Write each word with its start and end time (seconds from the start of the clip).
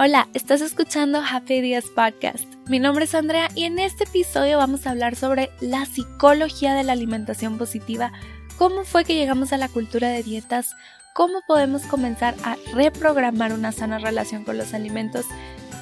Hola, 0.00 0.28
estás 0.32 0.60
escuchando 0.60 1.20
Happy 1.28 1.54
Ideas 1.54 1.86
Podcast. 1.86 2.44
Mi 2.68 2.78
nombre 2.78 3.06
es 3.06 3.16
Andrea 3.16 3.48
y 3.56 3.64
en 3.64 3.80
este 3.80 4.04
episodio 4.04 4.56
vamos 4.56 4.86
a 4.86 4.90
hablar 4.90 5.16
sobre 5.16 5.50
la 5.60 5.86
psicología 5.86 6.74
de 6.74 6.84
la 6.84 6.92
alimentación 6.92 7.58
positiva, 7.58 8.12
cómo 8.58 8.84
fue 8.84 9.04
que 9.04 9.16
llegamos 9.16 9.52
a 9.52 9.56
la 9.56 9.68
cultura 9.68 10.10
de 10.10 10.22
dietas, 10.22 10.76
cómo 11.14 11.40
podemos 11.48 11.82
comenzar 11.82 12.36
a 12.44 12.56
reprogramar 12.74 13.52
una 13.52 13.72
sana 13.72 13.98
relación 13.98 14.44
con 14.44 14.56
los 14.56 14.72
alimentos 14.72 15.26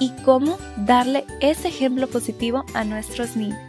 y 0.01 0.13
cómo 0.25 0.57
darle 0.79 1.27
ese 1.43 1.69
ejemplo 1.69 2.07
positivo 2.07 2.65
a 2.73 2.85
nuestros 2.85 3.37
niños. 3.37 3.61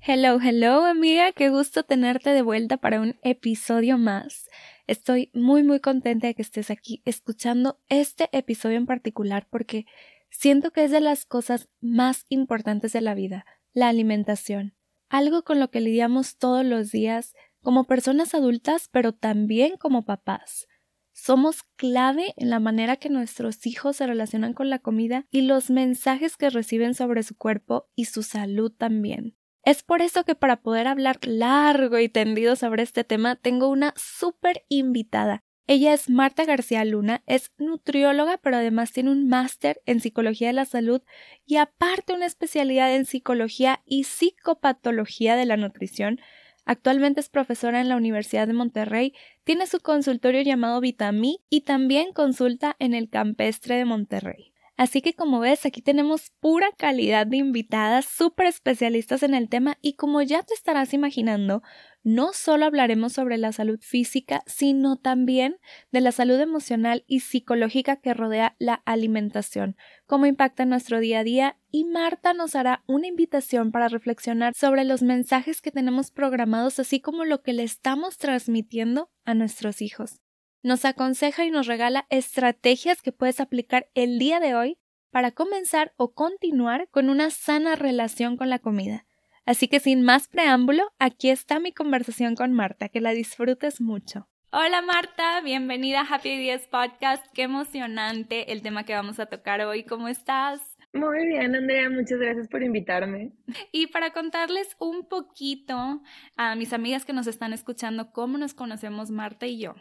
Hello, 0.00 0.40
hello 0.42 0.86
amiga, 0.86 1.30
qué 1.30 1.50
gusto 1.50 1.84
tenerte 1.84 2.30
de 2.30 2.42
vuelta 2.42 2.78
para 2.78 3.00
un 3.00 3.14
episodio 3.22 3.96
más. 3.96 4.49
Estoy 4.90 5.30
muy 5.34 5.62
muy 5.62 5.78
contenta 5.78 6.26
de 6.26 6.34
que 6.34 6.42
estés 6.42 6.68
aquí 6.68 7.00
escuchando 7.04 7.78
este 7.88 8.28
episodio 8.36 8.76
en 8.76 8.86
particular 8.86 9.46
porque 9.48 9.86
siento 10.30 10.72
que 10.72 10.82
es 10.82 10.90
de 10.90 10.98
las 10.98 11.24
cosas 11.24 11.68
más 11.80 12.26
importantes 12.28 12.92
de 12.92 13.00
la 13.00 13.14
vida, 13.14 13.46
la 13.72 13.86
alimentación, 13.86 14.74
algo 15.08 15.44
con 15.44 15.60
lo 15.60 15.70
que 15.70 15.80
lidiamos 15.80 16.38
todos 16.38 16.64
los 16.64 16.90
días 16.90 17.36
como 17.62 17.84
personas 17.84 18.34
adultas 18.34 18.88
pero 18.90 19.12
también 19.12 19.76
como 19.76 20.04
papás. 20.04 20.66
Somos 21.12 21.62
clave 21.76 22.34
en 22.36 22.50
la 22.50 22.58
manera 22.58 22.96
que 22.96 23.10
nuestros 23.10 23.64
hijos 23.66 23.94
se 23.94 24.08
relacionan 24.08 24.54
con 24.54 24.70
la 24.70 24.80
comida 24.80 25.24
y 25.30 25.42
los 25.42 25.70
mensajes 25.70 26.36
que 26.36 26.50
reciben 26.50 26.94
sobre 26.94 27.22
su 27.22 27.36
cuerpo 27.36 27.88
y 27.94 28.06
su 28.06 28.24
salud 28.24 28.72
también. 28.72 29.36
Es 29.62 29.82
por 29.82 30.00
eso 30.00 30.24
que 30.24 30.34
para 30.34 30.56
poder 30.56 30.86
hablar 30.86 31.18
largo 31.22 31.98
y 31.98 32.08
tendido 32.08 32.56
sobre 32.56 32.82
este 32.82 33.04
tema 33.04 33.36
tengo 33.36 33.68
una 33.68 33.92
súper 33.96 34.64
invitada. 34.68 35.42
Ella 35.66 35.92
es 35.92 36.10
Marta 36.10 36.44
García 36.44 36.84
Luna, 36.84 37.22
es 37.26 37.52
nutrióloga, 37.58 38.38
pero 38.38 38.56
además 38.56 38.90
tiene 38.90 39.12
un 39.12 39.28
máster 39.28 39.80
en 39.86 40.00
psicología 40.00 40.48
de 40.48 40.54
la 40.54 40.64
salud 40.64 41.02
y 41.46 41.58
aparte 41.58 42.12
una 42.12 42.26
especialidad 42.26 42.92
en 42.92 43.04
psicología 43.04 43.80
y 43.84 44.04
psicopatología 44.04 45.36
de 45.36 45.46
la 45.46 45.56
nutrición. 45.56 46.20
Actualmente 46.64 47.20
es 47.20 47.28
profesora 47.28 47.80
en 47.80 47.88
la 47.88 47.96
Universidad 47.96 48.48
de 48.48 48.52
Monterrey, 48.52 49.14
tiene 49.44 49.66
su 49.66 49.78
consultorio 49.78 50.42
llamado 50.42 50.80
Vitami 50.80 51.44
y 51.48 51.60
también 51.60 52.12
consulta 52.12 52.74
en 52.78 52.94
el 52.94 53.08
Campestre 53.08 53.76
de 53.76 53.84
Monterrey. 53.84 54.49
Así 54.80 55.02
que 55.02 55.12
como 55.12 55.40
ves, 55.40 55.66
aquí 55.66 55.82
tenemos 55.82 56.30
pura 56.40 56.70
calidad 56.74 57.26
de 57.26 57.36
invitadas 57.36 58.06
súper 58.06 58.46
especialistas 58.46 59.22
en 59.22 59.34
el 59.34 59.50
tema 59.50 59.76
y 59.82 59.92
como 59.92 60.22
ya 60.22 60.42
te 60.42 60.54
estarás 60.54 60.94
imaginando, 60.94 61.62
no 62.02 62.32
solo 62.32 62.64
hablaremos 62.64 63.12
sobre 63.12 63.36
la 63.36 63.52
salud 63.52 63.78
física, 63.82 64.42
sino 64.46 64.96
también 64.96 65.58
de 65.92 66.00
la 66.00 66.12
salud 66.12 66.40
emocional 66.40 67.04
y 67.06 67.20
psicológica 67.20 67.96
que 67.96 68.14
rodea 68.14 68.56
la 68.58 68.76
alimentación, 68.86 69.76
cómo 70.06 70.24
impacta 70.24 70.64
nuestro 70.64 70.98
día 70.98 71.18
a 71.18 71.24
día. 71.24 71.58
Y 71.70 71.84
Marta 71.84 72.32
nos 72.32 72.54
hará 72.54 72.82
una 72.86 73.06
invitación 73.06 73.72
para 73.72 73.88
reflexionar 73.88 74.54
sobre 74.54 74.84
los 74.84 75.02
mensajes 75.02 75.60
que 75.60 75.72
tenemos 75.72 76.10
programados 76.10 76.78
así 76.78 77.00
como 77.02 77.26
lo 77.26 77.42
que 77.42 77.52
le 77.52 77.64
estamos 77.64 78.16
transmitiendo 78.16 79.10
a 79.26 79.34
nuestros 79.34 79.82
hijos 79.82 80.22
nos 80.62 80.84
aconseja 80.84 81.44
y 81.44 81.50
nos 81.50 81.66
regala 81.66 82.06
estrategias 82.10 83.02
que 83.02 83.12
puedes 83.12 83.40
aplicar 83.40 83.88
el 83.94 84.18
día 84.18 84.40
de 84.40 84.54
hoy 84.54 84.78
para 85.10 85.32
comenzar 85.32 85.92
o 85.96 86.12
continuar 86.12 86.88
con 86.90 87.08
una 87.08 87.30
sana 87.30 87.76
relación 87.76 88.36
con 88.36 88.50
la 88.50 88.58
comida. 88.58 89.06
Así 89.46 89.68
que 89.68 89.80
sin 89.80 90.02
más 90.02 90.28
preámbulo, 90.28 90.92
aquí 90.98 91.30
está 91.30 91.58
mi 91.58 91.72
conversación 91.72 92.36
con 92.36 92.52
Marta, 92.52 92.88
que 92.88 93.00
la 93.00 93.12
disfrutes 93.12 93.80
mucho. 93.80 94.28
Hola 94.52 94.82
Marta, 94.82 95.40
bienvenida 95.42 96.00
a 96.00 96.14
Happy 96.14 96.46
Days 96.46 96.66
Podcast. 96.66 97.24
Qué 97.32 97.42
emocionante 97.42 98.52
el 98.52 98.62
tema 98.62 98.84
que 98.84 98.94
vamos 98.94 99.18
a 99.18 99.26
tocar 99.26 99.60
hoy. 99.62 99.84
¿Cómo 99.84 100.08
estás? 100.08 100.76
Muy 100.92 101.24
bien, 101.24 101.54
Andrea, 101.54 101.88
muchas 101.88 102.18
gracias 102.18 102.48
por 102.48 102.64
invitarme. 102.64 103.32
Y 103.70 103.86
para 103.86 104.12
contarles 104.12 104.76
un 104.80 105.08
poquito 105.08 106.02
a 106.36 106.56
mis 106.56 106.72
amigas 106.72 107.04
que 107.04 107.12
nos 107.12 107.28
están 107.28 107.52
escuchando 107.52 108.10
cómo 108.10 108.38
nos 108.38 108.54
conocemos 108.54 109.10
Marta 109.10 109.46
y 109.46 109.60
yo. 109.60 109.76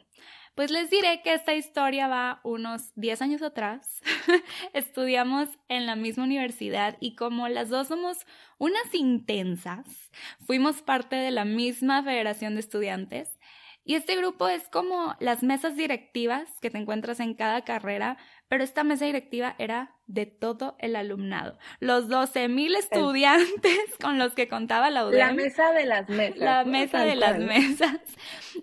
Pues 0.55 0.71
les 0.71 0.89
diré 0.89 1.21
que 1.21 1.33
esta 1.33 1.53
historia 1.53 2.07
va 2.07 2.41
unos 2.43 2.91
10 2.95 3.21
años 3.21 3.41
atrás. 3.41 4.01
Estudiamos 4.73 5.49
en 5.69 5.85
la 5.85 5.95
misma 5.95 6.23
universidad 6.25 6.97
y 6.99 7.15
como 7.15 7.47
las 7.47 7.69
dos 7.69 7.87
somos 7.87 8.25
unas 8.57 8.93
intensas, 8.93 10.11
fuimos 10.45 10.81
parte 10.81 11.15
de 11.15 11.31
la 11.31 11.45
misma 11.45 12.03
federación 12.03 12.55
de 12.55 12.61
estudiantes. 12.61 13.39
Y 13.85 13.95
este 13.95 14.15
grupo 14.15 14.47
es 14.47 14.67
como 14.69 15.15
las 15.19 15.41
mesas 15.41 15.75
directivas 15.75 16.47
que 16.61 16.69
te 16.69 16.77
encuentras 16.77 17.19
en 17.19 17.33
cada 17.33 17.63
carrera, 17.63 18.17
pero 18.49 18.63
esta 18.63 18.83
mesa 18.83 19.05
directiva 19.05 19.55
era 19.59 19.95
de 20.07 20.25
todo 20.25 20.75
el 20.79 20.95
alumnado. 20.95 21.57
Los 21.79 22.09
12 22.09 22.49
mil 22.49 22.75
estudiantes 22.75 23.79
con 24.01 24.17
los 24.17 24.33
que 24.33 24.49
contaba 24.49 24.89
la 24.89 25.05
UDEM. 25.05 25.19
La 25.19 25.33
mesa 25.33 25.71
de 25.71 25.85
las 25.85 26.09
mesas. 26.09 26.39
La 26.39 26.65
mesa 26.65 27.05
de 27.05 27.15
las 27.15 27.39
mesas. 27.39 27.99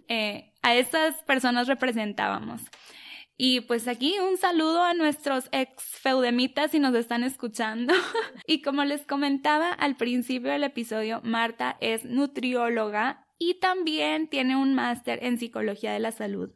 Eh, 0.09 0.53
a 0.63 0.75
esas 0.75 1.23
personas 1.23 1.69
representábamos. 1.69 2.61
Y 3.39 3.61
pues 3.61 3.87
aquí 3.89 4.17
un 4.19 4.37
saludo 4.37 4.83
a 4.83 4.95
nuestros 4.95 5.49
ex 5.53 5.83
feudemitas 5.83 6.71
si 6.71 6.79
nos 6.79 6.95
están 6.95 7.23
escuchando. 7.23 7.93
y 8.47 8.63
como 8.63 8.85
les 8.85 9.07
comentaba 9.07 9.73
al 9.73 9.97
principio 9.97 10.51
del 10.51 10.65
episodio, 10.65 11.21
Marta 11.23 11.77
es 11.81 12.05
nutrióloga 12.05 13.27
y 13.39 13.55
también 13.61 14.29
tiene 14.29 14.57
un 14.57 14.75
máster 14.75 15.23
en 15.23 15.39
psicología 15.39 15.93
de 15.93 16.01
la 16.01 16.13
salud. 16.13 16.51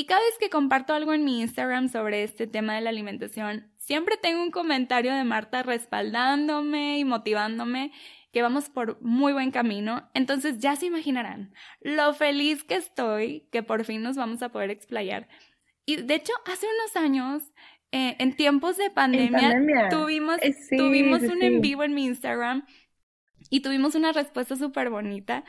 Y 0.00 0.06
cada 0.06 0.22
vez 0.22 0.38
que 0.38 0.48
comparto 0.48 0.94
algo 0.94 1.12
en 1.12 1.24
mi 1.24 1.42
Instagram 1.42 1.90
sobre 1.90 2.22
este 2.22 2.46
tema 2.46 2.74
de 2.74 2.80
la 2.80 2.88
alimentación, 2.88 3.70
siempre 3.76 4.16
tengo 4.16 4.42
un 4.42 4.50
comentario 4.50 5.14
de 5.14 5.24
Marta 5.24 5.62
respaldándome 5.62 6.98
y 6.98 7.04
motivándome 7.04 7.92
que 8.32 8.40
vamos 8.40 8.70
por 8.70 8.98
muy 9.02 9.34
buen 9.34 9.50
camino. 9.50 10.08
Entonces 10.14 10.58
ya 10.58 10.74
se 10.74 10.86
imaginarán 10.86 11.52
lo 11.82 12.14
feliz 12.14 12.64
que 12.64 12.76
estoy 12.76 13.46
que 13.52 13.62
por 13.62 13.84
fin 13.84 14.00
nos 14.00 14.16
vamos 14.16 14.40
a 14.40 14.48
poder 14.48 14.70
explayar. 14.70 15.28
Y 15.84 15.96
de 15.96 16.14
hecho, 16.14 16.32
hace 16.46 16.64
unos 16.64 16.96
años, 16.96 17.42
eh, 17.92 18.16
en 18.20 18.34
tiempos 18.34 18.78
de 18.78 18.88
pandemia, 18.88 19.90
tuvimos, 19.90 20.38
eh, 20.40 20.54
tuvimos 20.78 21.20
un 21.24 21.42
en 21.42 21.60
vivo 21.60 21.84
en 21.84 21.92
mi 21.92 22.06
Instagram 22.06 22.64
y 23.50 23.60
tuvimos 23.60 23.94
una 23.94 24.12
respuesta 24.12 24.56
súper 24.56 24.88
bonita. 24.88 25.44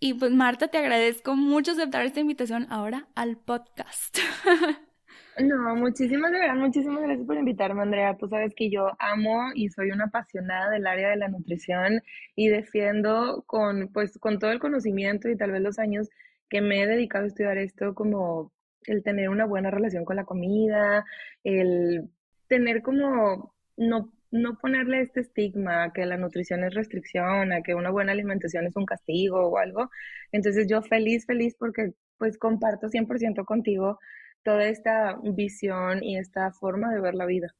Y 0.00 0.14
pues 0.14 0.32
Marta, 0.32 0.68
te 0.68 0.78
agradezco 0.78 1.36
mucho 1.36 1.72
aceptar 1.72 2.04
esta 2.04 2.20
invitación 2.20 2.66
ahora 2.70 3.08
al 3.14 3.36
podcast. 3.36 4.18
No, 5.36 5.74
muchísimas 5.74 6.30
gracias, 6.30 6.56
muchísimas 6.56 7.02
gracias 7.02 7.26
por 7.26 7.36
invitarme, 7.36 7.82
Andrea. 7.82 8.16
Tú 8.16 8.28
sabes 8.28 8.54
que 8.54 8.70
yo 8.70 8.92
amo 9.00 9.50
y 9.54 9.68
soy 9.68 9.90
una 9.90 10.04
apasionada 10.04 10.70
del 10.70 10.86
área 10.86 11.10
de 11.10 11.16
la 11.16 11.28
nutrición 11.28 12.02
y 12.36 12.48
defiendo 12.48 13.42
con, 13.46 13.88
pues, 13.92 14.16
con 14.18 14.38
todo 14.38 14.52
el 14.52 14.60
conocimiento 14.60 15.28
y 15.28 15.36
tal 15.36 15.50
vez 15.50 15.60
los 15.60 15.80
años 15.80 16.08
que 16.48 16.60
me 16.60 16.82
he 16.82 16.86
dedicado 16.86 17.24
a 17.24 17.26
estudiar 17.28 17.58
esto, 17.58 17.94
como 17.94 18.52
el 18.86 19.02
tener 19.02 19.28
una 19.28 19.44
buena 19.44 19.70
relación 19.72 20.04
con 20.04 20.16
la 20.16 20.24
comida, 20.24 21.04
el 21.42 22.10
tener 22.46 22.82
como 22.82 23.54
no, 23.76 24.12
no 24.34 24.58
ponerle 24.58 25.00
este 25.00 25.20
estigma 25.20 25.92
que 25.92 26.06
la 26.06 26.16
nutrición 26.16 26.64
es 26.64 26.74
restricción, 26.74 27.52
a 27.52 27.62
que 27.62 27.74
una 27.74 27.90
buena 27.90 28.12
alimentación 28.12 28.66
es 28.66 28.74
un 28.74 28.84
castigo 28.84 29.48
o 29.48 29.58
algo. 29.58 29.90
Entonces 30.32 30.66
yo 30.68 30.82
feliz, 30.82 31.24
feliz 31.24 31.54
porque 31.56 31.92
pues 32.18 32.36
comparto 32.36 32.88
100% 32.88 33.44
contigo 33.44 34.00
toda 34.42 34.64
esta 34.64 35.18
visión 35.22 36.02
y 36.02 36.18
esta 36.18 36.50
forma 36.52 36.92
de 36.92 37.00
ver 37.00 37.14
la 37.14 37.26
vida. 37.26 37.54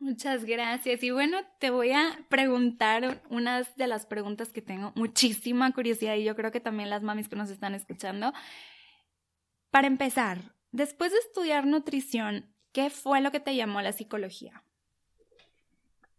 Muchas 0.00 0.44
gracias. 0.44 1.04
Y 1.04 1.12
bueno, 1.12 1.38
te 1.60 1.70
voy 1.70 1.92
a 1.92 2.26
preguntar 2.28 3.22
unas 3.30 3.76
de 3.76 3.86
las 3.86 4.04
preguntas 4.04 4.52
que 4.52 4.60
tengo 4.60 4.92
muchísima 4.96 5.72
curiosidad 5.72 6.16
y 6.16 6.24
yo 6.24 6.34
creo 6.34 6.50
que 6.50 6.58
también 6.58 6.90
las 6.90 7.04
mamis 7.04 7.28
que 7.28 7.36
nos 7.36 7.50
están 7.50 7.76
escuchando. 7.76 8.32
Para 9.70 9.86
empezar, 9.86 10.56
después 10.72 11.12
de 11.12 11.18
estudiar 11.18 11.64
nutrición, 11.64 12.52
¿qué 12.72 12.90
fue 12.90 13.20
lo 13.20 13.30
que 13.30 13.38
te 13.38 13.54
llamó 13.54 13.80
la 13.80 13.92
psicología? 13.92 14.64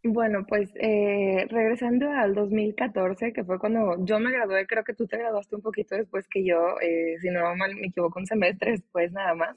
Bueno, 0.05 0.45
pues 0.45 0.69
eh, 0.75 1.45
regresando 1.49 2.09
al 2.11 2.35
2014, 2.35 3.31
que 3.31 3.45
fue 3.45 3.57
cuando 3.57 3.95
yo 4.05 4.19
me 4.19 4.31
gradué, 4.31 4.67
creo 4.67 4.83
que 4.83 4.93
tú 4.93 5.07
te 5.07 5.17
graduaste 5.17 5.55
un 5.55 5.61
poquito 5.61 5.95
después 5.95 6.27
que 6.27 6.43
yo, 6.45 6.75
eh, 6.81 7.15
si 7.21 7.29
no 7.29 7.55
mal 7.55 7.73
me 7.75 7.87
equivoco, 7.87 8.19
un 8.19 8.25
semestre 8.25 8.71
después 8.71 9.13
nada 9.13 9.33
más, 9.33 9.55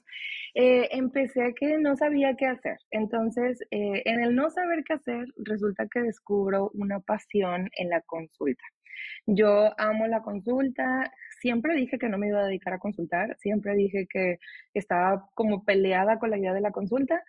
eh, 0.55 0.89
empecé 0.93 1.53
que 1.55 1.79
no 1.79 1.97
sabía 1.97 2.37
qué 2.37 2.47
hacer. 2.47 2.79
Entonces, 2.93 3.59
en 3.71 4.21
el 4.23 4.37
no 4.37 4.49
saber 4.51 4.85
qué 4.85 4.95
hacer, 4.95 5.27
resulta 5.37 5.89
que 5.89 6.01
descubro 6.03 6.71
una 6.75 7.01
pasión 7.01 7.69
en 7.77 7.89
la 7.91 8.01
consulta. 8.03 8.63
Yo 9.27 9.73
amo 9.81 10.07
la 10.07 10.23
consulta, 10.23 11.13
siempre 11.41 11.75
dije 11.75 11.99
que 11.99 12.09
no 12.09 12.19
me 12.19 12.29
iba 12.29 12.41
a 12.41 12.47
dedicar 12.47 12.75
a 12.75 12.79
consultar, 12.79 13.37
siempre 13.39 13.75
dije 13.75 14.07
que 14.09 14.39
estaba 14.75 15.29
como 15.35 15.65
peleada 15.65 16.19
con 16.21 16.31
la 16.31 16.39
idea 16.39 16.55
de 16.55 16.61
la 16.61 16.71
consulta, 16.73 17.23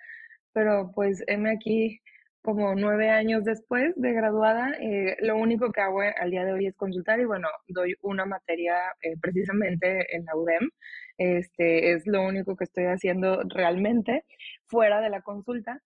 pero 0.53 0.91
pues 0.93 1.23
heme 1.27 1.51
aquí 1.51 2.01
como 2.47 2.75
nueve 2.75 3.09
años 3.09 3.43
después 3.43 3.91
de 3.97 4.13
graduada, 4.13 4.71
eh, 4.79 5.17
lo 5.19 5.35
único 5.35 5.69
que 5.73 5.81
hago 5.81 5.99
al 5.99 6.31
día 6.31 6.45
de 6.45 6.53
hoy 6.53 6.67
es 6.67 6.77
consultar 6.77 7.19
y 7.19 7.25
bueno, 7.25 7.49
doy 7.67 7.95
una 8.01 8.25
materia 8.25 8.73
eh, 9.01 9.17
precisamente 9.19 10.15
en 10.15 10.23
la 10.23 10.33
UDEM. 10.33 10.69
Este 11.17 11.91
es 11.91 12.07
lo 12.07 12.25
único 12.25 12.55
que 12.55 12.63
estoy 12.63 12.85
haciendo 12.85 13.43
realmente 13.49 14.23
fuera 14.65 15.01
de 15.01 15.09
la 15.09 15.19
consulta. 15.23 15.81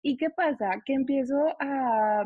¿Y 0.00 0.16
qué 0.16 0.30
pasa? 0.30 0.80
Que 0.86 0.94
empiezo 0.94 1.54
a, 1.60 2.24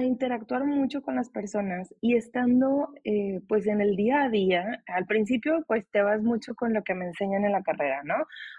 a 0.00 0.04
interactuar 0.04 0.64
mucho 0.64 1.02
con 1.02 1.16
las 1.16 1.30
personas 1.30 1.94
y 2.00 2.16
estando 2.16 2.88
eh, 3.04 3.40
pues 3.48 3.66
en 3.66 3.80
el 3.80 3.96
día 3.96 4.24
a 4.24 4.28
día, 4.28 4.82
al 4.86 5.06
principio 5.06 5.64
pues 5.66 5.86
te 5.90 6.02
vas 6.02 6.22
mucho 6.22 6.54
con 6.54 6.72
lo 6.72 6.82
que 6.82 6.94
me 6.94 7.06
enseñan 7.06 7.44
en 7.44 7.52
la 7.52 7.62
carrera, 7.62 8.02
¿no? 8.04 8.14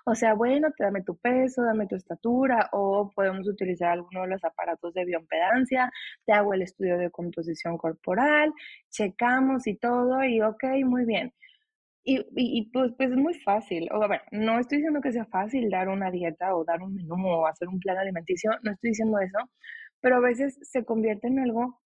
O 0.05 0.15
sea, 0.15 0.33
bueno, 0.33 0.69
te 0.77 0.83
dame 0.83 1.03
tu 1.03 1.17
peso, 1.17 1.63
dame 1.63 1.87
tu 1.87 1.95
estatura 1.95 2.69
o 2.71 3.11
podemos 3.15 3.47
utilizar 3.47 3.89
alguno 3.91 4.21
de 4.23 4.29
los 4.29 4.43
aparatos 4.43 4.93
de 4.93 5.05
bioimpedancia, 5.05 5.91
te 6.25 6.33
hago 6.33 6.53
el 6.53 6.61
estudio 6.63 6.97
de 6.97 7.11
composición 7.11 7.77
corporal, 7.77 8.53
checamos 8.89 9.67
y 9.67 9.75
todo 9.75 10.23
y 10.23 10.41
ok, 10.41 10.63
muy 10.85 11.05
bien. 11.05 11.33
Y, 12.07 12.69
pues, 12.71 12.91
pues 12.97 13.09
es 13.09 13.17
muy 13.17 13.33
fácil. 13.39 13.89
O, 13.91 14.03
a 14.03 14.07
ver, 14.07 14.21
no 14.31 14.59
estoy 14.59 14.77
diciendo 14.77 15.01
que 15.01 15.11
sea 15.11 15.25
fácil 15.25 15.69
dar 15.71 15.89
una 15.89 16.11
dieta 16.11 16.55
o 16.55 16.63
dar 16.63 16.81
un 16.83 16.93
menú 16.93 17.15
o 17.27 17.47
hacer 17.47 17.67
un 17.67 17.79
plan 17.79 17.97
alimenticio, 17.97 18.51
no 18.61 18.71
estoy 18.71 18.91
diciendo 18.91 19.17
eso, 19.19 19.39
pero 20.05 20.17
a 20.17 20.19
veces 20.19 20.59
se 20.61 20.85
convierte 20.85 21.25
en 21.25 21.39
algo, 21.39 21.81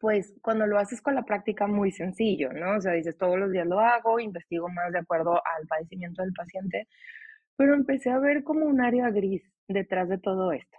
pues 0.00 0.34
cuando 0.42 0.66
lo 0.66 0.76
haces 0.76 1.00
con 1.00 1.14
la 1.14 1.24
práctica 1.24 1.68
muy 1.68 1.92
sencillo, 1.92 2.52
¿no? 2.52 2.78
O 2.78 2.80
sea, 2.80 2.94
dices, 2.94 3.16
todos 3.16 3.38
los 3.38 3.52
días 3.52 3.64
lo 3.64 3.78
hago, 3.78 4.18
investigo 4.18 4.68
más 4.68 4.90
de 4.92 4.98
acuerdo 4.98 5.34
al 5.34 5.64
padecimiento 5.68 6.22
del 6.22 6.32
paciente, 6.32 6.88
pero 7.54 7.74
empecé 7.74 8.10
a 8.10 8.18
ver 8.18 8.42
como 8.42 8.66
un 8.66 8.80
área 8.80 9.08
gris 9.10 9.44
detrás 9.68 10.08
de 10.08 10.18
todo 10.18 10.50
esto. 10.50 10.76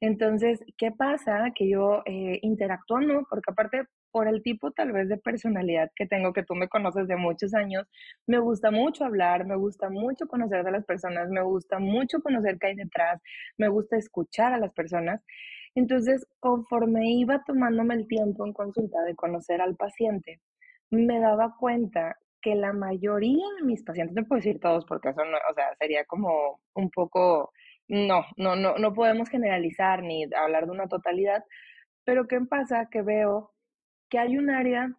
Entonces, 0.00 0.62
¿qué 0.76 0.92
pasa? 0.92 1.50
Que 1.54 1.70
yo 1.70 2.02
eh, 2.04 2.40
interactuando, 2.42 3.26
porque 3.30 3.50
aparte 3.50 3.84
por 4.10 4.28
el 4.28 4.42
tipo 4.42 4.70
tal 4.72 4.92
vez 4.92 5.08
de 5.08 5.16
personalidad 5.16 5.90
que 5.96 6.06
tengo, 6.06 6.34
que 6.34 6.42
tú 6.42 6.54
me 6.54 6.68
conoces 6.68 7.08
de 7.08 7.16
muchos 7.16 7.54
años, 7.54 7.86
me 8.26 8.38
gusta 8.38 8.70
mucho 8.70 9.06
hablar, 9.06 9.46
me 9.46 9.56
gusta 9.56 9.88
mucho 9.88 10.26
conocer 10.26 10.62
de 10.62 10.72
las 10.72 10.84
personas, 10.84 11.30
me 11.30 11.42
gusta 11.42 11.78
mucho 11.78 12.20
conocer 12.20 12.58
qué 12.58 12.66
hay 12.66 12.76
detrás, 12.76 13.18
me 13.56 13.68
gusta 13.68 13.96
escuchar 13.96 14.52
a 14.52 14.58
las 14.58 14.74
personas. 14.74 15.22
Entonces, 15.78 16.26
conforme 16.40 17.08
iba 17.12 17.44
tomándome 17.44 17.94
el 17.94 18.08
tiempo 18.08 18.44
en 18.44 18.52
consulta 18.52 19.00
de 19.02 19.14
conocer 19.14 19.60
al 19.60 19.76
paciente, 19.76 20.40
me 20.90 21.20
daba 21.20 21.54
cuenta 21.56 22.16
que 22.42 22.56
la 22.56 22.72
mayoría 22.72 23.44
de 23.58 23.64
mis 23.64 23.84
pacientes, 23.84 24.16
no 24.16 24.24
puedo 24.26 24.40
decir 24.40 24.58
todos 24.60 24.84
porque 24.86 25.10
eso 25.10 25.24
no, 25.24 25.36
o 25.50 25.54
sea, 25.54 25.72
sería 25.78 26.04
como 26.04 26.60
un 26.74 26.90
poco, 26.90 27.52
no, 27.86 28.24
no, 28.36 28.56
no, 28.56 28.76
no 28.76 28.92
podemos 28.92 29.28
generalizar 29.28 30.02
ni 30.02 30.24
hablar 30.34 30.66
de 30.66 30.72
una 30.72 30.88
totalidad, 30.88 31.44
pero 32.04 32.26
¿qué 32.26 32.40
pasa? 32.40 32.88
Que 32.90 33.02
veo 33.02 33.52
que 34.08 34.18
hay 34.18 34.36
un 34.36 34.50
área 34.50 34.92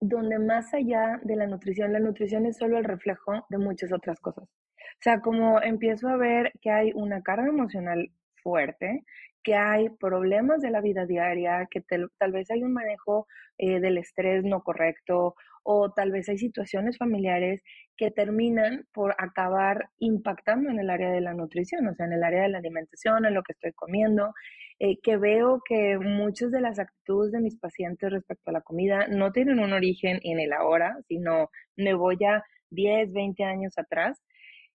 donde 0.00 0.38
más 0.38 0.72
allá 0.72 1.20
de 1.22 1.36
la 1.36 1.46
nutrición, 1.46 1.92
la 1.92 2.00
nutrición 2.00 2.46
es 2.46 2.56
solo 2.56 2.78
el 2.78 2.84
reflejo 2.84 3.44
de 3.50 3.58
muchas 3.58 3.92
otras 3.92 4.20
cosas. 4.20 4.44
O 4.44 5.02
sea, 5.02 5.20
como 5.20 5.60
empiezo 5.60 6.08
a 6.08 6.16
ver 6.16 6.52
que 6.62 6.70
hay 6.70 6.92
una 6.94 7.22
carga 7.22 7.48
emocional 7.48 8.10
fuerte, 8.42 9.04
que 9.42 9.54
hay 9.54 9.88
problemas 9.88 10.60
de 10.60 10.70
la 10.70 10.80
vida 10.80 11.06
diaria, 11.06 11.66
que 11.70 11.80
tal 11.80 12.32
vez 12.32 12.50
hay 12.50 12.62
un 12.62 12.72
manejo 12.72 13.26
eh, 13.58 13.80
del 13.80 13.98
estrés 13.98 14.44
no 14.44 14.62
correcto 14.62 15.34
o 15.62 15.90
tal 15.92 16.12
vez 16.12 16.28
hay 16.28 16.38
situaciones 16.38 16.96
familiares 16.96 17.62
que 17.96 18.10
terminan 18.10 18.86
por 18.92 19.14
acabar 19.18 19.90
impactando 19.98 20.70
en 20.70 20.78
el 20.78 20.88
área 20.88 21.10
de 21.10 21.20
la 21.20 21.34
nutrición, 21.34 21.86
o 21.88 21.94
sea, 21.94 22.06
en 22.06 22.14
el 22.14 22.24
área 22.24 22.42
de 22.42 22.48
la 22.48 22.58
alimentación, 22.58 23.26
en 23.26 23.34
lo 23.34 23.42
que 23.42 23.52
estoy 23.52 23.72
comiendo, 23.72 24.32
eh, 24.78 24.98
que 25.02 25.16
veo 25.16 25.60
que 25.68 25.98
muchas 25.98 26.52
de 26.52 26.60
las 26.60 26.78
actitudes 26.78 27.32
de 27.32 27.40
mis 27.40 27.58
pacientes 27.58 28.10
respecto 28.12 28.50
a 28.50 28.52
la 28.52 28.60
comida 28.60 29.08
no 29.08 29.32
tienen 29.32 29.58
un 29.58 29.72
origen 29.72 30.20
en 30.22 30.40
el 30.40 30.52
ahora, 30.52 30.96
sino 31.08 31.50
me 31.76 31.94
voy 31.94 32.16
a 32.24 32.44
10, 32.70 33.12
20 33.12 33.44
años 33.44 33.76
atrás 33.76 34.22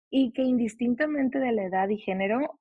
y 0.10 0.32
que 0.34 0.44
indistintamente 0.44 1.40
de 1.40 1.54
la 1.54 1.64
edad 1.64 1.90
y 1.90 1.98
género, 1.98 2.60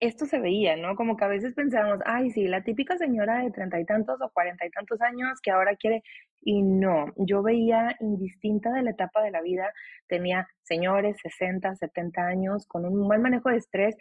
esto 0.00 0.26
se 0.26 0.38
veía, 0.40 0.76
¿no? 0.76 0.96
Como 0.96 1.16
que 1.16 1.24
a 1.24 1.28
veces 1.28 1.54
pensábamos, 1.54 2.00
ay, 2.06 2.30
sí, 2.30 2.46
la 2.46 2.62
típica 2.62 2.96
señora 2.98 3.42
de 3.42 3.50
treinta 3.50 3.80
y 3.80 3.84
tantos 3.86 4.20
o 4.20 4.30
cuarenta 4.30 4.66
y 4.66 4.70
tantos 4.70 5.00
años 5.00 5.40
que 5.42 5.50
ahora 5.50 5.76
quiere, 5.76 6.02
y 6.42 6.62
no, 6.62 7.06
yo 7.16 7.42
veía 7.42 7.96
indistinta 8.00 8.70
de 8.72 8.82
la 8.82 8.90
etapa 8.90 9.22
de 9.22 9.30
la 9.30 9.40
vida, 9.42 9.72
tenía 10.08 10.46
señores 10.62 11.16
60, 11.22 11.74
70 11.76 12.26
años 12.26 12.66
con 12.66 12.84
un 12.84 13.08
mal 13.08 13.20
manejo 13.20 13.48
de 13.50 13.56
estrés 13.56 13.96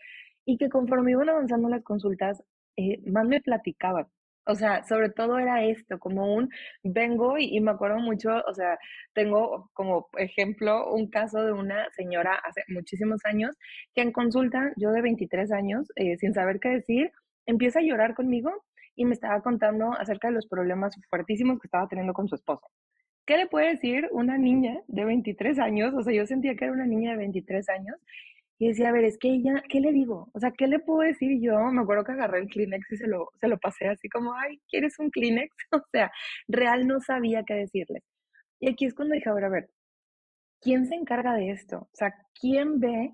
y 0.46 0.58
que 0.58 0.70
conforme 0.70 1.12
iban 1.12 1.30
avanzando 1.30 1.70
las 1.70 1.84
consultas, 1.84 2.44
eh, 2.76 3.00
más 3.10 3.26
me 3.28 3.42
platicaban, 3.42 4.08
o 4.46 4.56
sea, 4.56 4.84
sobre 4.84 5.10
todo 5.10 5.40
era 5.40 5.64
esto, 5.64 6.00
como 6.00 6.34
un 6.34 6.50
vengo 6.84 7.38
y, 7.38 7.60
me 7.62 7.72
acuerdo 7.72 8.00
mucho, 8.00 8.30
o 8.48 8.54
sea, 8.54 8.78
tengo 9.14 9.70
como 9.74 10.10
ejemplo 10.18 10.94
un 10.94 11.10
caso 11.10 11.44
de 11.44 11.54
una 11.54 11.90
señora 11.92 12.36
hace 12.44 12.64
muchísimos 12.68 13.22
años 13.26 13.56
que 13.96 14.02
en 14.02 14.12
consulta, 14.12 14.74
yo 14.78 14.92
de 14.92 15.02
23 15.02 15.52
años, 15.52 15.88
eh, 15.96 16.18
sin 16.18 16.34
saber 16.34 16.60
qué 16.60 16.70
decir, 16.70 17.12
empieza 17.46 17.80
a 17.80 17.84
llorar 17.84 18.16
conmigo 18.16 18.52
y 18.96 19.06
me 19.06 19.14
estaba 19.14 19.42
contando 19.42 19.94
acerca 19.94 20.28
de 20.28 20.36
los 20.36 20.48
problemas 20.48 20.96
fuertísimos 21.10 21.60
que 21.60 21.68
estaba 21.68 21.88
teniendo 21.88 22.14
con 22.14 22.28
su 22.28 22.36
esposo. 22.36 22.68
¿Qué 23.26 23.38
le 23.38 23.48
puede 23.48 23.70
decir 23.70 24.10
una 24.12 24.38
niña 24.38 24.82
de 24.88 25.06
23 25.06 25.58
años? 25.60 25.94
O 25.94 26.04
sea, 26.04 26.14
yo 26.14 26.26
sentía 26.26 26.56
que 26.56 26.66
era 26.66 26.74
una 26.74 26.86
niña 26.86 27.12
de 27.12 27.18
23 27.18 27.70
años 27.70 27.96
y 28.60 28.68
decía, 28.70 28.90
a 28.90 28.92
ver, 28.92 29.06
es 29.06 29.18
que 29.18 29.30
ella, 29.30 29.64
¿qué 29.70 29.80
le 29.80 29.92
digo? 29.92 30.30
O 30.34 30.40
sea, 30.40 30.52
¿qué 30.52 30.68
le 30.68 30.80
puedo 30.80 31.02
decir 31.02 31.40
yo? 31.42 31.60
Me 31.72 31.82
acuerdo 31.82 32.04
que 32.04 32.14
agarré 32.14 32.40
el 32.40 32.48
Kleenex 32.48 32.92
y 32.92 32.98
se 32.98 33.08
lo, 33.08 33.30
se 33.40 33.48
lo 33.48 33.58
pasé 33.60 33.88
así 33.88 34.10
como, 34.10 34.34
ay, 34.36 34.60
¿quieres 34.70 35.00
un 35.00 35.10
Kleenex? 35.10 35.50
O 35.74 35.82
sea, 35.92 36.12
real 36.48 36.88
no 36.88 37.00
sabía 37.02 37.44
qué 37.46 37.56
decirle. 37.56 38.02
Y 38.60 38.70
aquí 38.70 38.86
es 38.86 38.94
cuando 38.96 39.16
dije, 39.16 39.30
a 39.30 39.34
ver, 39.34 39.46
a 39.46 39.50
ver, 39.50 39.70
¿quién 40.62 40.88
se 40.88 40.96
encarga 40.96 41.36
de 41.36 41.52
esto? 41.52 41.78
O 41.80 41.90
sea, 41.94 42.14
¿quién 42.40 42.80
ve? 42.80 43.14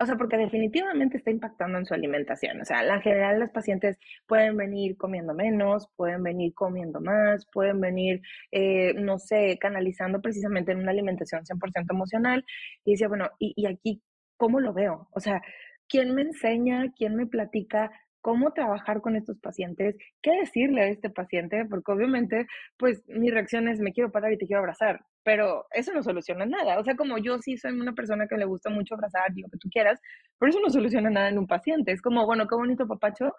O 0.00 0.06
sea, 0.06 0.16
porque 0.16 0.36
definitivamente 0.36 1.18
está 1.18 1.30
impactando 1.30 1.78
en 1.78 1.86
su 1.86 1.94
alimentación. 1.94 2.60
O 2.60 2.64
sea, 2.64 2.82
en 2.82 3.00
general 3.02 3.38
los 3.38 3.50
pacientes 3.50 3.98
pueden 4.26 4.56
venir 4.56 4.96
comiendo 4.96 5.32
menos, 5.34 5.88
pueden 5.96 6.24
venir 6.24 6.54
comiendo 6.54 7.00
más, 7.00 7.46
pueden 7.52 7.80
venir, 7.80 8.20
eh, 8.50 8.94
no 8.94 9.18
sé, 9.20 9.58
canalizando 9.60 10.20
precisamente 10.20 10.72
en 10.72 10.78
una 10.80 10.90
alimentación 10.90 11.44
100% 11.44 11.86
emocional. 11.90 12.44
Y 12.84 12.92
decía, 12.92 13.08
bueno, 13.08 13.30
¿y, 13.38 13.52
¿y 13.56 13.66
aquí 13.66 14.02
cómo 14.42 14.58
lo 14.58 14.72
veo. 14.72 15.06
O 15.12 15.20
sea, 15.20 15.40
¿quién 15.88 16.16
me 16.16 16.22
enseña, 16.22 16.92
quién 16.96 17.14
me 17.14 17.26
platica 17.26 17.92
cómo 18.20 18.52
trabajar 18.52 19.00
con 19.00 19.14
estos 19.14 19.38
pacientes, 19.38 19.96
qué 20.20 20.32
decirle 20.40 20.82
a 20.82 20.88
este 20.88 21.10
paciente, 21.10 21.64
porque 21.70 21.92
obviamente, 21.92 22.46
pues 22.76 23.04
mi 23.06 23.30
reacción 23.30 23.68
es 23.68 23.78
me 23.78 23.92
quiero 23.92 24.10
parar 24.10 24.32
y 24.32 24.38
te 24.38 24.46
quiero 24.46 24.60
abrazar, 24.60 25.00
pero 25.22 25.66
eso 25.70 25.92
no 25.92 26.02
soluciona 26.02 26.44
nada. 26.44 26.80
O 26.80 26.84
sea, 26.84 26.96
como 26.96 27.18
yo 27.18 27.38
sí 27.38 27.56
soy 27.56 27.72
una 27.72 27.92
persona 27.92 28.26
que 28.26 28.36
le 28.36 28.44
gusta 28.44 28.68
mucho 28.68 28.96
abrazar 28.96 29.30
lo 29.36 29.48
que 29.48 29.58
tú 29.58 29.68
quieras, 29.70 30.00
pero 30.40 30.50
eso 30.50 30.60
no 30.60 30.70
soluciona 30.70 31.08
nada 31.08 31.28
en 31.28 31.38
un 31.38 31.46
paciente. 31.46 31.92
Es 31.92 32.02
como, 32.02 32.26
bueno, 32.26 32.48
qué 32.48 32.56
bonito 32.56 32.88
papacho, 32.88 33.36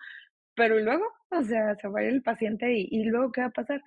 pero 0.55 0.79
luego, 0.79 1.03
o 1.31 1.43
sea, 1.43 1.75
se 1.75 1.88
va 1.89 2.01
el 2.01 2.22
paciente 2.22 2.72
y, 2.74 2.88
y 2.89 3.03
luego, 3.05 3.31
¿qué 3.33 3.41
va 3.41 3.48
a 3.48 3.51
pasar? 3.51 3.81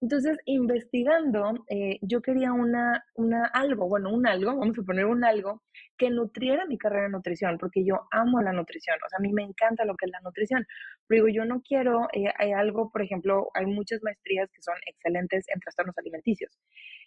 Entonces, 0.00 0.38
investigando, 0.44 1.64
eh, 1.68 1.98
yo 2.02 2.22
quería 2.22 2.52
una, 2.52 3.04
una 3.14 3.46
algo, 3.46 3.88
bueno, 3.88 4.10
un 4.10 4.28
algo, 4.28 4.56
vamos 4.56 4.78
a 4.78 4.82
poner 4.82 5.06
un 5.06 5.24
algo 5.24 5.62
que 5.96 6.08
nutriera 6.10 6.66
mi 6.66 6.78
carrera 6.78 7.04
de 7.04 7.10
nutrición, 7.10 7.58
porque 7.58 7.84
yo 7.84 8.06
amo 8.12 8.40
la 8.40 8.52
nutrición, 8.52 8.96
o 9.04 9.08
sea, 9.08 9.18
a 9.18 9.22
mí 9.22 9.32
me 9.32 9.42
encanta 9.42 9.84
lo 9.84 9.96
que 9.96 10.06
es 10.06 10.12
la 10.12 10.20
nutrición, 10.20 10.64
pero 11.08 11.24
digo, 11.26 11.42
yo 11.42 11.44
no 11.44 11.62
quiero, 11.62 12.06
eh, 12.12 12.32
hay 12.38 12.52
algo, 12.52 12.90
por 12.92 13.02
ejemplo, 13.02 13.50
hay 13.54 13.66
muchas 13.66 14.00
maestrías 14.04 14.48
que 14.52 14.62
son 14.62 14.76
excelentes 14.86 15.46
en 15.48 15.58
trastornos 15.60 15.98
alimenticios. 15.98 16.56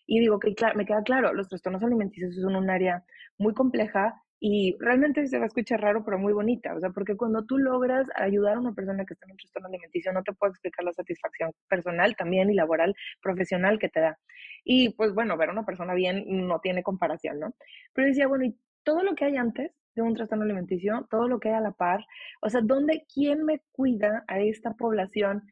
Y 0.06 0.20
digo 0.20 0.40
que 0.40 0.54
me 0.76 0.86
queda 0.86 1.04
claro, 1.04 1.34
los 1.34 1.48
trastornos 1.48 1.84
alimenticios 1.84 2.36
son 2.36 2.56
un 2.58 2.70
área 2.70 3.06
muy 3.38 3.54
compleja 3.54 4.22
y 4.44 4.76
realmente 4.80 5.28
se 5.28 5.38
va 5.38 5.44
a 5.44 5.48
escuchar 5.48 5.82
raro, 5.82 6.04
pero 6.04 6.18
muy 6.18 6.34
bonita. 6.34 6.74
O 6.74 6.80
sea, 6.80 6.90
porque 6.90 7.16
cuando 7.16 7.46
tú 7.46 7.60
logras 7.60 8.08
ayudar 8.16 8.56
a 8.56 8.60
una 8.60 8.74
persona 8.74 9.06
que 9.06 9.14
está 9.14 9.28
en 9.28 9.34
un 9.34 9.38
trastorno 9.38 9.68
alimenticio, 9.68 10.12
no 10.12 10.24
te 10.24 10.34
puedo 10.34 10.50
explicar 10.52 10.84
la 10.84 10.94
satisfacción 10.94 11.52
personal 11.70 12.16
también 12.16 12.50
y 12.50 12.56
laboral, 12.56 12.96
profesional 13.22 13.78
que 13.78 13.90
te 13.90 14.00
da. 14.00 14.18
Y 14.64 14.96
pues 14.96 15.14
bueno, 15.14 15.38
ver 15.38 15.50
a 15.50 15.52
una 15.52 15.64
persona 15.64 15.94
bien 15.94 16.26
no 16.48 16.60
tiene 16.60 16.82
comparación, 16.82 17.40
¿no? 17.40 17.54
Pero 17.94 18.08
decía, 18.08 18.28
bueno, 18.28 18.46
y 18.46 18.58
todo 18.84 19.04
lo 19.04 19.14
que 19.14 19.26
hay 19.26 19.38
antes 19.38 19.72
de 19.94 20.02
un 20.02 20.16
trastorno 20.16 20.44
alimenticio, 20.44 21.08
todo 21.12 21.28
lo 21.28 21.40
que 21.40 21.50
hay 21.50 21.56
a 21.56 21.62
la 21.62 21.74
par, 21.74 22.04
o 22.42 22.50
sea, 22.50 22.62
¿dónde, 22.64 23.06
quién 23.14 23.46
me 23.46 23.62
cuida 23.72 24.24
a 24.28 24.40
esta 24.40 24.72
población? 24.74 25.44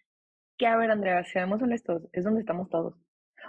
Que, 0.58 0.66
a 0.66 0.78
ver, 0.78 0.90
Andrea, 0.90 1.24
seamos 1.26 1.62
honestos, 1.62 2.08
es 2.12 2.24
donde 2.24 2.40
estamos 2.40 2.70
todos. 2.70 2.96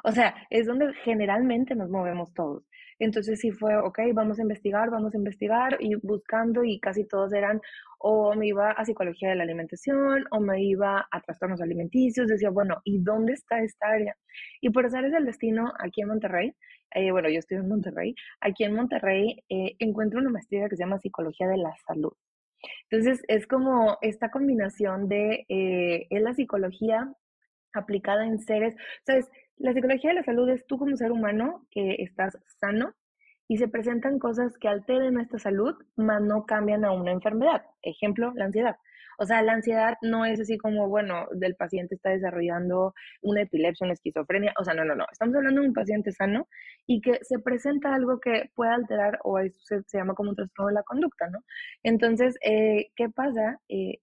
O 0.05 0.13
sea, 0.13 0.35
es 0.51 0.67
donde 0.67 0.93
generalmente 1.03 1.75
nos 1.75 1.89
movemos 1.89 2.33
todos. 2.35 2.65
Entonces 3.01 3.41
sí 3.41 3.51
fue, 3.51 3.77
ok, 3.77 3.99
vamos 4.15 4.39
a 4.39 4.43
investigar, 4.43 4.91
vamos 4.91 5.15
a 5.15 5.17
investigar 5.17 5.77
y 5.81 5.97
buscando 5.97 6.63
y 6.65 6.79
casi 6.79 7.05
todos 7.05 7.33
eran 7.33 7.61
o 7.99 8.35
me 8.35 8.47
iba 8.47 8.71
a 8.71 8.85
psicología 8.85 9.31
de 9.31 9.37
la 9.37 9.43
alimentación 9.43 10.25
o 10.31 10.41
me 10.41 10.63
iba 10.63 11.09
a 11.11 11.21
trastornos 11.23 11.61
alimenticios. 11.61 12.29
Decía, 12.29 12.51
bueno, 12.51 12.81
¿y 12.85 13.03
dónde 13.03 13.33
está 13.33 13.61
esta 13.63 13.89
área? 13.89 14.17
Y 14.61 14.71
por 14.71 14.87
es 14.87 14.95
el 14.95 15.25
destino, 15.25 15.73
aquí 15.79 16.03
en 16.03 16.09
Monterrey, 16.09 16.55
eh, 16.95 17.11
bueno, 17.11 17.29
yo 17.29 17.39
estoy 17.39 17.59
en 17.59 17.69
Monterrey, 17.69 18.15
aquí 18.41 18.65
en 18.65 18.75
Monterrey 18.75 19.43
eh, 19.49 19.77
encuentro 19.79 20.21
una 20.21 20.31
maestría 20.31 20.69
que 20.69 20.77
se 20.77 20.83
llama 20.83 20.99
Psicología 20.99 21.49
de 21.49 21.57
la 21.57 21.75
Salud. 21.87 22.13
Entonces, 22.91 23.23
es 23.29 23.47
como 23.47 23.97
esta 24.03 24.31
combinación 24.31 25.09
de, 25.09 25.47
eh, 25.49 26.07
es 26.11 26.23
la 26.23 26.35
psicología 26.35 27.13
aplicada 27.73 28.27
en 28.27 28.41
seres, 28.41 28.75
¿sabes? 29.07 29.29
La 29.61 29.75
psicología 29.75 30.11
de 30.11 30.17
la 30.17 30.23
salud 30.23 30.49
es 30.49 30.67
tú 30.67 30.79
como 30.79 30.97
ser 30.97 31.13
humano 31.13 31.67
que 31.71 31.97
estás 31.99 32.39
sano 32.59 32.95
y 33.47 33.59
se 33.59 33.69
presentan 33.69 34.19
cosas 34.19 34.57
que 34.57 34.69
alteren 34.69 35.13
nuestra 35.13 35.39
salud, 35.39 35.75
mas 35.97 36.23
no 36.23 36.47
cambian 36.47 36.83
a 36.87 36.93
una 36.93 37.13
enfermedad. 37.13 37.63
Ejemplo, 37.83 38.33
la 38.37 38.47
ansiedad. 38.47 38.77
O 39.19 39.27
sea, 39.27 39.43
la 39.43 39.53
ansiedad 39.53 39.99
no 40.01 40.25
es 40.25 40.41
así 40.41 40.57
como, 40.57 40.89
bueno, 40.89 41.27
del 41.33 41.57
paciente 41.57 41.97
está 41.97 42.09
desarrollando 42.09 42.95
una 43.21 43.43
epilepsia, 43.43 43.85
una 43.85 43.93
esquizofrenia. 43.93 44.55
O 44.59 44.65
sea, 44.65 44.73
no, 44.73 44.83
no, 44.87 44.95
no. 44.95 45.05
Estamos 45.13 45.37
hablando 45.37 45.61
de 45.61 45.69
un 45.69 45.75
paciente 45.75 46.11
sano 46.11 46.49
y 46.87 47.03
que 47.03 47.19
se 47.23 47.39
presenta 47.39 47.95
algo 47.95 48.19
que 48.19 48.51
puede 48.55 48.71
alterar 48.71 49.19
o 49.25 49.41
eso 49.41 49.61
se, 49.87 49.99
llama 49.99 50.15
como 50.15 50.31
un 50.31 50.37
trastorno 50.37 50.69
de 50.69 50.75
la 50.75 50.85
conducta, 50.85 51.29
¿no? 51.29 51.41
Entonces, 51.83 52.37
eh, 52.43 52.93
¿qué 52.97 53.11
pasa? 53.11 53.61
Eh, 53.69 53.99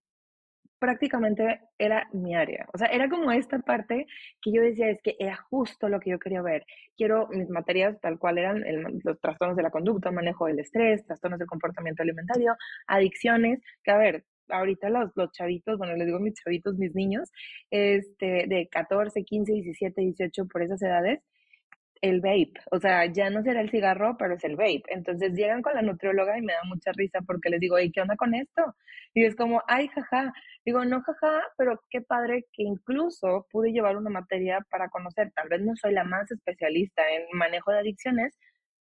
prácticamente 0.80 1.62
era 1.78 2.08
mi 2.14 2.36
área. 2.36 2.68
O 2.74 2.78
sea, 2.78 2.88
era 2.88 3.10
como 3.10 3.32
esta 3.32 3.60
parte 3.60 4.08
que 4.42 4.52
yo 4.52 4.62
decía, 4.62 4.90
es 4.90 5.02
que 5.02 5.16
era 5.20 5.36
justo 5.36 5.90
lo 5.90 6.00
que 6.00 6.12
yo 6.12 6.20
quería 6.20 6.42
ver. 6.42 6.66
Quiero 6.96 7.28
mis 7.30 7.50
materias 7.50 8.00
tal 8.02 8.20
cual 8.20 8.38
eran 8.38 8.64
los 9.04 9.20
trastornos 9.20 9.58
de 9.58 9.64
la 9.64 9.72
conducta, 9.72 10.12
manejo 10.12 10.46
del 10.48 10.60
estrés, 10.60 11.06
trastornos 11.06 11.40
del 11.40 11.48
comportamiento 11.48 12.04
alimentario, 12.04 12.56
adicciones, 12.88 13.62
que 13.84 13.92
a 13.92 13.98
ver, 13.98 14.24
ahorita 14.50 14.90
los, 14.90 15.12
los 15.16 15.32
chavitos, 15.32 15.78
bueno, 15.78 15.96
les 15.96 16.08
digo 16.08 16.20
mis 16.20 16.36
chavitos, 16.36 16.78
mis 16.78 16.94
niños, 16.96 17.32
este, 17.70 18.46
de 18.48 18.68
14, 18.72 19.24
15, 19.24 19.52
17, 19.54 20.02
18, 20.02 20.48
por 20.48 20.62
esas 20.64 20.82
edades, 20.82 21.22
el 22.02 22.22
vape, 22.22 22.54
o 22.72 22.80
sea, 22.80 23.06
ya 23.06 23.30
no 23.30 23.44
será 23.44 23.62
el 23.62 23.70
cigarro, 23.72 24.16
pero 24.18 24.36
es 24.36 24.44
el 24.44 24.56
vape. 24.56 24.84
Entonces 24.90 25.34
llegan 25.34 25.62
con 25.62 25.74
la 25.74 25.82
nutrióloga 25.82 26.38
y 26.38 26.42
me 26.42 26.54
da 26.54 26.64
mucha 26.66 26.92
risa 26.94 27.20
porque 27.26 27.50
les 27.50 27.60
digo, 27.60 27.80
¿y 27.80 27.92
qué 27.92 28.02
onda 28.02 28.16
con 28.16 28.34
esto? 28.36 28.76
Y 29.14 29.26
es 29.26 29.36
como, 29.36 29.62
ay, 29.68 29.88
jaja. 29.90 30.34
Digo, 30.66 30.86
no, 30.86 31.02
jaja, 31.02 31.42
pero 31.58 31.82
qué 31.90 32.02
padre 32.02 32.46
que 32.54 32.64
incluso 32.64 33.48
pude 33.52 33.72
llevar 33.72 33.98
una 33.98 34.10
materia 34.10 34.60
para 34.70 34.90
conocer. 34.90 35.32
Tal 35.36 35.50
vez 35.50 35.62
no 35.62 35.76
soy 35.76 35.94
la 35.94 36.04
más 36.04 36.32
especialista 36.32 37.02
en 37.10 37.26
manejo 37.38 37.72
de 37.72 37.80
adicciones, 37.80 38.38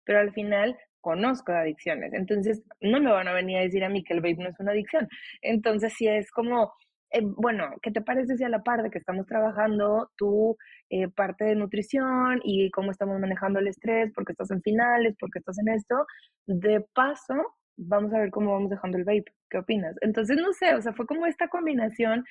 pero 0.05 0.19
al 0.19 0.33
final 0.33 0.77
conozco 1.01 1.51
de 1.51 1.59
adicciones. 1.59 2.13
Entonces, 2.13 2.63
no 2.79 3.01
me 3.01 3.11
van 3.11 3.27
a 3.27 3.33
venir 3.33 3.57
a 3.57 3.61
decir 3.61 3.83
a 3.83 3.89
mí 3.89 4.03
que 4.03 4.13
el 4.13 4.21
vape 4.21 4.37
no 4.37 4.49
es 4.49 4.59
una 4.59 4.71
adicción. 4.71 5.07
Entonces, 5.41 5.93
sí 5.97 6.07
es 6.07 6.31
como, 6.31 6.73
eh, 7.11 7.21
bueno, 7.23 7.75
¿qué 7.81 7.91
te 7.91 8.01
parece 8.01 8.37
si 8.37 8.43
a 8.43 8.49
la 8.49 8.63
par 8.63 8.83
de 8.83 8.89
que 8.89 8.97
estamos 8.97 9.25
trabajando 9.27 10.09
tu 10.17 10.57
eh, 10.89 11.09
parte 11.09 11.45
de 11.45 11.55
nutrición 11.55 12.39
y 12.43 12.71
cómo 12.71 12.91
estamos 12.91 13.19
manejando 13.19 13.59
el 13.59 13.67
estrés, 13.67 14.11
porque 14.15 14.31
estás 14.33 14.51
en 14.51 14.61
finales, 14.61 15.15
porque 15.19 15.39
estás 15.39 15.57
en 15.59 15.69
esto, 15.69 16.05
de 16.47 16.85
paso, 16.93 17.35
vamos 17.77 18.13
a 18.13 18.19
ver 18.19 18.31
cómo 18.31 18.53
vamos 18.53 18.69
dejando 18.69 18.97
el 18.97 19.03
vape? 19.03 19.33
¿Qué 19.49 19.57
opinas? 19.57 19.95
Entonces, 20.01 20.37
no 20.37 20.53
sé, 20.53 20.73
o 20.75 20.81
sea, 20.81 20.93
fue 20.93 21.05
como 21.05 21.25
esta 21.25 21.47
combinación, 21.49 22.23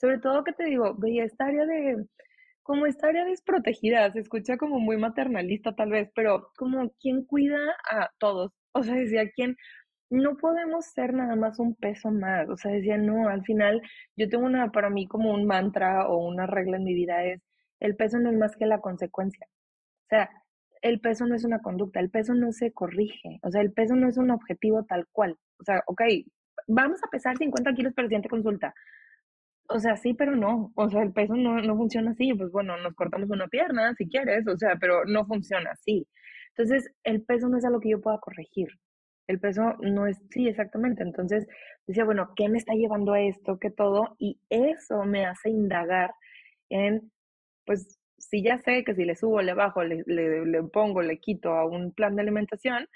sobre 0.00 0.18
todo 0.18 0.44
que 0.44 0.52
te 0.52 0.64
digo, 0.64 0.94
veía 0.98 1.24
esta 1.24 1.46
área 1.46 1.66
de, 1.66 2.04
como 2.62 2.86
esta 2.86 3.08
área 3.08 3.24
desprotegida, 3.24 4.10
se 4.12 4.20
escucha 4.20 4.56
como 4.56 4.80
muy 4.80 4.96
maternalista 4.96 5.74
tal 5.76 5.90
vez, 5.90 6.10
pero 6.14 6.50
como 6.56 6.90
quien 7.00 7.24
cuida 7.24 7.58
a 7.90 8.10
todos, 8.18 8.52
o 8.72 8.82
sea, 8.82 8.94
decía, 8.94 9.30
¿quién? 9.30 9.56
No 10.10 10.36
podemos 10.36 10.86
ser 10.86 11.14
nada 11.14 11.36
más 11.36 11.58
un 11.58 11.74
peso 11.74 12.10
más. 12.10 12.48
O 12.48 12.56
sea, 12.56 12.72
decía, 12.72 12.98
no, 12.98 13.28
al 13.28 13.42
final 13.44 13.82
yo 14.16 14.28
tengo 14.28 14.46
una, 14.46 14.70
para 14.72 14.90
mí 14.90 15.06
como 15.06 15.32
un 15.32 15.46
mantra 15.46 16.08
o 16.08 16.18
una 16.26 16.46
regla 16.46 16.76
en 16.76 16.84
mi 16.84 16.94
vida 16.94 17.24
es, 17.24 17.42
el 17.80 17.96
peso 17.96 18.18
no 18.18 18.30
es 18.30 18.36
más 18.36 18.56
que 18.56 18.66
la 18.66 18.80
consecuencia. 18.80 19.46
O 20.06 20.08
sea, 20.08 20.30
el 20.82 21.00
peso 21.00 21.26
no 21.26 21.34
es 21.34 21.44
una 21.44 21.60
conducta, 21.60 22.00
el 22.00 22.10
peso 22.10 22.34
no 22.34 22.52
se 22.52 22.72
corrige. 22.72 23.40
O 23.42 23.50
sea, 23.50 23.62
el 23.62 23.72
peso 23.72 23.96
no 23.96 24.08
es 24.08 24.18
un 24.18 24.30
objetivo 24.30 24.84
tal 24.84 25.06
cual. 25.12 25.38
O 25.58 25.64
sea, 25.64 25.82
ok, 25.86 26.02
vamos 26.68 27.00
a 27.02 27.10
pesar 27.10 27.36
50 27.36 27.72
kilos 27.74 27.94
para 27.94 28.08
siguiente 28.08 28.28
consulta. 28.28 28.74
O 29.68 29.78
sea, 29.80 29.96
sí, 29.96 30.14
pero 30.14 30.36
no. 30.36 30.72
O 30.76 30.90
sea, 30.90 31.02
el 31.02 31.12
peso 31.12 31.36
no, 31.36 31.60
no 31.62 31.76
funciona 31.76 32.12
así. 32.12 32.34
Pues 32.34 32.50
bueno, 32.52 32.76
nos 32.78 32.94
cortamos 32.94 33.30
una 33.30 33.48
pierna 33.48 33.94
si 33.94 34.08
quieres, 34.08 34.46
o 34.46 34.56
sea, 34.58 34.76
pero 34.80 35.04
no 35.06 35.26
funciona 35.26 35.70
así. 35.72 36.06
Entonces, 36.56 36.92
el 37.02 37.22
peso 37.24 37.48
no 37.48 37.58
es 37.58 37.64
algo 37.64 37.80
que 37.80 37.90
yo 37.90 38.00
pueda 38.00 38.18
corregir. 38.18 38.68
El 39.26 39.40
peso 39.40 39.74
no 39.80 40.06
es, 40.06 40.18
sí, 40.30 40.48
exactamente. 40.48 41.02
Entonces 41.02 41.46
decía, 41.86 42.04
bueno, 42.04 42.32
¿qué 42.36 42.48
me 42.48 42.58
está 42.58 42.74
llevando 42.74 43.12
a 43.12 43.20
esto? 43.20 43.58
¿Qué 43.58 43.70
todo? 43.70 44.16
Y 44.18 44.38
eso 44.50 45.04
me 45.04 45.26
hace 45.26 45.50
indagar 45.50 46.12
en, 46.68 47.10
pues, 47.66 47.98
si 48.18 48.42
ya 48.42 48.58
sé 48.58 48.84
que 48.84 48.94
si 48.94 49.04
le 49.04 49.16
subo, 49.16 49.42
le 49.42 49.54
bajo, 49.54 49.82
le, 49.82 50.02
le, 50.06 50.62
pongo, 50.64 51.02
le 51.02 51.18
quito 51.18 51.52
a 51.52 51.66
un 51.66 51.92
plan 51.92 52.16
de 52.16 52.22
alimentación, 52.22 52.88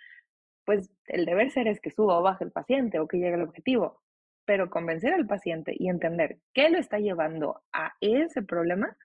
pues 0.65 0.91
el 1.07 1.25
deber 1.27 1.51
ser 1.51 1.69
es 1.69 1.81
que 1.81 1.91
suba 1.91 2.19
o 2.19 2.23
baje 2.23 2.45
el 2.45 2.53
paciente 2.53 2.99
o 2.99 3.09
que 3.09 3.19
llegue 3.19 3.35
al 3.35 3.43
objetivo. 3.43 4.03
Pero 4.45 4.71
convencer 4.71 5.15
al 5.15 5.27
paciente 5.27 5.75
y 5.79 5.89
entender 5.89 6.39
qué 6.55 6.71
lo 6.71 6.79
está 6.79 6.99
llevando 6.99 7.63
a 7.73 7.95
ese 8.01 8.43
problema 8.43 8.97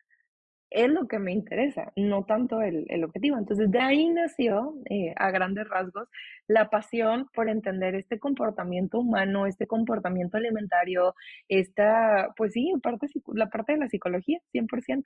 es 0.74 0.90
lo 0.90 1.08
que 1.08 1.20
me 1.20 1.32
interesa, 1.32 1.94
no 1.96 2.26
tanto 2.26 2.62
el, 2.62 3.04
objetivo. 3.04 3.38
Entonces, 3.38 3.70
de 3.72 3.80
ahí 3.80 4.10
nació, 4.10 4.76
eh, 4.90 5.14
a 5.16 5.30
grandes 5.32 5.70
rasgos, 5.70 6.10
la 6.48 6.70
pasión 6.70 7.30
por 7.34 7.48
entender 7.48 7.96
este 7.96 8.20
comportamiento 8.20 9.00
humano, 9.00 9.46
este 9.46 9.68
comportamiento 9.68 10.38
alimentario, 10.38 11.16
esta, 11.48 12.34
pues 12.36 12.54
sí, 12.54 12.74
parte, 12.82 13.08
la 13.34 13.50
parte 13.50 13.74
de 13.74 13.80
la 13.80 13.88
psicología, 13.88 14.40
100%. 14.54 15.04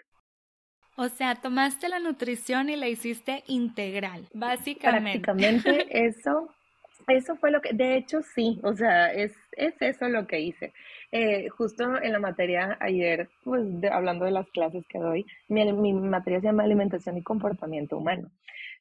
O 0.96 1.10
sea, 1.10 1.36
tomaste 1.36 1.90
la 1.90 2.00
nutrición 2.00 2.70
y 2.70 2.76
la 2.76 2.88
hiciste 2.88 3.44
integral, 3.48 4.28
básicamente. 4.34 5.20
Prácticamente 5.20 5.86
eso, 6.08 6.50
eso 7.08 7.36
fue 7.36 7.52
lo 7.52 7.62
que, 7.62 7.74
de 7.74 7.98
hecho 7.98 8.22
sí, 8.24 8.60
o 8.64 8.74
sea, 8.74 9.14
es, 9.14 9.36
es 9.58 9.74
eso 9.82 10.08
lo 10.08 10.28
que 10.28 10.40
hice. 10.40 10.72
Eh, 11.12 11.50
justo 11.50 11.84
en 12.02 12.14
la 12.14 12.20
materia 12.20 12.78
ayer, 12.80 13.28
pues 13.44 13.64
hablando 13.92 14.26
de 14.26 14.32
las 14.32 14.50
clases 14.52 14.86
que 14.88 15.00
doy, 15.00 15.26
mi, 15.50 15.72
mi, 15.74 15.94
materia 15.94 16.40
se 16.40 16.48
llama 16.48 16.64
alimentación 16.64 17.18
y 17.18 17.24
comportamiento 17.24 17.98
humano. 17.98 18.30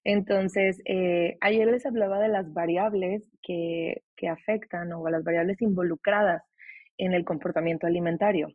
Entonces, 0.04 0.80
eh, 0.84 1.36
ayer 1.40 1.66
les 1.66 1.84
hablaba 1.84 2.20
de 2.20 2.28
las 2.28 2.52
variables 2.52 3.28
que, 3.42 4.02
que, 4.16 4.28
afectan 4.28 4.92
o 4.92 5.08
las 5.08 5.24
variables 5.24 5.60
involucradas 5.60 6.42
en 6.98 7.12
el 7.12 7.24
comportamiento 7.24 7.86
alimentario 7.86 8.48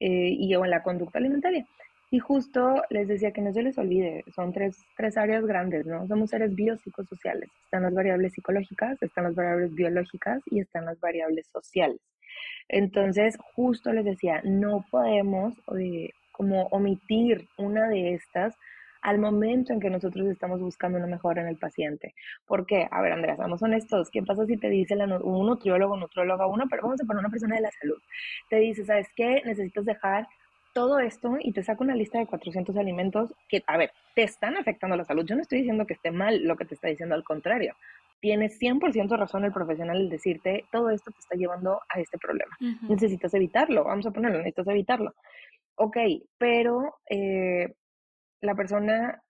eh, 0.00 0.30
y 0.30 0.54
o 0.56 0.64
en 0.64 0.70
la 0.70 0.82
conducta 0.82 1.18
alimentaria. 1.18 1.64
Y 2.10 2.20
justo 2.20 2.82
les 2.90 3.08
decía 3.08 3.32
que 3.32 3.40
no 3.40 3.52
se 3.52 3.62
les 3.62 3.76
olvide, 3.78 4.24
son 4.34 4.52
tres, 4.52 4.76
tres 4.96 5.16
áreas 5.16 5.44
grandes, 5.44 5.86
¿no? 5.86 6.06
Somos 6.06 6.30
seres 6.30 6.54
biopsicosociales. 6.54 7.50
Están 7.64 7.82
las 7.82 7.94
variables 7.94 8.32
psicológicas, 8.32 9.02
están 9.02 9.24
las 9.24 9.34
variables 9.34 9.74
biológicas 9.74 10.40
y 10.46 10.60
están 10.60 10.84
las 10.84 11.00
variables 11.00 11.46
sociales. 11.48 12.00
Entonces, 12.68 13.36
justo 13.54 13.92
les 13.92 14.04
decía, 14.04 14.40
no 14.44 14.84
podemos 14.90 15.54
eh, 15.78 16.10
como 16.32 16.66
omitir 16.66 17.48
una 17.56 17.88
de 17.88 18.14
estas 18.14 18.54
al 19.02 19.18
momento 19.18 19.72
en 19.72 19.78
que 19.78 19.88
nosotros 19.88 20.26
estamos 20.26 20.60
buscando 20.60 20.98
una 20.98 21.06
mejora 21.06 21.40
en 21.40 21.48
el 21.48 21.56
paciente. 21.56 22.14
¿Por 22.44 22.66
qué? 22.66 22.88
A 22.90 23.00
ver, 23.02 23.12
Andrea, 23.12 23.36
seamos 23.36 23.62
honestos. 23.62 24.10
¿Qué 24.10 24.22
pasa 24.22 24.46
si 24.46 24.56
te 24.56 24.68
dice 24.68 24.96
un 24.96 25.46
nutriólogo, 25.46 25.96
nutrióloga, 25.96 26.46
uno, 26.48 26.64
pero 26.68 26.82
vamos 26.82 27.00
a 27.00 27.04
poner 27.04 27.20
una 27.20 27.30
persona 27.30 27.54
de 27.54 27.62
la 27.62 27.70
salud? 27.80 27.98
Te 28.50 28.56
dice, 28.56 28.84
¿sabes 28.84 29.06
qué? 29.14 29.42
Necesitas 29.44 29.84
dejar 29.84 30.26
todo 30.76 30.98
esto 30.98 31.38
y 31.40 31.52
te 31.52 31.62
saca 31.62 31.82
una 31.82 31.96
lista 31.96 32.18
de 32.18 32.26
400 32.26 32.76
alimentos 32.76 33.32
que, 33.48 33.62
a 33.66 33.78
ver, 33.78 33.92
te 34.14 34.24
están 34.24 34.58
afectando 34.58 34.94
la 34.94 35.06
salud. 35.06 35.24
Yo 35.24 35.34
no 35.34 35.40
estoy 35.40 35.60
diciendo 35.60 35.86
que 35.86 35.94
esté 35.94 36.10
mal 36.10 36.44
lo 36.44 36.54
que 36.54 36.66
te 36.66 36.74
está 36.74 36.88
diciendo, 36.88 37.14
al 37.14 37.24
contrario 37.24 37.74
tiene 38.18 38.48
100% 38.48 39.16
razón 39.16 39.44
el 39.44 39.52
profesional 39.52 39.98
el 39.98 40.08
decirte, 40.08 40.64
todo 40.72 40.90
esto 40.90 41.10
te 41.10 41.18
está 41.18 41.36
llevando 41.36 41.80
a 41.88 42.00
este 42.00 42.18
problema. 42.18 42.56
Necesitas 42.88 43.32
evitarlo, 43.34 43.84
vamos 43.84 44.06
a 44.06 44.10
ponerlo, 44.10 44.38
necesitas 44.38 44.68
evitarlo. 44.68 45.14
Ok, 45.76 45.96
pero 46.38 46.96
eh, 47.08 47.74
la 48.40 48.54
persona 48.54 49.22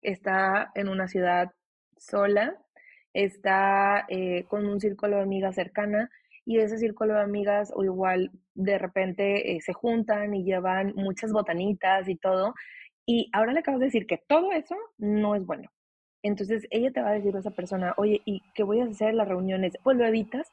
está 0.00 0.72
en 0.74 0.88
una 0.88 1.08
ciudad 1.08 1.52
sola, 1.98 2.56
está 3.12 4.06
eh, 4.08 4.44
con 4.48 4.66
un 4.66 4.80
círculo 4.80 5.16
de 5.16 5.22
amigas 5.22 5.54
cercana 5.54 6.10
y 6.44 6.58
ese 6.58 6.78
círculo 6.78 7.14
de 7.14 7.22
amigas 7.22 7.72
o 7.74 7.84
igual 7.84 8.30
de 8.54 8.78
repente 8.78 9.52
eh, 9.52 9.60
se 9.60 9.72
juntan 9.72 10.34
y 10.34 10.44
llevan 10.44 10.92
muchas 10.96 11.32
botanitas 11.32 12.08
y 12.08 12.16
todo. 12.16 12.54
Y 13.06 13.30
ahora 13.32 13.52
le 13.52 13.60
acabas 13.60 13.80
de 13.80 13.86
decir 13.86 14.06
que 14.06 14.18
todo 14.18 14.52
eso 14.52 14.76
no 14.98 15.34
es 15.34 15.44
bueno. 15.44 15.70
Entonces 16.22 16.66
ella 16.70 16.90
te 16.92 17.02
va 17.02 17.10
a 17.10 17.14
decir 17.14 17.34
a 17.34 17.40
esa 17.40 17.50
persona, 17.50 17.94
oye, 17.96 18.20
¿y 18.24 18.42
qué 18.54 18.62
voy 18.62 18.80
a 18.80 18.84
hacer 18.84 19.10
en 19.10 19.16
las 19.16 19.28
reuniones? 19.28 19.76
Pues 19.82 19.96
lo 19.96 20.06
evitas, 20.06 20.50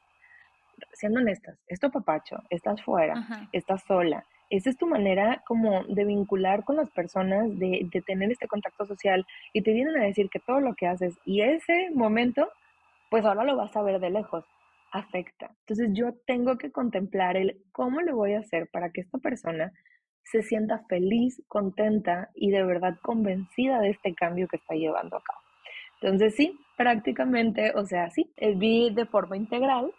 siendo 0.92 1.20
honestas, 1.20 1.58
esto 1.68 1.90
papacho, 1.90 2.42
estás 2.50 2.82
fuera, 2.82 3.48
estás 3.52 3.82
sola. 3.84 4.24
Esa 4.48 4.70
es 4.70 4.76
tu 4.76 4.88
manera 4.88 5.44
como 5.46 5.84
de 5.84 6.04
vincular 6.04 6.64
con 6.64 6.74
las 6.74 6.90
personas, 6.90 7.56
de, 7.56 7.86
de 7.88 8.00
tener 8.02 8.32
este 8.32 8.48
contacto 8.48 8.84
social 8.84 9.24
y 9.52 9.62
te 9.62 9.72
vienen 9.72 9.96
a 9.96 10.04
decir 10.04 10.28
que 10.28 10.40
todo 10.40 10.58
lo 10.58 10.74
que 10.74 10.88
haces 10.88 11.16
y 11.24 11.42
ese 11.42 11.90
momento, 11.94 12.50
pues 13.10 13.24
ahora 13.24 13.44
lo 13.44 13.56
vas 13.56 13.76
a 13.76 13.82
ver 13.82 14.00
de 14.00 14.10
lejos, 14.10 14.44
afecta. 14.90 15.54
Entonces 15.60 15.90
yo 15.94 16.14
tengo 16.26 16.58
que 16.58 16.72
contemplar 16.72 17.36
el 17.36 17.58
cómo 17.72 18.00
lo 18.02 18.16
voy 18.16 18.34
a 18.34 18.40
hacer 18.40 18.68
para 18.72 18.90
que 18.90 19.02
esta 19.02 19.18
persona 19.18 19.72
se 20.24 20.42
sienta 20.42 20.84
feliz, 20.88 21.42
contenta 21.48 22.30
y 22.34 22.50
de 22.50 22.64
verdad 22.64 22.96
convencida 23.02 23.80
de 23.80 23.90
este 23.90 24.14
cambio 24.14 24.48
que 24.48 24.56
está 24.56 24.74
llevando 24.74 25.16
a 25.16 25.22
cabo. 25.22 25.40
Entonces 26.00 26.34
sí, 26.36 26.58
prácticamente, 26.76 27.72
o 27.74 27.84
sea, 27.86 28.10
sí, 28.10 28.32
vi 28.56 28.90
de 28.94 29.06
forma 29.06 29.36
integral 29.36 29.92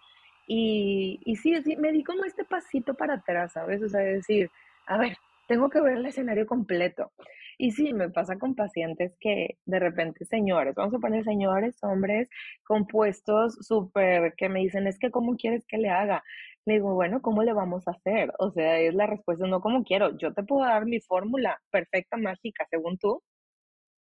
Y, 0.47 1.19
y 1.25 1.37
sí, 1.37 1.61
sí, 1.63 1.77
me 1.77 1.91
di 1.93 2.03
como 2.03 2.25
este 2.25 2.43
pasito 2.45 2.93
para 2.95 3.15
atrás, 3.15 3.53
¿sabes? 3.53 3.81
O 3.83 3.89
sea, 3.89 4.01
decir, 4.01 4.51
a 4.87 4.97
ver, 4.97 5.17
tengo 5.47 5.69
que 5.69 5.81
ver 5.81 5.97
el 5.97 6.05
escenario 6.05 6.45
completo. 6.45 7.11
Y 7.57 7.71
sí, 7.71 7.93
me 7.93 8.09
pasa 8.09 8.39
con 8.39 8.55
pacientes 8.55 9.15
que 9.19 9.57
de 9.65 9.79
repente, 9.79 10.25
señores, 10.25 10.73
vamos 10.75 10.95
a 10.95 10.99
poner 10.99 11.23
señores, 11.23 11.77
hombres, 11.83 12.27
compuestos 12.63 13.55
súper, 13.61 14.33
que 14.35 14.49
me 14.49 14.61
dicen, 14.61 14.87
es 14.87 14.97
que 14.97 15.11
¿cómo 15.11 15.35
quieres 15.35 15.65
que 15.67 15.77
le 15.77 15.89
haga? 15.89 16.23
Le 16.65 16.75
digo, 16.75 16.93
bueno, 16.95 17.21
¿cómo 17.21 17.43
le 17.43 17.53
vamos 17.53 17.87
a 17.87 17.91
hacer? 17.91 18.33
O 18.39 18.51
sea, 18.51 18.79
es 18.79 18.95
la 18.95 19.07
respuesta, 19.07 19.45
no 19.47 19.61
como 19.61 19.83
quiero. 19.83 20.17
Yo 20.17 20.33
te 20.33 20.43
puedo 20.43 20.65
dar 20.65 20.85
mi 20.85 20.99
fórmula 21.01 21.59
perfecta, 21.71 22.17
mágica, 22.17 22.65
según 22.69 22.97
tú, 22.97 23.21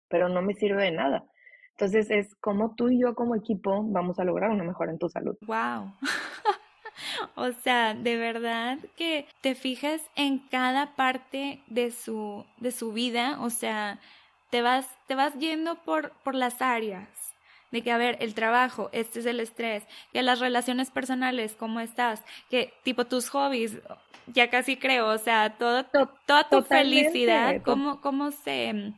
pero 0.10 0.30
no 0.30 0.42
me 0.42 0.54
sirve 0.54 0.84
de 0.84 0.92
nada. 0.92 1.26
Entonces 1.72 2.12
es 2.12 2.36
como 2.36 2.76
tú 2.76 2.90
y 2.90 3.00
yo 3.02 3.16
como 3.16 3.36
equipo 3.36 3.84
vamos 3.84 4.20
a 4.20 4.26
lograr 4.26 4.52
una 4.52 4.64
mejora 4.64 4.92
en 4.92 5.00
tu 5.00 5.10
salud. 5.10 5.38
Wow. 5.48 5.94
o 7.36 7.52
sea, 7.52 7.94
de 7.94 8.18
verdad 8.18 8.78
que 8.96 9.28
te 9.42 9.56
fijas 9.56 10.02
en 10.16 10.40
cada 10.40 10.96
parte 10.96 11.62
de 11.68 11.92
su 11.92 12.46
de 12.58 12.72
su 12.72 12.94
vida, 12.94 13.38
o 13.42 13.50
sea, 13.50 14.00
te 14.50 14.62
vas 14.62 14.88
te 15.08 15.16
vas 15.16 15.34
yendo 15.36 15.76
por 15.84 16.12
por 16.24 16.36
las 16.36 16.62
áreas 16.62 17.08
de 17.72 17.82
que, 17.84 17.92
a 17.92 17.98
ver, 17.98 18.18
el 18.20 18.34
trabajo, 18.34 18.90
este 18.94 19.20
es 19.20 19.26
el 19.26 19.40
estrés, 19.40 19.84
que 20.12 20.24
las 20.24 20.40
relaciones 20.40 20.90
personales, 20.92 21.56
¿cómo 21.58 21.80
estás? 21.80 22.24
Que 22.50 22.74
tipo 22.84 23.06
tus 23.06 23.30
hobbies, 23.30 23.78
ya 24.28 24.50
casi 24.50 24.78
creo, 24.78 25.08
o 25.08 25.18
sea, 25.18 25.56
todo, 25.58 25.86
toda 26.26 26.50
tu 26.50 26.62
felicidad, 26.64 27.62
cómo, 27.64 28.02
cómo 28.02 28.32
se, 28.32 28.94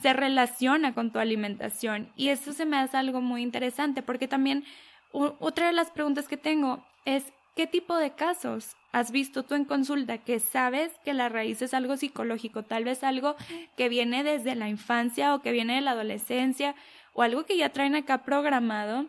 se 0.00 0.12
relaciona 0.12 0.94
con 0.94 1.10
tu 1.10 1.18
alimentación. 1.18 2.10
Y 2.16 2.28
eso 2.28 2.52
se 2.52 2.64
me 2.64 2.78
hace 2.78 2.96
algo 2.96 3.20
muy 3.20 3.42
interesante, 3.42 4.02
porque 4.02 4.28
también 4.28 4.64
otra 5.12 5.66
de 5.66 5.72
las 5.72 5.90
preguntas 5.90 6.26
que 6.26 6.36
tengo 6.36 6.84
es, 7.04 7.24
¿qué 7.54 7.66
tipo 7.66 7.96
de 7.96 8.12
casos 8.12 8.76
has 8.92 9.10
visto 9.10 9.42
tú 9.42 9.54
en 9.54 9.64
consulta 9.64 10.18
que 10.18 10.38
sabes 10.38 10.92
que 11.04 11.14
la 11.14 11.28
raíz 11.28 11.62
es 11.62 11.74
algo 11.74 11.96
psicológico, 11.96 12.62
tal 12.62 12.84
vez 12.84 13.02
algo 13.02 13.36
que 13.76 13.88
viene 13.88 14.22
desde 14.22 14.54
la 14.54 14.68
infancia 14.68 15.34
o 15.34 15.42
que 15.42 15.52
viene 15.52 15.74
de 15.74 15.80
la 15.80 15.92
adolescencia 15.92 16.74
o 17.12 17.22
algo 17.22 17.44
que 17.44 17.56
ya 17.56 17.70
traen 17.70 17.94
acá 17.94 18.18
programado? 18.24 19.06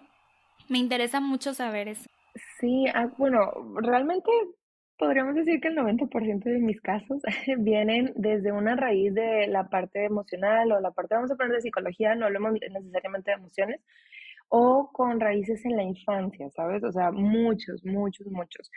Me 0.70 0.80
interesa 0.80 1.20
mucho 1.20 1.54
saber 1.54 1.88
eso. 1.88 2.10
Sí, 2.60 2.86
ah, 2.94 3.08
bueno, 3.18 3.52
realmente 3.76 4.30
podríamos 4.98 5.36
decir 5.36 5.60
que 5.60 5.68
el 5.68 5.76
90% 5.76 6.44
de 6.44 6.60
mis 6.60 6.82
casos 6.82 7.22
vienen 7.60 8.14
desde 8.16 8.52
una 8.52 8.76
raíz 8.76 9.14
de 9.14 9.48
la 9.48 9.70
parte 9.70 10.06
emocional 10.06 10.72
o 10.72 10.80
la 10.80 10.92
parte, 10.92 11.16
vamos 11.16 11.32
a 11.32 11.36
poner 11.36 11.54
de 11.54 11.62
psicología, 11.62 12.16
no 12.16 12.26
hablemos 12.26 12.54
necesariamente 12.54 13.32
de 13.32 13.38
emociones, 13.38 13.82
o 14.50 14.90
con 14.94 15.20
raíces 15.20 15.66
en 15.66 15.76
la 15.78 15.84
infancia, 15.84 16.50
¿sabes? 16.52 16.84
O 16.84 16.92
sea, 16.92 17.12
muchos, 17.12 17.84
muchos, 17.86 18.28
muchos. 18.28 18.72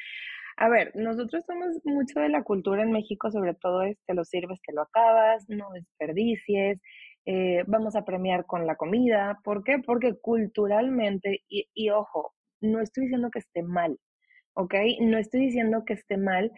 A 0.57 0.69
ver, 0.69 0.91
nosotros 0.97 1.45
somos 1.47 1.69
mucho 1.85 2.21
de 2.21 2.29
la 2.31 2.43
cultura 2.43 2.83
en 2.83 2.93
México, 2.93 3.31
sobre 3.31 3.55
todo 3.55 3.83
es 3.83 3.97
te 4.07 4.15
lo 4.15 4.25
sirves, 4.25 4.61
te 4.67 4.73
lo 4.73 4.83
acabas, 4.83 5.49
no 5.49 5.71
desperdicies, 5.73 6.81
eh, 7.27 7.63
vamos 7.67 7.95
a 7.95 8.05
premiar 8.05 8.45
con 8.47 8.67
la 8.67 8.77
comida. 8.77 9.39
¿Por 9.45 9.63
qué? 9.63 9.79
Porque 9.79 10.15
culturalmente, 10.21 11.43
y, 11.49 11.69
y 11.75 11.91
ojo, 11.91 12.35
no 12.61 12.81
estoy 12.81 13.05
diciendo 13.05 13.31
que 13.31 13.39
esté 13.41 13.63
mal, 13.63 13.99
¿ok? 14.55 14.75
No 15.01 15.19
estoy 15.19 15.41
diciendo 15.47 15.85
que 15.87 15.93
esté 15.95 16.17
mal, 16.17 16.51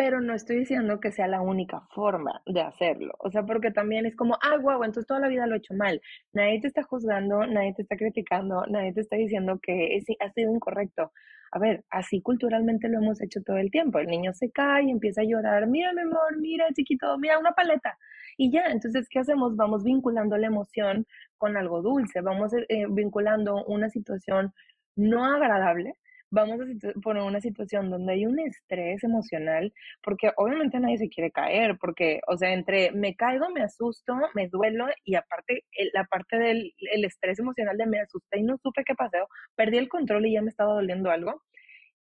pero 0.00 0.22
no 0.22 0.32
estoy 0.32 0.60
diciendo 0.60 0.98
que 0.98 1.12
sea 1.12 1.28
la 1.28 1.42
única 1.42 1.82
forma 1.90 2.40
de 2.46 2.62
hacerlo. 2.62 3.12
O 3.18 3.30
sea, 3.30 3.44
porque 3.44 3.70
también 3.70 4.06
es 4.06 4.16
como, 4.16 4.38
ah, 4.40 4.56
guau, 4.56 4.82
entonces 4.82 5.06
toda 5.06 5.20
la 5.20 5.28
vida 5.28 5.46
lo 5.46 5.54
he 5.54 5.58
hecho 5.58 5.74
mal. 5.74 6.00
Nadie 6.32 6.58
te 6.58 6.68
está 6.68 6.82
juzgando, 6.84 7.46
nadie 7.46 7.74
te 7.74 7.82
está 7.82 7.98
criticando, 7.98 8.64
nadie 8.66 8.94
te 8.94 9.02
está 9.02 9.16
diciendo 9.16 9.60
que 9.62 10.00
ha 10.20 10.30
sido 10.32 10.54
incorrecto. 10.54 11.12
A 11.52 11.58
ver, 11.58 11.84
así 11.90 12.22
culturalmente 12.22 12.88
lo 12.88 12.96
hemos 12.96 13.20
hecho 13.20 13.42
todo 13.42 13.58
el 13.58 13.70
tiempo. 13.70 13.98
El 13.98 14.06
niño 14.06 14.32
se 14.32 14.50
cae 14.50 14.84
y 14.84 14.90
empieza 14.90 15.20
a 15.20 15.24
llorar, 15.24 15.66
mira, 15.66 15.92
mi 15.92 16.00
amor, 16.00 16.38
mira, 16.38 16.66
chiquito, 16.72 17.18
mira, 17.18 17.38
una 17.38 17.52
paleta. 17.52 17.98
Y 18.38 18.50
ya, 18.50 18.68
entonces, 18.68 19.06
¿qué 19.10 19.18
hacemos? 19.18 19.54
Vamos 19.54 19.84
vinculando 19.84 20.38
la 20.38 20.46
emoción 20.46 21.06
con 21.36 21.58
algo 21.58 21.82
dulce, 21.82 22.22
vamos 22.22 22.54
eh, 22.54 22.86
vinculando 22.88 23.66
una 23.66 23.90
situación 23.90 24.54
no 24.96 25.26
agradable 25.26 25.94
vamos 26.30 26.60
a 26.60 27.00
poner 27.02 27.22
una 27.22 27.40
situación 27.40 27.90
donde 27.90 28.12
hay 28.14 28.26
un 28.26 28.38
estrés 28.38 29.02
emocional, 29.04 29.72
porque 30.02 30.30
obviamente 30.36 30.78
nadie 30.80 30.98
se 30.98 31.08
quiere 31.08 31.30
caer, 31.30 31.76
porque, 31.80 32.20
o 32.28 32.36
sea, 32.36 32.52
entre 32.52 32.92
me 32.92 33.16
caigo, 33.16 33.50
me 33.50 33.62
asusto, 33.62 34.14
me 34.34 34.48
duelo 34.48 34.86
y 35.04 35.16
aparte 35.16 35.64
la 35.92 36.04
parte 36.04 36.38
del 36.38 36.72
el 36.92 37.04
estrés 37.04 37.38
emocional 37.38 37.76
de 37.76 37.86
me 37.86 38.00
asusté 38.00 38.38
y 38.40 38.42
no 38.42 38.56
supe 38.62 38.84
qué 38.84 38.94
pasó, 38.94 39.28
perdí 39.56 39.78
el 39.78 39.88
control 39.88 40.26
y 40.26 40.34
ya 40.34 40.42
me 40.42 40.50
estaba 40.50 40.74
doliendo 40.74 41.10
algo. 41.10 41.42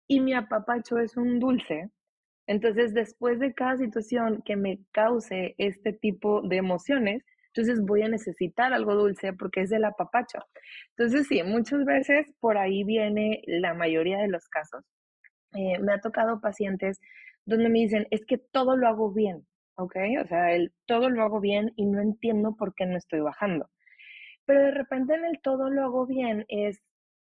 Y 0.08 0.20
mi 0.22 0.34
apapacho 0.34 1.00
es 1.00 1.18
un 1.18 1.40
dulce. 1.40 1.90
Entonces, 2.48 2.94
después 2.96 3.40
de 3.40 3.54
cada 3.54 3.78
situación 3.78 4.42
que 4.44 4.56
me 4.56 4.80
cause 4.92 5.56
este 5.60 5.94
tipo 5.94 6.42
de 6.42 6.58
emociones, 6.58 7.24
entonces 7.54 7.84
voy 7.84 8.04
a 8.04 8.08
necesitar 8.08 8.74
algo 8.74 8.96
dulce 8.96 9.34
porque 9.34 9.62
es 9.62 9.70
del 9.70 9.86
apapacho. 9.86 10.40
Entonces 10.96 11.28
sí, 11.28 11.42
muchas 11.44 11.84
veces 11.86 12.32
por 12.40 12.58
ahí 12.58 12.84
viene 12.84 13.42
la 13.48 13.74
mayoría 13.74 14.20
de 14.20 14.28
los 14.28 14.48
casos. 14.48 14.84
Eh, 15.54 15.80
me 15.80 15.94
ha 15.94 16.00
tocado 16.00 16.40
pacientes 16.42 17.00
donde 17.46 17.70
me 17.70 17.80
dicen, 17.80 18.08
es 18.12 18.26
que 18.26 18.38
todo 18.38 18.78
lo 18.78 18.88
hago 18.88 19.12
bien, 19.12 19.48
¿ok? 19.76 19.96
O 20.24 20.28
sea, 20.28 20.54
el 20.54 20.72
todo 20.86 21.10
lo 21.10 21.24
hago 21.24 21.40
bien 21.40 21.74
y 21.76 21.86
no 21.86 22.02
entiendo 22.02 22.56
por 22.56 22.76
qué 22.76 22.86
no 22.86 22.98
estoy 22.98 23.22
bajando. 23.22 23.70
Pero 24.46 24.62
de 24.62 24.72
repente 24.72 25.16
en 25.16 25.26
el 25.26 25.40
todo 25.42 25.70
lo 25.70 25.84
hago 25.84 26.06
bien 26.06 26.46
es, 26.50 26.82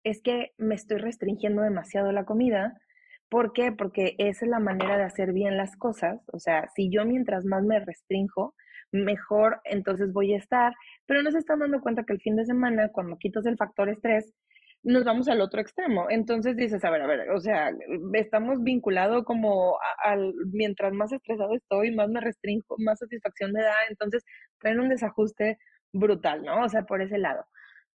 es 0.04 0.22
que 0.22 0.52
me 0.58 0.74
estoy 0.74 0.98
restringiendo 0.98 1.62
demasiado 1.62 2.12
la 2.12 2.24
comida. 2.24 2.80
¿Por 3.28 3.52
qué? 3.52 3.72
Porque 3.72 4.14
esa 4.18 4.46
es 4.46 4.50
la 4.50 4.60
manera 4.60 4.96
de 4.96 5.04
hacer 5.04 5.32
bien 5.32 5.56
las 5.58 5.76
cosas. 5.76 6.20
O 6.32 6.38
sea, 6.38 6.68
si 6.74 6.90
yo 6.90 7.04
mientras 7.04 7.44
más 7.44 7.64
me 7.64 7.80
restrinjo, 7.80 8.54
mejor 8.92 9.60
entonces 9.64 10.12
voy 10.12 10.34
a 10.34 10.38
estar, 10.38 10.72
pero 11.06 11.22
no 11.22 11.30
se 11.30 11.38
están 11.38 11.60
dando 11.60 11.80
cuenta 11.80 12.04
que 12.04 12.12
el 12.12 12.20
fin 12.20 12.36
de 12.36 12.44
semana, 12.44 12.90
cuando 12.92 13.18
quitas 13.18 13.46
el 13.46 13.56
factor 13.56 13.88
estrés, 13.88 14.34
nos 14.82 15.04
vamos 15.04 15.28
al 15.28 15.40
otro 15.40 15.60
extremo. 15.60 16.06
Entonces 16.10 16.56
dices, 16.56 16.84
a 16.84 16.90
ver, 16.90 17.02
a 17.02 17.06
ver, 17.06 17.30
o 17.30 17.40
sea, 17.40 17.72
estamos 18.14 18.62
vinculados 18.62 19.24
como 19.24 19.76
al, 20.04 20.32
mientras 20.52 20.92
más 20.92 21.12
estresado 21.12 21.54
estoy, 21.54 21.94
más 21.94 22.08
me 22.08 22.20
restringo, 22.20 22.76
más 22.78 23.00
satisfacción 23.00 23.52
me 23.52 23.62
da, 23.62 23.74
entonces 23.90 24.24
traen 24.60 24.80
un 24.80 24.88
desajuste 24.88 25.58
brutal, 25.92 26.42
¿no? 26.44 26.64
O 26.64 26.68
sea, 26.68 26.82
por 26.82 27.02
ese 27.02 27.18
lado. 27.18 27.44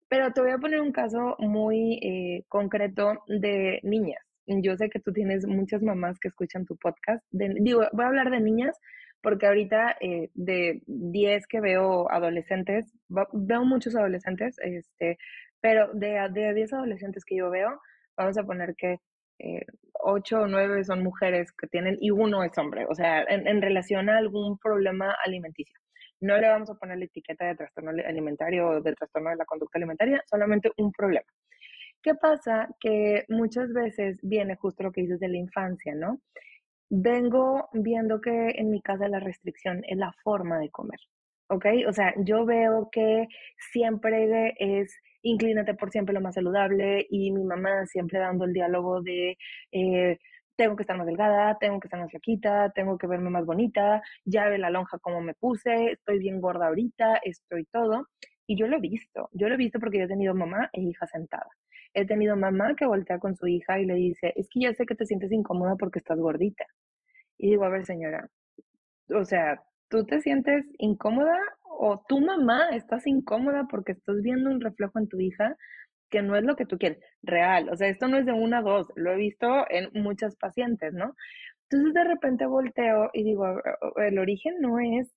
Pero 0.09 0.31
te 0.31 0.41
voy 0.41 0.51
a 0.51 0.57
poner 0.57 0.79
un 0.81 0.93
caso 0.93 1.35
muy 1.39 1.99
eh, 2.01 2.45
concreto 2.47 3.23
de 3.27 3.81
niñas. 3.83 4.23
Yo 4.45 4.77
sé 4.77 4.89
que 4.89 5.01
tú 5.01 5.11
tienes 5.11 5.45
muchas 5.45 5.81
mamás 5.83 6.19
que 6.19 6.29
escuchan 6.29 6.65
tu 6.65 6.77
podcast. 6.77 7.21
digo, 7.31 7.81
voy 7.91 8.05
a 8.05 8.07
hablar 8.07 8.31
de 8.31 8.39
niñas 8.39 8.79
porque 9.21 9.47
ahorita 9.47 9.97
eh, 9.99 10.29
de 10.33 10.81
10 10.87 11.47
que 11.47 11.61
veo 11.61 12.11
adolescentes, 12.11 12.93
veo 13.07 13.65
muchos 13.65 13.95
adolescentes, 13.95 14.57
este, 14.59 15.17
pero 15.61 15.91
de, 15.93 16.27
de 16.31 16.53
10 16.53 16.73
adolescentes 16.73 17.25
que 17.25 17.37
yo 17.37 17.49
veo, 17.49 17.81
vamos 18.15 18.37
a 18.37 18.43
poner 18.43 18.75
que 18.75 18.99
eh, 19.39 19.65
8 19.93 20.41
o 20.41 20.47
9 20.47 20.83
son 20.83 21.03
mujeres 21.03 21.51
que 21.51 21.67
tienen 21.67 21.97
y 21.99 22.11
uno 22.11 22.43
es 22.43 22.57
hombre, 22.57 22.85
o 22.89 22.95
sea, 22.95 23.23
en, 23.23 23.47
en, 23.47 23.61
relación 23.61 24.09
a 24.09 24.17
algún 24.17 24.57
problema 24.57 25.15
alimenticio. 25.25 25.79
No 26.19 26.37
le 26.37 26.49
vamos 26.49 26.69
a 26.69 26.75
poner 26.75 26.97
la 26.97 27.05
etiqueta 27.05 27.45
de 27.45 27.55
trastorno 27.55 27.91
alimentario 27.91 28.67
o 28.67 28.81
de 28.81 28.93
trastorno 28.93 29.29
de 29.29 29.35
la 29.35 29.45
conducta 29.45 29.77
alimentaria, 29.77 30.23
solamente 30.27 30.71
un 30.77 30.91
problema. 30.91 31.27
¿Qué 32.01 32.15
pasa? 32.15 32.69
Que 32.79 33.25
muchas 33.29 33.73
veces 33.73 34.17
viene 34.21 34.55
justo 34.55 34.83
lo 34.83 34.91
que 34.91 35.01
dices 35.01 35.19
de 35.19 35.27
la 35.27 35.37
infancia, 35.37 35.93
¿no? 35.95 36.21
Vengo 36.89 37.69
viendo 37.73 38.21
que 38.21 38.51
en 38.55 38.69
mi 38.71 38.81
casa 38.81 39.07
la 39.07 39.19
restricción 39.19 39.83
es 39.87 39.97
la 39.97 40.13
forma 40.23 40.59
de 40.59 40.69
comer, 40.69 40.99
¿ok? 41.49 41.65
O 41.87 41.93
sea, 41.93 42.13
yo 42.17 42.45
veo 42.45 42.89
que 42.91 43.27
siempre 43.71 44.53
es 44.57 44.95
inclínate 45.23 45.73
por 45.73 45.91
siempre 45.91 46.13
lo 46.13 46.21
más 46.21 46.35
saludable 46.35 47.05
y 47.09 47.31
mi 47.31 47.43
mamá 47.43 47.85
siempre 47.85 48.19
dando 48.19 48.45
el 48.45 48.53
diálogo 48.53 49.01
de 49.01 49.37
eh, 49.71 50.17
tengo 50.55 50.75
que 50.75 50.83
estar 50.83 50.97
más 50.97 51.05
delgada, 51.05 51.57
tengo 51.59 51.79
que 51.79 51.87
estar 51.87 51.99
más 51.99 52.09
flaquita, 52.11 52.71
tengo 52.73 52.97
que 52.97 53.07
verme 53.07 53.29
más 53.29 53.45
bonita, 53.45 54.01
ya 54.25 54.49
ve 54.49 54.57
la 54.57 54.69
lonja 54.71 54.97
como 54.99 55.21
me 55.21 55.35
puse, 55.35 55.91
estoy 55.91 56.19
bien 56.19 56.41
gorda 56.41 56.67
ahorita, 56.67 57.17
estoy 57.23 57.65
todo. 57.65 58.07
Y 58.47 58.57
yo 58.57 58.67
lo 58.67 58.77
he 58.77 58.79
visto, 58.79 59.29
yo 59.33 59.49
lo 59.49 59.55
he 59.55 59.57
visto 59.57 59.79
porque 59.79 59.99
yo 59.99 60.05
he 60.05 60.07
tenido 60.07 60.33
mamá 60.33 60.69
e 60.73 60.81
hija 60.81 61.05
sentada. 61.07 61.49
He 61.93 62.05
tenido 62.05 62.35
mamá 62.35 62.75
que 62.75 62.85
voltea 62.85 63.19
con 63.19 63.35
su 63.35 63.47
hija 63.47 63.79
y 63.79 63.85
le 63.85 63.95
dice, 63.95 64.33
es 64.35 64.47
que 64.49 64.61
ya 64.61 64.73
sé 64.73 64.85
que 64.85 64.95
te 64.95 65.05
sientes 65.05 65.31
incómoda 65.31 65.75
porque 65.75 65.99
estás 65.99 66.19
gordita. 66.19 66.65
Y 67.37 67.51
digo, 67.51 67.65
a 67.65 67.69
ver 67.69 67.85
señora, 67.85 68.29
o 69.09 69.23
sea, 69.25 69.63
¿tú 69.89 70.05
te 70.05 70.21
sientes 70.21 70.65
incómoda 70.77 71.37
o 71.63 72.03
tu 72.07 72.19
mamá 72.19 72.69
estás 72.71 73.07
incómoda 73.07 73.67
porque 73.69 73.93
estás 73.93 74.21
viendo 74.21 74.49
un 74.49 74.61
reflejo 74.61 74.99
en 74.99 75.07
tu 75.07 75.19
hija 75.19 75.55
que 76.09 76.21
no 76.21 76.35
es 76.35 76.43
lo 76.43 76.55
que 76.55 76.65
tú 76.65 76.77
quieres? 76.77 76.99
Real, 77.21 77.69
o 77.69 77.75
sea, 77.75 77.87
esto 77.89 78.07
no 78.07 78.17
es 78.17 78.25
de 78.25 78.33
una 78.33 78.59
a 78.59 78.61
dos, 78.61 78.87
lo 78.95 79.11
he 79.11 79.17
visto 79.17 79.65
en 79.69 79.89
muchas 80.01 80.35
pacientes, 80.35 80.93
¿no? 80.93 81.15
Entonces 81.69 81.93
de 81.93 82.03
repente 82.05 82.45
volteo 82.45 83.09
y 83.13 83.23
digo, 83.23 83.45
el 83.97 84.19
origen 84.19 84.55
no 84.61 84.79
es 84.79 85.13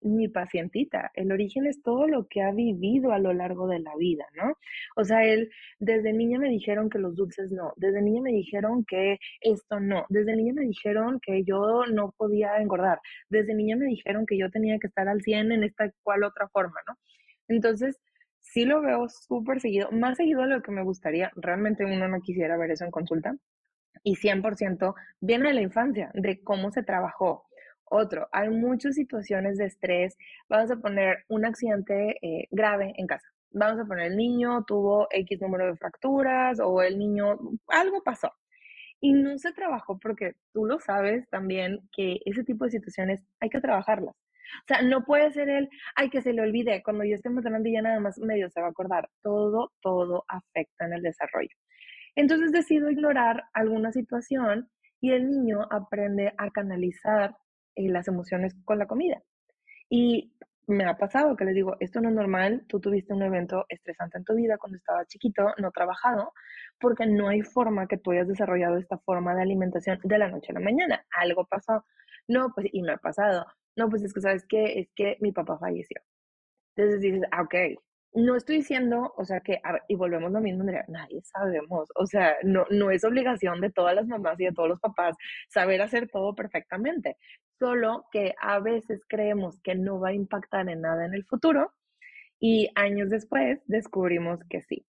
mi 0.00 0.28
pacientita, 0.28 1.10
el 1.14 1.32
origen 1.32 1.66
es 1.66 1.82
todo 1.82 2.06
lo 2.06 2.26
que 2.28 2.42
ha 2.42 2.52
vivido 2.52 3.12
a 3.12 3.18
lo 3.18 3.32
largo 3.32 3.66
de 3.66 3.80
la 3.80 3.94
vida, 3.96 4.24
¿no? 4.34 4.54
O 4.96 5.04
sea, 5.04 5.24
él, 5.24 5.50
desde 5.78 6.12
niña 6.12 6.38
me 6.38 6.48
dijeron 6.48 6.88
que 6.90 6.98
los 6.98 7.16
dulces 7.16 7.50
no, 7.52 7.72
desde 7.76 8.02
niña 8.02 8.22
me 8.22 8.32
dijeron 8.32 8.84
que 8.84 9.18
esto 9.40 9.80
no, 9.80 10.06
desde 10.08 10.36
niña 10.36 10.52
me 10.54 10.62
dijeron 10.62 11.18
que 11.20 11.44
yo 11.44 11.84
no 11.86 12.14
podía 12.16 12.58
engordar, 12.58 13.00
desde 13.28 13.54
niña 13.54 13.76
me 13.76 13.86
dijeron 13.86 14.26
que 14.26 14.38
yo 14.38 14.50
tenía 14.50 14.78
que 14.78 14.86
estar 14.86 15.08
al 15.08 15.22
100 15.22 15.52
en 15.52 15.64
esta 15.64 15.90
cual 16.02 16.24
otra 16.24 16.48
forma, 16.48 16.80
¿no? 16.86 16.94
Entonces, 17.48 17.98
sí 18.40 18.64
lo 18.64 18.80
veo 18.80 19.08
súper 19.08 19.60
seguido, 19.60 19.90
más 19.90 20.16
seguido 20.16 20.42
de 20.42 20.48
lo 20.48 20.62
que 20.62 20.72
me 20.72 20.82
gustaría, 20.84 21.30
realmente 21.36 21.84
uno 21.84 22.08
no 22.08 22.20
quisiera 22.20 22.56
ver 22.56 22.70
eso 22.70 22.84
en 22.84 22.90
consulta, 22.90 23.36
y 24.04 24.16
100% 24.16 24.94
viene 25.20 25.48
de 25.48 25.54
la 25.54 25.62
infancia, 25.62 26.10
de 26.14 26.40
cómo 26.42 26.70
se 26.70 26.82
trabajó, 26.82 27.47
otro, 27.90 28.28
hay 28.32 28.50
muchas 28.50 28.94
situaciones 28.94 29.58
de 29.58 29.66
estrés. 29.66 30.16
Vamos 30.48 30.70
a 30.70 30.76
poner 30.76 31.24
un 31.28 31.44
accidente 31.44 32.16
eh, 32.22 32.48
grave 32.50 32.94
en 32.96 33.06
casa. 33.06 33.28
Vamos 33.50 33.80
a 33.80 33.84
poner 33.86 34.12
el 34.12 34.16
niño 34.16 34.64
tuvo 34.64 35.08
X 35.10 35.40
número 35.40 35.66
de 35.66 35.76
fracturas 35.76 36.60
o 36.60 36.82
el 36.82 36.98
niño, 36.98 37.38
algo 37.68 38.02
pasó. 38.02 38.32
Y 39.00 39.12
no 39.12 39.38
se 39.38 39.52
trabajó 39.52 39.98
porque 39.98 40.34
tú 40.52 40.66
lo 40.66 40.80
sabes 40.80 41.28
también 41.30 41.80
que 41.92 42.20
ese 42.24 42.44
tipo 42.44 42.64
de 42.64 42.72
situaciones 42.72 43.24
hay 43.40 43.48
que 43.48 43.60
trabajarlas. 43.60 44.14
O 44.14 44.66
sea, 44.66 44.82
no 44.82 45.04
puede 45.04 45.30
ser 45.30 45.48
el, 45.48 45.68
ay, 45.94 46.10
que 46.10 46.22
se 46.22 46.32
le 46.32 46.42
olvide, 46.42 46.82
cuando 46.82 47.04
yo 47.04 47.14
esté 47.14 47.30
más 47.30 47.44
grande 47.44 47.72
ya 47.72 47.82
nada 47.82 48.00
más 48.00 48.18
medio 48.18 48.50
se 48.50 48.60
va 48.60 48.68
a 48.68 48.70
acordar. 48.70 49.08
Todo, 49.22 49.72
todo 49.80 50.24
afecta 50.28 50.86
en 50.86 50.94
el 50.94 51.02
desarrollo. 51.02 51.54
Entonces 52.16 52.52
decido 52.52 52.90
ignorar 52.90 53.44
alguna 53.52 53.92
situación 53.92 54.68
y 55.00 55.12
el 55.12 55.30
niño 55.30 55.60
aprende 55.70 56.34
a 56.36 56.50
canalizar 56.50 57.36
eh, 57.78 57.88
las 57.88 58.08
emociones 58.08 58.54
con 58.64 58.78
la 58.78 58.86
comida. 58.86 59.22
Y 59.88 60.32
me 60.66 60.84
ha 60.84 60.96
pasado 60.98 61.36
que 61.36 61.44
les 61.44 61.54
digo, 61.54 61.76
esto 61.80 62.00
no 62.00 62.10
es 62.10 62.14
normal, 62.14 62.64
tú 62.68 62.80
tuviste 62.80 63.14
un 63.14 63.22
evento 63.22 63.64
estresante 63.68 64.18
en 64.18 64.24
tu 64.24 64.34
vida 64.34 64.58
cuando 64.58 64.76
estabas 64.76 65.06
chiquito, 65.08 65.54
no 65.58 65.70
trabajado, 65.70 66.32
porque 66.80 67.06
no 67.06 67.28
hay 67.28 67.42
forma 67.42 67.86
que 67.86 67.96
tú 67.96 68.10
hayas 68.10 68.28
desarrollado 68.28 68.76
esta 68.76 68.98
forma 68.98 69.34
de 69.34 69.42
alimentación 69.42 69.98
de 70.04 70.18
la 70.18 70.28
noche 70.28 70.52
a 70.52 70.54
la 70.54 70.60
mañana. 70.60 71.04
Algo 71.18 71.46
pasó. 71.46 71.84
No, 72.28 72.52
pues, 72.54 72.66
y 72.72 72.82
me 72.82 72.92
ha 72.92 72.98
pasado. 72.98 73.46
No, 73.76 73.88
pues 73.88 74.02
es 74.02 74.12
que, 74.12 74.20
¿sabes 74.20 74.44
qué? 74.48 74.80
Es 74.80 74.90
que 74.94 75.16
mi 75.20 75.32
papá 75.32 75.58
falleció. 75.58 76.00
Entonces 76.76 77.00
dices, 77.00 77.22
ah, 77.32 77.42
ok, 77.42 77.54
no 78.18 78.34
estoy 78.34 78.56
diciendo, 78.56 79.14
o 79.16 79.24
sea, 79.24 79.40
que, 79.40 79.60
y 79.86 79.94
volvemos 79.94 80.32
lo 80.32 80.40
mismo, 80.40 80.64
nadie 80.88 81.20
sabemos, 81.22 81.88
o 81.94 82.06
sea, 82.06 82.36
no, 82.42 82.66
no 82.70 82.90
es 82.90 83.04
obligación 83.04 83.60
de 83.60 83.70
todas 83.70 83.94
las 83.94 84.06
mamás 84.06 84.40
y 84.40 84.46
de 84.46 84.52
todos 84.52 84.68
los 84.68 84.80
papás 84.80 85.16
saber 85.48 85.80
hacer 85.82 86.08
todo 86.10 86.34
perfectamente, 86.34 87.16
solo 87.58 88.06
que 88.10 88.34
a 88.40 88.58
veces 88.58 89.02
creemos 89.08 89.60
que 89.62 89.76
no 89.76 90.00
va 90.00 90.08
a 90.08 90.14
impactar 90.14 90.68
en 90.68 90.80
nada 90.80 91.06
en 91.06 91.14
el 91.14 91.24
futuro 91.24 91.72
y 92.40 92.68
años 92.74 93.08
después 93.10 93.60
descubrimos 93.66 94.40
que 94.50 94.62
sí. 94.62 94.84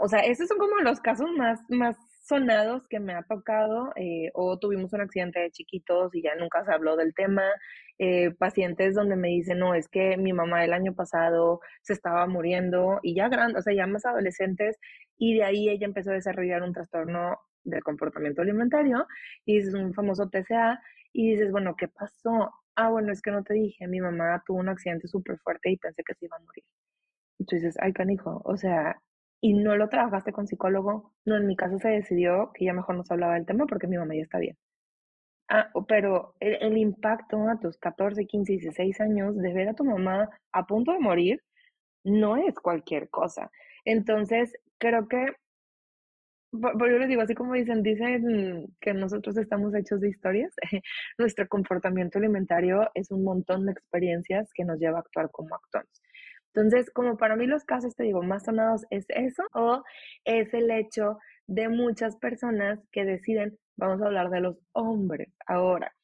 o 0.00 0.08
sea, 0.08 0.20
esos 0.20 0.48
son 0.48 0.58
como 0.58 0.76
los 0.76 1.00
casos 1.00 1.28
más, 1.36 1.60
más 1.68 1.96
sonados 2.30 2.86
que 2.88 3.00
me 3.00 3.12
ha 3.14 3.22
tocado, 3.24 3.92
eh, 3.96 4.30
o 4.34 4.58
tuvimos 4.58 4.92
un 4.92 5.02
accidente 5.02 5.40
de 5.40 5.50
chiquitos 5.50 6.14
y 6.14 6.22
ya 6.22 6.34
nunca 6.36 6.64
se 6.64 6.72
habló 6.72 6.96
del 6.96 7.12
tema, 7.14 7.42
eh, 7.98 8.30
pacientes 8.38 8.94
donde 8.94 9.16
me 9.16 9.28
dicen, 9.28 9.58
no, 9.58 9.74
es 9.74 9.88
que 9.88 10.16
mi 10.16 10.32
mamá 10.32 10.64
el 10.64 10.72
año 10.72 10.94
pasado 10.94 11.60
se 11.82 11.92
estaba 11.92 12.26
muriendo 12.28 13.00
y 13.02 13.14
ya 13.16 13.28
grande, 13.28 13.58
o 13.58 13.62
sea, 13.62 13.74
ya 13.74 13.86
más 13.86 14.06
adolescentes, 14.06 14.78
y 15.18 15.34
de 15.36 15.44
ahí 15.44 15.68
ella 15.68 15.86
empezó 15.86 16.10
a 16.12 16.14
desarrollar 16.14 16.62
un 16.62 16.72
trastorno 16.72 17.38
del 17.64 17.82
comportamiento 17.82 18.42
alimentario, 18.42 19.06
y 19.44 19.58
es 19.58 19.74
un 19.74 19.92
famoso 19.92 20.28
TCA, 20.30 20.80
y 21.12 21.32
dices, 21.32 21.50
bueno, 21.50 21.74
¿qué 21.76 21.88
pasó? 21.88 22.50
Ah, 22.76 22.90
bueno, 22.90 23.12
es 23.12 23.20
que 23.22 23.32
no 23.32 23.42
te 23.42 23.54
dije, 23.54 23.88
mi 23.88 24.00
mamá 24.00 24.42
tuvo 24.46 24.58
un 24.60 24.68
accidente 24.68 25.08
súper 25.08 25.38
fuerte 25.38 25.70
y 25.70 25.76
pensé 25.76 26.02
que 26.04 26.14
se 26.14 26.26
iba 26.26 26.36
a 26.36 26.40
morir. 26.40 26.64
Y 27.38 27.44
tú 27.44 27.56
dices, 27.56 27.76
ay, 27.80 27.92
canijo, 27.92 28.40
o 28.44 28.56
sea, 28.56 29.00
y 29.40 29.54
no 29.54 29.76
lo 29.76 29.88
trabajaste 29.88 30.32
con 30.32 30.46
psicólogo, 30.46 31.12
no, 31.24 31.36
en 31.36 31.46
mi 31.46 31.56
caso 31.56 31.78
se 31.78 31.88
decidió 31.88 32.52
que 32.54 32.66
ya 32.66 32.72
mejor 32.74 32.96
no 32.96 33.04
se 33.04 33.14
hablaba 33.14 33.34
del 33.34 33.46
tema 33.46 33.66
porque 33.66 33.86
mi 33.86 33.96
mamá 33.96 34.14
ya 34.14 34.22
está 34.22 34.38
bien. 34.38 34.56
Ah, 35.48 35.68
pero 35.88 36.36
el, 36.40 36.76
impacto 36.78 37.48
a 37.48 37.58
tus 37.58 37.76
14, 37.78 38.24
15, 38.26 38.52
16 38.52 39.00
años 39.00 39.36
de 39.36 39.52
ver 39.52 39.68
a 39.68 39.74
tu 39.74 39.84
mamá 39.84 40.30
a 40.52 40.66
punto 40.66 40.92
de 40.92 41.00
morir 41.00 41.42
no 42.04 42.36
es 42.36 42.54
cualquier 42.54 43.10
cosa. 43.10 43.50
Entonces, 43.84 44.52
creo 44.78 45.08
que, 45.08 45.26
yo 46.52 46.98
les 46.98 47.08
digo, 47.08 47.22
así 47.22 47.34
como 47.34 47.54
dicen, 47.54 47.82
dicen 47.82 48.66
que 48.80 48.94
nosotros 48.94 49.36
estamos 49.38 49.74
hechos 49.74 50.00
de 50.00 50.10
historias, 50.10 50.54
nuestro 51.18 51.48
comportamiento 51.48 52.18
alimentario 52.18 52.90
es 52.94 53.10
un 53.10 53.24
montón 53.24 53.66
de 53.66 53.72
experiencias 53.72 54.50
que 54.54 54.64
nos 54.64 54.78
lleva 54.78 54.98
a 54.98 55.00
actuar 55.00 55.30
como 55.32 55.56
actuamos. 55.56 56.00
Entonces, 56.54 56.90
como 56.90 57.16
para 57.16 57.36
mí 57.36 57.46
los 57.46 57.64
casos, 57.64 57.94
te 57.94 58.04
digo, 58.04 58.22
más 58.22 58.44
sonados 58.44 58.84
es 58.90 59.06
eso 59.08 59.44
o 59.52 59.82
es 60.24 60.52
el 60.54 60.70
hecho 60.70 61.18
de 61.46 61.68
muchas 61.68 62.16
personas 62.16 62.78
que 62.92 63.04
deciden, 63.04 63.58
vamos 63.76 64.02
a 64.02 64.06
hablar 64.06 64.30
de 64.30 64.40
los 64.40 64.56
hombres 64.72 65.32
ahora, 65.46 65.94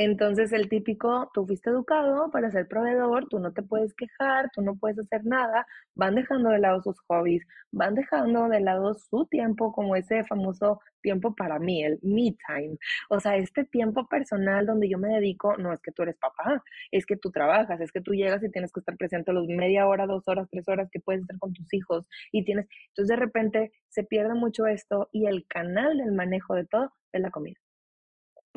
entonces, 0.00 0.52
el 0.52 0.68
típico, 0.68 1.28
tú 1.34 1.44
fuiste 1.44 1.70
educado 1.70 2.30
para 2.30 2.52
ser 2.52 2.68
proveedor, 2.68 3.26
tú 3.28 3.40
no 3.40 3.52
te 3.52 3.64
puedes 3.64 3.94
quejar, 3.94 4.48
tú 4.54 4.62
no 4.62 4.76
puedes 4.76 4.96
hacer 5.00 5.24
nada, 5.24 5.66
van 5.96 6.14
dejando 6.14 6.50
de 6.50 6.60
lado 6.60 6.80
sus 6.82 7.00
hobbies, 7.08 7.44
van 7.72 7.96
dejando 7.96 8.48
de 8.48 8.60
lado 8.60 8.94
su 8.94 9.26
tiempo 9.26 9.72
como 9.72 9.96
ese 9.96 10.22
famoso 10.22 10.80
tiempo 11.02 11.34
para 11.34 11.58
mí, 11.58 11.82
el 11.82 11.98
me 12.02 12.36
time. 12.46 12.76
O 13.10 13.18
sea, 13.18 13.38
este 13.38 13.64
tiempo 13.64 14.06
personal 14.06 14.66
donde 14.66 14.88
yo 14.88 14.98
me 14.98 15.08
dedico, 15.08 15.56
no 15.56 15.72
es 15.72 15.80
que 15.80 15.90
tú 15.90 16.02
eres 16.02 16.16
papá, 16.16 16.62
es 16.92 17.04
que 17.04 17.16
tú 17.16 17.32
trabajas, 17.32 17.80
es 17.80 17.90
que 17.90 18.00
tú 18.00 18.12
llegas 18.12 18.44
y 18.44 18.52
tienes 18.52 18.72
que 18.72 18.78
estar 18.78 18.96
presente 18.96 19.32
los 19.32 19.48
media 19.48 19.88
hora, 19.88 20.06
dos 20.06 20.28
horas, 20.28 20.46
tres 20.48 20.68
horas 20.68 20.88
que 20.92 21.00
puedes 21.00 21.22
estar 21.22 21.40
con 21.40 21.52
tus 21.52 21.74
hijos 21.74 22.08
y 22.30 22.44
tienes, 22.44 22.68
entonces 22.90 23.08
de 23.08 23.16
repente 23.16 23.72
se 23.88 24.04
pierde 24.04 24.34
mucho 24.34 24.66
esto 24.68 25.08
y 25.10 25.26
el 25.26 25.44
canal 25.48 25.98
del 25.98 26.12
manejo 26.12 26.54
de 26.54 26.66
todo 26.66 26.92
es 27.12 27.20
la 27.20 27.32
comida. 27.32 27.58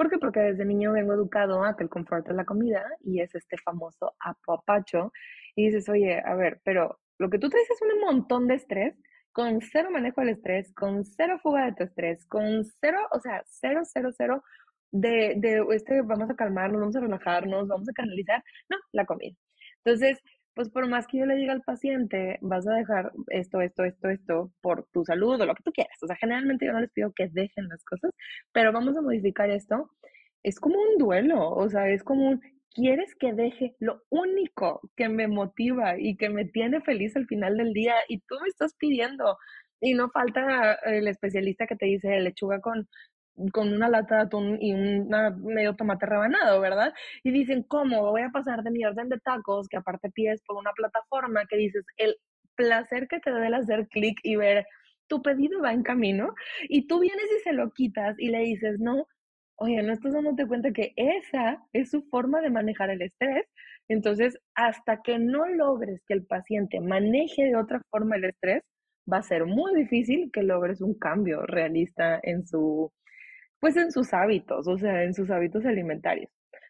¿Por 0.02 0.10
qué? 0.10 0.18
Porque 0.18 0.40
desde 0.40 0.66
niño 0.66 0.94
vengo 0.94 1.14
educado 1.14 1.64
a 1.64 1.78
que 1.78 1.84
el 1.84 1.90
confort 1.90 2.28
es 2.28 2.36
la 2.36 2.44
comida 2.44 2.84
y 3.02 3.22
es 3.22 3.36
este 3.36 3.56
famoso 3.60 4.16
apapacho. 4.20 5.14
Y 5.56 5.68
dices, 5.68 5.88
oye, 5.90 6.20
a 6.26 6.34
ver, 6.34 6.60
pero 6.64 7.00
lo 7.20 7.30
que 7.30 7.38
tú 7.38 7.50
traes 7.52 7.70
es 7.70 7.80
un 7.84 8.02
montón 8.02 8.48
de 8.48 8.56
estrés, 8.56 8.96
con 9.32 9.62
cero 9.62 9.90
manejo 9.92 10.22
del 10.22 10.32
estrés, 10.32 10.74
con 10.74 11.06
cero 11.06 11.40
fuga 11.44 11.66
de 11.66 11.74
tu 11.74 11.84
estrés, 11.84 12.26
con 12.26 12.66
cero, 12.80 12.98
o 13.12 13.20
sea, 13.20 13.44
cero, 13.46 13.82
cero, 13.84 14.10
cero 14.18 14.44
de, 14.90 15.36
de 15.38 15.64
este, 15.70 16.02
vamos 16.02 16.32
a 16.32 16.36
calmarnos, 16.36 16.82
vamos 16.82 16.96
a 16.96 17.02
relajarnos, 17.02 17.68
vamos 17.68 17.88
a 17.88 17.94
canalizar. 17.94 18.44
No, 18.70 18.78
la 18.94 19.06
comida. 19.06 19.36
Entonces, 19.86 20.18
pues 20.54 20.70
por 20.70 20.88
más 20.88 21.08
que 21.08 21.20
yo 21.20 21.26
le 21.26 21.36
diga 21.36 21.54
al 21.54 21.62
paciente, 21.62 22.38
vas 22.42 22.68
a 22.68 22.74
dejar 22.74 23.12
esto, 23.30 23.62
esto, 23.62 23.84
esto, 23.84 24.10
esto 24.10 24.52
por 24.62 24.86
tu 24.92 25.06
salud 25.06 25.40
o 25.40 25.46
lo 25.46 25.56
que 25.56 25.64
tú 25.64 25.72
quieras. 25.72 25.98
O 26.02 26.08
sea, 26.08 26.16
generalmente 26.18 26.66
yo 26.66 26.74
no 26.74 26.82
les 26.82 26.92
pido 26.92 27.14
que 27.14 27.30
dejen 27.30 27.68
las 27.70 27.84
cosas, 27.84 28.12
pero 28.52 28.72
vamos 28.72 28.96
a 28.98 29.02
modificar 29.02 29.50
esto. 29.50 29.90
Es 30.44 30.60
como 30.60 30.76
un 30.80 30.98
duelo, 30.98 31.50
o 31.52 31.70
sea, 31.70 31.90
es 31.90 32.04
como 32.04 32.30
un, 32.30 32.42
quieres 32.74 33.16
que 33.16 33.34
deje 33.34 33.76
lo 33.80 34.02
único 34.10 34.82
que 34.96 35.10
me 35.10 35.28
motiva 35.28 36.00
y 36.00 36.16
que 36.18 36.30
me 36.30 36.46
tiene 36.46 36.82
feliz 36.82 37.16
al 37.16 37.28
final 37.28 37.58
del 37.58 37.74
día 37.74 37.96
y 38.08 38.20
tú 38.22 38.36
me 38.42 38.48
estás 38.48 38.76
pidiendo. 38.76 39.38
Y 39.82 39.94
no 39.96 40.10
falta 40.12 40.76
el 40.86 41.08
especialista 41.08 41.66
que 41.66 41.76
te 41.76 41.88
dice 41.88 42.20
lechuga 42.20 42.62
con 42.62 42.88
con 43.54 43.74
una 43.74 43.90
lata 43.90 44.16
de 44.16 44.22
atún 44.24 44.58
y 44.62 44.74
un 44.74 45.10
medio 45.44 45.76
tomate 45.76 46.06
rebanado, 46.06 46.62
¿verdad? 46.62 46.94
Y 47.24 47.32
dicen, 47.32 47.64
¿cómo 47.64 48.02
voy 48.12 48.22
a 48.22 48.30
pasar 48.30 48.64
de 48.64 48.72
mi 48.72 48.84
orden 48.86 49.10
de 49.10 49.20
tacos, 49.20 49.68
que 49.68 49.78
aparte 49.78 50.10
pides 50.12 50.42
por 50.46 50.58
una 50.58 50.72
plataforma 50.74 51.46
que 51.50 51.58
dices, 51.58 51.86
el 51.98 52.16
placer 52.56 53.08
que 53.08 53.20
te 53.20 53.32
da 53.32 53.48
el 53.48 53.54
hacer 53.54 53.88
clic 53.88 54.20
y 54.24 54.36
ver 54.36 54.66
tu 55.08 55.22
pedido 55.22 55.62
va 55.62 55.74
en 55.74 55.84
camino, 55.84 56.34
y 56.70 56.88
tú 56.88 57.00
vienes 57.00 57.26
y 57.38 57.40
se 57.44 57.54
lo 57.54 57.72
quitas 57.72 58.16
y 58.20 58.30
le 58.30 58.40
dices, 58.40 58.80
no, 58.80 59.08
oye, 59.58 59.82
no 59.84 59.94
estás 59.94 60.14
dándote 60.14 60.48
cuenta 60.48 60.72
que 60.72 60.94
esa 60.96 61.62
es 61.74 61.92
su 61.92 62.04
forma 62.10 62.42
de 62.42 62.50
manejar 62.50 62.90
el 62.90 63.02
estrés. 63.02 63.46
Entonces, 63.90 64.38
hasta 64.56 65.02
que 65.02 65.20
no 65.20 65.46
logres 65.48 66.02
que 66.08 66.14
el 66.14 66.26
paciente 66.26 66.80
maneje 66.80 67.44
de 67.44 67.56
otra 67.56 67.82
forma 67.92 68.16
el 68.16 68.26
estrés, 68.26 68.64
va 69.12 69.18
a 69.18 69.24
ser 69.24 69.46
muy 69.46 69.76
difícil 69.76 70.30
que 70.32 70.44
logres 70.44 70.82
un 70.82 70.98
cambio 70.98 71.46
realista 71.46 72.20
en 72.24 72.46
su, 72.46 72.92
pues 73.62 73.78
en 73.78 73.92
sus 73.92 74.12
hábitos, 74.14 74.68
o 74.68 74.78
sea, 74.78 75.04
en 75.04 75.14
sus 75.14 75.30
hábitos 75.30 75.66
alimentarios. 75.66 76.30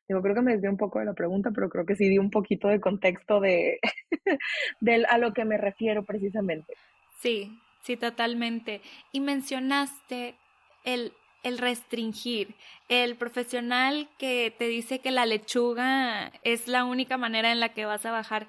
Yo 0.10 0.21
creo 0.21 0.36
que 0.36 0.41
me 0.41 0.51
desvié 0.51 0.69
un 0.69 0.77
poco 0.77 0.99
de 0.99 1.06
la 1.06 1.13
pregunta, 1.13 1.51
pero 1.56 1.69
creo 1.69 1.86
que 1.86 1.95
sí 1.95 2.10
di 2.10 2.17
un 2.17 2.30
poquito 2.30 2.67
de 2.67 2.82
contexto 2.82 3.39
de, 3.39 3.80
a 5.10 5.17
lo 5.17 5.34
que 5.34 5.45
me 5.45 5.58
refiero 5.58 6.04
precisamente. 6.04 6.73
Sí, 7.17 7.58
sí, 7.82 7.95
totalmente. 7.95 8.82
Y 9.13 9.21
mencionaste 9.21 10.36
el, 10.84 11.13
el 11.43 11.60
restringir, 11.60 12.56
el 12.89 13.15
profesional 13.15 14.10
que 14.17 14.54
te 14.58 14.67
dice 14.67 14.99
que 14.99 15.12
la 15.12 15.25
lechuga 15.25 16.34
es 16.43 16.67
la 16.67 16.84
única 16.84 17.15
manera 17.15 17.54
en 17.54 17.62
la 17.62 17.69
que 17.69 17.86
vas 17.86 18.06
a 18.06 18.12
bajar. 18.12 18.47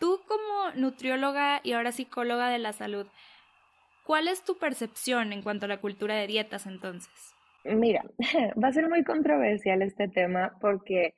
Tú 0.00 0.20
como 0.26 0.72
nutrióloga 0.74 1.60
y 1.62 1.74
ahora 1.74 1.92
psicóloga 1.92 2.50
de 2.50 2.58
la 2.58 2.72
salud, 2.72 3.06
¿cuál 4.02 4.26
es 4.26 4.42
tu 4.42 4.58
percepción 4.58 5.32
en 5.32 5.42
cuanto 5.42 5.66
a 5.66 5.68
la 5.68 5.80
cultura 5.80 6.16
de 6.16 6.26
dietas 6.26 6.66
entonces? 6.66 7.37
Mira, 7.64 8.02
va 8.62 8.68
a 8.68 8.72
ser 8.72 8.88
muy 8.88 9.04
controversial 9.04 9.82
este 9.82 10.08
tema 10.08 10.56
porque 10.60 11.14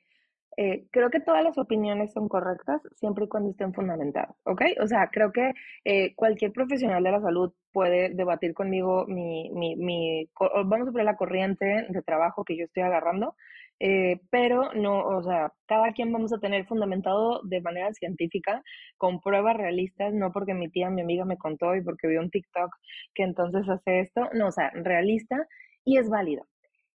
eh, 0.57 0.85
creo 0.91 1.09
que 1.09 1.21
todas 1.21 1.43
las 1.43 1.57
opiniones 1.57 2.11
son 2.11 2.27
correctas 2.27 2.81
siempre 2.95 3.25
y 3.25 3.27
cuando 3.29 3.51
estén 3.51 3.73
fundamentadas, 3.73 4.35
¿ok? 4.43 4.61
O 4.81 4.87
sea, 4.87 5.07
creo 5.11 5.31
que 5.31 5.53
eh, 5.85 6.13
cualquier 6.15 6.51
profesional 6.51 7.03
de 7.03 7.11
la 7.11 7.21
salud 7.21 7.53
puede 7.71 8.09
debatir 8.09 8.53
conmigo 8.53 9.05
mi, 9.07 9.49
mi, 9.51 10.29
vamos 10.65 10.89
a 10.89 10.91
poner 10.91 11.05
la 11.05 11.15
corriente 11.15 11.85
de 11.87 12.01
trabajo 12.01 12.43
que 12.43 12.57
yo 12.57 12.65
estoy 12.65 12.83
agarrando, 12.83 13.35
eh, 13.79 14.19
pero 14.29 14.73
no, 14.73 15.05
o 15.05 15.23
sea, 15.23 15.53
cada 15.67 15.93
quien 15.93 16.11
vamos 16.11 16.33
a 16.33 16.39
tener 16.39 16.65
fundamentado 16.65 17.41
de 17.43 17.61
manera 17.61 17.93
científica, 17.93 18.61
con 18.97 19.21
pruebas 19.21 19.55
realistas, 19.55 20.13
no 20.13 20.31
porque 20.33 20.53
mi 20.53 20.69
tía, 20.69 20.89
mi 20.89 21.01
amiga 21.01 21.23
me 21.23 21.37
contó 21.37 21.75
y 21.75 21.81
porque 21.81 22.07
vio 22.07 22.19
un 22.19 22.29
TikTok 22.29 22.75
que 23.15 23.23
entonces 23.23 23.67
hace 23.69 24.01
esto, 24.01 24.29
no, 24.33 24.47
o 24.47 24.51
sea, 24.51 24.69
realista 24.75 25.47
y 25.83 25.97
es 25.97 26.09
válido. 26.09 26.45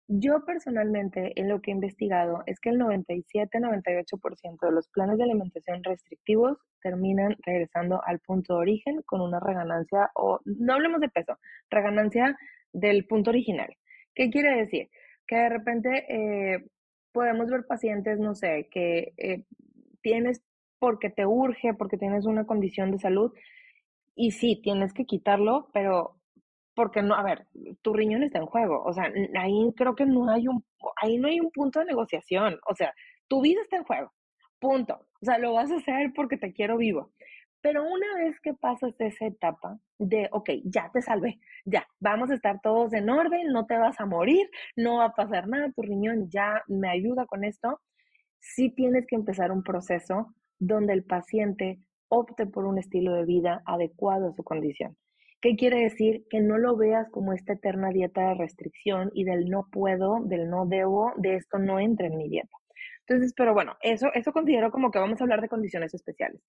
Yo 0.08 0.45
personalmente 0.45 1.34
en 1.39 1.50
lo 1.50 1.62
que 1.62 1.71
he 1.71 1.74
investigado 1.74 2.43
es 2.45 2.60
que 2.60 2.69
el 2.69 2.80
97-98% 2.80 4.60
de 4.62 4.71
los 4.71 4.88
planes 4.89 5.17
de 5.17 5.24
alimentación 5.24 5.84
restrictivos 5.84 6.60
terminan 6.82 7.36
regresando 7.43 8.02
al 8.06 8.19
punto 8.19 8.54
de 8.54 8.60
origen 8.60 9.02
con 9.08 9.21
una 9.21 9.39
reganancia 9.39 10.12
o 10.13 10.41
no 10.45 10.74
hablemos 10.74 11.02
de 11.02 11.10
peso, 11.10 11.39
reganancia 11.71 12.38
del 12.71 13.08
punto 13.08 13.32
original. 13.32 13.76
¿Qué 14.13 14.30
quiere 14.30 14.56
decir? 14.56 14.89
Que 15.26 15.38
de 15.38 15.50
repente 15.50 16.06
eh, 16.08 16.65
podemos 17.12 17.50
ver 17.50 17.65
pacientes, 17.65 18.19
no 18.19 18.36
sé, 18.36 18.67
que 18.69 19.13
eh, 19.17 19.43
tienes 20.02 20.43
porque 20.78 21.10
te 21.10 21.26
urge, 21.26 21.74
porque 21.74 21.98
tienes 21.98 22.26
una 22.26 22.45
condición 22.45 22.91
de 22.91 23.00
salud 23.00 23.34
y 24.13 24.32
sí, 24.32 24.62
tienes 24.62 24.93
que 24.93 25.06
quitarlo, 25.06 25.69
pero 25.74 26.15
porque 26.75 27.01
no, 27.01 27.15
a 27.15 27.23
ver, 27.23 27.47
tu 27.81 27.93
riñón 27.93 28.23
está 28.23 28.39
en 28.39 28.45
juego, 28.45 28.83
o 28.83 28.93
sea, 28.93 29.11
ahí 29.39 29.73
creo 29.75 29.95
que 29.95 30.05
no 30.05 30.29
hay 30.29 30.47
un, 30.47 30.63
ahí 31.01 31.17
no 31.17 31.27
hay 31.27 31.39
un 31.39 31.51
punto 31.51 31.79
de 31.79 31.85
negociación, 31.85 32.59
o 32.67 32.75
sea, 32.75 32.93
tu 33.27 33.41
vida 33.41 33.61
está 33.61 33.77
en 33.77 33.85
juego, 33.85 34.11
punto, 34.59 34.95
o 35.21 35.25
sea, 35.25 35.38
lo 35.38 35.53
vas 35.53 35.71
a 35.71 35.77
hacer 35.77 36.11
porque 36.15 36.38
te 36.38 36.53
quiero 36.53 36.77
vivo. 36.77 37.11
Pero 37.61 37.83
una 37.83 38.05
vez 38.17 38.39
que 38.41 38.53
pasas 38.53 38.93
esa 38.99 39.25
etapa 39.25 39.79
de, 39.97 40.29
ok, 40.31 40.51
ya 40.65 40.91
te 40.93 41.01
salvé, 41.01 41.39
ya, 41.65 41.88
vamos 41.99 42.29
a 42.29 42.35
estar 42.35 42.59
todos 42.61 42.93
en 42.93 43.09
orden, 43.09 43.47
no 43.47 43.65
te 43.65 43.75
vas 43.75 43.99
a 43.99 44.05
morir, 44.05 44.47
no 44.75 44.97
va 44.97 45.05
a 45.05 45.15
pasar 45.15 45.47
nada, 45.47 45.71
tu 45.71 45.81
riñón 45.81 46.29
ya 46.29 46.61
me 46.67 46.89
ayuda 46.89 47.25
con 47.25 47.43
esto, 47.43 47.81
sí 48.39 48.69
tienes 48.69 49.07
que 49.07 49.15
empezar 49.15 49.51
un 49.51 49.63
proceso 49.63 50.27
donde 50.59 50.93
el 50.93 51.03
paciente 51.03 51.79
opte 52.07 52.45
por 52.45 52.65
un 52.65 52.77
estilo 52.77 53.13
de 53.15 53.25
vida 53.25 53.63
adecuado 53.65 54.29
a 54.29 54.33
su 54.33 54.43
condición. 54.43 54.95
¿Qué 55.45 55.55
quiere 55.55 55.84
decir? 55.84 56.25
Que 56.27 56.41
no 56.41 56.58
lo 56.58 56.75
veas 56.75 57.08
como 57.12 57.31
esta 57.31 57.53
eterna 57.53 57.89
dieta 57.89 58.29
de 58.29 58.34
restricción 58.34 59.12
y 59.13 59.25
del 59.25 59.47
no 59.47 59.67
puedo, 59.71 60.21
del 60.23 60.49
no 60.49 60.65
debo, 60.65 61.13
de 61.17 61.36
esto 61.36 61.60
no 61.60 61.79
entra 61.79 62.08
en 62.08 62.17
mi 62.17 62.27
dieta. 62.27 62.58
Entonces, 63.01 63.31
pero 63.38 63.53
bueno, 63.53 63.75
eso, 63.81 64.12
eso 64.15 64.31
considero 64.31 64.71
como 64.71 64.89
que 64.89 64.97
vamos 64.97 65.21
a 65.21 65.23
hablar 65.23 65.41
de 65.41 65.47
condiciones 65.47 65.93
especiales. 65.93 66.41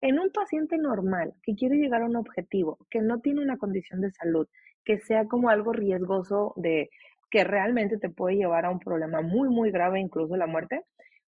En 0.00 0.20
un 0.20 0.30
paciente 0.30 0.78
normal 0.78 1.34
que 1.42 1.56
quiere 1.56 1.78
llegar 1.78 2.02
a 2.02 2.06
un 2.06 2.14
objetivo, 2.14 2.78
que 2.90 3.00
no 3.00 3.18
tiene 3.18 3.42
una 3.42 3.58
condición 3.58 4.00
de 4.00 4.12
salud, 4.12 4.46
que 4.84 5.00
sea 5.00 5.24
como 5.24 5.48
algo 5.48 5.72
riesgoso 5.72 6.52
de 6.54 6.90
que 7.32 7.42
realmente 7.42 7.98
te 7.98 8.08
puede 8.08 8.36
llevar 8.36 8.66
a 8.66 8.70
un 8.70 8.78
problema 8.78 9.20
muy, 9.20 9.48
muy 9.48 9.72
grave, 9.72 9.98
incluso 9.98 10.36
la 10.36 10.46
muerte, 10.46 10.84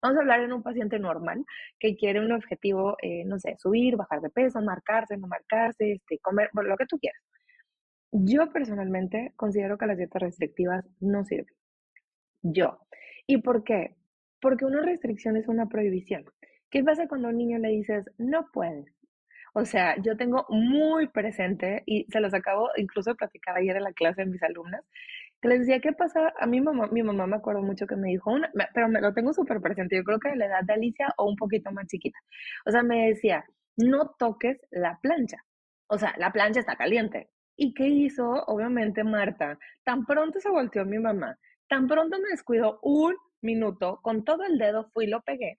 Vamos 0.05 0.19
a 0.19 0.21
hablar 0.21 0.41
en 0.41 0.53
un 0.53 0.63
paciente 0.63 0.99
normal 0.99 1.47
que 1.81 1.97
quiere 1.97 2.21
un 2.21 2.31
objetivo, 2.31 2.95
eh, 3.01 3.25
no 3.25 3.39
sé, 3.39 3.57
subir, 3.57 3.97
bajar 3.97 4.21
de 4.21 4.29
peso, 4.29 4.61
marcarse, 4.61 5.17
no 5.17 5.27
marcarse, 5.29 5.93
este, 5.93 6.19
comer, 6.19 6.51
bueno, 6.53 6.69
lo 6.69 6.77
que 6.77 6.85
tú 6.85 6.99
quieras. 6.99 7.23
Yo 8.13 8.53
personalmente 8.53 9.33
considero 9.35 9.79
que 9.79 9.87
las 9.87 9.97
dietas 9.97 10.21
restrictivas 10.21 10.85
no 11.01 11.25
sirven. 11.25 11.55
Yo. 12.43 12.81
¿Y 13.27 13.39
por 13.39 13.65
qué? 13.65 13.97
Porque 14.43 14.67
una 14.67 14.83
restricción 14.83 15.39
es 15.39 15.49
una 15.49 15.71
prohibición. 15.71 16.27
¿Qué 16.69 16.85
pasa 16.85 17.09
cuando 17.09 17.29
a 17.29 17.31
un 17.31 17.39
niño 17.39 17.59
le 17.59 17.71
dices, 17.71 18.05
no 18.19 18.51
puedes? 18.53 18.95
O 19.55 19.65
sea, 19.65 19.97
yo 20.03 20.19
tengo 20.19 20.45
muy 20.51 21.07
presente, 21.07 21.83
y 21.87 22.05
se 22.11 22.21
los 22.21 22.35
acabo 22.35 22.69
incluso 22.77 23.11
de 23.11 23.17
platicar 23.17 23.57
ayer 23.57 23.77
en 23.77 23.85
la 23.85 23.93
clase 23.95 24.23
de 24.23 24.31
mis 24.31 24.43
alumnas, 24.43 24.85
que 25.45 25.49
les 25.49 25.59
decía, 25.61 25.79
¿qué 25.79 25.93
pasa? 25.93 26.33
A 26.39 26.47
mi 26.47 26.63
mamá, 26.63 26.87
mi 26.91 27.03
mamá 27.03 27.27
me 27.27 27.37
acuerdo 27.37 27.61
mucho 27.61 27.87
que 27.87 27.97
me 27.97 28.09
dijo, 28.09 28.33
una, 28.33 28.51
pero 28.73 28.89
me 28.89 28.99
lo 29.03 29.13
tengo 29.13 29.35
súper 29.35 29.61
presente, 29.61 29.95
yo 29.95 30.03
creo 30.03 30.19
que 30.19 30.31
de 30.31 30.37
la 30.37 30.47
edad 30.47 30.63
de 30.63 30.73
Alicia 30.73 31.13
o 31.19 31.27
un 31.29 31.37
poquito 31.37 31.71
más 31.71 31.87
chiquita. 31.87 32.19
O 32.65 32.71
sea, 32.71 32.83
me 32.83 33.09
decía, 33.09 33.45
no 33.77 34.15
toques 34.19 34.59
la 34.71 34.99
plancha. 35.03 35.37
O 35.87 35.99
sea, 35.99 36.15
la 36.17 36.33
plancha 36.33 36.61
está 36.61 36.77
caliente. 36.77 37.29
¿Y 37.57 37.75
qué 37.75 37.87
hizo? 37.89 38.43
Obviamente 38.47 39.05
Marta, 39.05 39.59
tan 39.85 40.07
pronto 40.07 40.41
se 40.41 40.49
volteó 40.49 40.87
mi 40.87 40.99
mamá, 40.99 41.37
tan 41.69 41.89
pronto 41.89 42.19
me 42.21 42.31
descuidó 42.31 42.79
un 42.83 43.15
minuto, 43.43 44.01
con 44.03 44.25
todo 44.25 44.45
el 44.45 44.57
dedo 44.57 44.89
fui 44.95 45.05
y 45.05 45.09
lo 45.09 45.21
pegué 45.21 45.59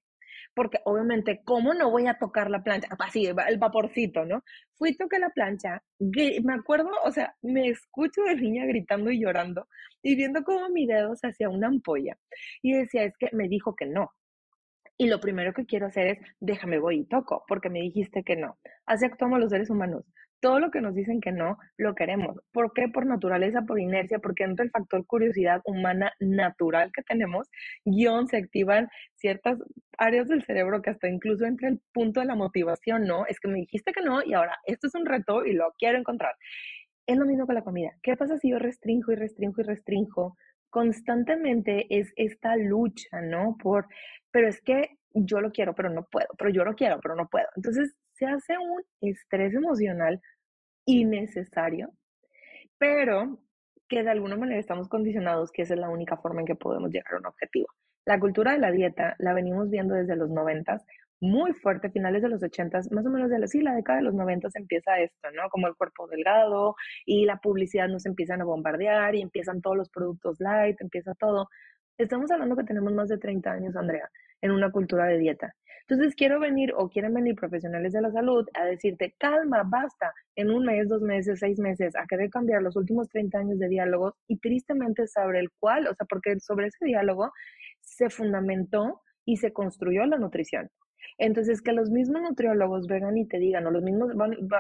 porque 0.54 0.80
obviamente, 0.86 1.42
¿cómo 1.44 1.74
no 1.74 1.90
voy 1.90 2.08
a 2.08 2.18
tocar 2.18 2.50
la 2.50 2.64
plancha? 2.64 2.88
Así, 3.00 3.26
el 3.26 3.58
vaporcito, 3.58 4.26
¿no? 4.26 4.44
Fui, 4.78 4.96
toqué 4.96 5.20
la 5.20 5.30
plancha, 5.30 5.82
me 6.00 6.54
acuerdo, 6.54 6.90
o 7.04 7.12
sea, 7.12 7.36
me 7.42 7.70
escucho 7.70 8.22
de 8.24 8.36
niña 8.36 8.66
gritando 8.66 9.12
y 9.12 9.22
llorando 9.22 9.68
y 10.02 10.16
viendo 10.16 10.44
cómo 10.44 10.70
mi 10.70 10.86
dedo 10.86 11.16
se 11.16 11.28
hacía 11.28 11.50
una 11.50 11.68
ampolla. 11.68 12.18
Y 12.62 12.74
decía, 12.74 13.04
es 13.04 13.18
que 13.18 13.30
me 13.34 13.48
dijo 13.48 13.76
que 13.76 13.86
no. 13.86 14.12
Y 14.98 15.08
lo 15.08 15.20
primero 15.20 15.54
que 15.54 15.66
quiero 15.66 15.88
hacer 15.88 16.08
es, 16.08 16.20
déjame 16.40 16.80
voy 16.80 17.00
y 17.00 17.06
toco, 17.06 17.44
porque 17.48 17.70
me 17.70 17.82
dijiste 17.82 18.24
que 18.24 18.38
no. 18.38 18.58
Así 18.86 19.06
actuamos 19.06 19.40
los 19.40 19.50
seres 19.52 19.70
humanos 19.70 20.06
todo 20.46 20.60
lo 20.60 20.70
que 20.70 20.80
nos 20.80 20.94
dicen 20.94 21.22
que 21.22 21.32
no, 21.32 21.58
lo 21.76 21.96
queremos. 21.96 22.38
¿Por 22.52 22.72
qué? 22.72 22.88
Por 22.88 23.08
naturaleza, 23.08 23.64
por 23.64 23.80
inercia, 23.80 24.20
porque 24.20 24.46
dentro 24.46 24.62
del 24.62 24.70
factor 24.70 25.04
curiosidad 25.08 25.60
humana 25.66 26.14
natural 26.20 26.92
que 26.94 27.02
tenemos, 27.02 27.50
guion, 27.84 28.28
se 28.28 28.38
activan 28.38 28.88
ciertas 29.16 29.58
áreas 29.98 30.28
del 30.28 30.44
cerebro 30.44 30.84
que 30.84 30.92
hasta 30.92 31.10
incluso 31.10 31.46
entre 31.46 31.70
el 31.70 31.82
punto 31.92 32.20
de 32.20 32.28
la 32.28 32.36
motivación, 32.36 33.06
¿no? 33.06 33.26
Es 33.26 33.40
que 33.40 33.48
me 33.48 33.58
dijiste 33.58 33.92
que 33.92 34.04
no 34.04 34.22
y 34.24 34.36
ahora 34.36 34.56
esto 34.68 34.86
es 34.86 34.94
un 34.94 35.08
reto 35.08 35.44
y 35.44 35.54
lo 35.54 35.74
quiero 35.80 35.98
encontrar. 35.98 36.36
Es 37.08 37.18
lo 37.18 37.26
mismo 37.26 37.48
con 37.48 37.56
la 37.56 37.64
comida. 37.64 37.90
¿Qué 38.04 38.16
pasa 38.16 38.38
si 38.38 38.52
yo 38.52 38.60
restringo 38.60 39.14
y 39.14 39.16
restringo 39.16 39.62
y 39.62 39.64
restringo? 39.64 40.38
Constantemente 40.70 41.88
es 41.90 42.14
esta 42.18 42.56
lucha, 42.56 43.20
¿no? 43.24 43.58
Por, 43.58 43.88
pero 44.30 44.48
es 44.48 44.62
que 44.62 44.92
yo 45.16 45.42
lo 45.42 45.52
quiero, 45.52 45.74
pero 45.74 45.90
no 45.90 46.04
puedo, 46.04 46.28
pero 46.38 46.52
yo 46.52 46.64
lo 46.64 46.76
quiero, 46.76 47.00
pero 47.02 47.16
no 47.16 47.28
puedo. 47.30 47.48
Entonces 47.56 47.96
se 48.16 48.26
hace 48.26 48.58
un 48.58 48.84
estrés 49.02 49.54
emocional 49.54 50.22
innecesario, 50.86 51.92
pero 52.78 53.40
que 53.88 54.04
de 54.04 54.10
alguna 54.10 54.38
manera 54.38 54.60
estamos 54.60 54.88
condicionados 54.90 55.52
que 55.52 55.64
esa 55.64 55.76
es 55.76 55.80
la 55.80 55.90
única 55.90 56.18
forma 56.18 56.42
en 56.42 56.48
que 56.48 56.56
podemos 56.56 56.92
llegar 56.92 57.14
a 57.14 57.18
un 57.18 57.26
objetivo. 57.28 57.68
La 58.06 58.20
cultura 58.20 58.54
de 58.54 58.60
la 58.60 58.72
dieta 58.72 59.16
la 59.20 59.34
venimos 59.34 59.70
viendo 59.70 59.96
desde 59.96 60.16
los 60.16 60.30
noventas, 60.30 60.86
muy 61.22 61.54
fuerte, 61.54 61.90
finales 61.90 62.22
de 62.22 62.30
los 62.30 62.44
ochentas, 62.44 62.92
más 62.92 63.06
o 63.06 63.10
menos 63.10 63.30
de 63.30 63.40
la, 63.40 63.48
sí, 63.48 63.62
la 63.62 63.74
década 63.74 64.00
de 64.00 64.04
los 64.04 64.14
noventas 64.14 64.56
empieza 64.56 65.00
esto, 65.00 65.32
¿no? 65.32 65.50
Como 65.50 65.68
el 65.68 65.76
cuerpo 65.76 66.08
delgado 66.08 66.76
y 67.06 67.26
la 67.26 67.38
publicidad 67.38 67.88
nos 67.88 68.06
empiezan 68.06 68.42
a 68.42 68.46
bombardear 68.46 69.16
y 69.16 69.22
empiezan 69.22 69.62
todos 69.62 69.78
los 69.78 69.90
productos 69.90 70.40
light, 70.40 70.80
empieza 70.82 71.14
todo. 71.16 71.50
Estamos 71.98 72.30
hablando 72.32 72.56
que 72.58 72.64
tenemos 72.64 72.94
más 72.94 73.08
de 73.08 73.18
30 73.18 73.52
años, 73.52 73.76
Andrea, 73.76 74.10
en 74.42 74.52
una 74.52 74.72
cultura 74.72 75.06
de 75.06 75.18
dieta. 75.18 75.56
Entonces 75.88 76.16
quiero 76.16 76.40
venir 76.40 76.74
o 76.76 76.90
quieren 76.90 77.14
venir 77.14 77.36
profesionales 77.36 77.94
de 77.94 78.02
la 78.02 78.12
salud 78.12 78.48
a 78.56 78.66
decirte, 78.66 79.14
calma, 79.20 79.64
basta, 79.64 80.14
en 80.36 80.50
un 80.50 80.66
mes, 80.66 80.90
dos 80.90 81.02
meses, 81.02 81.40
seis 81.40 81.60
meses, 81.60 81.96
a 81.96 82.08
querer 82.08 82.32
cambiar 82.32 82.64
los 82.64 82.76
últimos 82.76 83.08
30 83.10 83.38
años 83.38 83.60
de 83.60 83.70
diálogos 83.70 84.14
y 84.28 84.38
tristemente 84.40 85.06
sobre 85.08 85.40
el 85.40 85.52
cual, 85.60 85.88
o 85.88 85.94
sea, 85.94 86.08
porque 86.10 86.40
sobre 86.40 86.68
ese 86.68 86.86
diálogo 86.86 87.32
se 87.82 88.10
fundamentó 88.10 89.02
y 89.26 89.38
se 89.38 89.54
construyó 89.54 90.06
la 90.06 90.18
nutrición. 90.18 90.70
Entonces, 91.20 91.62
que 91.62 91.72
los 91.72 91.92
mismos 91.92 92.22
nutriólogos 92.24 92.88
vengan 92.88 93.18
y 93.18 93.28
te 93.28 93.38
digan, 93.38 93.66
o 93.68 93.72
los 93.72 93.84
mismos, 93.84 94.12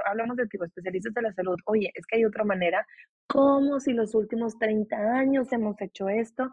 hablamos 0.05 0.37
de 0.37 0.47
tipo 0.47 0.63
especialistas 0.63 1.13
de 1.13 1.21
la 1.23 1.33
salud, 1.33 1.57
oye, 1.65 1.91
es 1.95 2.05
que 2.05 2.17
hay 2.17 2.25
otra 2.25 2.43
manera, 2.43 2.85
como 3.27 3.79
si 3.79 3.93
los 3.93 4.13
últimos 4.15 4.57
30 4.59 4.95
años 4.95 5.51
hemos 5.51 5.81
hecho 5.81 6.07
esto, 6.07 6.49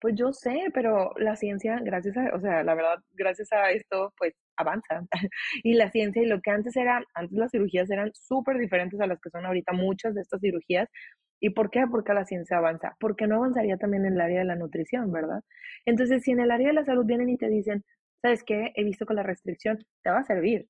pues 0.00 0.14
yo 0.16 0.32
sé, 0.32 0.70
pero 0.74 1.12
la 1.16 1.36
ciencia, 1.36 1.80
gracias 1.82 2.16
a, 2.16 2.34
o 2.34 2.40
sea, 2.40 2.62
la 2.62 2.74
verdad, 2.74 2.98
gracias 3.12 3.52
a 3.52 3.70
esto, 3.70 4.12
pues 4.18 4.34
avanza. 4.56 5.06
y 5.64 5.74
la 5.74 5.90
ciencia 5.90 6.22
y 6.22 6.26
lo 6.26 6.40
que 6.40 6.50
antes 6.50 6.76
era, 6.76 7.02
antes 7.14 7.38
las 7.38 7.50
cirugías 7.50 7.90
eran 7.90 8.12
súper 8.14 8.58
diferentes 8.58 9.00
a 9.00 9.06
las 9.06 9.20
que 9.20 9.30
son 9.30 9.46
ahorita 9.46 9.72
muchas 9.72 10.14
de 10.14 10.22
estas 10.22 10.40
cirugías. 10.40 10.88
¿Y 11.40 11.50
por 11.50 11.70
qué? 11.70 11.84
Porque 11.90 12.14
la 12.14 12.24
ciencia 12.24 12.58
avanza. 12.58 12.96
Porque 13.00 13.26
no 13.26 13.36
avanzaría 13.36 13.76
también 13.76 14.06
en 14.06 14.14
el 14.14 14.20
área 14.20 14.40
de 14.40 14.46
la 14.46 14.56
nutrición, 14.56 15.12
¿verdad? 15.12 15.42
Entonces, 15.84 16.22
si 16.22 16.32
en 16.32 16.40
el 16.40 16.50
área 16.50 16.68
de 16.68 16.74
la 16.74 16.84
salud 16.84 17.04
vienen 17.06 17.28
y 17.30 17.36
te 17.36 17.48
dicen, 17.48 17.84
¿sabes 18.22 18.44
qué? 18.44 18.72
He 18.76 18.84
visto 18.84 19.06
que 19.06 19.14
la 19.14 19.22
restricción 19.22 19.78
te 20.02 20.10
va 20.10 20.20
a 20.20 20.24
servir. 20.24 20.68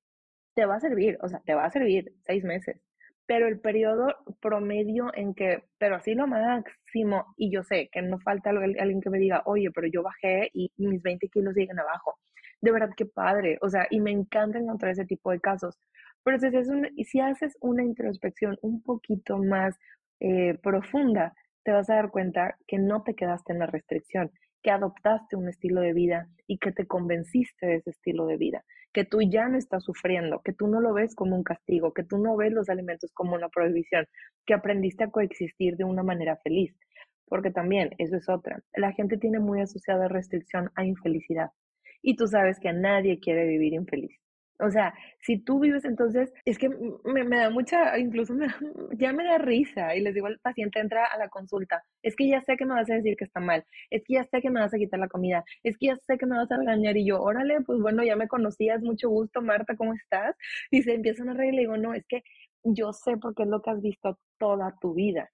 Te 0.54 0.66
va 0.66 0.76
a 0.76 0.80
servir, 0.80 1.18
o 1.22 1.28
sea, 1.28 1.40
te 1.46 1.54
va 1.54 1.64
a 1.66 1.70
servir 1.70 2.12
seis 2.26 2.44
meses 2.44 2.80
pero 3.26 3.48
el 3.48 3.60
periodo 3.60 4.14
promedio 4.40 5.10
en 5.14 5.34
que, 5.34 5.64
pero 5.78 5.96
así 5.96 6.14
lo 6.14 6.26
máximo, 6.26 7.34
y 7.36 7.50
yo 7.50 7.62
sé 7.62 7.88
que 7.92 8.02
no 8.02 8.18
falta 8.20 8.50
alguien 8.50 9.00
que 9.00 9.10
me 9.10 9.18
diga, 9.18 9.42
oye, 9.46 9.70
pero 9.70 9.86
yo 9.86 10.02
bajé 10.02 10.50
y 10.52 10.70
mis 10.76 11.02
20 11.02 11.28
kilos 11.28 11.54
siguen 11.54 11.78
abajo. 11.78 12.18
De 12.60 12.72
verdad 12.72 12.90
que 12.96 13.06
padre, 13.06 13.58
o 13.62 13.68
sea, 13.68 13.86
y 13.90 14.00
me 14.00 14.10
encanta 14.10 14.58
encontrar 14.58 14.92
ese 14.92 15.06
tipo 15.06 15.30
de 15.30 15.40
casos. 15.40 15.78
Pero 16.22 16.38
si 16.38 16.46
haces, 16.46 16.68
si 17.06 17.20
haces 17.20 17.56
una 17.60 17.82
introspección 17.84 18.58
un 18.62 18.82
poquito 18.82 19.38
más 19.38 19.78
eh, 20.20 20.58
profunda, 20.62 21.34
te 21.64 21.72
vas 21.72 21.90
a 21.90 21.96
dar 21.96 22.10
cuenta 22.10 22.56
que 22.66 22.78
no 22.78 23.02
te 23.02 23.14
quedaste 23.14 23.52
en 23.52 23.58
la 23.58 23.66
restricción, 23.66 24.30
que 24.64 24.70
adoptaste 24.70 25.36
un 25.36 25.48
estilo 25.48 25.82
de 25.82 25.92
vida 25.92 26.26
y 26.46 26.56
que 26.56 26.72
te 26.72 26.86
convenciste 26.86 27.66
de 27.66 27.76
ese 27.76 27.90
estilo 27.90 28.26
de 28.26 28.38
vida, 28.38 28.64
que 28.94 29.04
tú 29.04 29.18
ya 29.20 29.46
no 29.46 29.58
estás 29.58 29.84
sufriendo, 29.84 30.40
que 30.42 30.54
tú 30.54 30.66
no 30.66 30.80
lo 30.80 30.94
ves 30.94 31.14
como 31.14 31.36
un 31.36 31.44
castigo, 31.44 31.92
que 31.92 32.02
tú 32.02 32.16
no 32.16 32.34
ves 32.34 32.50
los 32.50 32.70
alimentos 32.70 33.12
como 33.12 33.34
una 33.34 33.50
prohibición, 33.50 34.06
que 34.46 34.54
aprendiste 34.54 35.04
a 35.04 35.10
coexistir 35.10 35.76
de 35.76 35.84
una 35.84 36.02
manera 36.02 36.38
feliz. 36.42 36.74
Porque 37.26 37.50
también, 37.50 37.90
eso 37.98 38.16
es 38.16 38.28
otra, 38.28 38.62
la 38.74 38.92
gente 38.92 39.18
tiene 39.18 39.38
muy 39.38 39.60
asociada 39.60 40.08
restricción 40.08 40.70
a 40.76 40.86
infelicidad. 40.86 41.50
Y 42.00 42.16
tú 42.16 42.26
sabes 42.26 42.58
que 42.58 42.72
nadie 42.72 43.20
quiere 43.20 43.46
vivir 43.46 43.74
infeliz. 43.74 44.18
O 44.60 44.70
sea, 44.70 44.94
si 45.20 45.38
tú 45.38 45.58
vives 45.58 45.84
entonces, 45.84 46.32
es 46.44 46.58
que 46.58 46.68
me, 46.68 47.36
da 47.36 47.50
mucha, 47.50 47.98
incluso 47.98 48.34
me, 48.34 48.46
ya 48.98 49.12
me 49.12 49.24
da 49.24 49.38
risa 49.38 49.96
y 49.96 50.00
les 50.00 50.14
digo 50.14 50.26
al 50.26 50.38
paciente, 50.38 50.78
entra 50.78 51.06
a 51.06 51.18
la 51.18 51.28
consulta, 51.28 51.82
es 52.02 52.14
que 52.14 52.28
ya 52.28 52.40
sé 52.42 52.56
que 52.56 52.64
me 52.64 52.74
vas 52.74 52.88
a 52.90 52.94
decir 52.94 53.16
que 53.16 53.24
está 53.24 53.40
mal, 53.40 53.64
es 53.90 54.04
que 54.04 54.14
ya 54.14 54.24
sé 54.24 54.40
que 54.40 54.50
me 54.50 54.60
vas 54.60 54.72
a 54.72 54.78
quitar 54.78 55.00
la 55.00 55.08
comida, 55.08 55.44
es 55.64 55.76
que 55.76 55.86
ya 55.86 55.96
sé 55.96 56.18
que 56.18 56.26
me 56.26 56.36
vas 56.36 56.50
a 56.52 56.56
regañar 56.56 56.96
y 56.96 57.06
yo, 57.06 57.20
órale, 57.20 57.62
pues 57.62 57.80
bueno, 57.80 58.04
ya 58.04 58.16
me 58.16 58.28
conocías, 58.28 58.80
mucho 58.82 59.08
gusto, 59.08 59.42
Marta, 59.42 59.76
¿cómo 59.76 59.92
estás? 59.94 60.36
Y 60.70 60.82
se 60.82 60.94
empiezan 60.94 61.30
a 61.30 61.34
reír 61.34 61.54
y 61.54 61.56
le 61.56 61.62
digo, 61.62 61.76
no, 61.76 61.94
es 61.94 62.06
que 62.06 62.22
yo 62.62 62.92
sé 62.92 63.16
porque 63.16 63.42
es 63.42 63.48
lo 63.48 63.60
que 63.60 63.70
has 63.70 63.82
visto 63.82 64.18
toda 64.38 64.74
tu 64.80 64.94
vida. 64.94 65.30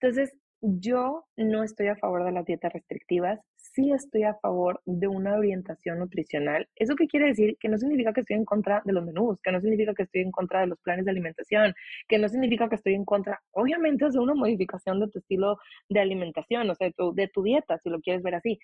Entonces, 0.00 0.32
yo 0.62 1.24
no 1.36 1.62
estoy 1.64 1.88
a 1.88 1.96
favor 1.96 2.24
de 2.24 2.32
las 2.32 2.44
dietas 2.44 2.72
restrictivas, 2.72 3.40
sí 3.74 3.92
estoy 3.92 4.24
a 4.24 4.34
favor 4.34 4.80
de 4.84 5.08
una 5.08 5.34
orientación 5.34 5.98
nutricional. 5.98 6.68
¿Eso 6.76 6.94
qué 6.94 7.06
quiere 7.06 7.28
decir? 7.28 7.56
Que 7.58 7.68
no 7.68 7.78
significa 7.78 8.12
que 8.12 8.20
estoy 8.20 8.36
en 8.36 8.44
contra 8.44 8.82
de 8.84 8.92
los 8.92 9.04
menús, 9.04 9.40
que 9.42 9.52
no 9.52 9.60
significa 9.60 9.94
que 9.94 10.04
estoy 10.04 10.22
en 10.22 10.30
contra 10.30 10.60
de 10.60 10.66
los 10.68 10.78
planes 10.80 11.04
de 11.04 11.10
alimentación, 11.10 11.74
que 12.08 12.18
no 12.18 12.28
significa 12.28 12.68
que 12.68 12.76
estoy 12.76 12.94
en 12.94 13.04
contra, 13.04 13.40
obviamente, 13.52 14.08
de 14.08 14.18
una 14.18 14.34
modificación 14.34 15.00
de 15.00 15.08
tu 15.08 15.18
estilo 15.18 15.58
de 15.88 16.00
alimentación, 16.00 16.68
o 16.70 16.74
sea, 16.74 16.88
de 16.88 16.92
tu, 16.92 17.14
de 17.14 17.28
tu 17.28 17.42
dieta, 17.42 17.78
si 17.78 17.90
lo 17.90 18.00
quieres 18.00 18.22
ver 18.22 18.34
así. 18.34 18.58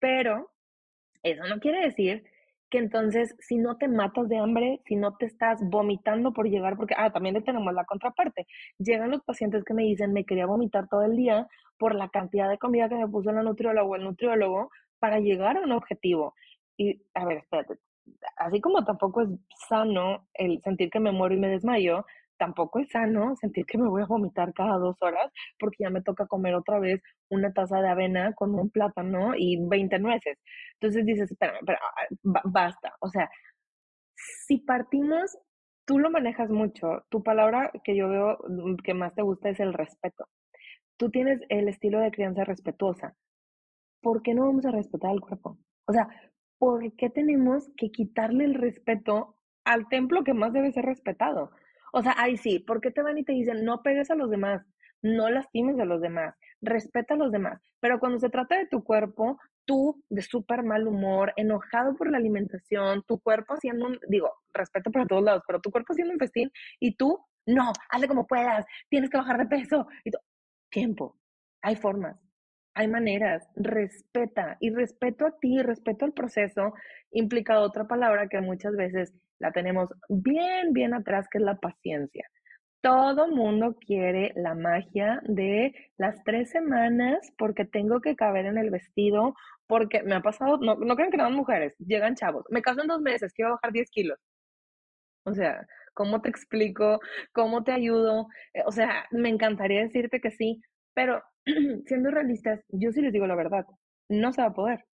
Pero 0.00 0.50
eso 1.22 1.44
no 1.46 1.60
quiere 1.60 1.82
decir 1.82 2.24
que 2.70 2.78
entonces 2.78 3.34
si 3.40 3.56
no 3.56 3.76
te 3.76 3.88
matas 3.88 4.28
de 4.28 4.38
hambre, 4.38 4.80
si 4.86 4.96
no 4.96 5.16
te 5.16 5.26
estás 5.26 5.60
vomitando 5.62 6.32
por 6.32 6.48
llegar, 6.48 6.76
porque, 6.76 6.94
ah, 6.96 7.10
también 7.12 7.42
tenemos 7.44 7.72
la 7.74 7.84
contraparte. 7.84 8.46
Llegan 8.78 9.10
los 9.10 9.22
pacientes 9.22 9.64
que 9.64 9.74
me 9.74 9.84
dicen, 9.84 10.12
me 10.12 10.24
quería 10.24 10.46
vomitar 10.46 10.88
todo 10.88 11.02
el 11.02 11.16
día 11.16 11.48
por 11.78 11.94
la 11.94 12.08
cantidad 12.08 12.48
de 12.48 12.58
comida 12.58 12.88
que 12.88 12.96
me 12.96 13.08
puso 13.08 13.32
la 13.32 13.42
nutriólogo 13.42 13.92
o 13.92 13.96
el 13.96 14.04
nutriólogo 14.04 14.70
para 14.98 15.20
llegar 15.20 15.56
a 15.56 15.62
un 15.62 15.72
objetivo. 15.72 16.34
Y, 16.76 17.02
a 17.14 17.24
ver, 17.24 17.38
espérate, 17.38 17.78
así 18.36 18.60
como 18.60 18.84
tampoco 18.84 19.22
es 19.22 19.28
sano 19.68 20.26
el 20.34 20.60
sentir 20.62 20.90
que 20.90 21.00
me 21.00 21.12
muero 21.12 21.34
y 21.34 21.38
me 21.38 21.48
desmayo, 21.48 22.04
tampoco 22.38 22.78
es 22.78 22.88
sano 22.90 23.36
sentir 23.36 23.66
que 23.66 23.78
me 23.78 23.88
voy 23.88 24.02
a 24.02 24.06
vomitar 24.06 24.52
cada 24.54 24.78
dos 24.78 24.96
horas 25.00 25.30
porque 25.58 25.84
ya 25.84 25.90
me 25.90 26.02
toca 26.02 26.26
comer 26.26 26.54
otra 26.54 26.78
vez 26.78 27.02
una 27.28 27.52
taza 27.52 27.80
de 27.80 27.88
avena 27.88 28.32
con 28.34 28.54
un 28.54 28.70
plátano 28.70 29.34
y 29.36 29.58
20 29.68 29.98
nueces. 29.98 30.38
Entonces 30.80 31.04
dices, 31.04 31.30
espérame, 31.30 31.58
pero 31.66 31.78
ah, 31.82 32.40
basta. 32.44 32.94
O 33.00 33.08
sea, 33.08 33.28
si 34.46 34.58
partimos, 34.58 35.36
tú 35.84 35.98
lo 35.98 36.10
manejas 36.10 36.50
mucho. 36.50 37.04
Tu 37.10 37.22
palabra 37.22 37.70
que 37.84 37.96
yo 37.96 38.08
veo 38.08 38.38
mm, 38.48 38.76
que 38.76 38.94
más 38.94 39.14
te 39.14 39.22
gusta 39.22 39.50
es 39.50 39.60
el 39.60 39.72
respeto. 39.72 40.26
Tú 40.96 41.10
tienes 41.10 41.40
el 41.48 41.68
estilo 41.68 42.00
de 42.00 42.10
crianza 42.10 42.44
respetuosa. 42.44 43.14
¿Por 44.02 44.22
qué 44.22 44.34
no 44.34 44.46
vamos 44.46 44.64
a 44.66 44.70
respetar 44.70 45.10
al 45.10 45.20
cuerpo? 45.20 45.58
O 45.86 45.92
sea, 45.92 46.08
¿por 46.58 46.94
qué 46.96 47.10
tenemos 47.10 47.70
que 47.76 47.90
quitarle 47.90 48.44
el 48.44 48.54
respeto 48.54 49.36
al 49.64 49.88
templo 49.88 50.24
que 50.24 50.34
más 50.34 50.52
debe 50.52 50.72
ser 50.72 50.84
respetado? 50.84 51.50
O 51.92 52.02
sea, 52.02 52.14
ahí 52.18 52.36
sí, 52.36 52.58
¿por 52.58 52.80
qué 52.80 52.90
te 52.90 53.02
van 53.02 53.18
y 53.18 53.24
te 53.24 53.32
dicen, 53.32 53.64
no 53.64 53.82
pegues 53.82 54.10
a 54.10 54.14
los 54.14 54.30
demás, 54.30 54.62
no 55.02 55.30
lastimes 55.30 55.78
a 55.78 55.84
los 55.84 56.00
demás, 56.00 56.34
respeta 56.60 57.14
a 57.14 57.16
los 57.16 57.32
demás? 57.32 57.60
Pero 57.80 57.98
cuando 57.98 58.18
se 58.18 58.28
trata 58.28 58.56
de 58.58 58.66
tu 58.66 58.82
cuerpo, 58.82 59.38
tú 59.64 60.02
de 60.08 60.22
súper 60.22 60.62
mal 60.62 60.86
humor, 60.86 61.32
enojado 61.36 61.94
por 61.94 62.10
la 62.10 62.18
alimentación, 62.18 63.02
tu 63.06 63.20
cuerpo 63.20 63.54
haciendo 63.54 63.86
un, 63.86 63.98
digo, 64.08 64.32
respeto 64.54 64.90
para 64.90 65.06
todos 65.06 65.22
lados, 65.22 65.42
pero 65.46 65.60
tu 65.60 65.70
cuerpo 65.70 65.92
haciendo 65.92 66.14
un 66.14 66.18
festín 66.18 66.50
y 66.80 66.96
tú, 66.96 67.18
no, 67.46 67.72
hazle 67.90 68.08
como 68.08 68.26
puedas, 68.26 68.64
tienes 68.88 69.10
que 69.10 69.18
bajar 69.18 69.38
de 69.38 69.46
peso. 69.46 69.86
Y 70.04 70.10
tiempo, 70.70 71.16
hay 71.62 71.76
formas, 71.76 72.16
hay 72.74 72.88
maneras, 72.88 73.46
respeta 73.56 74.56
y 74.60 74.70
respeto 74.70 75.26
a 75.26 75.38
ti, 75.38 75.60
respeto 75.62 76.04
al 76.04 76.12
proceso, 76.12 76.72
implica 77.10 77.60
otra 77.60 77.86
palabra 77.86 78.28
que 78.28 78.40
muchas 78.40 78.74
veces 78.74 79.12
la 79.38 79.52
tenemos 79.52 79.90
bien, 80.08 80.72
bien 80.72 80.94
atrás, 80.94 81.28
que 81.30 81.38
es 81.38 81.44
la 81.44 81.56
paciencia. 81.58 82.24
Todo 82.80 83.28
mundo 83.28 83.76
quiere 83.80 84.32
la 84.36 84.54
magia 84.54 85.20
de 85.24 85.74
las 85.96 86.22
tres 86.24 86.50
semanas 86.50 87.18
porque 87.36 87.64
tengo 87.64 88.00
que 88.00 88.16
caber 88.16 88.46
en 88.46 88.58
el 88.58 88.70
vestido, 88.70 89.34
porque 89.66 90.02
me 90.02 90.14
ha 90.14 90.20
pasado, 90.22 90.58
no, 90.58 90.76
no 90.76 90.96
creen 90.96 91.10
que 91.10 91.16
no 91.16 91.30
mujeres, 91.30 91.74
llegan 91.78 92.14
chavos, 92.14 92.44
me 92.50 92.62
caso 92.62 92.82
en 92.82 92.88
dos 92.88 93.00
meses, 93.00 93.32
quiero 93.34 93.52
bajar 93.52 93.72
10 93.72 93.90
kilos. 93.90 94.18
O 95.24 95.34
sea, 95.34 95.66
¿cómo 95.94 96.20
te 96.22 96.30
explico? 96.30 97.00
¿Cómo 97.32 97.64
te 97.64 97.72
ayudo? 97.72 98.28
Eh, 98.54 98.62
o 98.66 98.72
sea, 98.72 99.06
me 99.10 99.28
encantaría 99.28 99.82
decirte 99.82 100.20
que 100.20 100.30
sí, 100.30 100.60
pero 100.94 101.22
siendo 101.86 102.10
realistas, 102.10 102.60
yo 102.68 102.92
sí 102.92 103.02
les 103.02 103.12
digo 103.12 103.26
la 103.26 103.36
verdad, 103.36 103.66
no 104.08 104.32
se 104.32 104.42
va 104.42 104.48
a 104.48 104.54
poder. 104.54 104.84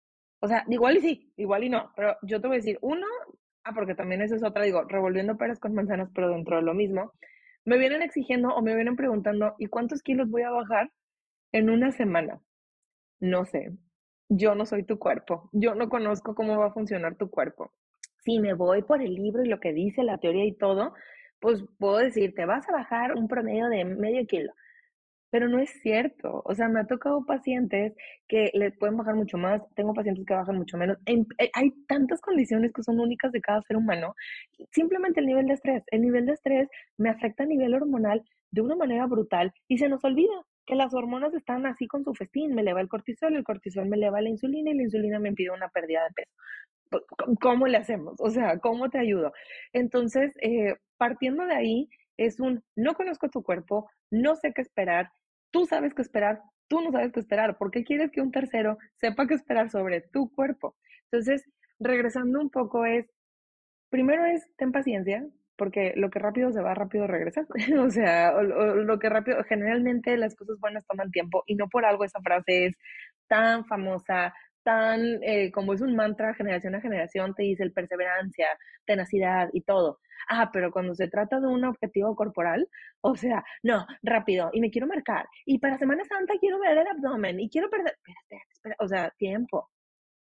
O 0.40 0.48
sea, 0.48 0.64
igual 0.68 0.98
y 0.98 1.00
sí, 1.00 1.32
igual 1.36 1.64
y 1.64 1.70
no, 1.70 1.92
pero 1.96 2.16
yo 2.22 2.40
te 2.40 2.48
voy 2.48 2.56
a 2.56 2.60
decir, 2.60 2.78
uno, 2.82 3.06
ah, 3.64 3.72
porque 3.74 3.94
también 3.94 4.22
eso 4.22 4.34
es 4.34 4.44
otra, 4.44 4.64
digo, 4.64 4.82
revolviendo 4.84 5.36
peras 5.36 5.58
con 5.58 5.74
manzanas, 5.74 6.10
pero 6.14 6.30
dentro 6.30 6.56
de 6.56 6.62
lo 6.62 6.74
mismo, 6.74 7.12
me 7.64 7.78
vienen 7.78 8.02
exigiendo 8.02 8.48
o 8.48 8.62
me 8.62 8.74
vienen 8.74 8.96
preguntando, 8.96 9.54
¿y 9.58 9.66
cuántos 9.66 10.02
kilos 10.02 10.30
voy 10.30 10.42
a 10.42 10.50
bajar 10.50 10.90
en 11.52 11.70
una 11.70 11.90
semana? 11.92 12.40
No 13.20 13.44
sé, 13.44 13.72
yo 14.28 14.54
no 14.54 14.66
soy 14.66 14.84
tu 14.84 14.98
cuerpo, 14.98 15.48
yo 15.52 15.74
no 15.74 15.88
conozco 15.88 16.34
cómo 16.34 16.58
va 16.58 16.66
a 16.66 16.72
funcionar 16.72 17.16
tu 17.16 17.30
cuerpo. 17.30 17.72
Si 18.24 18.38
me 18.38 18.54
voy 18.54 18.82
por 18.82 19.02
el 19.02 19.14
libro 19.14 19.44
y 19.44 19.48
lo 19.48 19.60
que 19.60 19.72
dice 19.72 20.02
la 20.02 20.18
teoría 20.18 20.44
y 20.46 20.56
todo, 20.56 20.94
pues 21.40 21.62
puedo 21.78 21.98
decirte, 21.98 22.46
vas 22.46 22.68
a 22.68 22.72
bajar 22.72 23.14
un 23.14 23.28
promedio 23.28 23.68
de 23.68 23.84
medio 23.84 24.26
kilo 24.26 24.52
pero 25.34 25.48
no 25.48 25.58
es 25.58 25.70
cierto. 25.82 26.42
O 26.44 26.54
sea, 26.54 26.68
me 26.68 26.78
ha 26.78 26.86
tocado 26.86 27.26
pacientes 27.26 27.92
que 28.28 28.52
les 28.54 28.72
pueden 28.78 28.96
bajar 28.96 29.16
mucho 29.16 29.36
más, 29.36 29.60
tengo 29.74 29.92
pacientes 29.92 30.24
que 30.24 30.32
bajan 30.32 30.56
mucho 30.56 30.78
menos. 30.78 30.96
Eh, 31.06 31.24
hay 31.54 31.72
tantas 31.88 32.20
condiciones 32.20 32.72
que 32.72 32.84
son 32.84 33.00
únicas 33.00 33.32
de 33.32 33.40
cada 33.40 33.60
ser 33.62 33.76
humano. 33.76 34.14
Simplemente 34.70 35.18
el 35.18 35.26
nivel 35.26 35.48
de 35.48 35.54
estrés. 35.54 35.82
El 35.88 36.02
nivel 36.02 36.26
de 36.26 36.34
estrés 36.34 36.68
me 36.98 37.10
afecta 37.10 37.42
a 37.42 37.46
nivel 37.46 37.74
hormonal 37.74 38.22
de 38.52 38.60
una 38.60 38.76
manera 38.76 39.06
brutal 39.06 39.52
y 39.66 39.78
se 39.78 39.88
nos 39.88 40.04
olvida 40.04 40.34
que 40.66 40.76
las 40.76 40.94
hormonas 40.94 41.34
están 41.34 41.66
así 41.66 41.88
con 41.88 42.04
su 42.04 42.14
festín. 42.14 42.54
Me 42.54 42.62
eleva 42.62 42.80
el 42.80 42.88
cortisol, 42.88 43.34
el 43.34 43.42
cortisol 43.42 43.88
me 43.88 43.96
eleva 43.96 44.20
la 44.20 44.28
insulina 44.28 44.70
y 44.70 44.74
la 44.74 44.84
insulina 44.84 45.18
me 45.18 45.30
impide 45.30 45.50
una 45.50 45.68
pérdida 45.68 46.04
de 46.04 46.14
peso. 46.14 46.30
¿Cómo 47.40 47.66
le 47.66 47.78
hacemos? 47.78 48.14
O 48.20 48.30
sea, 48.30 48.60
¿cómo 48.60 48.88
te 48.88 49.00
ayudo? 49.00 49.32
Entonces, 49.72 50.32
eh, 50.42 50.76
partiendo 50.96 51.44
de 51.44 51.54
ahí, 51.54 51.88
es 52.16 52.38
un 52.38 52.62
no 52.76 52.94
conozco 52.94 53.28
tu 53.28 53.42
cuerpo, 53.42 53.90
no 54.12 54.36
sé 54.36 54.52
qué 54.54 54.62
esperar, 54.62 55.10
Tú 55.54 55.66
sabes 55.66 55.94
qué 55.94 56.02
esperar, 56.02 56.42
tú 56.66 56.80
no 56.80 56.90
sabes 56.90 57.12
qué 57.12 57.20
esperar. 57.20 57.56
¿Por 57.56 57.70
qué 57.70 57.84
quieres 57.84 58.10
que 58.10 58.20
un 58.20 58.32
tercero 58.32 58.76
sepa 58.96 59.28
qué 59.28 59.34
esperar 59.34 59.70
sobre 59.70 60.00
tu 60.00 60.28
cuerpo? 60.34 60.74
Entonces, 61.12 61.44
regresando 61.78 62.40
un 62.40 62.50
poco 62.50 62.84
es, 62.84 63.06
primero 63.88 64.24
es, 64.24 64.44
ten 64.56 64.72
paciencia, 64.72 65.24
porque 65.54 65.92
lo 65.94 66.10
que 66.10 66.18
rápido 66.18 66.50
se 66.50 66.60
va, 66.60 66.74
rápido 66.74 67.06
regresa. 67.06 67.46
o 67.78 67.88
sea, 67.88 68.32
lo 68.42 68.98
que 68.98 69.08
rápido, 69.08 69.44
generalmente 69.44 70.16
las 70.16 70.34
cosas 70.34 70.58
buenas 70.58 70.84
toman 70.88 71.12
tiempo 71.12 71.44
y 71.46 71.54
no 71.54 71.68
por 71.68 71.84
algo 71.84 72.02
esa 72.02 72.20
frase 72.20 72.66
es 72.66 72.76
tan 73.28 73.64
famosa, 73.64 74.34
tan, 74.64 75.22
eh, 75.22 75.52
como 75.52 75.74
es 75.74 75.80
un 75.80 75.94
mantra 75.96 76.34
generación 76.34 76.74
a 76.74 76.80
generación, 76.80 77.34
te 77.34 77.44
dice 77.44 77.62
el 77.62 77.72
perseverancia, 77.72 78.48
tenacidad 78.86 79.48
y 79.52 79.62
todo. 79.62 80.00
Ah, 80.28 80.50
pero 80.52 80.72
cuando 80.72 80.94
se 80.94 81.08
trata 81.08 81.40
de 81.40 81.46
un 81.46 81.64
objetivo 81.64 82.16
corporal, 82.16 82.68
o 83.02 83.16
sea, 83.16 83.44
no, 83.62 83.86
rápido, 84.02 84.50
y 84.52 84.60
me 84.60 84.70
quiero 84.70 84.86
marcar, 84.86 85.26
y 85.46 85.58
para 85.58 85.78
Semana 85.78 86.04
Santa 86.04 86.34
quiero 86.40 86.58
ver 86.60 86.78
el 86.78 86.86
abdomen, 86.88 87.40
y 87.40 87.50
quiero 87.50 87.70
perder, 87.70 87.94
espérate, 87.94 88.46
espérate, 88.52 88.84
o 88.84 88.88
sea, 88.88 89.10
tiempo, 89.18 89.70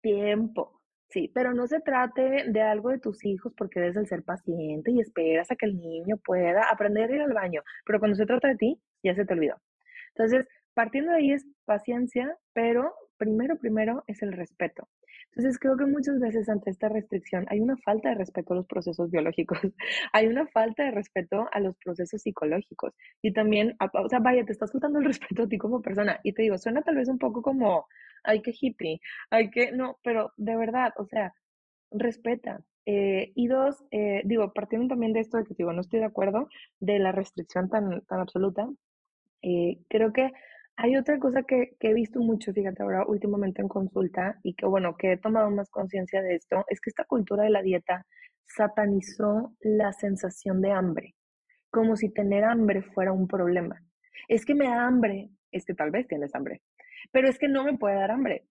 tiempo. 0.01 0.81
Sí, 1.09 1.31
pero 1.33 1.53
no 1.53 1.67
se 1.67 1.79
trate 1.81 2.45
de 2.47 2.61
algo 2.61 2.89
de 2.89 2.99
tus 2.99 3.23
hijos 3.23 3.53
porque 3.55 3.79
debes 3.79 3.97
el 3.97 4.07
ser 4.07 4.23
paciente 4.23 4.91
y 4.91 4.99
esperas 4.99 5.51
a 5.51 5.55
que 5.55 5.67
el 5.67 5.77
niño 5.79 6.17
pueda 6.17 6.63
aprender 6.71 7.11
a 7.11 7.15
ir 7.15 7.21
al 7.21 7.33
baño. 7.33 7.61
Pero 7.85 7.99
cuando 7.99 8.15
se 8.15 8.25
trata 8.25 8.47
de 8.47 8.55
ti, 8.55 8.81
ya 9.03 9.13
se 9.13 9.23
te 9.25 9.33
olvidó. 9.33 9.55
Entonces, 10.15 10.47
partiendo 10.73 11.11
de 11.11 11.17
ahí 11.19 11.31
es 11.31 11.45
paciencia, 11.65 12.35
pero 12.53 12.93
primero, 13.23 13.57
primero 13.57 14.03
es 14.07 14.21
el 14.21 14.33
respeto. 14.33 14.89
Entonces 15.29 15.57
creo 15.57 15.77
que 15.77 15.85
muchas 15.85 16.19
veces 16.19 16.49
ante 16.49 16.69
esta 16.69 16.89
restricción 16.89 17.45
hay 17.49 17.59
una 17.59 17.77
falta 17.77 18.09
de 18.09 18.15
respeto 18.15 18.53
a 18.53 18.57
los 18.57 18.67
procesos 18.67 19.09
biológicos, 19.09 19.59
hay 20.13 20.27
una 20.27 20.45
falta 20.47 20.83
de 20.83 20.91
respeto 20.91 21.47
a 21.51 21.59
los 21.59 21.75
procesos 21.77 22.21
psicológicos 22.21 22.93
y 23.21 23.31
también, 23.33 23.75
o 23.79 24.09
sea, 24.09 24.19
vaya, 24.19 24.45
te 24.45 24.51
estás 24.51 24.71
faltando 24.71 24.99
el 24.99 25.05
respeto 25.13 25.43
a 25.43 25.47
ti 25.47 25.57
como 25.57 25.81
persona 25.81 26.19
y 26.23 26.33
te 26.33 26.43
digo, 26.43 26.57
suena 26.57 26.81
tal 26.81 26.95
vez 26.95 27.07
un 27.07 27.17
poco 27.17 27.41
como, 27.41 27.87
hay 28.23 28.41
que 28.41 28.53
hippie, 28.59 28.99
hay 29.29 29.49
que, 29.49 29.71
no, 29.71 29.97
pero 30.03 30.33
de 30.37 30.55
verdad, 30.55 30.93
o 30.97 31.05
sea, 31.05 31.33
respeta. 31.91 32.61
Eh, 32.85 33.31
y 33.35 33.47
dos, 33.47 33.81
eh, 33.91 34.21
digo, 34.25 34.51
partiendo 34.51 34.89
también 34.89 35.13
de 35.13 35.21
esto 35.21 35.37
de 35.37 35.45
que 35.45 35.55
digo, 35.57 35.71
no 35.71 35.81
estoy 35.81 35.99
de 35.99 36.05
acuerdo 36.05 36.49
de 36.81 36.99
la 36.99 37.13
restricción 37.13 37.69
tan, 37.69 38.01
tan 38.01 38.19
absoluta, 38.19 38.69
eh, 39.41 39.79
creo 39.87 40.11
que 40.11 40.31
Hay 40.75 40.97
otra 40.97 41.19
cosa 41.19 41.43
que, 41.43 41.75
que, 41.79 41.91
he 41.91 41.93
visto 41.93 42.19
mucho, 42.19 42.51
fíjate, 42.51 42.81
ahora 42.81 43.05
últimamente 43.05 43.61
en 43.61 43.67
consulta 43.67 44.39
y 44.43 44.55
que 44.55 44.65
bueno, 44.65 44.95
que 44.97 45.13
he 45.13 45.17
tomado 45.17 45.49
más 45.51 45.69
conciencia 45.69 46.21
de 46.21 46.35
esto, 46.35 46.65
es 46.67 46.81
que 46.81 46.89
esta 46.89 47.05
cultura 47.05 47.43
de 47.43 47.51
la 47.51 47.61
dieta 47.61 48.05
satanizó 48.47 49.53
la 49.61 49.93
sensación 49.93 50.61
de 50.61 50.71
hambre, 50.71 51.15
como 51.69 51.95
si 51.95 52.09
tener 52.09 52.43
hambre 52.43 52.81
fuera 52.81 53.11
un 53.11 53.27
problema. 53.27 53.81
Es 54.27 54.45
que 54.45 54.55
me 54.55 54.65
da 54.65 54.85
hambre, 54.85 55.29
es 55.51 55.65
que 55.65 55.73
tal 55.73 55.91
vez 55.91 56.07
tienes 56.07 56.33
hambre, 56.35 56.61
pero 57.11 57.27
es 57.27 57.37
que 57.37 57.47
no 57.47 57.63
me 57.63 57.77
puede 57.77 57.95
dar 57.95 58.11
hambre. 58.11 58.45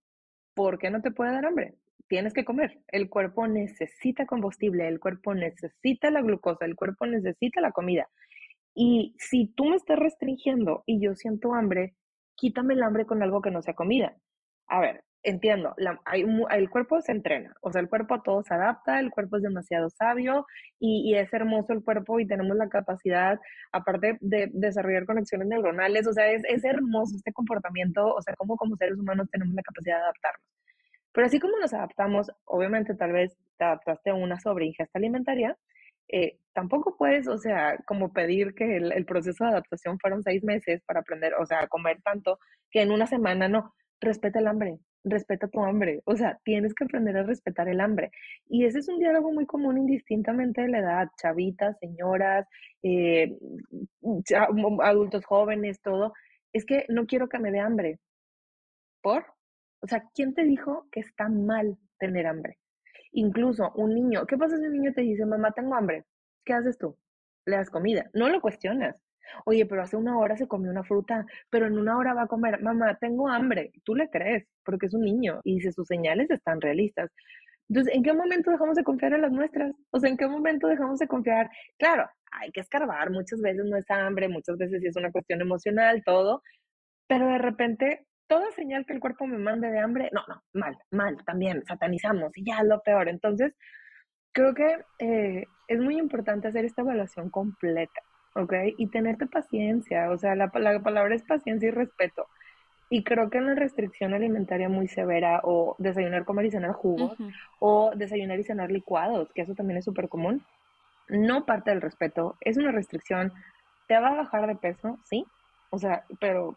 ¿Por 0.54 0.78
qué 0.78 0.90
no 0.90 1.00
te 1.00 1.10
puede 1.10 1.32
dar 1.32 1.46
hambre? 1.46 1.74
Tienes 2.08 2.34
que 2.34 2.44
comer. 2.44 2.80
El 2.88 3.08
cuerpo 3.08 3.46
necesita 3.46 4.26
combustible, 4.26 4.86
el 4.86 5.00
cuerpo 5.00 5.34
necesita 5.34 6.10
la 6.10 6.20
glucosa, 6.20 6.66
el 6.66 6.76
cuerpo 6.76 7.06
necesita 7.06 7.60
la 7.60 7.72
comida. 7.72 8.08
Y 8.74 9.14
si 9.18 9.46
tú 9.46 9.66
me 9.66 9.76
estás 9.76 9.98
restringiendo 9.98 10.82
y 10.86 11.00
yo 11.00 11.14
siento 11.14 11.54
hambre, 11.54 11.94
quítame 12.42 12.74
el 12.74 12.82
hambre 12.82 13.06
con 13.06 13.22
algo 13.22 13.40
que 13.40 13.52
no 13.52 13.62
sea 13.62 13.74
comida. 13.74 14.16
A 14.66 14.80
ver, 14.80 15.04
entiendo, 15.22 15.76
el 16.50 16.70
cuerpo 16.70 17.00
se 17.00 17.12
entrena, 17.12 17.54
o 17.60 17.70
sea, 17.70 17.80
el 17.80 17.88
cuerpo 17.88 18.14
a 18.14 18.22
todo 18.24 18.42
se 18.42 18.52
adapta, 18.52 18.98
el 18.98 19.12
cuerpo 19.12 19.36
es 19.36 19.44
demasiado 19.44 19.88
sabio 19.90 20.44
y, 20.80 21.14
es 21.14 21.32
hermoso 21.32 21.72
el 21.72 21.84
cuerpo 21.84 22.18
y 22.18 22.26
tenemos 22.26 22.56
la 22.56 22.68
capacidad, 22.68 23.38
aparte 23.70 24.18
de, 24.20 24.50
desarrollar 24.54 25.06
conexiones 25.06 25.46
neuronales, 25.46 26.08
o 26.08 26.12
sea, 26.12 26.32
es, 26.32 26.64
hermoso 26.64 27.14
este 27.14 27.32
comportamiento, 27.32 28.12
o 28.12 28.20
sea, 28.22 28.34
como 28.34 28.56
como 28.56 28.74
seres 28.74 28.98
humanos 28.98 29.30
tenemos 29.30 29.54
la 29.54 29.62
capacidad 29.62 29.98
de 29.98 30.02
adaptarnos. 30.02 30.48
Pero 31.12 31.26
así 31.28 31.38
como 31.38 31.56
nos 31.58 31.72
adaptamos, 31.72 32.32
obviamente 32.44 32.96
tal 32.96 33.12
vez 33.12 33.36
te 33.56 33.64
adaptaste 33.64 34.10
a 34.10 34.14
una 34.14 34.40
sobreingesta 34.40 34.98
alimentaria, 34.98 35.56
eh, 36.08 36.38
tampoco 36.52 36.96
puedes, 36.96 37.28
o 37.28 37.38
sea, 37.38 37.78
como 37.86 38.12
pedir 38.12 38.54
que 38.54 38.76
el, 38.76 39.04
proceso 39.06 39.44
de 39.44 39.50
adaptación 39.50 39.98
fueron 39.98 40.22
seis 40.22 40.44
meses 40.44 40.82
para 40.86 41.00
aprender, 41.00 41.34
o 41.34 41.46
sea, 41.46 41.66
comer 41.68 42.00
tanto 42.02 42.38
que 42.70 42.82
en 42.82 42.92
una 42.92 43.06
semana 43.06 43.48
no. 43.48 43.74
Respeta 44.00 44.40
el 44.40 44.48
hambre, 44.48 44.80
respeta 45.04 45.46
tu 45.46 45.62
hambre, 45.62 46.02
o 46.06 46.16
sea, 46.16 46.40
tienes 46.44 46.74
que 46.74 46.84
aprender 46.84 47.16
a 47.16 47.22
respetar 47.22 47.68
el 47.68 47.80
hambre. 47.80 48.10
Y 48.48 48.64
ese 48.64 48.80
es 48.80 48.88
un 48.88 48.98
diálogo 48.98 49.32
muy 49.32 49.46
común 49.46 49.78
indistintamente 49.78 50.62
de 50.62 50.68
la 50.68 50.78
edad, 50.80 51.08
chavitas, 51.20 51.78
señoras, 51.78 52.46
eh, 52.82 53.36
adultos 54.82 55.24
jóvenes, 55.24 55.80
todo. 55.82 56.12
Es 56.52 56.64
que 56.64 56.84
no 56.88 57.06
quiero 57.06 57.28
que 57.28 57.38
me 57.38 57.52
dé 57.52 57.60
hambre. 57.60 58.00
¿Por? 59.02 59.24
O 59.80 59.86
sea, 59.86 60.08
¿quién 60.14 60.34
te 60.34 60.44
dijo 60.44 60.86
que 60.90 61.00
está 61.00 61.28
mal 61.28 61.78
tener 61.98 62.26
hambre? 62.26 62.58
Incluso 63.12 63.72
un 63.74 63.94
niño, 63.94 64.26
¿qué 64.26 64.36
pasa 64.36 64.56
si 64.58 64.64
un 64.64 64.72
niño 64.72 64.92
te 64.94 65.02
dice, 65.02 65.26
mamá, 65.26 65.52
tengo 65.52 65.74
hambre? 65.74 66.04
¿Qué 66.44 66.54
haces 66.54 66.78
tú? 66.78 66.96
Le 67.46 67.56
das 67.56 67.70
comida. 67.70 68.10
No 68.14 68.28
lo 68.28 68.40
cuestionas. 68.40 68.96
Oye, 69.44 69.66
pero 69.66 69.82
hace 69.82 69.96
una 69.96 70.18
hora 70.18 70.36
se 70.36 70.48
comió 70.48 70.70
una 70.70 70.84
fruta, 70.84 71.26
pero 71.50 71.66
en 71.66 71.78
una 71.78 71.96
hora 71.96 72.14
va 72.14 72.22
a 72.22 72.26
comer, 72.26 72.60
mamá, 72.62 72.96
tengo 73.00 73.28
hambre. 73.28 73.72
Tú 73.84 73.94
le 73.94 74.08
crees, 74.10 74.46
porque 74.64 74.86
es 74.86 74.94
un 74.94 75.02
niño 75.02 75.40
y 75.44 75.56
dice, 75.56 75.72
sus 75.72 75.86
señales 75.86 76.30
están 76.30 76.60
realistas. 76.60 77.10
Entonces, 77.68 77.94
¿en 77.94 78.02
qué 78.02 78.12
momento 78.12 78.50
dejamos 78.50 78.76
de 78.76 78.84
confiar 78.84 79.14
en 79.14 79.22
las 79.22 79.32
nuestras? 79.32 79.72
O 79.90 79.98
sea, 80.00 80.10
¿en 80.10 80.16
qué 80.16 80.26
momento 80.28 80.66
dejamos 80.68 80.98
de 80.98 81.08
confiar? 81.08 81.50
Claro, 81.78 82.08
hay 82.32 82.50
que 82.52 82.60
escarbar, 82.60 83.10
muchas 83.10 83.40
veces 83.40 83.64
no 83.64 83.76
es 83.76 83.90
hambre, 83.90 84.28
muchas 84.28 84.58
veces 84.58 84.82
es 84.84 84.96
una 84.96 85.12
cuestión 85.12 85.40
emocional, 85.40 86.02
todo, 86.04 86.42
pero 87.06 87.28
de 87.28 87.38
repente 87.38 88.06
toda 88.32 88.50
señal 88.52 88.86
que 88.86 88.94
el 88.94 89.00
cuerpo 89.00 89.26
me 89.26 89.36
mande 89.36 89.70
de 89.70 89.78
hambre, 89.78 90.08
no, 90.10 90.22
no, 90.26 90.42
mal, 90.54 90.78
mal, 90.90 91.22
también, 91.26 91.62
satanizamos 91.66 92.32
y 92.34 92.44
ya 92.44 92.62
lo 92.62 92.80
peor. 92.80 93.10
Entonces, 93.10 93.52
creo 94.32 94.54
que 94.54 94.78
eh, 95.00 95.44
es 95.68 95.78
muy 95.78 95.98
importante 95.98 96.48
hacer 96.48 96.64
esta 96.64 96.80
evaluación 96.80 97.28
completa, 97.28 98.00
¿ok? 98.34 98.54
Y 98.78 98.86
tenerte 98.86 99.26
paciencia, 99.26 100.10
o 100.10 100.16
sea, 100.16 100.34
la, 100.34 100.48
palabra 100.48 101.14
es 101.14 101.22
paciencia 101.24 101.68
y 101.68 101.72
respeto. 101.72 102.26
Y 102.88 103.04
creo 103.04 103.28
que 103.28 103.36
una 103.36 103.54
restricción 103.54 104.14
alimentaria 104.14 104.70
muy 104.70 104.88
severa, 104.88 105.40
o 105.44 105.76
desayunar, 105.78 106.24
comer 106.24 106.46
y 106.46 106.52
cenar 106.52 106.72
jugos, 106.72 107.14
o 107.58 107.92
desayunar 107.94 108.38
y 108.38 108.44
cenar 108.44 108.70
licuados, 108.70 109.30
que 109.34 109.42
eso 109.42 109.54
también 109.54 109.76
es 109.76 109.84
súper 109.84 110.08
común, 110.08 110.42
no 111.08 111.44
parte 111.44 111.70
del 111.70 111.82
respeto, 111.82 112.36
es 112.40 112.56
una 112.56 112.72
restricción. 112.72 113.30
¿Te 113.88 113.98
va 113.98 114.08
a 114.08 114.16
bajar 114.16 114.46
de 114.46 114.56
peso? 114.56 114.98
Sí. 115.04 115.26
O 115.68 115.78
sea, 115.78 116.04
pero 116.18 116.56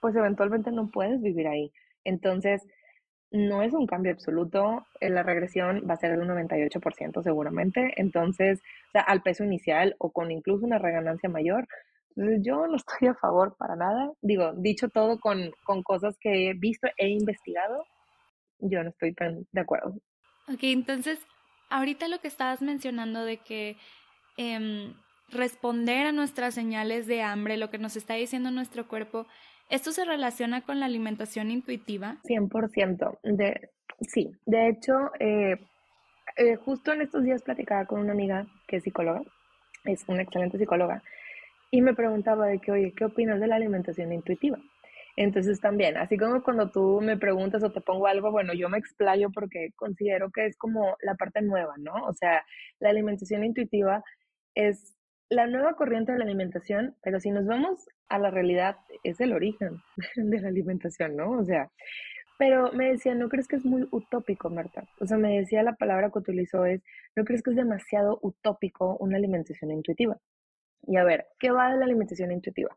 pues 0.00 0.14
eventualmente 0.16 0.70
no 0.72 0.90
puedes 0.90 1.20
vivir 1.22 1.48
ahí. 1.48 1.72
Entonces, 2.04 2.66
no 3.30 3.62
es 3.62 3.72
un 3.72 3.86
cambio 3.86 4.12
absoluto, 4.12 4.86
eh, 5.00 5.08
la 5.08 5.22
regresión 5.22 5.86
va 5.88 5.94
a 5.94 5.98
ser 5.98 6.18
del 6.18 6.28
98% 6.28 7.22
seguramente, 7.22 7.92
entonces, 7.96 8.60
o 8.94 8.98
al 8.98 9.22
peso 9.22 9.44
inicial 9.44 9.94
o 9.98 10.10
con 10.10 10.30
incluso 10.30 10.66
una 10.66 10.78
reganancia 10.78 11.28
mayor. 11.28 11.68
Entonces, 12.16 12.40
yo 12.44 12.66
no 12.66 12.76
estoy 12.76 13.08
a 13.08 13.14
favor 13.14 13.56
para 13.56 13.76
nada. 13.76 14.10
Digo, 14.20 14.52
dicho 14.56 14.88
todo 14.88 15.18
con, 15.20 15.52
con 15.64 15.82
cosas 15.82 16.16
que 16.20 16.50
he 16.50 16.54
visto 16.54 16.88
e 16.96 17.08
investigado, 17.08 17.84
yo 18.58 18.82
no 18.82 18.90
estoy 18.90 19.14
de 19.52 19.60
acuerdo. 19.60 19.94
Ok, 20.52 20.64
entonces, 20.64 21.20
ahorita 21.70 22.08
lo 22.08 22.20
que 22.20 22.28
estabas 22.28 22.60
mencionando 22.60 23.24
de 23.24 23.38
que 23.38 23.76
em, 24.36 24.94
responder 25.28 26.06
a 26.06 26.12
nuestras 26.12 26.54
señales 26.54 27.06
de 27.06 27.22
hambre, 27.22 27.56
lo 27.56 27.70
que 27.70 27.78
nos 27.78 27.96
está 27.96 28.14
diciendo 28.14 28.50
nuestro 28.50 28.88
cuerpo, 28.88 29.26
¿Esto 29.70 29.92
se 29.92 30.04
relaciona 30.04 30.62
con 30.62 30.80
la 30.80 30.86
alimentación 30.86 31.52
intuitiva? 31.52 32.16
100%. 32.24 33.18
De, 33.22 33.70
sí, 34.00 34.32
de 34.44 34.68
hecho, 34.68 34.92
eh, 35.20 35.56
eh, 36.36 36.56
justo 36.56 36.92
en 36.92 37.02
estos 37.02 37.22
días 37.22 37.42
platicaba 37.42 37.86
con 37.86 38.00
una 38.00 38.12
amiga 38.12 38.46
que 38.66 38.76
es 38.76 38.82
psicóloga, 38.82 39.22
es 39.84 40.04
una 40.08 40.22
excelente 40.22 40.58
psicóloga, 40.58 41.02
y 41.70 41.82
me 41.82 41.94
preguntaba 41.94 42.46
de 42.46 42.58
que, 42.58 42.72
oye, 42.72 42.92
¿qué 42.96 43.04
opinas 43.04 43.38
de 43.38 43.46
la 43.46 43.56
alimentación 43.56 44.12
intuitiva? 44.12 44.58
Entonces 45.16 45.60
también, 45.60 45.96
así 45.96 46.16
como 46.16 46.42
cuando 46.42 46.70
tú 46.70 47.00
me 47.00 47.16
preguntas 47.16 47.62
o 47.62 47.70
te 47.70 47.80
pongo 47.80 48.08
algo, 48.08 48.32
bueno, 48.32 48.52
yo 48.54 48.68
me 48.68 48.78
explayo 48.78 49.30
porque 49.30 49.70
considero 49.76 50.30
que 50.30 50.46
es 50.46 50.56
como 50.56 50.96
la 51.02 51.14
parte 51.14 51.42
nueva, 51.42 51.74
¿no? 51.78 51.92
O 52.06 52.12
sea, 52.14 52.44
la 52.80 52.90
alimentación 52.90 53.44
intuitiva 53.44 54.02
es 54.54 54.96
la 55.30 55.46
nueva 55.46 55.74
corriente 55.74 56.12
de 56.12 56.18
la 56.18 56.24
alimentación, 56.24 56.96
pero 57.02 57.20
si 57.20 57.30
nos 57.30 57.46
vamos 57.46 57.88
a 58.08 58.18
la 58.18 58.30
realidad, 58.30 58.76
es 59.04 59.20
el 59.20 59.32
origen 59.32 59.80
de 60.16 60.40
la 60.40 60.48
alimentación, 60.48 61.16
¿no? 61.16 61.30
O 61.30 61.44
sea, 61.44 61.70
pero 62.36 62.72
me 62.72 62.90
decía, 62.90 63.14
¿no 63.14 63.28
crees 63.28 63.46
que 63.46 63.56
es 63.56 63.64
muy 63.64 63.86
utópico, 63.90 64.50
Marta? 64.50 64.84
O 64.98 65.06
sea, 65.06 65.18
me 65.18 65.38
decía 65.38 65.62
la 65.62 65.76
palabra 65.76 66.10
que 66.10 66.18
utilizó 66.18 66.64
es, 66.64 66.82
¿no 67.14 67.24
crees 67.24 67.42
que 67.42 67.50
es 67.50 67.56
demasiado 67.56 68.18
utópico 68.22 68.96
una 68.98 69.18
alimentación 69.18 69.70
intuitiva? 69.70 70.18
Y 70.82 70.96
a 70.96 71.04
ver, 71.04 71.26
¿qué 71.38 71.50
va 71.50 71.70
de 71.70 71.78
la 71.78 71.84
alimentación 71.84 72.32
intuitiva? 72.32 72.74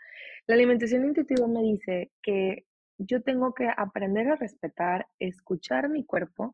La 0.47 0.55
alimentación 0.55 1.05
intuitiva 1.05 1.47
me 1.47 1.61
dice 1.61 2.11
que 2.21 2.65
yo 2.97 3.21
tengo 3.23 3.53
que 3.53 3.69
aprender 3.75 4.27
a 4.27 4.35
respetar, 4.35 5.07
escuchar 5.19 5.89
mi 5.89 6.05
cuerpo 6.05 6.53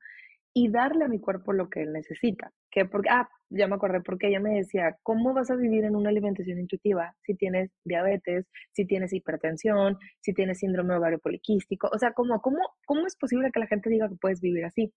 y 0.53 0.69
darle 0.69 1.05
a 1.05 1.07
mi 1.07 1.19
cuerpo 1.19 1.53
lo 1.53 1.69
que 1.69 1.81
él 1.81 1.93
necesita. 1.93 2.51
Que 2.71 2.85
porque, 2.85 3.09
ah, 3.09 3.29
ya 3.49 3.67
me 3.67 3.75
acordé 3.75 4.01
porque 4.01 4.27
ella 4.27 4.39
me 4.39 4.55
decía, 4.55 4.97
¿cómo 5.03 5.33
vas 5.33 5.49
a 5.51 5.55
vivir 5.55 5.83
en 5.83 5.95
una 5.95 6.09
alimentación 6.09 6.59
intuitiva 6.59 7.15
si 7.23 7.35
tienes 7.35 7.71
diabetes, 7.83 8.45
si 8.71 8.85
tienes 8.85 9.13
hipertensión, 9.13 9.97
si 10.21 10.33
tienes 10.33 10.59
síndrome 10.59 10.95
ovario 10.95 11.19
poliquístico? 11.19 11.89
O 11.91 11.97
sea, 11.97 12.13
¿cómo, 12.13 12.41
cómo, 12.41 12.59
¿cómo 12.85 13.07
es 13.07 13.15
posible 13.15 13.51
que 13.51 13.59
la 13.59 13.67
gente 13.67 13.89
diga 13.89 14.09
que 14.09 14.15
puedes 14.15 14.41
vivir 14.41 14.65
así? 14.65 14.93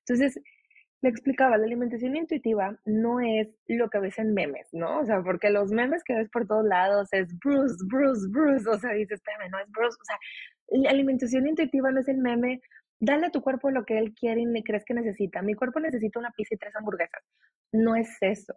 Entonces, 0.00 0.40
le 1.02 1.10
explicaba, 1.10 1.58
la 1.58 1.66
alimentación 1.66 2.16
intuitiva 2.16 2.78
no 2.84 3.20
es 3.20 3.48
lo 3.68 3.90
que 3.90 3.98
ves 3.98 4.18
en 4.18 4.34
memes, 4.34 4.66
¿no? 4.72 5.00
O 5.00 5.04
sea, 5.04 5.22
porque 5.22 5.50
los 5.50 5.70
memes 5.70 6.02
que 6.04 6.14
ves 6.14 6.28
por 6.30 6.46
todos 6.46 6.64
lados 6.64 7.08
es 7.12 7.28
Bruce, 7.38 7.76
Bruce, 7.86 8.26
Bruce, 8.30 8.68
o 8.68 8.78
sea, 8.78 8.92
dices, 8.92 9.20
espérame, 9.20 9.50
no 9.50 9.58
es 9.58 9.70
Bruce, 9.70 9.96
o 10.00 10.04
sea, 10.04 10.16
la 10.82 10.90
alimentación 10.90 11.46
intuitiva 11.46 11.90
no 11.90 12.00
es 12.00 12.08
el 12.08 12.18
meme 12.18 12.60
Dale 12.98 13.26
a 13.26 13.30
tu 13.30 13.42
cuerpo 13.42 13.70
lo 13.70 13.84
que 13.84 13.98
él 13.98 14.14
quiere 14.14 14.40
y 14.40 14.62
crees 14.62 14.84
que 14.84 14.94
necesita. 14.94 15.42
Mi 15.42 15.54
cuerpo 15.54 15.80
necesita 15.80 16.18
una 16.18 16.30
pizza 16.30 16.54
y 16.54 16.58
tres 16.58 16.74
hamburguesas. 16.76 17.22
No 17.72 17.94
es 17.94 18.16
eso. 18.22 18.54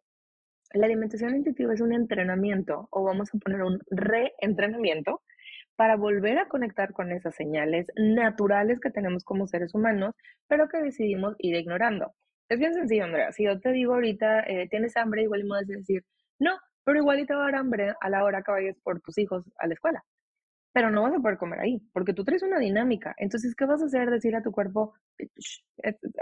La 0.74 0.86
alimentación 0.86 1.36
intuitiva 1.36 1.74
es 1.74 1.82
un 1.82 1.94
entrenamiento 1.94 2.88
o 2.92 3.04
vamos 3.04 3.30
a 3.34 3.38
poner 3.38 3.64
un 3.64 3.80
reentrenamiento 3.90 5.24
para 5.76 5.98
volver 5.98 6.38
a 6.40 6.48
conectar 6.48 6.94
con 6.94 7.12
esas 7.12 7.36
señales 7.36 7.88
naturales 7.98 8.80
que 8.80 8.92
tenemos 8.92 9.24
como 9.24 9.48
seres 9.48 9.74
humanos, 9.76 10.16
pero 10.48 10.70
que 10.70 10.82
decidimos 10.82 11.36
ir 11.40 11.56
ignorando. 11.56 12.14
Es 12.50 12.60
bien 12.60 12.74
sencillo, 12.74 13.06
Andrea. 13.06 13.32
Si 13.32 13.44
yo 13.46 13.60
te 13.60 13.72
digo 13.72 13.94
ahorita, 13.96 14.42
eh, 14.42 14.68
tienes 14.70 14.96
hambre, 14.98 15.24
igual 15.24 15.44
me 15.44 15.50
vas 15.50 15.68
decir, 15.68 16.04
no, 16.40 16.52
pero 16.84 17.00
igual 17.00 17.26
te 17.28 17.34
va 17.34 17.42
a 17.42 17.46
dar 17.46 17.56
hambre 17.56 17.94
a 18.00 18.10
la 18.10 18.24
hora 18.24 18.42
que 18.42 18.52
vayas 18.52 18.78
por 18.84 19.02
tus 19.02 19.18
hijos 19.18 19.46
a 19.58 19.68
la 19.68 19.74
escuela 19.74 20.04
pero 20.72 20.92
no 20.92 21.04
vas 21.04 21.14
a 21.14 21.20
poder 21.20 21.38
comer 21.38 21.60
ahí, 21.60 21.82
porque 21.94 22.14
tú 22.14 22.24
traes 22.24 22.44
una 22.44 22.60
dinámica. 22.60 23.14
Entonces, 23.18 23.56
¿qué 23.56 23.66
vas 23.66 23.82
a 23.82 23.86
hacer? 23.86 24.10
Decirle 24.10 24.38
a 24.38 24.44
tu 24.44 24.52
cuerpo, 24.52 24.94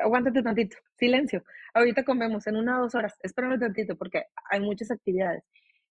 aguántate 0.02 0.42
tantito, 0.44 0.78
silencio, 0.98 1.44
ahorita 1.74 2.04
comemos 2.04 2.48
en 2.48 2.56
una 2.58 2.80
o 2.80 2.84
dos 2.84 2.96
horas, 2.96 3.16
espérame 3.24 3.60
tantito, 3.60 3.98
porque 3.98 4.26
hay 4.50 4.62
muchas 4.62 4.92
actividades. 4.92 5.44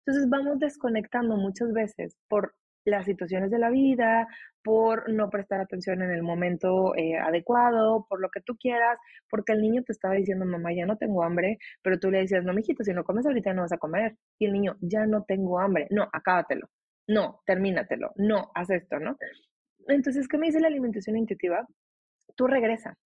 Entonces, 0.05 0.29
vamos 0.31 0.59
desconectando 0.59 1.37
muchas 1.37 1.73
veces 1.73 2.17
por 2.29 2.55
las 2.85 3.05
situaciones 3.05 3.51
de 3.51 3.59
la 3.59 3.71
vida, 3.71 4.29
por 4.63 5.13
no 5.13 5.29
prestar 5.29 5.61
atención 5.61 6.03
en 6.03 6.11
el 6.11 6.23
momento 6.23 6.95
eh, 6.97 7.19
adecuado, 7.19 8.07
por 8.09 8.21
lo 8.21 8.31
que 8.31 8.41
tú 8.41 8.57
quieras, 8.57 8.99
porque 9.29 9.53
el 9.53 9.61
niño 9.61 9.83
te 9.83 9.93
estaba 9.93 10.15
diciendo, 10.15 10.45
mamá, 10.47 10.73
ya 10.73 10.87
no 10.87 10.97
tengo 10.97 11.25
hambre, 11.25 11.59
pero 11.83 11.99
tú 11.99 12.11
le 12.11 12.19
decías, 12.19 12.45
no, 12.45 12.53
mijito, 12.55 12.85
si 12.85 12.93
no 12.93 13.05
comes 13.05 13.27
ahorita 13.27 13.53
no 13.55 13.63
vas 13.63 13.73
a 13.73 13.79
comer. 13.79 14.17
Y 14.39 14.47
el 14.47 14.53
niño, 14.53 14.77
ya 14.81 15.07
no 15.07 15.25
tengo 15.25 15.59
hambre, 15.61 15.89
no, 15.91 16.09
acábatelo 16.13 16.69
no, 17.07 17.43
termínatelo, 17.47 18.13
no, 18.17 18.51
haz 18.55 18.71
esto, 18.71 18.99
¿no? 18.99 19.17
Entonces, 19.89 20.29
¿qué 20.29 20.39
me 20.39 20.47
dice 20.47 20.61
la 20.61 20.69
alimentación 20.69 21.17
intuitiva? 21.17 21.67
Tú 22.35 22.47
regresa, 22.47 22.99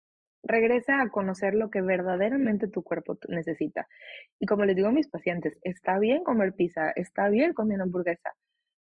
regresa 0.42 1.00
a 1.00 1.08
conocer 1.10 1.54
lo 1.54 1.70
que 1.70 1.82
verdaderamente 1.82 2.68
tu 2.68 2.82
cuerpo 2.82 3.18
necesita. 3.28 3.88
Y 4.38 4.46
como 4.46 4.64
les 4.64 4.76
digo 4.76 4.88
a 4.88 4.92
mis 4.92 5.08
pacientes, 5.08 5.58
está 5.62 5.98
bien 5.98 6.24
comer 6.24 6.54
pizza, 6.54 6.92
está 6.94 7.28
bien 7.28 7.52
comer 7.52 7.80
hamburguesa, 7.80 8.34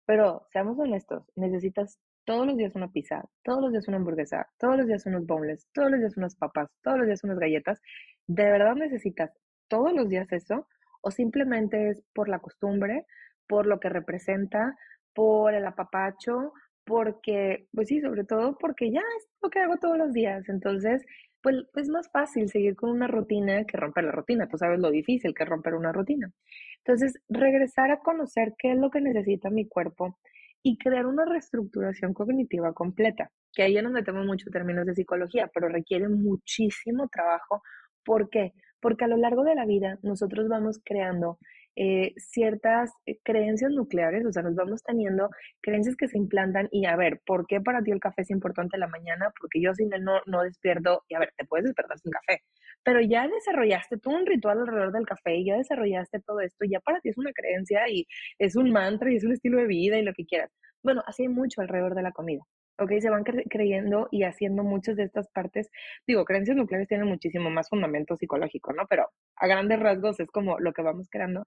pero 0.06 0.46
seamos 0.52 0.78
honestos, 0.78 1.24
necesitas 1.36 1.98
todos 2.24 2.46
los 2.46 2.56
días 2.56 2.74
una 2.74 2.90
pizza, 2.90 3.24
todos 3.42 3.62
los 3.62 3.72
días 3.72 3.86
una 3.88 3.98
hamburguesa, 3.98 4.48
todos 4.58 4.78
los 4.78 4.86
días 4.86 5.06
unos 5.06 5.26
boneless, 5.26 5.68
todos 5.72 5.90
los 5.90 6.00
días 6.00 6.16
unas 6.16 6.36
papas, 6.36 6.70
todos 6.82 6.98
los 6.98 7.06
días 7.06 7.22
unas 7.22 7.38
galletas. 7.38 7.80
¿De 8.26 8.44
verdad 8.44 8.74
necesitas 8.74 9.30
todos 9.68 9.92
los 9.92 10.08
días 10.08 10.30
eso? 10.32 10.66
¿O 11.02 11.10
simplemente 11.10 11.90
es 11.90 12.02
por 12.14 12.28
la 12.28 12.38
costumbre, 12.38 13.06
por 13.46 13.66
lo 13.66 13.78
que 13.78 13.90
representa, 13.90 14.74
por 15.14 15.54
el 15.54 15.66
apapacho, 15.66 16.52
porque, 16.84 17.66
pues 17.72 17.88
sí, 17.88 18.00
sobre 18.00 18.24
todo 18.24 18.56
porque 18.58 18.90
ya 18.90 19.00
es 19.00 19.28
lo 19.42 19.50
que 19.50 19.60
hago 19.60 19.76
todos 19.78 19.96
los 19.98 20.12
días. 20.12 20.48
Entonces, 20.48 21.04
pues 21.42 21.56
es 21.74 21.88
más 21.88 22.10
fácil 22.10 22.48
seguir 22.48 22.74
con 22.76 22.90
una 22.90 23.06
rutina 23.06 23.64
que 23.64 23.76
romper 23.76 24.04
la 24.04 24.12
rutina. 24.12 24.48
Tú 24.48 24.58
sabes 24.58 24.80
lo 24.80 24.90
difícil 24.90 25.34
que 25.34 25.42
es 25.44 25.48
romper 25.48 25.74
una 25.74 25.92
rutina. 25.92 26.30
Entonces, 26.78 27.20
regresar 27.28 27.90
a 27.90 28.00
conocer 28.00 28.54
qué 28.58 28.72
es 28.72 28.78
lo 28.78 28.90
que 28.90 29.00
necesita 29.00 29.50
mi 29.50 29.68
cuerpo 29.68 30.18
y 30.62 30.78
crear 30.78 31.06
una 31.06 31.26
reestructuración 31.26 32.14
cognitiva 32.14 32.72
completa, 32.72 33.30
que 33.52 33.62
ahí 33.62 33.74
ya 33.74 33.82
nos 33.82 33.92
metemos 33.92 34.24
mucho 34.26 34.50
términos 34.50 34.86
de 34.86 34.94
psicología, 34.94 35.50
pero 35.52 35.68
requiere 35.68 36.08
muchísimo 36.08 37.08
trabajo. 37.08 37.62
¿Por 38.04 38.30
qué? 38.30 38.54
Porque 38.80 39.04
a 39.04 39.08
lo 39.08 39.18
largo 39.18 39.44
de 39.44 39.54
la 39.54 39.66
vida 39.66 39.98
nosotros 40.02 40.48
vamos 40.48 40.80
creando 40.82 41.38
eh, 41.76 42.14
ciertas 42.16 42.92
eh, 43.06 43.18
creencias 43.24 43.70
nucleares, 43.72 44.24
o 44.26 44.32
sea, 44.32 44.42
nos 44.42 44.54
vamos 44.54 44.82
teniendo 44.82 45.30
creencias 45.60 45.96
que 45.96 46.08
se 46.08 46.18
implantan 46.18 46.68
y 46.70 46.86
a 46.86 46.96
ver, 46.96 47.20
¿por 47.26 47.46
qué 47.46 47.60
para 47.60 47.82
ti 47.82 47.90
el 47.90 48.00
café 48.00 48.22
es 48.22 48.30
importante 48.30 48.76
en 48.76 48.80
la 48.80 48.88
mañana? 48.88 49.32
Porque 49.40 49.60
yo 49.60 49.74
sin 49.74 49.92
él 49.92 50.04
no, 50.04 50.20
no 50.26 50.42
despierto, 50.42 51.02
y 51.08 51.14
a 51.14 51.20
ver, 51.20 51.32
te 51.36 51.44
puedes 51.44 51.64
despertar 51.64 51.98
sin 51.98 52.12
café, 52.12 52.42
pero 52.84 53.00
ya 53.00 53.26
desarrollaste 53.28 53.98
tú 53.98 54.10
un 54.10 54.26
ritual 54.26 54.58
alrededor 54.60 54.92
del 54.92 55.06
café 55.06 55.36
y 55.36 55.46
ya 55.46 55.56
desarrollaste 55.56 56.20
todo 56.20 56.40
esto, 56.40 56.64
ya 56.70 56.80
para 56.80 57.00
ti 57.00 57.08
es 57.10 57.18
una 57.18 57.32
creencia 57.32 57.88
y 57.88 58.06
es 58.38 58.56
un 58.56 58.70
mantra 58.72 59.12
y 59.12 59.16
es 59.16 59.24
un 59.24 59.32
estilo 59.32 59.58
de 59.58 59.66
vida 59.66 59.98
y 59.98 60.02
lo 60.02 60.12
que 60.14 60.26
quieras. 60.26 60.50
Bueno, 60.82 61.02
así 61.06 61.22
hay 61.22 61.28
mucho 61.28 61.60
alrededor 61.62 61.94
de 61.94 62.02
la 62.02 62.12
comida. 62.12 62.42
¿Ok? 62.78 62.92
Se 63.00 63.10
van 63.10 63.24
creyendo 63.24 64.08
y 64.10 64.24
haciendo 64.24 64.64
muchas 64.64 64.96
de 64.96 65.04
estas 65.04 65.28
partes. 65.28 65.70
Digo, 66.06 66.24
creencias 66.24 66.56
nucleares 66.56 66.88
tienen 66.88 67.08
muchísimo 67.08 67.50
más 67.50 67.68
fundamento 67.68 68.16
psicológico, 68.16 68.72
¿no? 68.72 68.86
Pero 68.88 69.10
a 69.36 69.46
grandes 69.46 69.80
rasgos 69.80 70.20
es 70.20 70.30
como 70.30 70.58
lo 70.58 70.72
que 70.72 70.82
vamos 70.82 71.08
creando. 71.10 71.44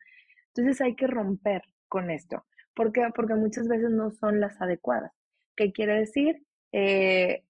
Entonces 0.56 0.82
hay 0.82 0.96
que 0.96 1.08
romper 1.08 1.62
con 1.88 2.10
esto. 2.10 2.46
¿Por 2.74 2.92
qué? 2.92 3.08
Porque 3.16 3.36
muchas 3.36 3.68
veces 3.68 3.90
no 3.90 4.12
son 4.12 4.40
las 4.40 4.62
adecuadas. 4.62 5.12
¿Qué 5.56 5.72
quiere 5.72 5.96
decir? 5.96 6.44
Eh, 6.72 7.44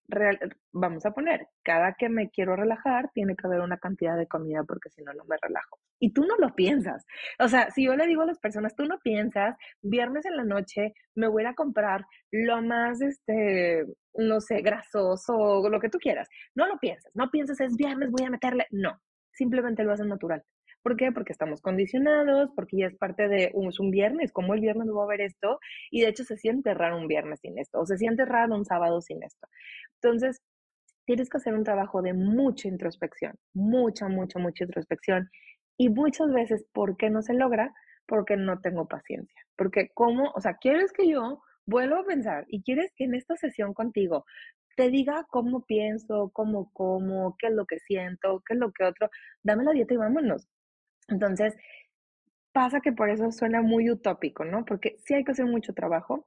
vamos 0.72 1.06
a 1.06 1.12
poner, 1.12 1.48
cada 1.64 1.96
que 1.96 2.08
me 2.08 2.30
quiero 2.30 2.56
relajar, 2.56 3.12
tiene 3.14 3.36
que 3.36 3.48
haber 3.48 3.62
una 3.62 3.78
cantidad 3.78 4.16
de 4.18 4.28
comida 4.28 4.64
porque 4.64 4.90
si 4.90 5.04
no, 5.04 5.14
no 5.14 5.26
me 5.26 5.38
relajo. 5.42 5.80
Y 6.00 6.14
tú 6.14 6.26
no 6.26 6.36
lo 6.38 6.54
piensas. 6.56 7.06
O 7.40 7.48
sea, 7.48 7.72
si 7.72 7.86
yo 7.86 7.96
le 7.96 8.08
digo 8.08 8.22
a 8.22 8.26
las 8.28 8.40
personas, 8.40 8.76
tú 8.76 8.86
no 8.86 9.00
piensas, 9.00 9.56
viernes 9.82 10.26
en 10.26 10.38
la 10.38 10.44
noche 10.44 10.94
me 11.16 11.28
voy 11.28 11.46
a 11.46 11.56
comprar 11.56 12.06
lo 12.32 12.62
más, 12.62 13.02
este, 13.02 13.86
no 14.16 14.40
sé, 14.42 14.62
grasoso, 14.62 15.68
lo 15.70 15.80
que 15.80 15.90
tú 15.90 15.98
quieras. 16.00 16.28
No 16.56 16.68
lo 16.68 16.78
piensas, 16.78 17.12
no 17.16 17.30
piensas, 17.30 17.60
es 17.62 17.76
viernes, 17.76 18.12
voy 18.12 18.26
a 18.26 18.30
meterle. 18.30 18.68
No, 18.72 19.00
simplemente 19.32 19.84
lo 19.84 19.94
haces 19.94 20.08
natural. 20.08 20.44
¿Por 20.84 20.96
qué? 20.96 21.12
Porque 21.12 21.34
estamos 21.34 21.62
condicionados, 21.62 22.50
porque 22.56 22.78
ya 22.78 22.88
es 22.88 22.96
parte 22.96 23.28
de 23.28 23.52
un, 23.54 23.72
un 23.78 23.92
viernes, 23.92 24.32
como 24.32 24.54
el 24.54 24.62
viernes 24.62 24.88
va 24.88 25.02
a 25.02 25.06
haber 25.06 25.22
esto, 25.22 25.60
y 25.92 26.02
de 26.02 26.10
hecho 26.10 26.24
se 26.24 26.38
siente 26.38 26.74
raro 26.74 26.98
un 26.98 27.08
viernes 27.08 27.40
sin 27.42 27.58
esto, 27.58 27.80
o 27.80 27.86
se 27.86 27.98
siente 27.98 28.24
raro 28.26 28.56
un 28.56 28.64
sábado 28.64 29.02
sin 29.02 29.22
esto. 29.24 29.48
Entonces, 30.02 30.42
tienes 31.06 31.30
que 31.30 31.38
hacer 31.38 31.56
un 31.56 31.64
trabajo 31.64 32.02
de 32.02 32.14
mucha 32.14 32.68
introspección, 32.68 33.34
mucha, 33.54 34.08
mucha, 34.08 34.40
mucha 34.40 34.66
introspección. 34.66 35.30
Y 35.78 35.90
muchas 35.90 36.32
veces, 36.34 36.66
¿por 36.74 36.98
qué 36.98 37.10
no 37.10 37.22
se 37.22 37.34
logra? 37.34 37.74
Porque 38.08 38.36
no 38.38 38.60
tengo 38.62 38.88
paciencia. 38.88 39.42
Porque, 39.56 39.90
¿cómo? 39.94 40.32
O 40.36 40.42
sea, 40.42 40.56
¿quieres 40.58 40.92
que 40.92 41.08
yo 41.08 41.42
vuelva 41.66 42.00
a 42.00 42.04
pensar 42.06 42.46
y 42.48 42.64
quieres 42.64 42.92
que 42.96 43.04
en 43.06 43.16
esta 43.16 43.36
sesión 43.36 43.74
contigo 43.74 44.26
te 44.76 44.90
diga 44.90 45.26
cómo 45.30 45.66
pienso, 45.66 46.30
cómo 46.34 46.72
como, 46.72 47.36
qué 47.38 47.48
es 47.48 47.54
lo 47.54 47.66
que 47.66 47.80
siento, 47.80 48.44
qué 48.46 48.54
es 48.54 48.60
lo 48.60 48.72
que 48.72 48.84
otro? 48.86 49.10
Dame 49.44 49.64
la 49.64 49.72
dieta 49.72 49.94
y 49.94 49.98
vámonos. 49.98 50.48
Entonces, 51.10 51.56
pasa 52.54 52.82
que 52.82 52.92
por 52.92 53.10
eso 53.10 53.32
suena 53.32 53.62
muy 53.62 53.90
utópico, 53.92 54.44
¿no? 54.46 54.66
Porque 54.66 54.96
sí 55.06 55.14
hay 55.14 55.24
que 55.24 55.32
hacer 55.32 55.46
mucho 55.46 55.74
trabajo, 55.74 56.26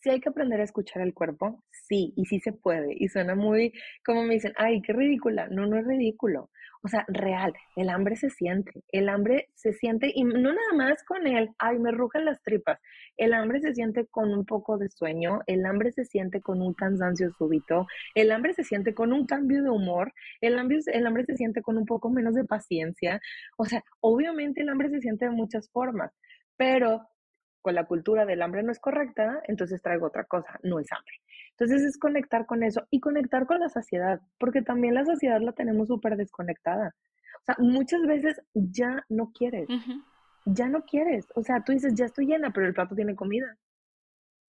sí 0.00 0.10
hay 0.10 0.20
que 0.20 0.28
aprender 0.28 0.60
a 0.60 0.64
escuchar 0.64 1.02
el 1.02 1.14
cuerpo, 1.14 1.64
sí, 1.70 2.12
y 2.16 2.26
sí 2.26 2.40
se 2.40 2.52
puede. 2.52 2.94
Y 2.96 3.08
suena 3.08 3.34
muy, 3.34 3.72
como 4.04 4.22
me 4.22 4.34
dicen, 4.34 4.52
ay, 4.56 4.80
qué 4.82 4.92
ridícula. 4.92 5.48
No, 5.48 5.66
no 5.66 5.78
es 5.78 5.86
ridículo. 5.86 6.50
O 6.84 6.88
sea, 6.88 7.04
real, 7.06 7.54
el 7.76 7.88
hambre 7.88 8.16
se 8.16 8.28
siente, 8.28 8.72
el 8.88 9.08
hambre 9.08 9.48
se 9.54 9.72
siente, 9.72 10.10
y 10.12 10.24
no 10.24 10.52
nada 10.52 10.72
más 10.74 11.04
con 11.04 11.28
él, 11.28 11.50
ay, 11.58 11.78
me 11.78 11.92
rugen 11.92 12.24
las 12.24 12.42
tripas, 12.42 12.80
el 13.16 13.34
hambre 13.34 13.60
se 13.60 13.72
siente 13.72 14.06
con 14.06 14.34
un 14.34 14.44
poco 14.44 14.78
de 14.78 14.88
sueño, 14.88 15.42
el 15.46 15.64
hambre 15.64 15.92
se 15.92 16.04
siente 16.04 16.40
con 16.40 16.60
un 16.60 16.74
cansancio 16.74 17.30
súbito, 17.38 17.86
el 18.16 18.32
hambre 18.32 18.52
se 18.54 18.64
siente 18.64 18.94
con 18.94 19.12
un 19.12 19.26
cambio 19.26 19.62
de 19.62 19.70
humor, 19.70 20.12
el 20.40 20.58
hambre, 20.58 20.80
el 20.92 21.06
hambre 21.06 21.24
se 21.24 21.36
siente 21.36 21.62
con 21.62 21.78
un 21.78 21.86
poco 21.86 22.10
menos 22.10 22.34
de 22.34 22.44
paciencia, 22.44 23.20
o 23.56 23.64
sea, 23.64 23.84
obviamente 24.00 24.62
el 24.62 24.68
hambre 24.68 24.90
se 24.90 25.00
siente 25.00 25.26
de 25.26 25.30
muchas 25.30 25.70
formas, 25.70 26.12
pero 26.56 27.08
con 27.62 27.74
la 27.74 27.84
cultura 27.84 28.26
del 28.26 28.42
hambre 28.42 28.62
no 28.62 28.72
es 28.72 28.78
correcta, 28.78 29.40
entonces 29.46 29.80
traigo 29.80 30.06
otra 30.06 30.24
cosa, 30.24 30.58
no 30.62 30.78
es 30.80 30.92
hambre. 30.92 31.14
Entonces 31.52 31.82
es 31.82 31.98
conectar 31.98 32.44
con 32.44 32.62
eso 32.62 32.86
y 32.90 33.00
conectar 33.00 33.46
con 33.46 33.60
la 33.60 33.68
saciedad, 33.68 34.20
porque 34.38 34.62
también 34.62 34.94
la 34.94 35.04
saciedad 35.04 35.40
la 35.40 35.52
tenemos 35.52 35.88
súper 35.88 36.16
desconectada. 36.16 36.94
O 37.40 37.44
sea, 37.44 37.56
muchas 37.58 38.02
veces 38.02 38.40
ya 38.52 39.04
no 39.08 39.32
quieres, 39.32 39.68
ya 40.44 40.68
no 40.68 40.84
quieres. 40.84 41.26
O 41.34 41.42
sea, 41.42 41.62
tú 41.64 41.72
dices, 41.72 41.94
ya 41.94 42.04
estoy 42.04 42.26
llena, 42.26 42.52
pero 42.52 42.66
el 42.66 42.74
plato 42.74 42.94
tiene 42.94 43.14
comida. 43.14 43.56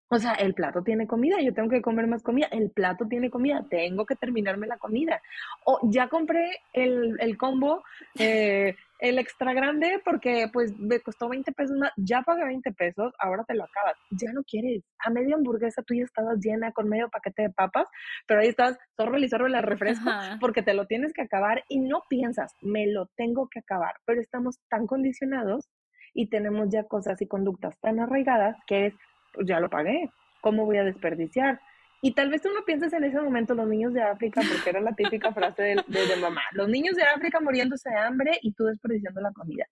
O 0.09 0.19
sea, 0.19 0.35
el 0.35 0.53
plato 0.53 0.83
tiene 0.83 1.07
comida, 1.07 1.41
yo 1.41 1.55
tengo 1.55 1.71
que 1.71 1.81
comer 1.81 2.07
más 2.07 2.23
comida, 2.23 2.47
el 2.53 2.71
plato 2.71 3.07
tiene 3.09 3.31
comida, 3.31 3.65
tengo 3.71 4.05
que 4.05 4.15
terminarme 4.15 4.67
la 4.67 4.77
comida. 4.77 5.23
O 5.65 5.81
ya 5.85 6.09
compré 6.09 6.51
el, 6.75 7.17
el 7.19 7.39
combo 7.39 7.83
eh, 8.19 8.77
el 9.03 9.19
extra 9.19 9.53
grande 9.53 10.01
porque 10.05 10.49
pues 10.53 10.79
me 10.79 11.01
costó 11.01 11.29
20 11.29 11.51
pesos 11.53 11.77
más, 11.77 11.91
ya 11.97 12.23
pagué 12.23 12.45
20 12.45 12.73
pesos, 12.73 13.13
ahora 13.19 13.43
te 13.45 13.55
lo 13.55 13.65
acabas, 13.65 13.97
ya 14.13 14.33
no 14.33 14.45
quieres, 14.45 14.85
a 15.01 15.11
media 15.11 15.35
hamburguesa 15.35 15.83
tú 15.83 15.95
ya 15.95 16.05
estabas 16.05 16.39
llena 16.39 16.71
con 16.71 16.89
medio 16.89 17.11
paquete 17.11 17.43
de 17.43 17.51
papas, 17.51 17.89
pero 18.29 18.41
ahí 18.41 18.49
estás, 18.49 18.79
zorro 18.97 19.19
y 19.19 19.29
zorro 19.29 19.49
la 19.49 19.61
refresco 19.61 20.09
porque 20.41 20.63
te 20.63 20.73
lo 20.73 20.87
tienes 20.87 21.13
que 21.13 21.23
acabar 21.23 21.65
y 21.69 21.81
no 21.81 22.05
piensas, 22.09 22.55
me 22.63 22.87
lo 22.87 23.07
tengo 23.17 23.49
que 23.49 23.59
acabar, 23.59 23.97
pero 24.07 24.21
estamos 24.21 24.61
tan 24.69 24.87
condicionados 24.87 25.69
y 26.15 26.29
tenemos 26.29 26.69
ya 26.71 26.85
cosas 26.85 27.21
y 27.21 27.27
conductas 27.27 27.77
tan 27.81 27.99
arraigadas 27.99 28.57
que 28.69 28.87
es, 28.87 28.95
pues 29.35 29.49
ya 29.49 29.59
lo 29.59 29.69
pagué, 29.69 30.11
¿cómo 30.41 30.65
voy 30.65 30.77
a 30.77 30.85
desperdiciar? 30.85 31.61
Y 32.05 32.15
tal 32.15 32.31
vez 32.31 32.43
tú 32.43 32.49
no 32.53 32.65
piensas 32.65 32.93
en 32.95 33.05
ese 33.05 33.21
momento 33.21 33.55
los 33.55 33.69
niños 33.69 33.95
de 33.95 34.03
África, 34.03 34.41
porque 34.47 34.71
era 34.71 34.81
la 34.81 34.93
típica 34.93 35.33
frase 35.33 35.63
de, 35.63 35.75
de, 35.87 36.17
mamá, 36.21 36.43
los 36.51 36.69
niños 36.69 36.97
de 36.97 37.05
África 37.05 37.39
muriéndose 37.39 37.91
de 37.91 37.97
hambre 37.97 38.39
y 38.43 38.53
tú 38.55 38.65
desperdiciando 38.65 39.21
la 39.21 39.31
comida. 39.31 39.67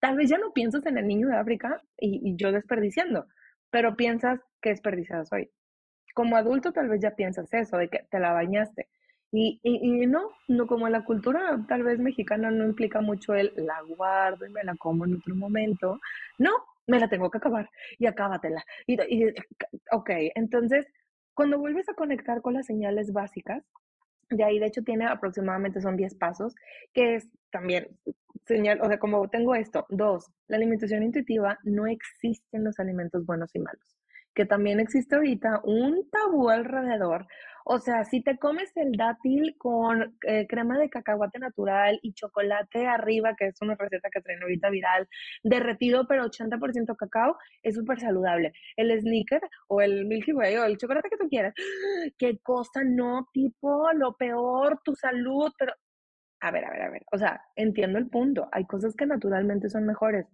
Tal 0.00 0.16
vez 0.16 0.30
ya 0.30 0.38
no 0.38 0.54
piensas 0.54 0.86
en 0.86 0.96
el 0.96 1.06
niño 1.06 1.28
de 1.28 1.36
África 1.36 1.82
y, 1.98 2.34
yo 2.36 2.52
desperdiciando, 2.52 3.26
pero 3.70 3.96
piensas 3.96 4.40
que 4.62 4.70
desperdiciada 4.70 5.26
soy. 5.26 5.50
Como 6.14 6.38
adulto 6.38 6.72
tal 6.72 6.88
vez 6.88 7.02
ya 7.02 7.14
piensas 7.16 7.52
eso, 7.52 7.76
de 7.76 7.90
que 7.90 8.06
te 8.10 8.18
la 8.18 8.32
bañaste. 8.32 8.88
Y, 9.30 9.60
y, 9.62 10.06
no, 10.06 10.30
no 10.48 10.66
como 10.66 10.88
la 10.88 11.04
cultura 11.04 11.66
tal 11.68 11.82
vez 11.82 11.98
mexicana 11.98 12.50
no 12.50 12.64
implica 12.64 13.02
mucho 13.02 13.34
el 13.34 13.52
la 13.56 13.82
guardo 13.82 14.46
y 14.46 14.50
me 14.50 14.64
la 14.64 14.74
como 14.76 15.04
en 15.04 15.16
otro 15.16 15.34
momento. 15.34 16.00
No, 16.38 16.52
me 16.86 16.98
la 16.98 17.08
tengo 17.08 17.30
que 17.30 17.38
acabar 17.38 17.68
y 17.98 18.06
acábatela. 18.06 18.64
Y, 18.86 18.94
y, 19.02 19.34
ok, 19.90 20.10
entonces 20.34 20.86
cuando 21.34 21.58
vuelves 21.58 21.88
a 21.88 21.94
conectar 21.94 22.40
con 22.40 22.54
las 22.54 22.66
señales 22.66 23.12
básicas, 23.12 23.64
de 24.30 24.44
ahí 24.44 24.58
de 24.58 24.66
hecho 24.66 24.82
tiene 24.82 25.06
aproximadamente 25.06 25.80
son 25.80 25.96
10 25.96 26.14
pasos, 26.14 26.54
que 26.92 27.16
es 27.16 27.28
también 27.50 27.88
señal, 28.46 28.80
o 28.82 28.86
sea, 28.86 28.98
como 28.98 29.28
tengo 29.28 29.54
esto, 29.54 29.86
dos, 29.88 30.30
la 30.48 30.56
alimentación 30.56 31.02
intuitiva, 31.02 31.58
no 31.64 31.86
existen 31.86 32.64
los 32.64 32.78
alimentos 32.78 33.24
buenos 33.24 33.54
y 33.54 33.58
malos, 33.58 33.96
que 34.34 34.44
también 34.44 34.80
existe 34.80 35.14
ahorita 35.14 35.60
un 35.64 36.08
tabú 36.10 36.50
alrededor 36.50 37.26
o 37.64 37.78
sea, 37.78 38.04
si 38.04 38.22
te 38.22 38.38
comes 38.38 38.70
el 38.76 38.92
dátil 38.92 39.56
con 39.58 40.16
eh, 40.26 40.46
crema 40.46 40.78
de 40.78 40.90
cacahuate 40.90 41.38
natural 41.38 41.98
y 42.02 42.12
chocolate 42.12 42.86
arriba, 42.86 43.34
que 43.36 43.46
es 43.48 43.60
una 43.62 43.74
receta 43.74 44.10
que 44.10 44.20
traen 44.20 44.42
ahorita 44.42 44.68
viral, 44.70 45.08
derretido 45.42 46.06
pero 46.06 46.24
80% 46.24 46.94
cacao, 46.96 47.36
es 47.62 47.74
súper 47.74 48.00
saludable. 48.00 48.52
El 48.76 48.90
sneaker 49.00 49.40
o 49.68 49.80
el 49.80 50.04
Milky 50.06 50.32
Way 50.32 50.56
o 50.56 50.64
el 50.64 50.76
chocolate 50.76 51.08
que 51.08 51.16
tú 51.16 51.28
quieras, 51.28 51.54
qué 52.18 52.38
cosa 52.42 52.82
no, 52.84 53.28
tipo, 53.32 53.90
lo 53.94 54.14
peor, 54.16 54.80
tu 54.84 54.94
salud, 54.94 55.50
pero... 55.58 55.72
A 56.40 56.50
ver, 56.50 56.64
a 56.66 56.70
ver, 56.70 56.82
a 56.82 56.90
ver. 56.90 57.02
O 57.12 57.18
sea, 57.18 57.40
entiendo 57.56 57.98
el 57.98 58.10
punto. 58.10 58.48
Hay 58.52 58.66
cosas 58.66 58.94
que 58.96 59.06
naturalmente 59.06 59.70
son 59.70 59.86
mejores. 59.86 60.26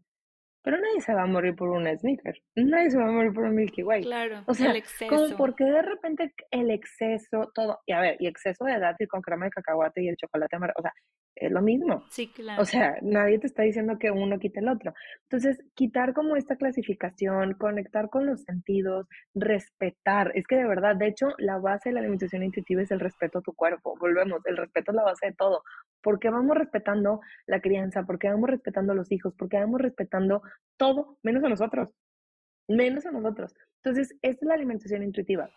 Pero 0.63 0.77
nadie 0.79 1.01
se 1.01 1.15
va 1.15 1.23
a 1.23 1.27
morir 1.27 1.55
por 1.55 1.69
un 1.71 1.87
sneaker, 1.87 2.35
nadie 2.57 2.91
se 2.91 2.99
va 2.99 3.09
a 3.09 3.13
morir 3.13 3.33
por 3.33 3.45
un 3.45 3.55
Milky 3.55 3.83
Way. 3.83 4.03
Claro, 4.03 4.43
o 4.47 4.55
sea, 4.55 4.71
el 4.71 4.77
exceso. 4.77 5.15
como 5.15 5.37
porque 5.37 5.65
de 5.65 5.83
repente 5.83 6.35
el 6.51 6.71
exceso, 6.71 7.51
todo, 7.55 7.79
y 7.87 7.93
a 7.93 8.01
ver, 8.01 8.17
y 8.19 8.27
exceso 8.27 8.65
de 8.65 8.79
dátil 8.79 9.09
con 9.09 9.23
crema 9.23 9.47
de 9.47 9.51
cacahuate 9.51 10.03
y 10.03 10.09
el 10.09 10.17
chocolate 10.17 10.57
amarillo, 10.57 10.75
o 10.79 10.83
sea, 10.83 10.93
es 11.41 11.51
lo 11.51 11.63
mismo. 11.63 12.05
Sí, 12.11 12.29
claro. 12.29 12.61
O 12.61 12.65
sea, 12.65 12.97
nadie 13.03 13.39
te 13.39 13.47
está 13.47 13.63
diciendo 13.63 13.99
que 13.99 14.11
uno 14.11 14.39
quite 14.39 14.61
el 14.61 14.69
otro. 14.69 14.93
Entonces, 15.23 15.63
quitar 15.75 16.13
como 16.13 16.37
esta 16.37 16.57
clasificación, 16.57 17.55
conectar 17.55 18.11
con 18.11 18.27
los 18.27 18.43
sentidos, 18.43 19.07
respetar, 19.35 20.33
es 20.35 20.47
que 20.47 20.57
de 20.57 20.67
verdad, 20.67 20.97
de 20.97 21.09
hecho, 21.09 21.29
la 21.39 21.59
base 21.59 21.89
de 21.89 21.95
la 21.95 22.01
alimentación 22.01 22.43
intuitiva 22.43 22.83
es 22.83 22.91
el 22.91 23.01
respeto 23.01 23.39
a 23.39 23.43
tu 23.43 23.55
cuerpo. 23.55 23.97
Volvemos, 23.99 24.41
el 24.45 24.57
respeto 24.57 24.93
es 24.93 24.97
la 24.97 25.05
base 25.05 25.27
de 25.29 25.33
todo. 25.33 25.63
¿Por 26.03 26.19
qué 26.19 26.31
vamos 26.31 26.57
respetando 26.57 27.21
la 27.47 27.61
crianza? 27.61 28.05
¿Por 28.05 28.19
qué 28.19 28.29
vamos 28.29 28.51
respetando 28.51 28.93
a 28.93 28.97
los 28.97 29.11
hijos? 29.13 29.35
¿Por 29.35 29.49
qué 29.49 29.59
vamos 29.59 29.81
respetando 29.81 30.43
todo, 30.77 31.19
menos 31.23 31.45
a 31.45 31.49
nosotros? 31.49 31.91
Menos 32.69 33.07
a 33.07 33.11
nosotros. 33.11 33.55
Entonces, 33.83 34.15
esta 34.23 34.45
es 34.45 34.49
la 34.49 34.55
alimentación 34.55 35.03
intuitiva. 35.03 35.51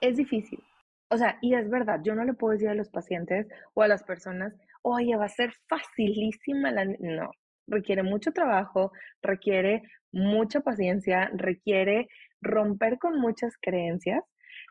Es 0.00 0.16
difícil. 0.16 0.62
O 1.10 1.16
sea, 1.16 1.38
y 1.40 1.54
es 1.54 1.68
verdad, 1.70 2.00
yo 2.02 2.14
no 2.14 2.24
le 2.24 2.34
puedo 2.34 2.52
decir 2.52 2.68
a 2.68 2.74
los 2.74 2.90
pacientes 2.90 3.46
o 3.74 3.82
a 3.82 3.88
las 3.88 4.04
personas, 4.04 4.54
oye, 4.82 5.16
va 5.16 5.24
a 5.24 5.28
ser 5.28 5.52
facilísima 5.68 6.70
la... 6.70 6.84
No, 6.84 7.30
requiere 7.66 8.02
mucho 8.02 8.32
trabajo, 8.32 8.92
requiere 9.22 9.82
mucha 10.12 10.60
paciencia, 10.60 11.30
requiere 11.34 12.08
romper 12.40 12.98
con 12.98 13.20
muchas 13.20 13.56
creencias, 13.60 14.22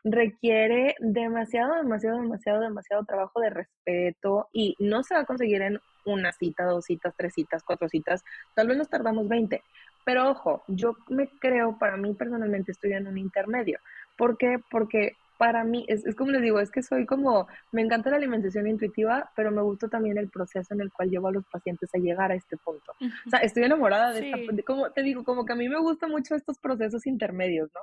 requiere 0.04 0.94
demasiado, 1.00 1.74
demasiado, 1.76 2.20
demasiado, 2.20 2.60
demasiado 2.60 3.04
trabajo 3.04 3.40
de 3.40 3.50
respeto 3.50 4.48
y 4.52 4.76
no 4.78 5.02
se 5.02 5.14
va 5.14 5.20
a 5.20 5.26
conseguir 5.26 5.62
en 5.62 5.80
una 6.04 6.32
cita, 6.32 6.64
dos 6.64 6.86
citas, 6.86 7.14
tres 7.16 7.34
citas, 7.34 7.62
cuatro 7.64 7.88
citas, 7.88 8.24
tal 8.54 8.68
vez 8.68 8.76
nos 8.76 8.88
tardamos 8.88 9.28
20. 9.28 9.62
Pero 10.04 10.30
ojo, 10.30 10.62
yo 10.68 10.96
me 11.08 11.28
creo, 11.38 11.78
para 11.78 11.96
mí 11.96 12.14
personalmente 12.14 12.72
estoy 12.72 12.92
en 12.92 13.06
un 13.06 13.18
intermedio. 13.18 13.78
¿Por 14.16 14.38
qué? 14.38 14.58
Porque 14.70 15.16
para 15.38 15.64
mí, 15.64 15.84
es, 15.88 16.04
es, 16.04 16.14
como 16.16 16.32
les 16.32 16.42
digo, 16.42 16.58
es 16.60 16.70
que 16.70 16.82
soy 16.82 17.06
como, 17.06 17.46
me 17.72 17.80
encanta 17.80 18.10
la 18.10 18.16
alimentación 18.16 18.66
intuitiva, 18.66 19.30
pero 19.36 19.50
me 19.50 19.62
gusta 19.62 19.88
también 19.88 20.18
el 20.18 20.28
proceso 20.28 20.74
en 20.74 20.80
el 20.80 20.92
cual 20.92 21.10
llevo 21.10 21.28
a 21.28 21.32
los 21.32 21.46
pacientes 21.46 21.88
a 21.94 21.98
llegar 21.98 22.32
a 22.32 22.34
este 22.34 22.56
punto. 22.56 22.92
O 23.26 23.30
sea, 23.30 23.38
estoy 23.40 23.62
enamorada 23.62 24.12
de 24.12 24.30
esta, 24.30 24.64
como 24.66 24.90
te 24.90 25.02
digo, 25.02 25.24
como 25.24 25.46
que 25.46 25.52
a 25.52 25.56
mí 25.56 25.68
me 25.68 25.78
gustan 25.78 26.10
mucho 26.10 26.34
estos 26.34 26.58
procesos 26.58 27.06
intermedios, 27.06 27.70
¿no? 27.72 27.80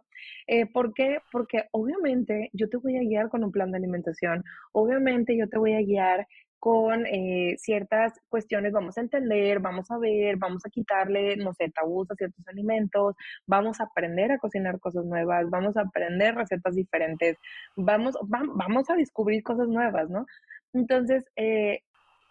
Eh, 0.47 0.65
¿Por 0.65 0.93
qué? 0.93 1.19
Porque 1.31 1.69
obviamente 1.71 2.49
yo 2.53 2.69
te 2.69 2.77
voy 2.77 2.97
a 2.97 3.01
guiar 3.01 3.29
con 3.29 3.43
un 3.43 3.51
plan 3.51 3.71
de 3.71 3.77
alimentación, 3.77 4.43
obviamente 4.73 5.37
yo 5.37 5.47
te 5.47 5.57
voy 5.57 5.73
a 5.73 5.81
guiar 5.81 6.27
con 6.59 7.05
eh, 7.05 7.55
ciertas 7.57 8.13
cuestiones, 8.29 8.73
vamos 8.73 8.97
a 8.97 9.01
entender, 9.01 9.59
vamos 9.59 9.89
a 9.91 9.97
ver, 9.97 10.37
vamos 10.37 10.65
a 10.65 10.69
quitarle, 10.69 11.35
no 11.37 11.53
sé, 11.53 11.69
tabús 11.69 12.09
a 12.11 12.15
ciertos 12.15 12.47
alimentos, 12.47 13.15
vamos 13.45 13.79
a 13.79 13.83
aprender 13.85 14.31
a 14.31 14.39
cocinar 14.39 14.79
cosas 14.79 15.05
nuevas, 15.05 15.49
vamos 15.49 15.77
a 15.77 15.81
aprender 15.81 16.35
recetas 16.35 16.75
diferentes, 16.75 17.37
vamos, 17.75 18.15
vamos 18.27 18.89
a 18.89 18.95
descubrir 18.95 19.43
cosas 19.43 19.67
nuevas, 19.67 20.09
¿no? 20.09 20.25
Entonces, 20.73 21.25
eh, 21.35 21.81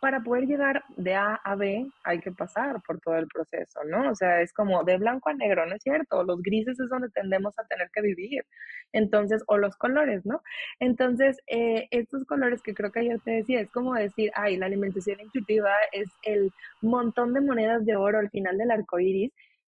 para 0.04 0.20
poder 0.20 0.44
llegar 0.44 0.84
de 0.98 1.14
A 1.14 1.36
a 1.36 1.56
B 1.56 1.86
hay 2.02 2.20
que 2.20 2.30
pasar 2.30 2.82
por 2.86 3.00
todo 3.00 3.16
el 3.16 3.26
proceso, 3.26 3.80
¿no? 3.86 4.10
O 4.10 4.14
sea, 4.14 4.42
es 4.42 4.52
como 4.52 4.84
de 4.84 4.98
blanco 4.98 5.30
a 5.30 5.32
negro, 5.32 5.64
¿no 5.64 5.74
es 5.76 5.82
cierto? 5.82 6.22
Los 6.24 6.42
grises 6.42 6.78
es 6.78 6.90
donde 6.90 7.08
tendemos 7.08 7.58
a 7.58 7.64
tener 7.64 7.88
que 7.90 8.02
vivir. 8.02 8.44
Entonces, 8.92 9.42
o 9.46 9.56
los 9.56 9.76
colores, 9.76 10.26
¿no? 10.26 10.42
Entonces, 10.78 11.38
eh, 11.46 11.88
estos 11.90 12.26
colores 12.26 12.60
que 12.60 12.74
creo 12.74 12.92
que 12.92 13.00
ayer 13.00 13.18
te 13.24 13.30
decía, 13.30 13.62
es 13.62 13.70
como 13.70 13.94
decir, 13.94 14.30
ay, 14.34 14.58
la 14.58 14.66
alimentación 14.66 15.20
intuitiva 15.20 15.72
es 15.92 16.10
el 16.24 16.52
montón 16.82 17.32
de 17.32 17.40
monedas 17.40 17.86
de 17.86 17.96
oro 17.96 18.18
al 18.18 18.28
final 18.28 18.58
del 18.58 18.72
arco 18.72 19.00
iris 19.00 19.32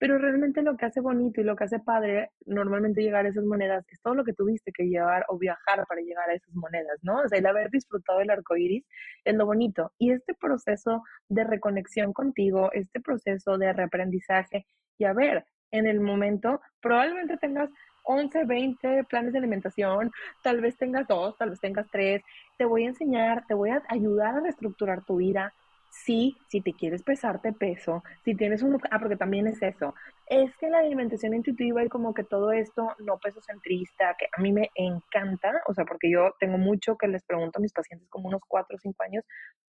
pero 0.05 0.19
realmente 0.19 0.61
lo 0.61 0.77
que 0.77 0.85
hace 0.85 1.01
bonito 1.01 1.41
y 1.41 1.45
lo 1.45 1.57
que 1.57 1.65
hace 1.65 1.79
padre 1.79 2.31
normalmente 2.45 3.01
llegar 3.01 3.25
a 3.25 3.31
esas 3.31 3.45
monedas 3.45 3.87
es 3.89 4.03
todo 4.03 4.15
lo 4.15 4.23
que 4.23 4.35
tuviste 4.35 4.71
que 4.71 4.85
llevar 4.85 5.25
o 5.29 5.39
viajar 5.39 5.83
para 5.89 6.03
llegar 6.03 6.29
a 6.29 6.35
esas 6.35 6.55
monedas, 6.55 6.99
¿no? 7.01 7.23
O 7.23 7.27
sea, 7.27 7.39
el 7.39 7.47
haber 7.47 7.71
disfrutado 7.71 8.19
del 8.19 8.29
arco 8.29 8.55
iris 8.55 8.85
es 9.25 9.35
lo 9.35 9.47
bonito. 9.47 9.93
Y 9.97 10.13
este 10.13 10.35
proceso 10.35 11.03
de 11.31 11.45
reconexión 11.45 12.13
contigo, 12.13 12.71
este 12.75 13.01
proceso 13.01 13.57
de 13.57 13.73
reaprendizaje, 13.73 14.67
y 14.99 15.05
a 15.05 15.15
ver, 15.15 15.47
en 15.71 15.87
el 15.87 16.01
momento 16.01 16.61
probablemente 16.83 17.39
tengas 17.39 17.71
11, 18.03 18.45
20 18.45 19.05
planes 19.05 19.33
de 19.33 19.39
alimentación, 19.39 20.13
tal 20.43 20.61
vez 20.61 20.77
tengas 20.77 21.09
dos, 21.09 21.35
tal 21.39 21.49
vez 21.49 21.61
tengas 21.61 21.87
tres. 21.91 22.21
Te 22.59 22.67
voy 22.67 22.85
a 22.85 22.89
enseñar, 22.89 23.47
te 23.47 23.55
voy 23.55 23.71
a 23.71 23.83
ayudar 23.89 24.35
a 24.35 24.41
reestructurar 24.41 25.03
tu 25.07 25.17
vida, 25.17 25.55
Sí, 26.03 26.37
si 26.49 26.61
te 26.61 26.73
quieres 26.75 27.03
pesarte 27.03 27.53
peso, 27.53 28.03
si 28.25 28.35
tienes 28.35 28.63
un... 28.63 28.79
Ah, 28.91 28.99
porque 28.99 29.17
también 29.17 29.47
es 29.47 29.63
eso. 29.63 29.95
Es 30.27 30.55
que 30.59 30.69
la 30.69 30.81
alimentación 30.81 31.35
intuitiva 31.35 31.85
y 31.85 31.89
como 31.89 32.13
que 32.13 32.25
todo 32.25 32.53
esto 32.53 32.89
no 32.99 33.19
peso 33.19 33.41
centrista, 33.41 34.15
que 34.19 34.27
a 34.37 34.43
mí 34.43 34.53
me 34.53 34.71
encanta, 34.75 35.63
o 35.69 35.73
sea, 35.73 35.85
porque 35.85 36.11
yo 36.11 36.35
tengo 36.41 36.59
mucho 36.59 36.97
que 36.97 37.07
les 37.09 37.23
pregunto 37.25 37.59
a 37.59 37.63
mis 37.63 37.73
pacientes 37.73 38.09
como 38.11 38.29
unos 38.29 38.43
4 38.49 38.77
o 38.77 38.79
5 38.79 39.03
años, 39.05 39.25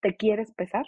¿te 0.03 0.17
quieres 0.17 0.53
pesar? 0.53 0.85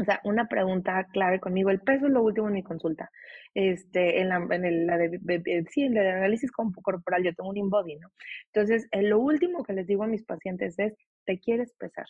O 0.00 0.04
sea, 0.04 0.20
una 0.24 0.48
pregunta 0.48 1.06
clave 1.12 1.40
conmigo, 1.40 1.70
el 1.70 1.80
peso 1.80 2.06
es 2.06 2.12
lo 2.12 2.22
último 2.22 2.48
en 2.48 2.54
mi 2.54 2.62
consulta. 2.62 3.10
Este, 3.54 4.20
en 4.20 4.28
la, 4.28 4.36
en 4.50 4.64
el, 4.64 4.86
la 4.86 4.98
de, 4.98 5.64
sí, 5.70 5.82
en 5.82 5.96
el 5.96 6.04
de 6.04 6.10
análisis 6.10 6.50
corporal, 6.52 7.22
yo 7.24 7.34
tengo 7.34 7.50
un 7.50 7.56
InBody, 7.56 7.96
¿no? 7.96 8.10
Entonces, 8.52 8.88
eh, 8.92 9.02
lo 9.02 9.18
último 9.20 9.62
que 9.62 9.72
les 9.72 9.86
digo 9.86 10.04
a 10.04 10.08
mis 10.08 10.24
pacientes 10.24 10.78
es, 10.78 10.94
¿te 11.24 11.38
quieres 11.38 11.72
pesar? 11.78 12.06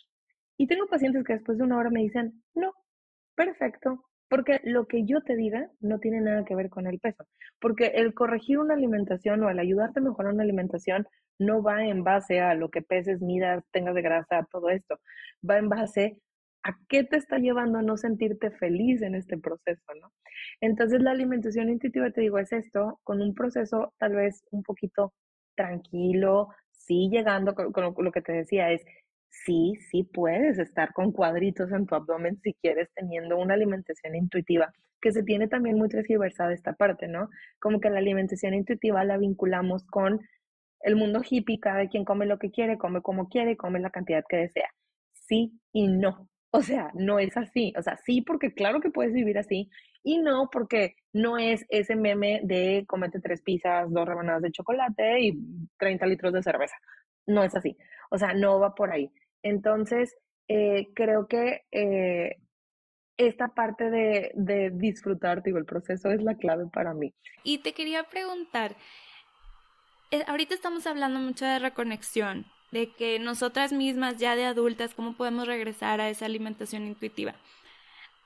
Y 0.59 0.67
tengo 0.67 0.87
pacientes 0.87 1.23
que 1.23 1.33
después 1.33 1.57
de 1.57 1.63
una 1.63 1.77
hora 1.77 1.89
me 1.89 2.01
dicen, 2.01 2.43
no, 2.53 2.73
perfecto, 3.33 4.03
porque 4.27 4.59
lo 4.65 4.87
que 4.87 5.05
yo 5.05 5.21
te 5.21 5.37
diga 5.37 5.71
no 5.79 5.99
tiene 5.99 6.19
nada 6.19 6.43
que 6.43 6.53
ver 6.53 6.69
con 6.69 6.85
el 6.85 6.99
peso. 6.99 7.25
Porque 7.61 7.93
el 7.95 8.13
corregir 8.13 8.59
una 8.59 8.73
alimentación 8.73 9.41
o 9.41 9.49
el 9.49 9.57
ayudarte 9.57 9.99
a 9.99 10.03
mejorar 10.03 10.33
una 10.33 10.43
alimentación 10.43 11.07
no 11.39 11.63
va 11.63 11.85
en 11.85 12.03
base 12.03 12.41
a 12.41 12.55
lo 12.55 12.69
que 12.69 12.81
peses, 12.81 13.21
midas, 13.21 13.63
tengas 13.71 13.95
de 13.95 14.01
grasa, 14.01 14.45
todo 14.51 14.69
esto. 14.69 14.99
Va 15.49 15.57
en 15.57 15.69
base 15.69 16.17
a 16.63 16.77
qué 16.89 17.05
te 17.05 17.15
está 17.15 17.37
llevando 17.37 17.79
a 17.79 17.81
no 17.81 17.95
sentirte 17.95 18.51
feliz 18.51 19.01
en 19.01 19.15
este 19.15 19.37
proceso, 19.37 19.93
¿no? 20.01 20.11
Entonces 20.59 21.01
la 21.01 21.11
alimentación 21.11 21.69
intuitiva, 21.69 22.11
te 22.11 22.19
digo, 22.19 22.37
es 22.37 22.51
esto, 22.51 22.99
con 23.03 23.21
un 23.21 23.33
proceso 23.33 23.93
tal 23.97 24.15
vez 24.15 24.43
un 24.51 24.63
poquito 24.63 25.13
tranquilo, 25.55 26.49
sí 26.71 27.09
llegando 27.09 27.55
con, 27.55 27.93
lo 28.03 28.11
que 28.11 28.21
te 28.21 28.33
decía, 28.33 28.71
es 28.71 28.83
sí, 29.29 29.73
sí 29.91 30.03
puedes 30.03 30.59
estar 30.59 30.93
con 30.93 31.11
cuadritos 31.11 31.71
en 31.71 31.85
tu 31.85 31.95
abdomen 31.95 32.39
si 32.41 32.53
quieres 32.55 32.89
teniendo 32.95 33.37
una 33.37 33.53
alimentación 33.53 34.15
intuitiva, 34.15 34.73
que 35.01 35.11
se 35.11 35.23
tiene 35.23 35.47
también 35.47 35.77
muy 35.77 35.89
transversada 35.89 36.53
esta 36.53 36.73
parte, 36.73 37.07
¿no? 37.07 37.29
Como 37.59 37.79
que 37.79 37.89
la 37.89 37.99
alimentación 37.99 38.53
intuitiva 38.53 39.03
la 39.03 39.17
vinculamos 39.17 39.85
con 39.85 40.19
el 40.81 40.95
mundo 40.95 41.21
hippie, 41.27 41.59
cada 41.59 41.87
quien 41.87 42.05
come 42.05 42.25
lo 42.25 42.39
que 42.39 42.51
quiere, 42.51 42.77
come 42.77 43.01
como 43.01 43.27
quiere, 43.27 43.57
come 43.57 43.79
la 43.79 43.89
cantidad 43.89 44.23
que 44.27 44.37
desea. 44.37 44.69
Sí 45.11 45.59
y 45.73 45.87
no. 45.87 46.29
O 46.51 46.61
sea, 46.61 46.89
no 46.95 47.19
es 47.19 47.37
así. 47.37 47.73
O 47.77 47.81
sea, 47.81 47.97
sí 47.97 48.21
porque 48.21 48.53
claro 48.53 48.81
que 48.81 48.89
puedes 48.89 49.13
vivir 49.13 49.37
así 49.37 49.69
y 50.03 50.17
no 50.19 50.49
porque 50.51 50.95
no 51.13 51.37
es 51.37 51.65
ese 51.69 51.95
meme 51.95 52.41
de 52.43 52.85
comete 52.87 53.19
tres 53.19 53.41
pizzas, 53.41 53.91
dos 53.91 54.07
rebanadas 54.07 54.41
de 54.41 54.51
chocolate 54.51 55.19
y 55.21 55.39
30 55.77 56.05
litros 56.07 56.33
de 56.33 56.43
cerveza. 56.43 56.75
No 57.29 57.43
es 57.43 57.55
así. 57.55 57.77
O 58.09 58.17
sea, 58.17 58.33
no 58.33 58.59
va 58.59 58.73
por 58.73 58.91
ahí. 58.91 59.11
Entonces, 59.43 60.17
eh, 60.47 60.87
creo 60.95 61.27
que 61.27 61.61
eh, 61.71 62.37
esta 63.17 63.49
parte 63.49 63.91
de, 63.91 64.31
de 64.33 64.71
disfrutar, 64.71 65.43
digo, 65.43 65.59
el 65.59 65.65
proceso 65.65 66.09
es 66.09 66.23
la 66.23 66.35
clave 66.35 66.65
para 66.73 66.95
mí. 66.95 67.13
Y 67.43 67.59
te 67.59 67.73
quería 67.73 68.03
preguntar, 68.05 68.75
eh, 70.09 70.23
ahorita 70.25 70.55
estamos 70.55 70.87
hablando 70.87 71.19
mucho 71.19 71.45
de 71.45 71.59
reconexión, 71.59 72.47
de 72.71 72.91
que 72.95 73.19
nosotras 73.19 73.71
mismas 73.73 74.17
ya 74.17 74.35
de 74.35 74.45
adultas, 74.45 74.95
cómo 74.95 75.15
podemos 75.15 75.47
regresar 75.47 76.01
a 76.01 76.09
esa 76.09 76.25
alimentación 76.25 76.87
intuitiva. 76.87 77.35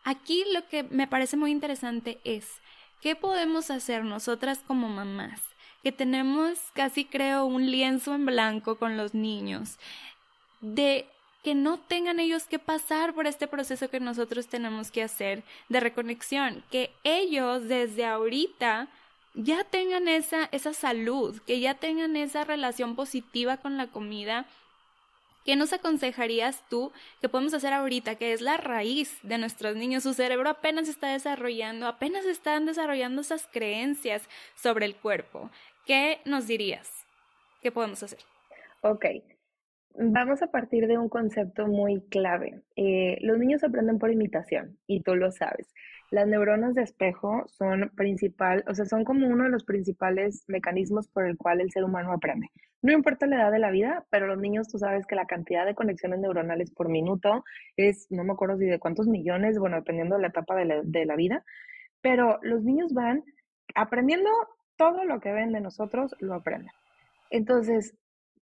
Aquí 0.05 0.45
lo 0.53 0.65
que 0.69 0.83
me 0.83 1.07
parece 1.07 1.35
muy 1.35 1.51
interesante 1.51 2.19
es, 2.23 2.61
¿qué 3.01 3.17
podemos 3.17 3.69
hacer 3.69 4.05
nosotras 4.05 4.59
como 4.65 4.87
mamás? 4.87 5.41
Que 5.83 5.91
tenemos 5.91 6.59
casi 6.73 7.05
creo 7.05 7.45
un 7.45 7.69
lienzo 7.69 8.15
en 8.15 8.25
blanco 8.25 8.77
con 8.77 8.97
los 8.97 9.13
niños 9.13 9.77
de 10.61 11.05
que 11.43 11.55
no 11.55 11.77
tengan 11.77 12.21
ellos 12.21 12.45
que 12.45 12.57
pasar 12.57 13.13
por 13.13 13.27
este 13.27 13.47
proceso 13.47 13.89
que 13.89 13.99
nosotros 13.99 14.47
tenemos 14.47 14.91
que 14.91 15.03
hacer 15.03 15.43
de 15.67 15.81
reconexión, 15.81 16.63
que 16.71 16.89
ellos 17.03 17.67
desde 17.67 18.05
ahorita 18.05 18.87
ya 19.35 19.65
tengan 19.65 20.07
esa, 20.07 20.47
esa 20.51 20.73
salud, 20.73 21.39
que 21.45 21.59
ya 21.59 21.73
tengan 21.73 22.15
esa 22.15 22.45
relación 22.45 22.95
positiva 22.95 23.57
con 23.57 23.77
la 23.77 23.87
comida. 23.87 24.45
¿Qué 25.43 25.57
nos 25.57 25.73
aconsejarías 25.73 26.63
tú 26.69 26.93
que 27.19 27.27
podemos 27.27 27.53
hacer 27.53 27.73
ahorita, 27.73 28.15
que 28.15 28.31
es 28.31 28.39
la 28.39 28.55
raíz 28.55 29.17
de 29.23 29.37
nuestros 29.37 29.75
niños? 29.75 30.03
Su 30.03 30.13
cerebro 30.13 30.49
apenas 30.49 30.87
está 30.87 31.09
desarrollando, 31.09 31.87
apenas 31.87 32.23
están 32.25 32.65
desarrollando 32.65 33.19
esas 33.19 33.49
creencias 33.51 34.21
sobre 34.55 34.85
el 34.85 34.95
cuerpo. 34.95 35.49
¿Qué 35.85 36.19
nos 36.25 36.47
dirías? 36.47 36.89
¿Qué 37.61 37.71
podemos 37.71 38.01
hacer? 38.03 38.19
Ok, 38.81 39.05
Vamos 39.95 40.41
a 40.41 40.47
partir 40.47 40.87
de 40.87 40.97
un 40.97 41.07
concepto 41.07 41.67
muy 41.67 42.01
clave. 42.09 42.63
Eh, 42.75 43.19
los 43.21 43.37
niños 43.37 43.63
aprenden 43.63 43.99
por 43.99 44.11
imitación 44.11 44.79
y 44.87 45.03
tú 45.03 45.15
lo 45.15 45.31
sabes. 45.31 45.71
Las 46.09 46.27
neuronas 46.27 46.73
de 46.73 46.81
espejo 46.81 47.43
son 47.47 47.91
principal, 47.95 48.63
o 48.67 48.73
sea, 48.73 48.85
son 48.85 49.03
como 49.03 49.27
uno 49.27 49.43
de 49.43 49.51
los 49.51 49.63
principales 49.63 50.45
mecanismos 50.47 51.07
por 51.07 51.27
el 51.27 51.37
cual 51.37 51.61
el 51.61 51.71
ser 51.71 51.83
humano 51.83 52.11
aprende. 52.11 52.49
No 52.81 52.91
importa 52.91 53.27
la 53.27 53.35
edad 53.35 53.51
de 53.51 53.59
la 53.59 53.69
vida, 53.69 54.03
pero 54.09 54.25
los 54.25 54.39
niños, 54.39 54.67
tú 54.67 54.79
sabes 54.79 55.05
que 55.05 55.15
la 55.15 55.27
cantidad 55.27 55.63
de 55.63 55.75
conexiones 55.75 56.19
neuronales 56.19 56.71
por 56.71 56.89
minuto 56.89 57.43
es, 57.77 58.07
no 58.09 58.23
me 58.23 58.33
acuerdo 58.33 58.57
si 58.57 58.65
de 58.65 58.79
cuántos 58.79 59.07
millones, 59.07 59.59
bueno, 59.59 59.75
dependiendo 59.75 60.15
de 60.15 60.23
la 60.23 60.29
etapa 60.29 60.55
de 60.55 60.65
la, 60.65 60.81
de 60.83 61.05
la 61.05 61.15
vida, 61.15 61.45
pero 62.01 62.39
los 62.41 62.63
niños 62.63 62.93
van 62.93 63.23
aprendiendo 63.75 64.29
todo 64.77 65.05
lo 65.05 65.19
que 65.19 65.31
ven 65.31 65.51
de 65.51 65.61
nosotros, 65.61 66.15
lo 66.19 66.33
aprenden. 66.33 66.71
Entonces, 67.29 67.95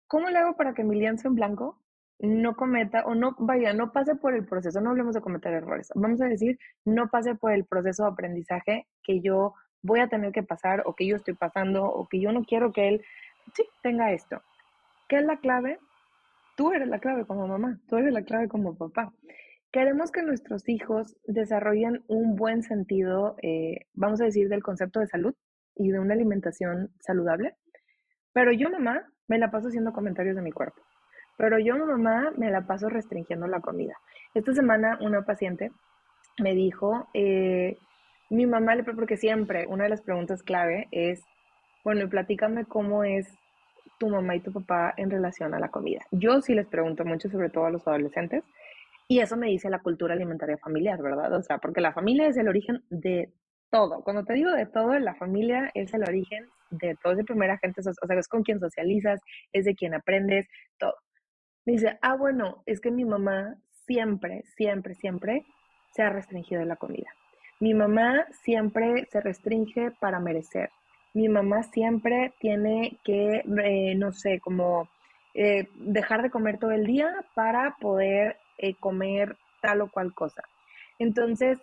¿cómo 0.06 0.28
le 0.30 0.38
hago 0.38 0.56
para 0.56 0.74
que 0.74 0.84
mi 0.84 0.98
lienzo 0.98 1.28
en 1.28 1.34
blanco 1.34 1.78
no 2.20 2.54
cometa 2.54 3.04
o 3.06 3.14
no, 3.14 3.34
vaya, 3.38 3.72
no 3.72 3.92
pase 3.92 4.14
por 4.14 4.34
el 4.34 4.44
proceso, 4.44 4.80
no 4.80 4.90
hablemos 4.90 5.14
de 5.14 5.22
cometer 5.22 5.54
errores, 5.54 5.88
vamos 5.94 6.20
a 6.20 6.26
decir, 6.26 6.58
no 6.84 7.08
pase 7.08 7.34
por 7.34 7.52
el 7.52 7.64
proceso 7.64 8.04
de 8.04 8.10
aprendizaje 8.10 8.86
que 9.02 9.20
yo 9.20 9.54
voy 9.82 10.00
a 10.00 10.08
tener 10.08 10.32
que 10.32 10.42
pasar 10.42 10.82
o 10.84 10.94
que 10.94 11.06
yo 11.06 11.16
estoy 11.16 11.34
pasando 11.34 11.84
o 11.84 12.06
que 12.08 12.20
yo 12.20 12.32
no 12.32 12.44
quiero 12.44 12.72
que 12.72 12.88
él, 12.88 13.04
sí, 13.54 13.64
tenga 13.82 14.12
esto. 14.12 14.42
¿Qué 15.08 15.16
es 15.16 15.24
la 15.24 15.38
clave? 15.38 15.78
Tú 16.56 16.72
eres 16.72 16.88
la 16.88 16.98
clave 16.98 17.24
como 17.24 17.46
mamá, 17.46 17.80
tú 17.88 17.96
eres 17.96 18.12
la 18.12 18.22
clave 18.22 18.48
como 18.48 18.76
papá. 18.76 19.12
Queremos 19.72 20.10
que 20.10 20.22
nuestros 20.22 20.68
hijos 20.68 21.16
desarrollen 21.26 22.04
un 22.08 22.36
buen 22.36 22.62
sentido, 22.62 23.36
eh, 23.40 23.86
vamos 23.94 24.20
a 24.20 24.24
decir, 24.24 24.48
del 24.48 24.62
concepto 24.62 25.00
de 25.00 25.06
salud 25.06 25.34
y 25.80 25.90
de 25.90 25.98
una 25.98 26.12
alimentación 26.12 26.90
saludable, 27.00 27.56
pero 28.34 28.52
yo, 28.52 28.68
mamá, 28.68 29.02
me 29.28 29.38
la 29.38 29.50
paso 29.50 29.68
haciendo 29.68 29.92
comentarios 29.92 30.36
de 30.36 30.42
mi 30.42 30.52
cuerpo. 30.52 30.82
Pero 31.38 31.58
yo, 31.58 31.74
mamá, 31.78 32.32
me 32.36 32.50
la 32.50 32.66
paso 32.66 32.90
restringiendo 32.90 33.46
la 33.46 33.60
comida. 33.60 33.94
Esta 34.34 34.52
semana 34.52 34.98
una 35.00 35.22
paciente 35.22 35.72
me 36.38 36.54
dijo, 36.54 37.08
eh, 37.14 37.78
mi 38.28 38.44
mamá, 38.44 38.74
le 38.74 38.84
porque 38.84 39.16
siempre 39.16 39.66
una 39.68 39.84
de 39.84 39.90
las 39.90 40.02
preguntas 40.02 40.42
clave 40.42 40.86
es, 40.90 41.22
bueno, 41.82 42.06
platícame 42.10 42.66
cómo 42.66 43.02
es 43.02 43.26
tu 43.98 44.10
mamá 44.10 44.36
y 44.36 44.40
tu 44.40 44.52
papá 44.52 44.92
en 44.98 45.10
relación 45.10 45.54
a 45.54 45.58
la 45.58 45.70
comida. 45.70 46.00
Yo 46.10 46.42
sí 46.42 46.54
les 46.54 46.66
pregunto 46.66 47.06
mucho, 47.06 47.30
sobre 47.30 47.48
todo 47.48 47.64
a 47.64 47.70
los 47.70 47.88
adolescentes, 47.88 48.44
y 49.08 49.20
eso 49.20 49.36
me 49.36 49.48
dice 49.48 49.70
la 49.70 49.80
cultura 49.80 50.12
alimentaria 50.12 50.58
familiar, 50.58 51.00
¿verdad? 51.00 51.32
O 51.32 51.42
sea, 51.42 51.56
porque 51.56 51.80
la 51.80 51.92
familia 51.92 52.28
es 52.28 52.36
el 52.36 52.48
origen 52.48 52.82
de 52.90 53.32
todo. 53.70 54.02
Cuando 54.02 54.24
te 54.24 54.34
digo 54.34 54.50
de 54.50 54.66
todo, 54.66 54.98
la 54.98 55.14
familia 55.14 55.70
es 55.74 55.92
el 55.94 56.02
origen 56.02 56.46
de 56.70 56.96
todo. 57.02 57.12
Es 57.12 57.18
de 57.18 57.24
primera 57.24 57.58
gente, 57.58 57.80
o 57.80 58.06
sea, 58.06 58.18
es 58.18 58.28
con 58.28 58.42
quien 58.42 58.60
socializas, 58.60 59.20
es 59.52 59.64
de 59.64 59.74
quien 59.74 59.94
aprendes, 59.94 60.46
todo. 60.78 60.94
Me 61.64 61.74
dice, 61.74 61.98
ah, 62.02 62.16
bueno, 62.16 62.62
es 62.66 62.80
que 62.80 62.90
mi 62.90 63.04
mamá 63.04 63.56
siempre, 63.86 64.44
siempre, 64.56 64.94
siempre 64.94 65.44
se 65.92 66.02
ha 66.02 66.10
restringido 66.10 66.64
la 66.64 66.76
comida. 66.76 67.10
Mi 67.60 67.74
mamá 67.74 68.26
siempre 68.42 69.06
se 69.10 69.20
restringe 69.20 69.90
para 70.00 70.20
merecer. 70.20 70.70
Mi 71.12 71.28
mamá 71.28 71.62
siempre 71.64 72.32
tiene 72.38 72.98
que, 73.04 73.42
eh, 73.64 73.94
no 73.96 74.12
sé, 74.12 74.40
como 74.40 74.88
eh, 75.34 75.68
dejar 75.74 76.22
de 76.22 76.30
comer 76.30 76.58
todo 76.58 76.70
el 76.70 76.86
día 76.86 77.12
para 77.34 77.76
poder 77.80 78.36
eh, 78.58 78.74
comer 78.74 79.36
tal 79.60 79.82
o 79.82 79.90
cual 79.90 80.14
cosa. 80.14 80.42
Entonces, 80.98 81.58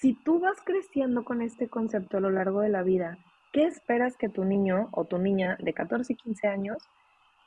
si 0.00 0.14
tú 0.14 0.40
vas 0.40 0.56
creciendo 0.64 1.24
con 1.24 1.42
este 1.42 1.68
concepto 1.68 2.16
a 2.16 2.20
lo 2.20 2.30
largo 2.30 2.60
de 2.60 2.68
la 2.68 2.82
vida, 2.82 3.18
¿qué 3.52 3.64
esperas 3.64 4.16
que 4.16 4.28
tu 4.28 4.44
niño 4.44 4.88
o 4.92 5.04
tu 5.04 5.18
niña 5.18 5.56
de 5.60 5.72
14, 5.72 6.14
15 6.14 6.48
años 6.48 6.78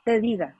te 0.04 0.20
diga? 0.20 0.54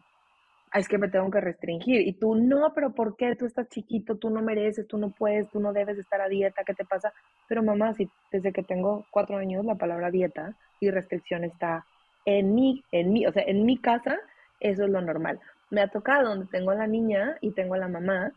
es 0.74 0.88
que 0.88 0.98
me 0.98 1.08
tengo 1.08 1.30
que 1.30 1.40
restringir. 1.40 2.06
Y 2.06 2.12
tú, 2.12 2.34
no, 2.34 2.72
pero 2.74 2.92
¿por 2.92 3.16
qué? 3.16 3.34
Tú 3.36 3.46
estás 3.46 3.68
chiquito, 3.68 4.16
tú 4.16 4.30
no 4.30 4.42
mereces, 4.42 4.86
tú 4.86 4.98
no 4.98 5.10
puedes, 5.10 5.48
tú 5.50 5.60
no 5.60 5.72
debes 5.72 5.98
estar 5.98 6.20
a 6.20 6.28
dieta, 6.28 6.64
¿qué 6.64 6.74
te 6.74 6.84
pasa? 6.84 7.12
Pero 7.48 7.62
mamá, 7.62 7.94
si 7.94 8.08
desde 8.30 8.52
que 8.52 8.62
tengo 8.62 9.06
cuatro 9.10 9.38
años 9.38 9.64
la 9.64 9.76
palabra 9.76 10.10
dieta 10.10 10.54
y 10.80 10.90
restricción 10.90 11.44
está 11.44 11.86
en 12.24 12.54
mí, 12.54 12.84
en 12.92 13.12
mí, 13.12 13.26
o 13.26 13.32
sea, 13.32 13.42
en 13.46 13.64
mi 13.64 13.78
casa, 13.78 14.18
eso 14.60 14.84
es 14.84 14.90
lo 14.90 15.00
normal. 15.00 15.40
Me 15.70 15.80
ha 15.80 15.88
tocado 15.88 16.28
donde 16.28 16.46
tengo 16.46 16.70
a 16.70 16.76
la 16.76 16.86
niña 16.86 17.36
y 17.40 17.52
tengo 17.52 17.74
a 17.74 17.78
la 17.78 17.88
mamá 17.88 18.32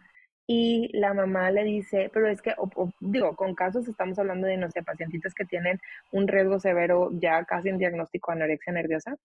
y 0.53 0.89
la 0.91 1.13
mamá 1.13 1.49
le 1.49 1.63
dice, 1.63 2.11
pero 2.13 2.27
es 2.27 2.41
que, 2.41 2.53
digo, 2.99 3.37
con 3.37 3.55
casos 3.55 3.87
estamos 3.87 4.19
hablando 4.19 4.47
de, 4.47 4.57
no 4.57 4.69
sé, 4.69 4.83
pacientitas 4.83 5.33
que 5.33 5.45
tienen 5.45 5.79
un 6.11 6.27
riesgo 6.27 6.59
severo, 6.59 7.09
ya 7.13 7.45
casi 7.45 7.69
en 7.69 7.77
diagnóstico 7.77 8.33
anorexia 8.33 8.73
nerviosa, 8.73 9.15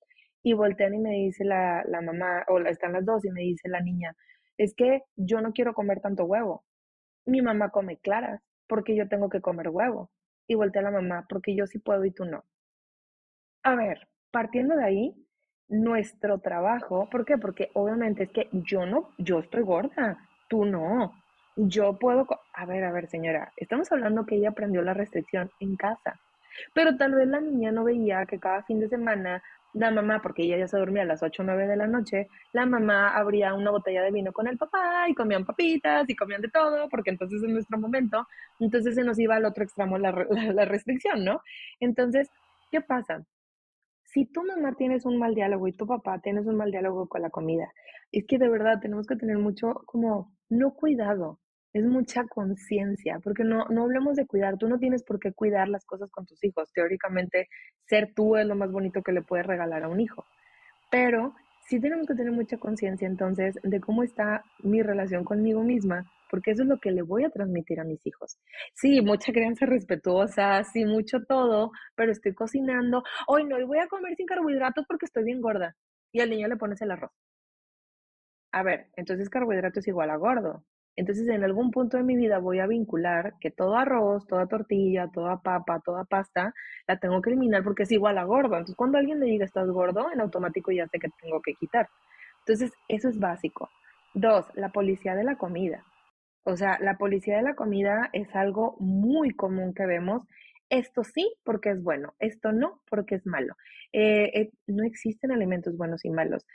y 0.45 0.53
voltean 0.53 0.95
y 0.95 0.99
me 0.99 1.11
dice 1.11 1.45
la, 1.45 1.83
la 1.89 2.01
mamá, 2.01 2.45
o 2.47 2.61
están 2.61 2.93
las 2.93 3.05
dos 3.05 3.25
y 3.25 3.31
me 3.33 3.41
dice 3.41 3.69
la 3.69 3.81
niña, 3.81 4.15
es 4.57 4.73
que 4.77 5.03
yo 5.17 5.41
no 5.41 5.53
quiero 5.53 5.75
comer 5.75 6.01
tanto 6.01 6.27
huevo. 6.27 6.63
Mi 7.25 7.43
mamá 7.43 7.71
come 7.71 7.97
claras, 7.97 8.41
porque 8.69 8.95
yo 8.95 9.09
tengo 9.09 9.29
que 9.29 9.41
comer 9.41 9.71
huevo. 9.71 10.11
Y 10.47 10.55
voltea 10.55 10.83
la 10.83 10.93
mamá, 10.93 11.27
porque 11.29 11.57
yo 11.57 11.67
sí 11.67 11.81
puedo 11.81 12.05
y 12.05 12.13
tú 12.13 12.25
no. 12.25 12.45
A 13.65 13.75
ver, 13.75 14.07
partiendo 14.31 14.77
de 14.77 14.85
ahí, 14.85 15.27
nuestro 15.67 16.39
trabajo, 16.39 17.09
¿por 17.11 17.25
qué? 17.25 17.37
Porque 17.37 17.71
obviamente 17.75 18.23
es 18.23 18.31
que 18.31 18.49
yo 18.53 18.87
no, 18.87 19.11
yo 19.19 19.41
estoy 19.41 19.63
gorda, 19.63 20.26
tú 20.49 20.65
no. 20.65 21.13
Yo 21.57 21.99
puedo, 21.99 22.27
a 22.53 22.67
ver, 22.67 22.85
a 22.85 22.93
ver, 22.93 23.09
señora, 23.09 23.53
estamos 23.57 23.91
hablando 23.91 24.27
que 24.27 24.37
ella 24.37 24.51
aprendió 24.51 24.83
la 24.83 24.95
restricción 24.95 25.51
en 25.61 25.77
casa, 25.77 26.21
pero 26.75 26.97
tal 26.97 27.15
vez 27.15 27.29
la 27.29 27.41
niña 27.41 27.73
no 27.73 27.85
veía 27.85 28.27
que 28.27 28.39
cada 28.39 28.63
fin 28.65 28.81
de 28.81 28.89
semana 28.89 29.43
la 29.73 29.91
mamá, 29.91 30.21
porque 30.23 30.43
ella 30.43 30.59
ya 30.59 30.69
se 30.69 30.79
dormía 30.79 31.03
a 31.03 31.07
las 31.07 31.23
8 31.23 31.43
o 31.43 31.47
9 31.47 31.67
de 31.67 31.77
la 31.77 31.87
noche, 31.87 32.29
la 32.53 32.67
mamá 32.67 33.15
abría 33.17 33.55
una 33.55 33.71
botella 33.71 34.03
de 34.03 34.11
vino 34.11 34.33
con 34.33 34.47
el 34.49 34.57
papá 34.59 35.09
y 35.09 35.15
comían 35.15 35.45
papitas 35.45 36.09
y 36.09 36.17
comían 36.17 36.41
de 36.43 36.49
todo, 36.49 36.89
porque 36.89 37.11
entonces 37.11 37.43
en 37.43 37.53
nuestro 37.53 37.79
momento, 37.79 38.27
entonces 38.59 38.95
se 38.95 39.05
nos 39.05 39.19
iba 39.19 39.37
al 39.37 39.45
otro 39.45 39.65
extremo 39.65 39.99
la, 39.99 40.13
la 40.13 40.65
restricción, 40.65 41.25
¿no? 41.25 41.43
Entonces, 41.81 42.31
¿qué 42.71 42.81
pasa? 42.81 43.25
si 44.17 44.25
tu 44.25 44.43
mamá 44.45 44.75
tienes 44.75 45.05
un 45.05 45.19
mal 45.19 45.35
diálogo 45.35 45.69
y 45.69 45.73
tu 45.73 45.87
papá 45.87 46.19
tienes 46.21 46.47
un 46.47 46.57
mal 46.57 46.71
diálogo 46.71 47.07
con 47.07 47.21
la 47.21 47.29
comida, 47.29 47.71
es 48.13 48.25
que 48.27 48.39
de 48.39 48.49
verdad 48.49 48.81
tenemos 48.81 49.07
que 49.07 49.17
tener 49.17 49.37
mucho 49.37 49.83
como, 49.85 50.33
no 50.49 50.75
cuidado, 50.75 51.41
es 51.73 51.85
mucha 51.85 52.25
conciencia, 52.25 53.21
porque 53.23 53.45
no, 53.45 53.67
no 53.69 53.83
hablemos 53.83 54.17
de 54.17 54.27
cuidar, 54.27 54.57
tú 54.57 54.69
no 54.69 54.79
tienes 54.79 55.03
por 55.03 55.21
qué 55.21 55.33
cuidar 55.33 55.69
las 55.69 55.85
cosas 55.85 56.11
con 56.11 56.27
tus 56.27 56.43
hijos, 56.45 56.73
teóricamente 56.73 57.49
ser 57.87 58.13
tú 58.15 58.37
es 58.37 58.47
lo 58.47 58.55
más 58.55 58.71
bonito 58.71 59.03
que 59.03 59.13
le 59.13 59.23
puedes 59.23 59.47
regalar 59.47 59.85
a 59.85 59.89
un 59.89 60.01
hijo, 60.01 60.25
pero 60.91 61.35
sí 61.69 61.81
tenemos 61.81 62.07
que 62.07 62.15
tener 62.15 62.33
mucha 62.33 62.59
conciencia 62.59 63.07
entonces 63.07 63.59
de 63.63 63.81
cómo 63.81 64.03
está 64.03 64.45
mi 64.63 64.83
relación 64.83 65.25
conmigo 65.25 65.63
misma 65.63 66.11
porque 66.31 66.51
eso 66.51 66.63
es 66.63 66.69
lo 66.69 66.79
que 66.79 66.91
le 66.91 67.03
voy 67.03 67.25
a 67.25 67.31
transmitir 67.31 67.81
a 67.81 67.85
mis 67.85 68.05
hijos. 68.07 68.39
Sí, 68.75 69.01
mucha 69.01 69.33
crianza 69.33 69.67
respetuosa, 69.67 70.63
sí, 70.65 70.85
mucho 70.85 71.25
todo, 71.25 71.71
pero 71.95 72.13
estoy 72.13 72.35
cocinando. 72.35 73.03
Hoy 73.27 73.45
no, 73.45 73.59
y 73.59 73.65
voy 73.65 73.79
a 73.79 73.89
comer 73.89 74.17
sin 74.17 74.27
carbohidratos 74.27 74.85
porque 74.87 75.07
estoy 75.07 75.25
bien 75.25 75.41
gorda. 75.41 75.77
Y 76.13 76.21
al 76.21 76.31
niño 76.31 76.49
le 76.49 76.57
pones 76.57 76.81
el 76.83 76.91
arroz. 76.91 77.13
A 78.57 78.63
ver, 78.63 78.87
entonces 78.97 79.29
carbohidratos 79.29 79.83
es 79.85 79.89
igual 79.89 80.09
a 80.09 80.17
gordo. 80.17 80.65
Entonces, 80.97 81.29
en 81.29 81.45
algún 81.45 81.71
punto 81.71 81.99
de 81.99 82.03
mi 82.03 82.17
vida 82.17 82.39
voy 82.39 82.59
a 82.61 82.67
vincular 82.67 83.35
que 83.39 83.51
todo 83.51 83.77
arroz, 83.77 84.27
toda 84.27 84.47
tortilla, 84.47 85.11
toda 85.13 85.43
papa, 85.43 85.83
toda 85.85 86.05
pasta, 86.05 86.55
la 86.89 86.99
tengo 86.99 87.21
que 87.21 87.29
eliminar 87.29 87.63
porque 87.63 87.83
es 87.83 87.93
igual 87.93 88.17
a 88.17 88.25
gordo. 88.25 88.55
Entonces, 88.55 88.75
cuando 88.75 88.97
alguien 88.97 89.19
me 89.19 89.27
diga 89.27 89.45
estás 89.45 89.69
gordo, 89.69 90.11
en 90.11 90.23
automático 90.23 90.73
ya 90.73 90.87
sé 90.87 90.99
que 90.99 91.11
tengo 91.21 91.43
que 91.43 91.53
quitar. 91.53 91.87
Entonces, 92.47 92.73
eso 92.89 93.11
es 93.11 93.19
básico. 93.19 93.69
Dos, 94.15 94.47
la 94.55 94.71
policía 94.71 95.15
de 95.15 95.25
la 95.25 95.37
comida. 95.37 95.85
O 96.45 96.57
sea, 96.57 96.79
la 96.81 96.97
policía 96.97 97.37
de 97.37 97.43
la 97.43 97.57
comida 97.57 98.09
es 98.15 98.35
algo 98.35 98.77
muy 98.81 99.33
común 99.33 99.75
que 99.75 99.85
vemos. 99.85 100.23
Esto 100.71 101.05
sí 101.05 101.31
porque 101.45 101.73
es 101.73 101.83
bueno, 101.83 102.15
esto 102.21 102.53
no 102.53 102.81
porque 102.89 103.17
es 103.17 103.27
malo. 103.27 103.55
Eh, 103.93 104.31
eh, 104.35 104.51
no 104.67 104.83
existen 104.85 105.31
alimentos 105.31 105.77
buenos 105.77 106.07
y 106.07 106.11
malos. 106.11 106.47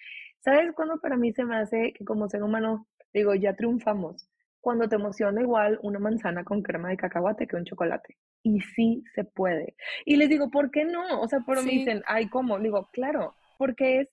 ¿Sabes 0.41 0.73
cuándo 0.73 0.99
para 0.99 1.17
mí 1.17 1.31
se 1.33 1.45
me 1.45 1.55
hace 1.55 1.93
que 1.93 2.03
como 2.03 2.27
ser 2.27 2.41
humano, 2.41 2.87
digo, 3.13 3.35
ya 3.35 3.55
triunfamos? 3.55 4.27
Cuando 4.59 4.89
te 4.89 4.95
emociona 4.95 5.41
igual 5.41 5.79
una 5.83 5.99
manzana 5.99 6.43
con 6.43 6.63
crema 6.63 6.89
de 6.89 6.97
cacahuate 6.97 7.47
que 7.47 7.55
un 7.55 7.65
chocolate. 7.65 8.17
Y 8.43 8.59
sí 8.59 9.03
se 9.13 9.23
puede. 9.23 9.75
Y 10.03 10.15
les 10.15 10.29
digo, 10.29 10.49
¿por 10.49 10.71
qué 10.71 10.83
no? 10.83 11.21
O 11.21 11.27
sea, 11.27 11.41
pero 11.45 11.61
me 11.61 11.71
dicen, 11.71 12.01
ay, 12.07 12.27
¿cómo? 12.27 12.57
Digo, 12.59 12.89
claro, 12.91 13.35
porque 13.59 14.01
es 14.01 14.09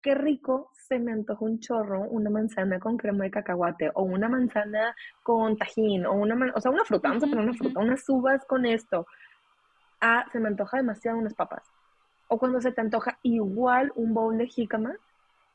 qué 0.00 0.14
rico 0.14 0.70
se 0.88 0.98
me 0.98 1.12
antoja 1.12 1.44
un 1.44 1.60
chorro, 1.60 2.02
una 2.08 2.30
manzana 2.30 2.78
con 2.78 2.96
crema 2.96 3.24
de 3.24 3.30
cacahuate, 3.30 3.90
o 3.94 4.02
una 4.02 4.28
manzana 4.28 4.94
con 5.22 5.58
tajín, 5.58 6.06
o 6.06 6.14
una, 6.14 6.52
o 6.54 6.60
sea, 6.60 6.70
una 6.70 6.84
fruta, 6.84 7.08
vamos 7.08 7.24
a 7.24 7.26
poner 7.26 7.44
una 7.44 7.54
fruta, 7.54 7.80
unas 7.80 8.08
uvas 8.08 8.44
con 8.46 8.64
esto. 8.64 9.06
Ah, 10.00 10.24
se 10.32 10.40
me 10.40 10.48
antoja 10.48 10.78
demasiado 10.78 11.18
unas 11.18 11.34
papas. 11.34 11.64
O 12.28 12.38
cuando 12.38 12.60
se 12.60 12.72
te 12.72 12.80
antoja 12.80 13.18
igual 13.22 13.92
un 13.94 14.14
bowl 14.14 14.38
de 14.38 14.46
jícama 14.46 14.96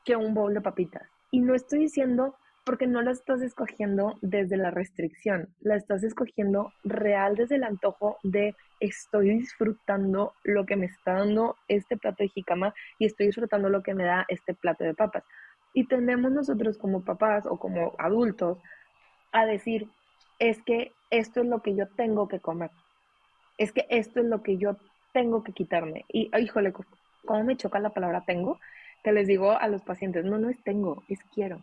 que 0.04 0.16
un 0.16 0.34
bowl 0.34 0.54
de 0.54 0.60
papitas. 0.60 1.08
Y 1.30 1.40
no 1.40 1.54
estoy 1.54 1.80
diciendo 1.80 2.36
porque 2.64 2.86
no 2.86 3.02
la 3.02 3.10
estás 3.10 3.42
escogiendo 3.42 4.18
desde 4.20 4.56
la 4.56 4.70
restricción, 4.70 5.48
la 5.60 5.76
estás 5.76 6.02
escogiendo 6.04 6.72
real 6.84 7.34
desde 7.34 7.56
el 7.56 7.64
antojo 7.64 8.18
de 8.22 8.54
estoy 8.78 9.30
disfrutando 9.30 10.34
lo 10.44 10.64
que 10.64 10.76
me 10.76 10.86
está 10.86 11.14
dando 11.14 11.56
este 11.68 11.96
plato 11.96 12.22
de 12.22 12.28
jicama 12.28 12.74
y 12.98 13.06
estoy 13.06 13.26
disfrutando 13.26 13.68
lo 13.68 13.82
que 13.82 13.94
me 13.94 14.04
da 14.04 14.24
este 14.28 14.54
plato 14.54 14.84
de 14.84 14.94
papas. 14.94 15.24
Y 15.74 15.86
tendemos 15.86 16.30
nosotros 16.30 16.78
como 16.78 17.04
papás 17.04 17.46
o 17.46 17.58
como 17.58 17.94
adultos 17.98 18.58
a 19.32 19.46
decir, 19.46 19.88
es 20.38 20.62
que 20.62 20.92
esto 21.10 21.40
es 21.40 21.46
lo 21.46 21.62
que 21.62 21.74
yo 21.74 21.88
tengo 21.88 22.28
que 22.28 22.40
comer. 22.40 22.70
Es 23.58 23.72
que 23.72 23.86
esto 23.88 24.20
es 24.20 24.26
lo 24.26 24.42
que 24.42 24.58
yo 24.58 24.76
tengo 25.12 25.42
que 25.42 25.52
quitarme. 25.52 26.04
Y, 26.08 26.30
híjole, 26.38 26.72
¿cómo 27.24 27.44
me 27.44 27.56
choca 27.56 27.78
la 27.78 27.90
palabra 27.90 28.24
tengo? 28.26 28.58
Que 29.02 29.12
les 29.12 29.26
digo 29.26 29.52
a 29.52 29.68
los 29.68 29.82
pacientes, 29.82 30.24
no, 30.24 30.38
no 30.38 30.48
es 30.48 30.62
tengo, 30.62 31.02
es 31.08 31.18
quiero. 31.34 31.62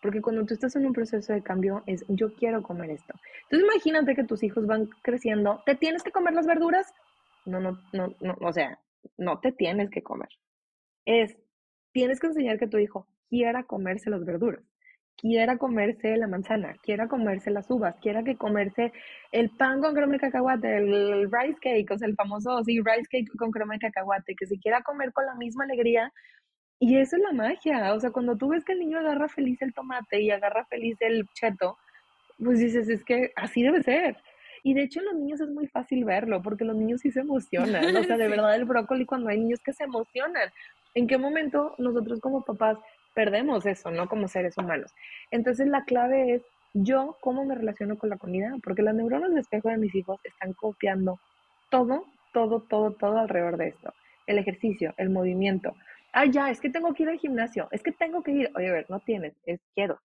Porque 0.00 0.20
cuando 0.20 0.44
tú 0.46 0.54
estás 0.54 0.76
en 0.76 0.86
un 0.86 0.92
proceso 0.92 1.32
de 1.32 1.42
cambio, 1.42 1.82
es 1.86 2.04
yo 2.08 2.32
quiero 2.34 2.62
comer 2.62 2.90
esto. 2.90 3.14
Entonces 3.42 3.68
imagínate 3.68 4.14
que 4.14 4.24
tus 4.24 4.42
hijos 4.42 4.66
van 4.66 4.86
creciendo, 5.02 5.60
¿te 5.66 5.74
tienes 5.74 6.02
que 6.02 6.12
comer 6.12 6.34
las 6.34 6.46
verduras? 6.46 6.92
No, 7.44 7.60
no, 7.60 7.78
no, 7.92 8.14
no, 8.20 8.36
o 8.40 8.52
sea, 8.52 8.78
no 9.16 9.40
te 9.40 9.52
tienes 9.52 9.90
que 9.90 10.02
comer. 10.02 10.28
Es, 11.04 11.36
tienes 11.92 12.20
que 12.20 12.28
enseñar 12.28 12.58
que 12.58 12.68
tu 12.68 12.78
hijo 12.78 13.06
quiera 13.28 13.64
comerse 13.64 14.10
las 14.10 14.24
verduras, 14.24 14.62
quiera 15.16 15.58
comerse 15.58 16.16
la 16.16 16.28
manzana, 16.28 16.76
quiera 16.82 17.08
comerse 17.08 17.50
las 17.50 17.70
uvas, 17.70 17.96
quiera 18.00 18.22
que 18.22 18.36
comerse 18.36 18.92
el 19.32 19.50
pan 19.50 19.80
con 19.80 19.94
crema 19.94 20.12
de 20.12 20.20
cacahuate, 20.20 20.76
el, 20.76 21.30
rice 21.30 21.58
cake, 21.60 21.90
o 21.90 21.98
sea, 21.98 22.08
el 22.08 22.14
famoso, 22.14 22.62
sí, 22.64 22.78
rice 22.80 23.08
cake 23.10 23.36
con 23.36 23.50
crema 23.50 23.74
de 23.74 23.80
cacahuate, 23.80 24.34
que 24.36 24.46
se 24.46 24.58
quiera 24.58 24.82
comer 24.82 25.12
con 25.12 25.26
la 25.26 25.34
misma 25.34 25.64
alegría 25.64 26.12
y 26.80 26.96
eso 26.98 27.16
es 27.16 27.22
la 27.22 27.32
magia, 27.32 27.92
o 27.94 28.00
sea, 28.00 28.10
cuando 28.10 28.36
tú 28.36 28.48
ves 28.48 28.64
que 28.64 28.72
el 28.72 28.78
niño 28.78 28.98
agarra 28.98 29.28
feliz 29.28 29.60
el 29.62 29.74
tomate 29.74 30.20
y 30.20 30.30
agarra 30.30 30.64
feliz 30.66 30.96
el 31.00 31.26
cheto, 31.34 31.76
pues 32.42 32.60
dices, 32.60 32.88
es 32.88 33.04
que 33.04 33.32
así 33.36 33.62
debe 33.62 33.82
ser. 33.82 34.16
Y 34.62 34.74
de 34.74 34.82
hecho 34.82 35.00
en 35.00 35.06
los 35.06 35.14
niños 35.14 35.40
es 35.40 35.48
muy 35.48 35.66
fácil 35.66 36.04
verlo, 36.04 36.40
porque 36.42 36.64
los 36.64 36.76
niños 36.76 37.00
sí 37.00 37.10
se 37.10 37.20
emocionan, 37.20 37.96
o 37.96 38.04
sea, 38.04 38.16
de 38.18 38.28
verdad 38.28 38.54
el 38.54 38.64
brócoli 38.64 39.06
cuando 39.06 39.28
hay 39.28 39.38
niños 39.38 39.60
que 39.60 39.72
se 39.72 39.84
emocionan. 39.84 40.50
¿En 40.94 41.06
qué 41.06 41.18
momento 41.18 41.74
nosotros 41.78 42.20
como 42.20 42.44
papás 42.44 42.78
perdemos 43.14 43.66
eso, 43.66 43.90
no 43.90 44.08
como 44.08 44.28
seres 44.28 44.56
humanos? 44.56 44.92
Entonces 45.30 45.66
la 45.66 45.84
clave 45.84 46.34
es 46.34 46.42
yo 46.74 47.16
cómo 47.20 47.44
me 47.44 47.54
relaciono 47.54 47.98
con 47.98 48.10
la 48.10 48.18
comida, 48.18 48.54
porque 48.62 48.82
las 48.82 48.94
neuronas 48.94 49.34
de 49.34 49.40
espejo 49.40 49.68
de 49.68 49.78
mis 49.78 49.94
hijos 49.94 50.20
están 50.24 50.52
copiando 50.52 51.18
todo, 51.70 52.04
todo, 52.32 52.60
todo, 52.60 52.92
todo 52.92 53.18
alrededor 53.18 53.56
de 53.56 53.68
esto. 53.68 53.92
El 54.26 54.38
ejercicio, 54.38 54.94
el 54.96 55.10
movimiento, 55.10 55.74
ah, 56.18 56.26
ya, 56.26 56.50
es 56.50 56.60
que 56.60 56.68
tengo 56.70 56.92
que 56.94 57.04
ir 57.04 57.08
al 57.08 57.18
gimnasio, 57.18 57.68
es 57.70 57.82
que 57.82 57.92
tengo 57.92 58.22
que 58.22 58.32
ir, 58.32 58.50
oye, 58.56 58.68
a 58.68 58.72
ver, 58.72 58.86
no 58.88 58.98
tienes, 58.98 59.34
es 59.46 59.60
quiero, 59.74 60.00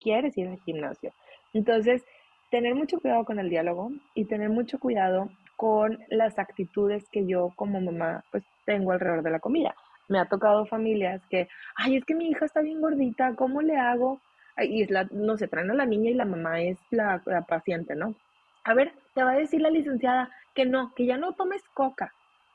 quieres 0.00 0.36
ir 0.38 0.48
al 0.48 0.60
gimnasio. 0.60 1.12
Entonces, 1.54 2.04
tener 2.52 2.74
mucho 2.76 3.00
cuidado 3.00 3.24
con 3.24 3.40
el 3.40 3.50
diálogo 3.50 3.90
y 4.14 4.26
tener 4.26 4.48
mucho 4.48 4.78
cuidado 4.78 5.28
con 5.56 5.98
las 6.08 6.38
actitudes 6.38 7.08
que 7.10 7.26
yo 7.26 7.52
como 7.56 7.80
mamá 7.80 8.22
pues 8.30 8.44
tengo 8.64 8.92
alrededor 8.92 9.22
de 9.22 9.30
la 9.30 9.40
comida. 9.40 9.74
Me 10.08 10.20
ha 10.20 10.26
tocado 10.26 10.66
familias 10.66 11.20
que, 11.30 11.48
ay, 11.74 11.96
es 11.96 12.04
que 12.04 12.14
mi 12.14 12.28
hija 12.28 12.44
está 12.44 12.60
bien 12.60 12.80
gordita, 12.80 13.34
¿cómo 13.34 13.60
le 13.60 13.76
hago? 13.76 14.20
Y 14.58 14.82
es 14.82 14.90
la, 14.90 15.08
no 15.10 15.36
se 15.36 15.48
traen 15.48 15.70
a 15.72 15.74
la 15.74 15.86
niña 15.86 16.10
y 16.10 16.14
la 16.14 16.24
mamá 16.24 16.60
es 16.60 16.78
la, 16.90 17.20
la 17.26 17.42
paciente, 17.42 17.96
¿no? 17.96 18.14
A 18.62 18.74
ver, 18.74 18.92
te 19.14 19.24
va 19.24 19.32
a 19.32 19.38
decir 19.38 19.60
la 19.60 19.70
licenciada 19.70 20.30
que 20.54 20.64
no, 20.64 20.92
que 20.94 21.06
ya 21.06 21.16
no 21.16 21.32
tomes 21.32 21.62
coca. 21.74 22.12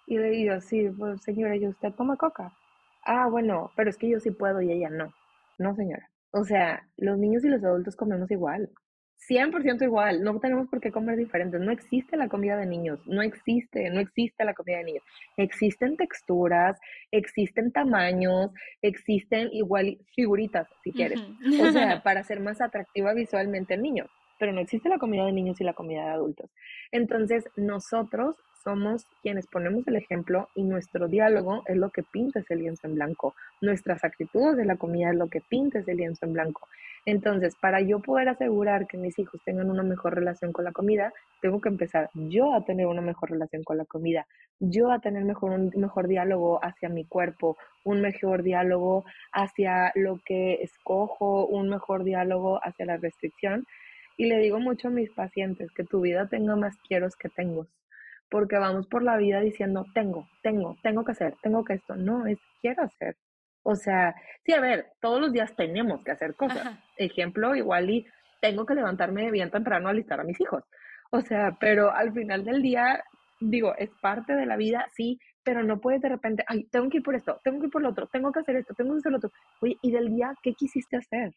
Y 0.08 0.18
le 0.18 0.30
digo, 0.30 0.62
sí, 0.62 0.90
pues 0.98 1.22
señora, 1.22 1.58
¿y 1.58 1.68
usted 1.68 1.92
toma 1.94 2.16
coca? 2.16 2.54
Ah, 3.04 3.28
bueno, 3.30 3.72
pero 3.76 3.90
es 3.90 3.98
que 3.98 4.10
yo 4.10 4.20
sí 4.20 4.32
puedo 4.32 4.62
y 4.62 4.72
ella 4.72 4.90
no. 4.90 5.14
No, 5.58 5.76
señora. 5.76 6.10
O 6.32 6.44
sea, 6.44 6.88
los 6.98 7.18
niños 7.18 7.44
y 7.44 7.50
los 7.50 7.64
adultos 7.64 7.96
comemos 7.96 8.32
igual. 8.32 8.70
100% 9.30 9.84
igual, 9.84 10.24
no 10.24 10.40
tenemos 10.40 10.68
por 10.68 10.82
qué 10.82 10.92
comer 10.92 11.16
diferentes. 11.16 11.62
No 11.62 11.72
existe 11.72 12.18
la 12.18 12.28
comida 12.28 12.58
de 12.58 12.66
niños, 12.66 13.00
no 13.06 13.22
existe, 13.22 13.90
no 13.90 14.00
existe 14.00 14.44
la 14.44 14.54
comida 14.54 14.78
de 14.78 14.86
niños. 14.86 15.04
Existen 15.38 15.96
texturas, 15.96 16.80
existen 17.12 17.72
tamaños, 17.72 18.52
existen 18.82 19.50
igual 19.52 20.00
figuritas, 20.16 20.68
si 20.84 20.92
quieres. 20.92 21.22
O 21.62 21.72
sea, 21.72 22.02
para 22.04 22.24
ser 22.24 22.40
más 22.40 22.62
atractiva 22.62 23.14
visualmente 23.14 23.76
el 23.76 23.84
niño. 23.84 24.06
Pero 24.42 24.54
no 24.54 24.62
existe 24.62 24.90
la 24.90 24.98
comida 24.98 25.24
de 25.24 25.34
niños 25.34 25.62
y 25.62 25.64
la 25.64 25.74
comida 25.74 26.04
de 26.04 26.10
adultos. 26.10 26.50
Entonces, 26.92 27.48
nosotros 27.58 28.36
somos 28.64 29.06
quienes 29.22 29.46
ponemos 29.46 29.88
el 29.88 29.98
ejemplo 29.98 30.50
y 30.56 30.64
nuestro 30.64 31.08
diálogo 31.08 31.62
es 31.68 31.78
lo 31.78 31.92
que 31.92 32.02
pinta 32.02 32.40
ese 32.40 32.56
lienzo 32.56 32.88
en 32.88 32.96
blanco. 32.96 33.36
Nuestras 33.62 34.04
actitudes 34.04 34.58
de 34.58 34.66
la 34.66 34.78
comida 34.78 35.12
es 35.12 35.16
lo 35.16 35.28
que 35.28 35.42
pinta 35.42 35.78
ese 35.78 35.94
lienzo 35.94 36.26
en 36.26 36.34
blanco. 36.34 36.68
Entonces, 37.06 37.56
para 37.56 37.82
yo 37.82 38.00
poder 38.00 38.30
asegurar 38.30 38.88
que 38.88 38.98
mis 38.98 39.18
hijos 39.20 39.40
tengan 39.46 39.70
una 39.70 39.84
mejor 39.84 40.16
relación 40.16 40.52
con 40.54 40.66
la 40.66 40.72
comida, 40.72 41.14
tengo 41.42 41.62
que 41.62 41.70
empezar 41.70 42.10
yo 42.14 42.56
a 42.56 42.66
tener 42.66 42.88
una 42.88 43.02
mejor 43.02 43.30
relación 43.30 43.64
con 43.64 43.78
la 43.78 43.86
comida, 43.86 44.26
yo 44.60 44.92
a 44.92 45.00
tener 45.00 45.24
mejor, 45.24 45.52
un 45.52 45.72
mejor 45.76 46.08
diálogo 46.08 46.60
hacia 46.64 46.90
mi 46.90 47.06
cuerpo, 47.06 47.58
un 47.84 48.02
mejor 48.02 48.44
diálogo 48.44 49.06
hacia 49.32 49.92
lo 49.96 50.20
que 50.26 50.62
escojo, 50.62 51.46
un 51.46 51.70
mejor 51.70 52.04
diálogo 52.04 52.60
hacia 52.64 52.86
la 52.86 52.98
restricción. 52.98 53.66
Y 54.18 54.26
le 54.26 54.40
digo 54.40 54.60
mucho 54.60 54.90
a 54.90 54.92
mis 54.92 55.12
pacientes 55.12 55.72
que 55.72 55.84
tu 55.84 56.02
vida 56.02 56.28
tenga 56.28 56.56
más 56.56 56.78
quieros 56.88 57.16
que 57.16 57.30
tengo 57.30 57.68
porque 58.32 58.58
vamos 58.58 58.88
por 58.88 59.04
la 59.04 59.18
vida 59.18 59.42
diciendo, 59.42 59.86
tengo, 59.94 60.26
tengo, 60.42 60.78
tengo 60.82 61.04
que 61.04 61.12
hacer, 61.12 61.36
tengo 61.44 61.66
que 61.66 61.74
esto. 61.74 61.96
No, 61.96 62.26
es 62.26 62.40
quiero 62.62 62.84
hacer. 62.84 63.18
O 63.62 63.76
sea, 63.76 64.16
sí, 64.46 64.54
a 64.54 64.62
ver, 64.62 64.88
todos 65.02 65.20
los 65.20 65.34
días 65.34 65.54
tenemos 65.56 66.02
que 66.04 66.12
hacer 66.12 66.34
cosas. 66.36 66.80
Ejemplo, 66.98 67.54
igual 67.56 67.90
y 67.90 68.08
tengo 68.40 68.66
que 68.66 68.74
levantarme 68.74 69.30
bien 69.32 69.52
temprano 69.52 69.88
a 69.88 69.92
alistar 69.92 70.22
a 70.22 70.24
mis 70.24 70.40
hijos. 70.40 70.64
O 71.12 71.20
sea, 71.20 71.58
pero 71.60 71.92
al 71.94 72.14
final 72.14 72.46
del 72.46 72.62
día, 72.62 73.04
digo, 73.42 73.76
es 73.78 73.90
parte 74.02 74.34
de 74.34 74.46
la 74.46 74.56
vida, 74.56 74.88
sí, 74.94 75.20
pero 75.44 75.62
no 75.62 75.82
puedes 75.82 76.02
de 76.02 76.10
repente, 76.10 76.46
ay, 76.48 76.64
tengo 76.72 76.90
que 76.90 76.98
ir 76.98 77.04
por 77.04 77.16
esto, 77.16 77.42
tengo 77.44 77.60
que 77.60 77.66
ir 77.66 77.72
por 77.72 77.82
lo 77.82 77.90
otro, 77.90 78.08
tengo 78.08 78.32
que 78.32 78.40
hacer 78.40 78.56
esto, 78.56 78.74
tengo 78.74 78.94
que 78.94 79.00
hacer 79.00 79.12
lo 79.12 79.18
otro. 79.18 79.32
Oye, 79.60 79.78
¿y 79.82 79.92
del 79.92 80.10
día 80.16 80.34
qué 80.42 80.54
quisiste 80.54 80.96
hacer? 80.96 81.34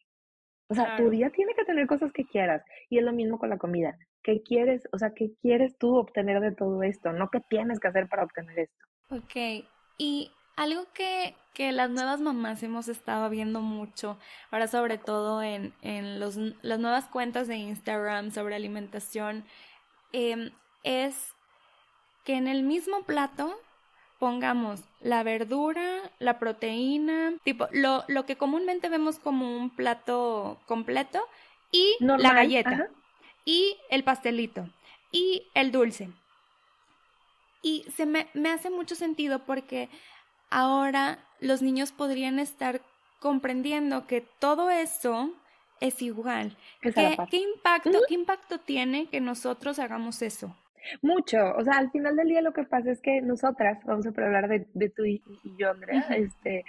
O 0.69 0.75
sea, 0.75 0.97
tu 0.97 1.11
día 1.11 1.31
tiene 1.31 1.55
que 1.55 1.65
tener 1.65 1.87
cosas 1.87 2.13
que 2.13 2.25
quieras. 2.25 2.63
Y 2.89 2.99
es 2.99 3.05
lo 3.05 3.13
mismo 3.13 3.39
con 3.39 3.51
la 3.51 3.59
comida. 3.59 3.97
¿Qué 4.23 4.43
quieres? 4.43 4.89
O 4.93 4.99
sea, 4.99 5.13
¿qué 5.15 5.33
quieres 5.43 5.77
tú 5.77 5.97
obtener 5.97 6.41
de 6.41 6.53
todo 6.53 6.83
esto? 6.83 7.13
No 7.13 7.29
qué 7.31 7.41
tienes 7.41 7.81
que 7.81 7.89
hacer 7.89 8.09
para 8.09 8.25
obtener 8.25 8.59
esto. 8.59 8.85
Ok. 9.11 9.67
Y 9.99 10.33
algo 10.57 10.87
que, 10.95 11.35
que 11.53 11.73
las 11.73 11.91
nuevas 11.91 12.21
mamás 12.21 12.63
hemos 12.63 12.89
estado 12.89 13.29
viendo 13.29 13.61
mucho, 13.61 14.19
ahora 14.51 14.67
sobre 14.69 14.99
todo 14.99 15.43
en, 15.43 15.75
en 15.83 16.21
los, 16.21 16.37
las 16.63 16.79
nuevas 16.79 17.07
cuentas 17.07 17.49
de 17.49 17.57
Instagram 17.57 18.31
sobre 18.31 18.55
alimentación, 18.55 19.45
em, 20.13 20.51
es 20.83 21.35
que 22.25 22.37
en 22.37 22.49
el 22.49 22.63
mismo 22.63 23.03
plato 23.05 23.55
pongamos 24.25 24.81
la 25.03 25.23
verdura, 25.23 26.11
la 26.19 26.39
proteína, 26.39 27.35
tipo 27.45 27.69
lo, 27.73 28.05
lo 28.09 28.25
que 28.25 28.37
comúnmente 28.37 28.89
vemos 28.89 29.19
como 29.19 29.55
un 29.55 29.69
plato 29.69 30.59
completo 30.65 31.29
y 31.71 31.95
la 32.01 32.33
galleta 32.33 32.89
y 33.45 33.77
el 33.91 34.03
pastelito 34.03 34.67
y 35.13 35.43
el 35.53 35.73
dulce. 35.73 36.09
Y 37.61 37.85
se 37.95 38.07
me, 38.07 38.29
me 38.33 38.51
hace 38.51 38.71
mucho 38.71 38.95
sentido 38.95 39.41
porque 39.41 39.91
ahora 40.49 41.19
los 41.39 41.61
niños 41.61 41.93
podrían 41.93 42.39
estar 42.39 42.81
comprendiendo 43.21 44.07
que 44.07 44.23
todo 44.23 44.71
eso 44.71 45.35
es 45.81 46.01
igual. 46.01 46.57
¿Qué, 46.81 46.95
¿Qué, 47.31 47.37
impacto, 47.37 48.01
¿Qué 48.09 48.15
impacto 48.15 48.59
tiene 48.59 49.05
que 49.05 49.21
nosotros 49.21 49.79
hagamos 49.79 50.23
eso? 50.23 50.57
Mucho, 51.03 51.55
o 51.57 51.65
sea, 51.65 51.79
al 51.79 51.91
final 51.91 52.17
del 52.17 52.29
día 52.29 52.43
lo 52.43 52.53
que 52.53 52.65
pasa 52.65 52.91
es 52.91 53.01
que 53.01 53.21
nosotras, 53.23 53.79
vamos 53.85 54.07
a 54.07 54.11
hablar 54.11 54.49
de, 54.49 54.67
de 54.75 54.89
tú 54.91 55.05
y, 55.05 55.23
yo, 55.59 55.71
Andrea, 55.71 56.07
este, 56.11 56.65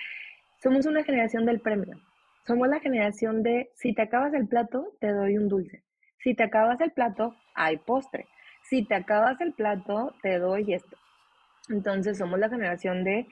somos 0.62 0.86
una 0.86 1.04
generación 1.04 1.46
del 1.46 1.60
premio. 1.60 2.00
Somos 2.46 2.68
la 2.68 2.80
generación 2.80 3.44
de, 3.44 3.72
si 3.76 3.94
te 3.94 4.04
acabas 4.04 4.34
el 4.34 4.48
plato, 4.48 4.94
te 5.00 5.12
doy 5.12 5.38
un 5.38 5.48
dulce. 5.48 5.84
Si 6.20 6.36
te 6.36 6.44
acabas 6.44 6.80
el 6.82 6.92
plato, 6.92 7.36
hay 7.56 7.78
postre. 7.78 8.28
Si 8.64 8.84
te 8.86 8.96
acabas 8.96 9.40
el 9.42 9.54
plato, 9.54 10.14
te 10.22 10.38
doy 10.40 10.74
esto. 10.74 10.98
Entonces 11.70 12.18
somos 12.18 12.40
la 12.40 12.50
generación 12.50 13.04
de, 13.04 13.28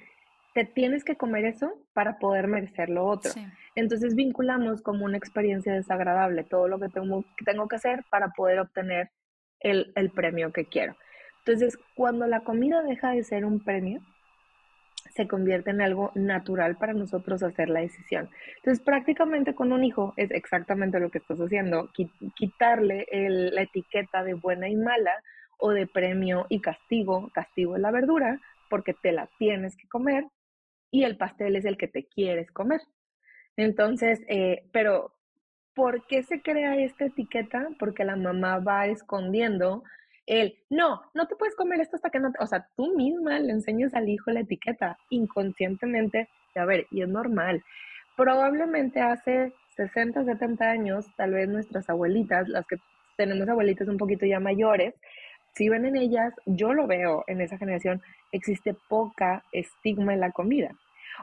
te 0.53 0.65
tienes 0.65 1.03
que 1.03 1.15
comer 1.15 1.45
eso 1.45 1.73
para 1.93 2.17
poder 2.19 2.47
merecer 2.47 2.89
lo 2.89 3.05
otro. 3.05 3.31
Entonces 3.75 4.15
vinculamos 4.15 4.81
como 4.81 5.05
una 5.05 5.17
experiencia 5.17 5.73
desagradable 5.73 6.43
todo 6.43 6.67
lo 6.67 6.79
que 6.79 6.89
tengo, 6.89 7.23
que 7.37 7.45
tengo 7.45 7.67
que 7.67 7.75
hacer 7.75 8.03
para 8.09 8.29
poder 8.29 8.59
obtener 8.59 9.09
el, 9.63 10.11
premio 10.11 10.51
que 10.51 10.65
quiero. 10.65 10.95
Entonces, 11.39 11.77
cuando 11.95 12.27
la 12.27 12.41
comida 12.41 12.83
deja 12.83 13.11
de 13.11 13.23
ser 13.23 13.45
un 13.45 13.59
premio, 13.59 14.01
se 15.15 15.27
convierte 15.27 15.69
en 15.69 15.81
algo 15.81 16.11
natural 16.15 16.77
para 16.77 16.93
nosotros 16.93 17.43
hacer 17.43 17.69
la 17.69 17.81
decisión. 17.81 18.29
Entonces, 18.57 18.83
prácticamente 18.83 19.53
con 19.53 19.71
un 19.71 19.83
hijo 19.83 20.13
es 20.17 20.31
exactamente 20.31 20.99
lo 20.99 21.09
que 21.09 21.19
estás 21.19 21.39
haciendo, 21.39 21.89
quitarle 22.35 23.05
la 23.11 23.61
etiqueta 23.61 24.23
de 24.23 24.33
buena 24.33 24.69
y 24.69 24.75
mala 24.75 25.11
o 25.57 25.71
de 25.71 25.85
premio 25.87 26.45
y 26.49 26.61
castigo, 26.61 27.29
castigo 27.33 27.75
es 27.75 27.81
la 27.81 27.91
verdura, 27.91 28.39
porque 28.69 28.93
te 28.93 29.11
la 29.11 29.29
tienes 29.37 29.75
que 29.77 29.87
comer 29.87 30.25
y 30.89 31.03
el 31.03 31.17
pastel 31.17 31.55
es 31.55 31.65
el 31.65 31.77
que 31.77 31.87
te 31.87 32.05
quieres 32.05 32.51
comer. 32.51 32.81
Entonces, 33.55 34.21
eh, 34.27 34.63
pero 34.71 35.13
¿Por 35.75 36.05
qué 36.07 36.23
se 36.23 36.41
crea 36.41 36.75
esta 36.77 37.05
etiqueta? 37.05 37.69
Porque 37.79 38.03
la 38.03 38.15
mamá 38.15 38.59
va 38.59 38.87
escondiendo 38.87 39.83
el, 40.25 40.55
no, 40.69 41.01
no 41.13 41.27
te 41.27 41.35
puedes 41.35 41.55
comer 41.55 41.81
esto 41.81 41.97
hasta 41.97 42.09
que 42.09 42.19
no, 42.19 42.31
te... 42.31 42.41
o 42.41 42.47
sea, 42.47 42.67
tú 42.77 42.95
misma 42.95 43.39
le 43.39 43.51
enseñas 43.51 43.93
al 43.93 44.07
hijo 44.07 44.31
la 44.31 44.41
etiqueta 44.41 44.97
inconscientemente, 45.09 46.29
a 46.55 46.65
ver, 46.65 46.87
y 46.91 47.01
es 47.01 47.09
normal. 47.09 47.63
Probablemente 48.15 49.01
hace 49.01 49.51
60, 49.75 50.23
70 50.23 50.69
años, 50.69 51.05
tal 51.17 51.31
vez 51.31 51.49
nuestras 51.49 51.89
abuelitas, 51.89 52.47
las 52.47 52.65
que 52.67 52.77
tenemos 53.17 53.47
abuelitas 53.49 53.87
un 53.87 53.97
poquito 53.97 54.25
ya 54.25 54.39
mayores, 54.39 54.93
si 55.55 55.69
ven 55.69 55.85
en 55.85 55.97
ellas, 55.97 56.33
yo 56.45 56.73
lo 56.73 56.87
veo 56.87 57.23
en 57.27 57.41
esa 57.41 57.57
generación, 57.57 58.01
existe 58.31 58.75
poca 58.87 59.43
estigma 59.51 60.13
en 60.13 60.19
la 60.19 60.31
comida. 60.31 60.71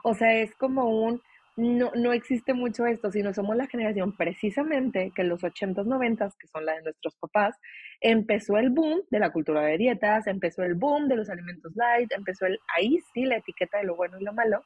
O 0.05 0.14
sea, 0.14 0.34
es 0.34 0.55
como 0.55 0.88
un, 0.88 1.20
no, 1.57 1.90
no 1.94 2.12
existe 2.12 2.55
mucho 2.55 2.86
esto, 2.86 3.11
sino 3.11 3.34
somos 3.34 3.57
la 3.57 3.66
generación 3.66 4.16
precisamente 4.16 5.12
que 5.14 5.22
en 5.22 5.28
los 5.28 5.42
80s, 5.42 5.84
90s, 5.84 6.36
que 6.38 6.46
son 6.46 6.64
la 6.64 6.74
de 6.74 6.82
nuestros 6.82 7.14
papás, 7.16 7.57
empezó 8.01 8.57
el 8.57 8.70
boom 8.70 9.03
de 9.11 9.18
la 9.18 9.30
cultura 9.30 9.62
de 9.62 9.76
dietas, 9.76 10.26
empezó 10.26 10.62
el 10.62 10.74
boom 10.74 11.09
de 11.09 11.16
los 11.16 11.28
alimentos 11.28 11.72
light, 11.76 12.11
empezó 12.12 12.46
el, 12.46 12.59
ahí 12.76 12.98
sí, 13.12 13.24
la 13.24 13.36
etiqueta 13.36 13.78
de 13.78 13.84
lo 13.84 13.96
bueno 13.96 14.18
y 14.18 14.24
lo 14.24 14.32
malo. 14.32 14.64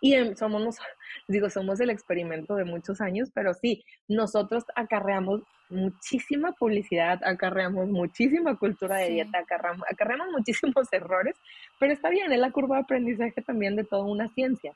Y 0.00 0.14
somos, 0.34 0.78
digo, 1.28 1.48
somos 1.50 1.80
el 1.80 1.90
experimento 1.90 2.56
de 2.56 2.64
muchos 2.64 3.00
años, 3.00 3.30
pero 3.34 3.54
sí, 3.54 3.84
nosotros 4.08 4.64
acarreamos 4.74 5.42
muchísima 5.70 6.52
publicidad, 6.52 7.20
acarreamos 7.24 7.88
muchísima 7.88 8.56
cultura 8.56 8.98
de 8.98 9.10
dieta, 9.10 9.38
acarreamos, 9.38 9.86
acarreamos 9.90 10.28
muchísimos 10.30 10.88
errores, 10.92 11.36
pero 11.78 11.92
está 11.92 12.10
bien, 12.10 12.32
es 12.32 12.38
la 12.38 12.50
curva 12.50 12.76
de 12.76 12.82
aprendizaje 12.82 13.40
también 13.42 13.76
de 13.76 13.84
toda 13.84 14.04
una 14.04 14.28
ciencia. 14.28 14.74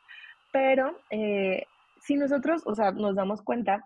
Pero 0.52 0.98
eh, 1.10 1.66
si 2.00 2.16
nosotros, 2.16 2.62
o 2.64 2.74
sea, 2.74 2.90
nos 2.92 3.14
damos 3.14 3.42
cuenta, 3.42 3.84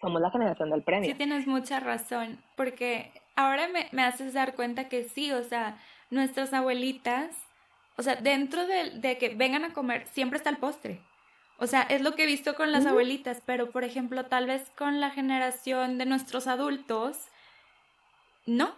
somos 0.00 0.20
la 0.20 0.30
generación 0.30 0.70
del 0.70 0.82
premio. 0.82 1.08
Sí, 1.10 1.16
tienes 1.16 1.46
mucha 1.46 1.80
razón, 1.80 2.42
porque 2.56 3.12
ahora 3.36 3.68
me, 3.68 3.88
me 3.92 4.02
haces 4.02 4.34
dar 4.34 4.54
cuenta 4.54 4.88
que 4.88 5.04
sí, 5.04 5.32
o 5.32 5.42
sea, 5.42 5.78
nuestras 6.10 6.52
abuelitas, 6.52 7.36
o 7.96 8.02
sea, 8.02 8.16
dentro 8.16 8.66
de, 8.66 8.90
de, 8.90 9.18
que 9.18 9.30
vengan 9.30 9.64
a 9.64 9.72
comer, 9.72 10.06
siempre 10.08 10.36
está 10.36 10.50
el 10.50 10.58
postre. 10.58 11.00
O 11.58 11.66
sea, 11.66 11.82
es 11.82 12.02
lo 12.02 12.14
que 12.14 12.24
he 12.24 12.26
visto 12.26 12.54
con 12.56 12.72
las 12.72 12.86
abuelitas, 12.86 13.40
pero 13.46 13.70
por 13.70 13.84
ejemplo, 13.84 14.26
tal 14.26 14.46
vez 14.46 14.68
con 14.76 15.00
la 15.00 15.10
generación 15.10 15.96
de 15.96 16.06
nuestros 16.06 16.48
adultos, 16.48 17.28
no. 18.46 18.74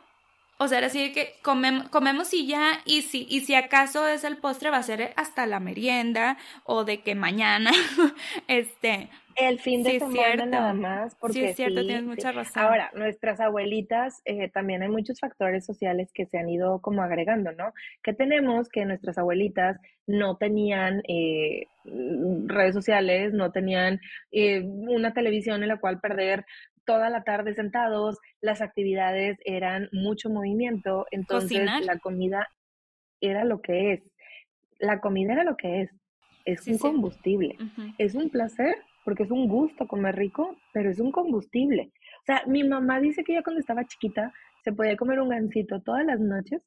O 0.59 0.69
sea, 0.69 0.85
así 0.87 1.13
que 1.13 1.35
comemos, 1.43 1.89
comemos 1.89 2.33
y 2.33 2.47
ya, 2.47 2.81
y 2.85 3.03
si, 3.03 3.27
y 3.29 3.41
si 3.41 3.55
acaso 3.55 4.07
es 4.07 4.23
el 4.25 4.37
postre, 4.37 4.71
va 4.71 4.79
a 4.79 4.83
ser 4.83 5.13
hasta 5.17 5.47
la 5.47 5.59
merienda, 5.59 6.39
o 6.65 6.85
de 6.85 7.03
que 7.03 7.15
mañana, 7.15 7.71
este... 8.49 9.11
El 9.37 9.59
fin 9.59 9.83
de 9.83 9.99
semana 9.99 10.47
nada 10.47 10.75
más, 10.75 11.17
porque 11.17 11.33
sí, 11.33 11.45
es 11.45 11.57
cierto, 11.57 11.81
tienes 11.81 12.05
mucha 12.05 12.31
razón. 12.31 12.63
Ahora, 12.63 12.93
nuestras 12.95 13.41
abuelitas, 13.41 14.23
eh, 14.25 14.49
también 14.49 14.85
hay 14.85 14.89
muchos 14.89 15.19
factores 15.19 15.67
sociales 15.67 16.13
que 16.15 16.25
se 16.27 16.39
han 16.39 16.49
ido 16.49 16.81
como 16.81 17.03
agregando, 17.03 17.51
¿no? 17.51 17.73
Que 18.05 18.13
tenemos 18.13 18.69
que 18.69 18.85
nuestras 18.85 19.19
abuelitas 19.19 19.81
no 20.07 20.37
tenían 20.37 21.03
eh, 21.09 21.67
redes 22.47 22.75
sociales, 22.75 23.33
no 23.33 23.51
tenían 23.51 24.01
eh, 24.31 24.63
una 24.63 25.13
televisión 25.13 25.65
en 25.65 25.69
la 25.69 25.79
cual 25.79 25.99
perder 25.99 26.47
toda 26.85 27.11
la 27.11 27.25
tarde 27.25 27.55
sentados, 27.55 28.19
las 28.41 28.61
actividades 28.61 29.39
eran 29.45 29.89
mucho 29.93 30.31
movimiento, 30.31 31.07
entonces 31.11 31.67
la 31.85 31.99
comida 31.99 32.49
era 33.21 33.45
lo 33.45 33.61
que 33.61 33.93
es. 33.93 34.03
La 34.79 35.01
comida 35.01 35.33
era 35.33 35.45
lo 35.45 35.57
que 35.57 35.83
es. 35.83 35.91
Es 36.45 36.67
un 36.67 36.79
combustible. 36.79 37.57
Es 37.99 38.15
un 38.15 38.29
placer 38.31 38.77
porque 39.05 39.23
es 39.23 39.31
un 39.31 39.49
gusto 39.49 39.87
comer 39.87 40.17
rico, 40.17 40.57
pero 40.73 40.91
es 40.91 40.99
un 40.99 41.13
combustible. 41.13 41.93
O 42.23 42.25
sea, 42.27 42.43
mi 42.47 42.65
mamá 42.65 43.01
dice 43.01 43.23
que 43.23 43.35
ya 43.35 43.43
cuando 43.43 43.61
estaba 43.61 43.87
chiquita 43.87 44.33
se 44.63 44.73
podía 44.73 44.97
comer 44.97 45.21
un 45.21 45.29
gansito 45.29 45.81
todas 45.83 46.05
las 46.07 46.21
noches 46.21 46.63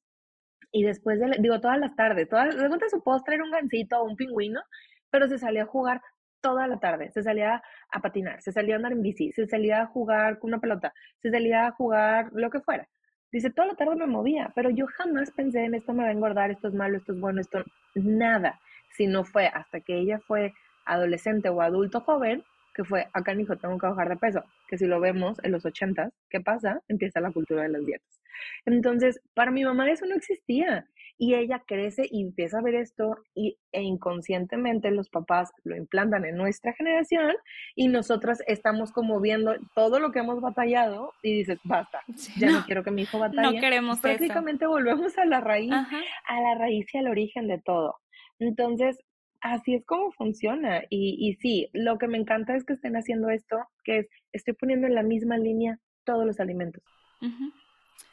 y 0.72 0.84
después 0.84 1.20
de, 1.20 1.38
digo, 1.40 1.60
todas 1.60 1.80
las 1.80 1.96
tardes, 1.96 2.30
todas, 2.30 2.56
de 2.56 2.90
su 2.90 3.04
postre 3.04 3.36
era 3.36 3.44
un 3.44 3.52
gansito 3.52 4.00
o 4.00 4.06
un 4.06 4.16
pingüino, 4.16 4.62
pero 5.10 5.28
se 5.28 5.40
salía 5.40 5.64
a 5.64 5.68
jugar 5.68 6.02
toda 6.42 6.68
la 6.68 6.80
tarde. 6.80 7.12
Se 7.12 7.24
salía 7.24 7.62
a 7.92 8.00
patinar, 8.02 8.42
se 8.42 8.52
salía 8.52 8.76
a 8.76 8.78
andar 8.78 8.92
en 8.92 9.02
bici, 9.02 9.32
se 9.32 9.48
salía 9.48 9.82
a 9.82 9.88
jugar 9.88 10.40
con 10.40 10.50
una 10.50 10.60
pelota, 10.60 10.94
se 11.22 11.32
salía 11.32 11.68
a 11.68 11.72
jugar 11.72 12.30
lo 12.34 12.50
que 12.50 12.60
fuera. 12.60 12.88
Dice, 13.32 13.50
toda 13.50 13.68
la 13.68 13.76
tarde 13.76 13.96
me 13.96 14.08
movía, 14.08 14.52
pero 14.56 14.70
yo 14.70 14.88
jamás 14.88 15.32
pensé 15.32 15.66
en 15.66 15.76
esto 15.76 15.94
me 15.94 16.04
va 16.04 16.10
a 16.10 16.14
engordar, 16.14 16.50
esto 16.52 16.70
es 16.70 16.74
malo, 16.74 16.98
esto 16.98 17.14
es 17.14 17.20
bueno, 17.20 17.42
esto 17.42 17.64
nada. 17.96 18.60
Si 18.96 19.06
no 19.06 19.24
fue 19.24 19.48
hasta 19.48 19.82
que 19.82 19.98
ella 19.98 20.20
fue 20.20 20.54
adolescente 20.86 21.50
o 21.50 21.62
adulto 21.62 22.00
joven, 22.02 22.44
que 22.74 22.84
fue, 22.84 23.08
acá 23.12 23.34
hijo 23.34 23.58
tengo 23.58 23.78
que 23.78 23.88
bajar 23.88 24.10
de 24.10 24.18
peso, 24.18 24.44
que 24.68 24.78
si 24.78 24.86
lo 24.86 25.00
vemos 25.00 25.38
en 25.44 25.52
los 25.52 25.66
ochentas, 25.66 26.14
¿qué 26.30 26.40
pasa? 26.40 26.82
Empieza 26.88 27.20
la 27.20 27.32
cultura 27.32 27.64
de 27.64 27.70
las 27.70 27.86
dietas. 27.86 28.22
Entonces, 28.66 29.20
para 29.34 29.52
mi 29.52 29.64
mamá 29.64 29.90
eso 29.90 30.06
no 30.06 30.16
existía. 30.16 30.88
Y 31.18 31.34
ella 31.34 31.64
crece 31.66 32.08
y 32.10 32.22
empieza 32.22 32.60
a 32.60 32.62
ver 32.62 32.76
esto 32.76 33.18
y, 33.34 33.58
e 33.72 33.82
inconscientemente 33.82 34.92
los 34.92 35.10
papás 35.10 35.52
lo 35.64 35.76
implantan 35.76 36.26
en 36.26 36.38
nuestra 36.38 36.74
generación 36.74 37.36
y 37.76 37.88
nosotras 37.88 38.44
estamos 38.46 38.92
como 38.92 39.20
viendo 39.20 39.56
todo 39.74 40.00
lo 40.00 40.12
que 40.12 40.20
hemos 40.20 40.42
batallado 40.42 41.14
y 41.24 41.40
dices, 41.40 41.60
basta, 41.64 42.02
ya 42.38 42.52
no, 42.52 42.66
quiero 42.66 42.84
que 42.84 42.92
mi 42.92 43.04
hijo 43.04 43.18
batalle. 43.20 43.56
No 43.56 43.60
queremos 43.60 44.00
Prácticamente 44.00 44.68
volvemos 44.68 45.18
a 45.18 45.26
la 45.26 45.42
raíz, 45.42 45.72
a 45.72 46.42
la 46.42 46.56
raíz 46.56 46.94
y 46.94 46.98
al 46.98 47.08
origen 47.08 47.48
de 47.48 47.60
todo. 47.60 47.96
Entonces, 48.40 49.00
así 49.42 49.74
es 49.74 49.86
como 49.86 50.12
funciona. 50.12 50.84
Y, 50.90 51.18
y 51.20 51.34
sí, 51.36 51.70
lo 51.74 51.98
que 51.98 52.08
me 52.08 52.18
encanta 52.18 52.56
es 52.56 52.64
que 52.64 52.74
estén 52.74 52.96
haciendo 52.96 53.30
esto, 53.30 53.58
que 53.84 54.00
es, 54.00 54.10
estoy 54.34 54.54
poniendo 54.54 54.86
en 54.86 54.96
la 54.96 55.04
misma 55.04 55.38
línea 55.38 55.80
todos 56.04 56.26
los 56.26 56.40
alimentos 56.40 56.84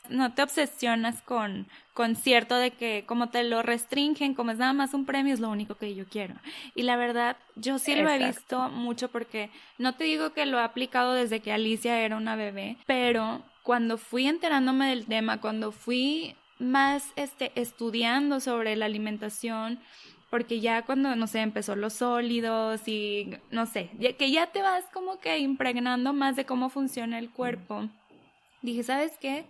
no 0.09 0.35
te 0.35 0.43
obsesionas 0.43 1.23
con, 1.23 1.67
con 1.95 2.17
cierto 2.17 2.57
de 2.57 2.73
que 2.73 3.05
como 3.07 3.31
te 3.31 3.43
lo 3.45 3.63
restringen, 3.63 4.35
como 4.35 4.51
es 4.51 4.59
nada 4.59 4.73
más 4.73 4.95
un 4.95 5.07
premio, 5.07 5.33
es 5.33 5.41
lo 5.41 5.51
único 5.51 5.77
que 5.77 5.95
yo 5.95 6.07
quiero. 6.07 6.35
Y 6.75 6.83
la 6.83 6.97
verdad, 6.97 7.37
yo 7.57 7.79
sí 7.79 7.95
lo 7.95 8.09
he 8.09 8.19
visto 8.19 8.69
mucho 8.69 9.09
porque 9.09 9.51
no 9.79 9.95
te 9.95 10.05
digo 10.05 10.33
que 10.33 10.47
lo 10.47 10.59
he 10.59 10.63
aplicado 10.63 11.15
desde 11.15 11.41
que 11.41 11.53
Alicia 11.53 12.01
era 12.01 12.17
una 12.17 12.37
bebé, 12.37 12.77
pero 12.87 13.43
cuando 13.63 13.97
fui 13.97 14.27
enterándome 14.27 14.89
del 14.89 15.07
tema, 15.07 15.41
cuando 15.41 15.73
fui 15.73 16.37
más 16.59 17.13
este, 17.17 17.53
estudiando 17.55 18.41
sobre 18.41 18.77
la 18.77 18.87
alimentación, 18.87 19.81
porque 20.31 20.61
ya 20.61 20.83
cuando, 20.83 21.15
no 21.17 21.27
sé, 21.27 21.41
empezó 21.41 21.77
los 21.77 21.95
sólidos 21.95 22.89
y, 22.89 23.37
no 23.51 23.67
sé, 23.67 23.91
que 24.19 24.31
ya 24.31 24.49
te 24.49 24.63
vas 24.63 24.85
como 24.93 25.19
que 25.21 25.39
impregnando 25.39 26.13
más 26.13 26.37
de 26.37 26.45
cómo 26.45 26.71
funciona 26.71 27.19
el 27.19 27.31
cuerpo. 27.31 27.89
Dije, 28.61 28.83
¿sabes 28.83 29.13
qué? 29.21 29.45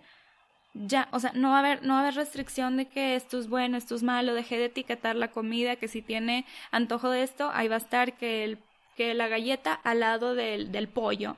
Ya, 0.75 1.07
o 1.11 1.19
sea, 1.19 1.31
no 1.33 1.51
va 1.51 1.55
a 1.55 1.59
haber, 1.59 1.83
no 1.83 1.93
va 1.93 1.99
a 1.99 2.01
haber 2.03 2.15
restricción 2.15 2.75
de 2.75 2.87
que 2.87 3.15
esto 3.15 3.39
es 3.39 3.47
bueno, 3.47 3.77
esto 3.77 3.95
es 3.95 4.03
malo, 4.03 4.33
dejé 4.33 4.57
de 4.57 4.65
etiquetar 4.65 5.15
la 5.15 5.31
comida, 5.31 5.77
que 5.77 5.87
si 5.87 6.01
tiene 6.01 6.45
antojo 6.69 7.09
de 7.09 7.23
esto, 7.23 7.49
ahí 7.53 7.69
va 7.69 7.75
a 7.75 7.77
estar 7.79 8.17
que, 8.17 8.43
el, 8.43 8.59
que 8.97 9.13
la 9.13 9.29
galleta 9.29 9.73
al 9.73 10.01
lado 10.01 10.35
del, 10.35 10.73
del 10.73 10.89
pollo. 10.89 11.37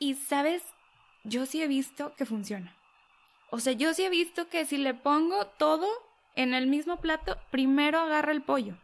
Y 0.00 0.14
sabes, 0.14 0.64
yo 1.22 1.46
sí 1.46 1.62
he 1.62 1.68
visto 1.68 2.14
que 2.16 2.26
funciona. 2.26 2.74
O 3.50 3.60
sea, 3.60 3.72
yo 3.72 3.94
sí 3.94 4.02
he 4.02 4.10
visto 4.10 4.48
que 4.48 4.64
si 4.64 4.78
le 4.78 4.94
pongo 4.94 5.46
todo 5.46 5.86
en 6.34 6.54
el 6.54 6.66
mismo 6.66 7.00
plato, 7.00 7.38
primero 7.52 8.00
agarra 8.00 8.32
el 8.32 8.42
pollo. 8.42 8.76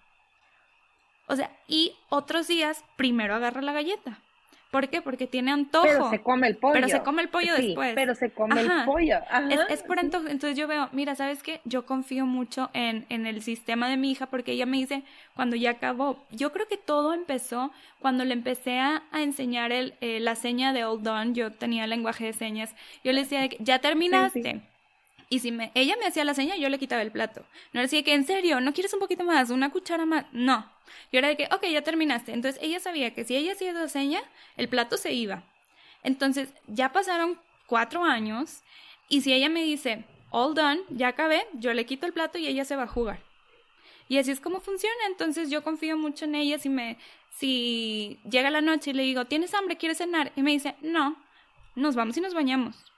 O 1.26 1.34
sea, 1.34 1.50
y 1.66 1.96
otros 2.08 2.46
días, 2.46 2.84
primero 2.96 3.34
agarra 3.34 3.62
la 3.62 3.72
galleta. 3.72 4.20
¿Por 4.70 4.88
qué? 4.88 5.02
Porque 5.02 5.26
tiene 5.26 5.50
antojo. 5.50 5.84
Pero 5.84 6.10
se 6.10 6.20
come 6.20 6.46
el 6.46 6.56
pollo. 6.56 6.74
Pero 6.74 6.88
se 6.88 7.02
come 7.02 7.22
el 7.22 7.28
pollo 7.28 7.56
sí, 7.56 7.68
después. 7.68 7.92
Pero 7.94 8.14
se 8.14 8.30
come 8.30 8.60
el 8.60 8.70
pollo. 8.84 9.18
Ajá. 9.28 9.48
Es, 9.68 9.82
por 9.82 9.98
antojo. 9.98 10.28
Entonces 10.28 10.56
yo 10.56 10.68
veo, 10.68 10.88
mira, 10.92 11.16
¿sabes 11.16 11.42
qué? 11.42 11.60
Yo 11.64 11.86
confío 11.86 12.24
mucho 12.24 12.70
en, 12.72 13.04
en 13.08 13.26
el 13.26 13.42
sistema 13.42 13.88
de 13.88 13.96
mi 13.96 14.12
hija 14.12 14.26
porque 14.26 14.52
ella 14.52 14.66
me 14.66 14.76
dice, 14.76 15.02
cuando 15.34 15.56
ya 15.56 15.70
acabó, 15.70 16.24
yo 16.30 16.52
creo 16.52 16.68
que 16.68 16.76
todo 16.76 17.14
empezó 17.14 17.72
cuando 17.98 18.24
le 18.24 18.32
empecé 18.32 18.78
a, 18.78 19.02
enseñar 19.12 19.72
el, 19.72 19.94
eh, 20.00 20.20
la 20.20 20.34
seña 20.34 20.72
de 20.72 20.84
Old 20.84 21.02
Done, 21.02 21.32
yo 21.34 21.52
tenía 21.52 21.86
lenguaje 21.86 22.26
de 22.26 22.32
señas, 22.32 22.74
yo 23.04 23.12
le 23.12 23.22
decía, 23.22 23.48
ya 23.58 23.78
terminaste. 23.78 24.62
Y 25.32 25.38
si 25.38 25.52
me, 25.52 25.70
ella 25.74 25.96
me 25.96 26.06
hacía 26.06 26.24
la 26.24 26.34
seña, 26.34 26.56
yo 26.56 26.68
le 26.68 26.78
quitaba 26.78 27.02
el 27.02 27.12
plato. 27.12 27.46
No 27.72 27.80
decía 27.80 28.02
que, 28.02 28.12
en 28.12 28.26
serio, 28.26 28.60
¿no 28.60 28.74
quieres 28.74 28.92
un 28.92 28.98
poquito 28.98 29.22
más? 29.22 29.48
¿Una 29.50 29.70
cuchara 29.70 30.04
más? 30.04 30.26
No. 30.32 30.68
Yo 31.12 31.20
era 31.20 31.28
de 31.28 31.36
que, 31.36 31.48
ok, 31.52 31.64
ya 31.66 31.82
terminaste. 31.82 32.32
Entonces 32.32 32.60
ella 32.60 32.80
sabía 32.80 33.14
que 33.14 33.24
si 33.24 33.36
ella 33.36 33.52
hacía 33.52 33.70
esa 33.70 33.88
seña, 33.88 34.22
el 34.56 34.68
plato 34.68 34.96
se 34.96 35.12
iba. 35.12 35.44
Entonces 36.02 36.48
ya 36.66 36.92
pasaron 36.92 37.38
cuatro 37.66 38.02
años 38.04 38.62
y 39.08 39.20
si 39.20 39.32
ella 39.32 39.48
me 39.48 39.62
dice, 39.62 40.04
all 40.30 40.54
done, 40.54 40.80
ya 40.88 41.08
acabé, 41.08 41.46
yo 41.52 41.72
le 41.74 41.86
quito 41.86 42.06
el 42.06 42.12
plato 42.12 42.36
y 42.38 42.48
ella 42.48 42.64
se 42.64 42.74
va 42.74 42.82
a 42.82 42.88
jugar. 42.88 43.20
Y 44.08 44.18
así 44.18 44.32
es 44.32 44.40
como 44.40 44.58
funciona. 44.58 45.06
Entonces 45.06 45.48
yo 45.48 45.62
confío 45.62 45.96
mucho 45.96 46.24
en 46.24 46.34
ella. 46.34 46.58
Si 46.58 46.68
me, 46.68 46.98
si 47.30 48.18
llega 48.28 48.50
la 48.50 48.60
noche 48.60 48.90
y 48.90 48.94
le 48.94 49.04
digo, 49.04 49.26
¿tienes 49.26 49.54
hambre? 49.54 49.76
¿Quieres 49.76 49.98
cenar? 49.98 50.32
Y 50.34 50.42
me 50.42 50.50
dice, 50.50 50.74
no, 50.82 51.16
nos 51.76 51.94
vamos 51.94 52.16
y 52.16 52.20
nos 52.20 52.34
bañamos. 52.34 52.89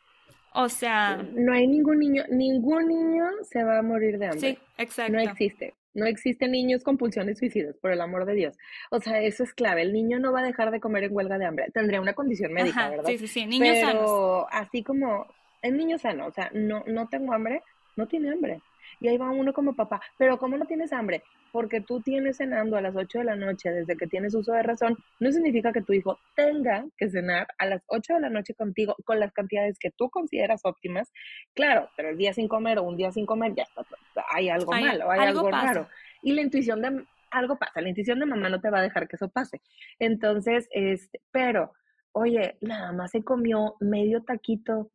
O 0.54 0.68
sea... 0.68 1.22
No 1.34 1.52
hay 1.52 1.66
ningún 1.66 1.98
niño, 1.98 2.24
ningún 2.28 2.88
niño 2.88 3.24
se 3.42 3.62
va 3.64 3.78
a 3.78 3.82
morir 3.82 4.18
de 4.18 4.26
hambre. 4.26 4.40
Sí, 4.40 4.58
exacto. 4.78 5.12
No 5.12 5.20
existe. 5.20 5.74
No 5.94 6.06
existen 6.06 6.52
niños 6.52 6.82
con 6.82 6.96
pulsiones 6.96 7.38
suicidas, 7.38 7.76
por 7.76 7.92
el 7.92 8.00
amor 8.00 8.24
de 8.24 8.34
Dios. 8.34 8.56
O 8.90 9.00
sea, 9.00 9.20
eso 9.20 9.44
es 9.44 9.52
clave. 9.52 9.82
El 9.82 9.92
niño 9.92 10.18
no 10.18 10.32
va 10.32 10.40
a 10.40 10.44
dejar 10.44 10.70
de 10.70 10.80
comer 10.80 11.04
en 11.04 11.14
huelga 11.14 11.36
de 11.36 11.44
hambre. 11.44 11.70
Tendría 11.72 12.00
una 12.00 12.14
condición 12.14 12.52
médica, 12.52 12.88
¿verdad? 12.88 13.04
Sí, 13.06 13.18
sí, 13.18 13.28
sí. 13.28 13.46
Niños 13.46 13.76
Pero 13.80 14.46
así 14.50 14.82
como 14.82 15.26
el 15.60 15.76
niño 15.76 15.98
sano, 15.98 16.26
o 16.26 16.32
sea, 16.32 16.50
no, 16.54 16.82
no 16.86 17.08
tengo 17.08 17.34
hambre, 17.34 17.62
no 17.96 18.06
tiene 18.06 18.30
hambre. 18.30 18.60
Y 19.00 19.08
ahí 19.08 19.16
va 19.16 19.30
uno 19.30 19.52
como 19.52 19.74
papá, 19.74 20.00
pero 20.18 20.38
¿cómo 20.38 20.56
no 20.56 20.64
tienes 20.66 20.92
hambre? 20.92 21.22
Porque 21.52 21.80
tú 21.80 22.00
tienes 22.00 22.38
cenando 22.38 22.76
a 22.76 22.80
las 22.80 22.96
8 22.96 23.18
de 23.18 23.24
la 23.24 23.36
noche 23.36 23.70
desde 23.70 23.96
que 23.96 24.06
tienes 24.06 24.34
uso 24.34 24.52
de 24.52 24.62
razón, 24.62 24.96
no 25.20 25.30
significa 25.32 25.72
que 25.72 25.82
tu 25.82 25.92
hijo 25.92 26.18
tenga 26.34 26.86
que 26.96 27.10
cenar 27.10 27.46
a 27.58 27.66
las 27.66 27.82
8 27.86 28.14
de 28.14 28.20
la 28.20 28.30
noche 28.30 28.54
contigo 28.54 28.96
con 29.04 29.20
las 29.20 29.32
cantidades 29.32 29.78
que 29.78 29.90
tú 29.90 30.10
consideras 30.10 30.62
óptimas. 30.64 31.12
Claro, 31.54 31.90
pero 31.96 32.10
el 32.10 32.16
día 32.16 32.32
sin 32.32 32.48
comer 32.48 32.78
o 32.78 32.84
un 32.84 32.96
día 32.96 33.12
sin 33.12 33.26
comer 33.26 33.54
ya 33.54 33.64
está, 33.64 33.84
hay 34.30 34.48
algo 34.48 34.72
malo, 34.72 35.10
hay 35.10 35.20
algo, 35.20 35.50
raro. 35.50 35.88
Y 36.22 36.32
la 36.32 36.42
intuición 36.42 36.80
de 36.80 37.04
algo 37.30 37.58
pasa, 37.58 37.80
la 37.80 37.88
intuición 37.88 38.20
de 38.20 38.26
mamá 38.26 38.48
no 38.48 38.60
te 38.60 38.70
va 38.70 38.78
a 38.78 38.82
dejar 38.82 39.08
que 39.08 39.16
eso 39.16 39.28
pase. 39.28 39.60
Entonces, 39.98 40.68
este, 40.70 41.20
pero, 41.30 41.72
oye, 42.12 42.56
nada 42.60 42.92
más 42.92 43.10
se 43.10 43.24
comió 43.24 43.76
medio 43.80 44.22
taquito, 44.22 44.90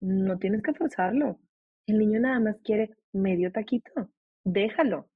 no 0.00 0.38
tienes 0.38 0.62
que 0.62 0.74
forzarlo. 0.74 1.38
El 1.86 1.98
niño 1.98 2.20
nada 2.20 2.40
más 2.40 2.56
quiere 2.62 2.90
medio 3.12 3.52
taquito, 3.52 4.08
déjalo. 4.44 5.08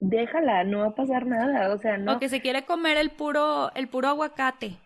Déjala, 0.00 0.62
no 0.62 0.80
va 0.80 0.86
a 0.88 0.94
pasar 0.94 1.26
nada, 1.26 1.74
o 1.74 1.78
sea, 1.78 1.98
no. 1.98 2.14
O 2.14 2.18
que 2.20 2.28
se 2.28 2.40
quiere 2.40 2.64
comer 2.64 2.96
el 2.98 3.10
puro, 3.10 3.72
el 3.74 3.88
puro 3.88 4.08
aguacate 4.08 4.76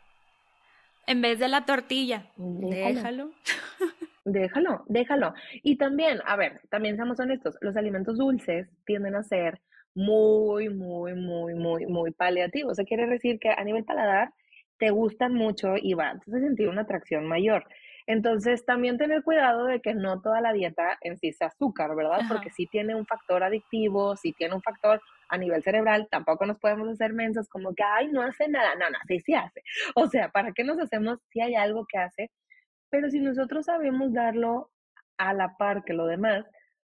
en 1.06 1.20
vez 1.20 1.38
de 1.38 1.48
la 1.48 1.66
tortilla. 1.66 2.26
Déjalo. 2.36 3.30
Déjalo, 4.24 4.84
déjalo. 4.86 5.34
Y 5.64 5.78
también, 5.78 6.20
a 6.24 6.36
ver, 6.36 6.60
también 6.70 6.94
seamos 6.94 7.18
honestos, 7.18 7.58
los 7.60 7.76
alimentos 7.76 8.18
dulces 8.18 8.68
tienden 8.86 9.16
a 9.16 9.24
ser 9.24 9.60
muy, 9.96 10.68
muy, 10.68 11.14
muy, 11.14 11.54
muy, 11.54 11.86
muy 11.86 12.12
paliativos. 12.12 12.78
Eso 12.78 12.86
quiere 12.86 13.08
decir 13.08 13.40
que 13.40 13.50
a 13.50 13.64
nivel 13.64 13.84
paladar 13.84 14.30
te 14.78 14.90
gustan 14.90 15.34
mucho 15.34 15.74
y 15.76 15.94
va 15.94 16.10
a 16.10 16.20
sentir 16.24 16.68
una 16.68 16.82
atracción 16.82 17.26
mayor. 17.26 17.64
Entonces, 18.06 18.64
también 18.64 18.98
tener 18.98 19.22
cuidado 19.22 19.66
de 19.66 19.80
que 19.80 19.94
no 19.94 20.20
toda 20.20 20.40
la 20.40 20.52
dieta 20.52 20.98
en 21.00 21.16
sí 21.18 21.32
sea 21.32 21.48
azúcar, 21.48 21.94
¿verdad? 21.94 22.20
Porque 22.28 22.50
si 22.50 22.66
tiene 22.66 22.94
un 22.94 23.06
factor 23.06 23.42
adictivo, 23.42 24.16
si 24.16 24.32
tiene 24.32 24.54
un 24.54 24.62
factor 24.62 25.00
a 25.28 25.38
nivel 25.38 25.62
cerebral, 25.62 26.08
tampoco 26.10 26.46
nos 26.46 26.58
podemos 26.58 26.88
hacer 26.88 27.12
mensas 27.12 27.48
como 27.48 27.74
que, 27.74 27.82
ay, 27.82 28.08
no 28.08 28.22
hace 28.22 28.48
nada. 28.48 28.74
No, 28.74 28.90
no, 28.90 28.98
sí, 29.06 29.20
sí 29.20 29.34
hace. 29.34 29.62
O 29.94 30.06
sea, 30.06 30.28
¿para 30.30 30.52
qué 30.52 30.64
nos 30.64 30.78
hacemos 30.78 31.18
si 31.30 31.40
hay 31.40 31.54
algo 31.54 31.86
que 31.90 31.98
hace? 31.98 32.30
Pero 32.90 33.08
si 33.08 33.20
nosotros 33.20 33.66
sabemos 33.66 34.12
darlo 34.12 34.70
a 35.16 35.32
la 35.32 35.56
par 35.56 35.84
que 35.84 35.94
lo 35.94 36.06
demás, 36.06 36.44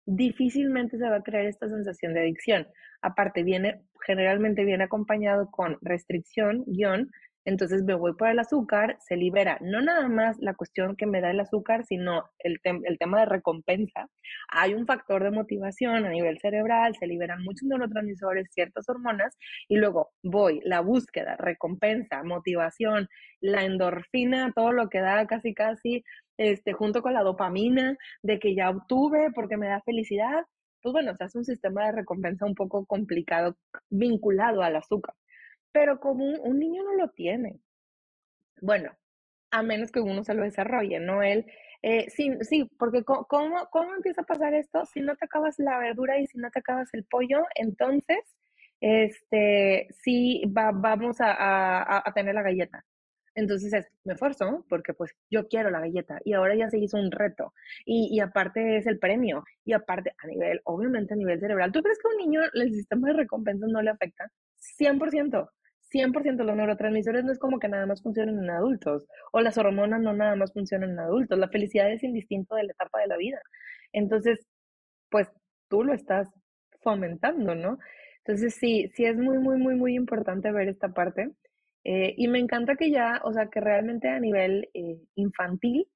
difícilmente 0.07 0.99
se 0.99 1.09
va 1.09 1.17
a 1.17 1.23
crear 1.23 1.47
esta 1.47 1.69
sensación 1.69 2.15
de 2.15 2.21
adicción. 2.21 2.67
Aparte, 3.03 3.43
viene, 3.43 3.83
generalmente 4.07 4.65
viene 4.65 4.85
acompañado 4.85 5.51
con 5.51 5.79
restricción, 5.83 6.65
guion, 6.67 7.11
entonces 7.45 7.83
me 7.83 7.95
voy 7.95 8.15
por 8.15 8.29
el 8.29 8.39
azúcar, 8.39 8.97
se 9.01 9.17
libera. 9.17 9.59
No 9.61 9.83
nada 9.83 10.09
más 10.09 10.39
la 10.39 10.55
cuestión 10.55 10.97
que 10.97 11.07
me 11.07 11.21
da 11.21 11.31
el 11.31 11.41
azúcar, 11.41 11.85
sino 11.85 12.25
el, 12.39 12.61
tema 12.99 13.21
de 13.21 13.27
recompensa. 13.27 14.09
Hay 14.49 14.75
un 14.75 14.87
factor 14.87 15.23
de 15.23 15.31
motivación 15.31 16.07
a 16.07 16.11
nivel 16.11 16.39
cerebral, 16.39 16.97
se 16.97 17.07
liberan 17.07 17.43
muchos 17.43 17.69
neurotransmisores, 17.69 18.49
ciertas 18.53 18.89
hormonas, 18.89 19.37
y 19.69 19.77
luego 19.77 20.13
voy, 20.23 20.61
la 20.65 20.81
búsqueda, 20.81 21.37
recompensa, 21.37 22.23
motivación, 22.23 23.09
la 23.41 23.65
endorfina, 23.65 24.53
todo 24.55 24.73
lo 24.73 24.89
que 24.89 25.01
da 25.01 25.27
casi 25.27 25.55
casi, 25.55 26.05
este, 26.39 26.73
junto 26.73 27.03
con 27.03 27.13
la 27.15 27.23
dopamina 27.23 27.97
de 28.23 28.39
que 28.39 28.55
ya 28.55 28.71
obtuve 28.71 29.31
porque 29.35 29.57
me 29.57 29.69
da 29.69 29.83
felicidad, 29.83 30.45
pues 30.83 30.93
bueno, 30.93 31.15
se 31.17 31.25
hace 31.25 31.39
un 31.39 31.45
sistema 31.45 31.87
de 31.87 31.93
recompensa 31.93 32.47
un 32.47 32.55
poco 32.55 32.85
complicado 32.87 33.57
vinculado 33.91 34.63
al 34.63 34.77
azúcar 34.77 35.15
pero 35.75 35.99
como 36.01 36.25
un, 36.25 36.59
niño 36.61 36.85
no 36.85 36.95
lo 36.95 37.09
tiene. 37.11 37.59
Bueno, 38.63 38.93
a 39.51 39.63
menos 39.63 39.91
que 39.91 40.01
uno 40.01 40.25
se 40.25 40.35
lo 40.35 40.45
desarrolle, 40.45 41.01
¿no? 41.01 41.23
Él, 41.23 41.47
eh, 41.83 42.09
sí, 42.11 42.31
sí, 42.43 42.71
porque 42.79 43.03
¿cómo, 43.05 43.69
¿cómo 43.73 43.95
empieza 43.97 44.23
a 44.23 44.27
pasar 44.27 44.55
esto? 44.55 44.85
Si 44.87 45.01
no 45.01 45.17
te 45.17 45.25
acabas 45.27 45.59
la 45.59 45.79
verdura 45.79 46.19
y 46.21 46.29
si 46.29 46.39
no 46.39 46.51
te 46.51 46.61
acabas 46.61 46.95
el 46.95 47.05
pollo, 47.05 47.43
entonces, 47.57 48.21
este, 48.81 49.89
sí, 50.03 50.45
va, 50.57 50.71
vamos 50.73 51.21
a, 51.21 51.99
a, 52.09 52.13
tener 52.15 52.37
la 52.37 52.43
galleta. 52.43 52.85
Entonces 53.35 53.73
es, 53.73 53.87
me 54.05 54.15
esfuerzo 54.15 54.65
porque 54.69 54.95
pues 54.95 55.13
yo 55.31 55.49
quiero 55.49 55.71
la 55.71 55.81
galleta 55.81 56.21
y 56.25 56.35
ahora 56.35 56.55
ya 56.55 56.71
se 56.71 56.79
hizo 56.79 56.97
un 56.99 57.11
reto 57.11 57.53
y, 57.85 58.09
y, 58.13 58.21
aparte 58.21 58.77
es 58.77 58.87
el 58.87 59.01
premio 59.01 59.45
y 59.65 59.73
aparte 59.73 60.15
a 60.19 60.27
nivel, 60.29 60.61
obviamente 60.65 61.15
a 61.15 61.17
nivel 61.17 61.41
cerebral, 61.41 61.73
¿tú 61.73 61.83
crees 61.83 61.99
que 61.99 62.09
a 62.09 62.13
un 62.13 62.19
niño 62.19 62.43
el 62.55 62.73
sistema 62.73 63.09
de 63.09 63.15
recompensas 63.15 63.69
no 63.71 63.83
le 63.83 63.91
afecta? 63.91 64.31
100%. 64.79 65.51
100% 65.95 66.45
los 66.45 66.57
neurotransmisores 66.57 67.25
no 67.25 67.33
es 67.33 67.39
como 67.39 67.59
que 67.59 67.69
nada 67.69 67.87
más 67.87 68.03
funcionan 68.03 68.39
en 68.39 68.51
adultos, 68.51 69.07
o 69.33 69.41
las 69.41 69.57
hormonas 69.59 70.01
no 70.03 70.13
nada 70.13 70.37
más 70.37 70.53
funcionan 70.53 70.91
en 70.91 70.99
adultos, 71.01 71.39
la 71.39 71.49
felicidad 71.49 71.91
es 71.93 72.03
indistinto 72.03 72.57
de 72.57 72.65
la 72.65 72.73
etapa 72.73 73.01
de 73.01 73.07
la 73.09 73.17
vida. 73.17 73.41
Entonces, 73.93 74.47
pues 75.11 75.29
tú 75.69 75.85
lo 75.85 75.95
estás 75.95 76.29
fomentando, 76.83 77.55
¿no? 77.55 77.79
Entonces 78.19 78.55
sí, 78.57 78.91
sí 78.95 79.05
es 79.05 79.17
muy, 79.17 79.39
muy, 79.39 79.59
muy, 79.59 79.77
muy 79.77 79.95
importante 79.97 80.51
ver 80.53 80.69
esta 80.69 80.89
parte. 80.93 81.31
Eh, 81.85 82.15
y 82.17 82.29
me 82.29 82.39
encanta 82.39 82.77
que 82.77 82.91
ya, 82.91 83.21
o 83.25 83.33
sea, 83.33 83.49
que 83.49 83.61
realmente 83.61 84.09
a 84.09 84.19
nivel 84.19 84.71
eh, 84.75 84.99
infantil, 85.17 85.87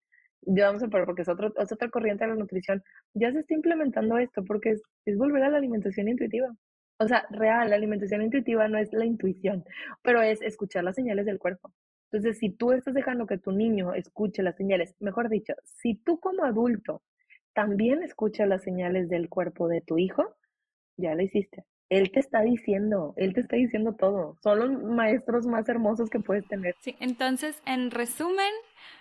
ya 0.43 0.67
vamos 0.67 0.83
a 0.83 0.89
poner, 0.89 1.07
porque 1.07 1.23
es, 1.23 1.29
otro, 1.29 1.53
es 1.57 1.73
otra 1.73 1.91
corriente 1.91 2.25
de 2.25 2.31
la 2.31 2.37
nutrición, 2.37 2.83
ya 3.15 3.33
se 3.33 3.41
está 3.41 3.55
implementando 3.55 4.19
esto, 4.19 4.45
porque 4.45 4.71
es, 4.73 4.83
es 5.07 5.17
volver 5.17 5.43
a 5.45 5.51
la 5.51 5.59
alimentación 5.59 6.09
intuitiva. 6.09 6.49
O 6.99 7.07
sea, 7.07 7.27
real, 7.31 7.71
la 7.71 7.77
alimentación 7.77 8.23
intuitiva 8.23 8.67
no 8.69 8.79
es 8.79 8.93
la 8.93 9.05
intuición, 9.05 9.65
pero 10.03 10.21
es 10.21 10.43
escuchar 10.43 10.85
las 10.85 10.97
señales 10.97 11.27
del 11.27 11.39
cuerpo. 11.39 11.73
Entonces, 12.11 12.39
si 12.39 12.51
tú 12.51 12.73
estás 12.73 12.95
dejando 12.95 13.27
que 13.27 13.39
tu 13.39 13.53
niño 13.53 13.95
escuche 13.95 14.43
las 14.43 14.57
señales, 14.57 14.95
mejor 14.99 15.29
dicho, 15.29 15.55
si 15.65 15.95
tú 15.95 16.19
como 16.19 16.45
adulto 16.45 17.03
también 17.53 18.03
escuchas 18.03 18.49
las 18.49 18.63
señales 18.63 19.09
del 19.09 19.29
cuerpo 19.29 19.69
de 19.69 19.81
tu 19.81 19.99
hijo, 19.99 20.37
ya 20.97 21.15
lo 21.15 21.23
hiciste. 21.23 21.65
Él 21.89 22.11
te 22.11 22.21
está 22.21 22.43
diciendo, 22.43 23.15
él 23.17 23.33
te 23.35 23.41
está 23.41 23.57
diciendo 23.57 23.95
todo. 23.95 24.37
Son 24.43 24.59
los 24.59 24.83
maestros 24.83 25.47
más 25.47 25.69
hermosos 25.69 26.11
que 26.11 26.21
puedes 26.21 26.47
tener. 26.49 26.75
Sí, 26.81 26.97
entonces, 27.01 27.63
en 27.67 27.91
resumen, 27.91 28.53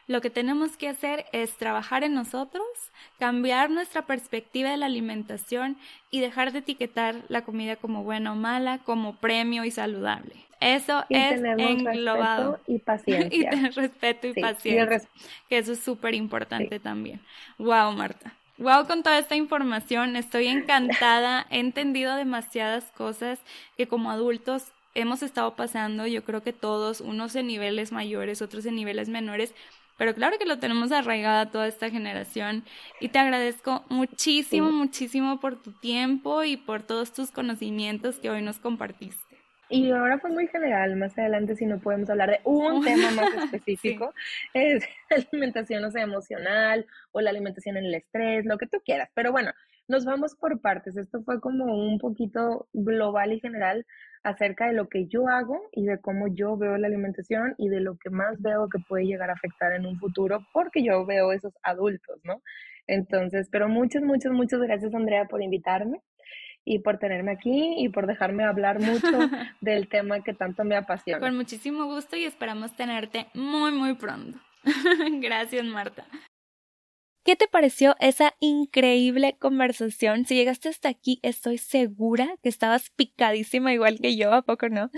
lo 0.07 0.21
que 0.21 0.29
tenemos 0.29 0.77
que 0.77 0.87
hacer 0.87 1.25
es 1.33 1.55
trabajar 1.57 2.03
en 2.03 2.13
nosotros, 2.13 2.65
cambiar 3.19 3.69
nuestra 3.69 4.03
perspectiva 4.03 4.71
de 4.71 4.77
la 4.77 4.85
alimentación 4.85 5.77
y 6.11 6.21
dejar 6.21 6.53
de 6.53 6.59
etiquetar 6.59 7.23
la 7.27 7.43
comida 7.43 7.75
como 7.75 8.03
buena 8.03 8.31
o 8.31 8.35
mala, 8.35 8.79
como 8.79 9.17
premio 9.17 9.65
y 9.65 9.71
saludable. 9.71 10.33
Eso 10.59 11.03
es 11.09 11.41
englobado. 11.43 12.59
y 12.67 12.79
paciencia. 12.79 13.37
y 13.37 13.49
tener 13.49 13.75
respeto 13.75 14.27
y 14.27 14.33
paciencia. 14.33 15.01
que 15.49 15.57
eso 15.57 15.73
es 15.73 15.79
súper 15.79 16.15
importante 16.15 16.79
también. 16.79 17.21
Wow, 17.57 17.91
Marta. 17.91 18.33
Wow, 18.57 18.87
con 18.87 19.03
toda 19.03 19.19
esta 19.19 19.35
información, 19.35 20.15
estoy 20.15 20.47
encantada, 20.47 21.45
he 21.51 21.59
entendido 21.59 22.15
demasiadas 22.15 22.85
cosas 22.97 23.39
que 23.75 23.87
como 23.87 24.09
adultos 24.09 24.71
hemos 24.95 25.21
estado 25.21 25.55
pasando, 25.55 26.07
yo 26.07 26.23
creo 26.23 26.41
que 26.41 26.53
todos, 26.53 27.01
unos 27.01 27.35
en 27.35 27.45
niveles 27.45 27.91
mayores, 27.91 28.41
otros 28.41 28.65
en 28.65 28.75
niveles 28.75 29.09
menores, 29.09 29.53
pero 29.97 30.13
claro 30.13 30.37
que 30.37 30.45
lo 30.45 30.59
tenemos 30.59 30.91
arraigada 30.91 31.51
toda 31.51 31.67
esta 31.67 31.89
generación 31.89 32.63
y 32.99 33.09
te 33.09 33.19
agradezco 33.19 33.83
muchísimo, 33.89 34.71
muchísimo 34.71 35.39
por 35.39 35.61
tu 35.61 35.71
tiempo 35.73 36.43
y 36.43 36.57
por 36.57 36.83
todos 36.83 37.13
tus 37.13 37.31
conocimientos 37.31 38.19
que 38.19 38.29
hoy 38.29 38.41
nos 38.41 38.59
compartiste. 38.59 39.27
Y 39.69 39.91
ahora 39.91 40.17
fue 40.19 40.29
muy 40.29 40.47
general, 40.47 40.95
más 40.95 41.17
adelante 41.17 41.55
si 41.55 41.65
no 41.65 41.79
podemos 41.79 42.09
hablar 42.09 42.29
de 42.29 42.39
un 42.45 42.83
tema 42.85 43.11
más 43.11 43.33
específico, 43.33 44.13
es 44.53 44.83
la 45.09 45.17
alimentación, 45.17 45.83
o 45.83 45.91
sea, 45.91 46.03
emocional 46.03 46.85
o 47.11 47.19
la 47.19 47.31
alimentación 47.31 47.75
en 47.77 47.85
el 47.85 47.95
estrés, 47.95 48.45
lo 48.45 48.57
que 48.57 48.67
tú 48.67 48.77
quieras. 48.85 49.09
Pero 49.13 49.31
bueno, 49.31 49.51
nos 49.87 50.05
vamos 50.05 50.35
por 50.35 50.61
partes. 50.61 50.95
Esto 50.95 51.21
fue 51.23 51.41
como 51.41 51.65
un 51.65 51.97
poquito 51.97 52.67
global 52.73 53.33
y 53.33 53.39
general 53.39 53.85
acerca 54.23 54.67
de 54.67 54.73
lo 54.73 54.87
que 54.87 55.07
yo 55.07 55.27
hago 55.27 55.61
y 55.71 55.85
de 55.85 55.99
cómo 55.99 56.27
yo 56.27 56.57
veo 56.57 56.77
la 56.77 56.87
alimentación 56.87 57.55
y 57.57 57.69
de 57.69 57.79
lo 57.79 57.97
que 57.97 58.09
más 58.09 58.41
veo 58.41 58.69
que 58.69 58.79
puede 58.79 59.05
llegar 59.05 59.29
a 59.29 59.33
afectar 59.33 59.73
en 59.73 59.85
un 59.85 59.97
futuro 59.99 60.45
porque 60.53 60.83
yo 60.83 61.05
veo 61.05 61.31
esos 61.31 61.53
adultos, 61.63 62.19
¿no? 62.23 62.41
Entonces, 62.87 63.49
pero 63.51 63.67
muchas, 63.67 64.01
muchas, 64.03 64.31
muchas 64.31 64.61
gracias 64.61 64.93
Andrea 64.93 65.25
por 65.25 65.41
invitarme 65.41 66.01
y 66.63 66.79
por 66.79 66.97
tenerme 66.97 67.31
aquí 67.31 67.75
y 67.77 67.89
por 67.89 68.07
dejarme 68.07 68.43
hablar 68.43 68.79
mucho 68.79 69.07
del 69.61 69.87
tema 69.87 70.21
que 70.21 70.33
tanto 70.33 70.63
me 70.63 70.75
apasiona. 70.75 71.19
Con 71.19 71.35
muchísimo 71.35 71.85
gusto 71.85 72.15
y 72.15 72.25
esperamos 72.25 72.75
tenerte 72.75 73.27
muy, 73.33 73.71
muy 73.71 73.95
pronto. 73.95 74.39
gracias, 75.21 75.65
Marta. 75.65 76.05
¿Qué 77.27 77.35
te 77.35 77.49
pareció 77.49 77.97
esa 77.99 78.35
increíble 78.39 79.35
conversación? 79.37 80.25
Si 80.25 80.33
llegaste 80.33 80.69
hasta 80.69 80.87
aquí, 80.87 81.19
estoy 81.23 81.57
segura 81.57 82.37
que 82.41 82.47
estabas 82.47 82.89
picadísima 82.91 83.73
igual 83.73 83.99
que 83.99 84.15
yo, 84.15 84.31
¿a 84.31 84.43
poco 84.43 84.69
no? 84.69 84.91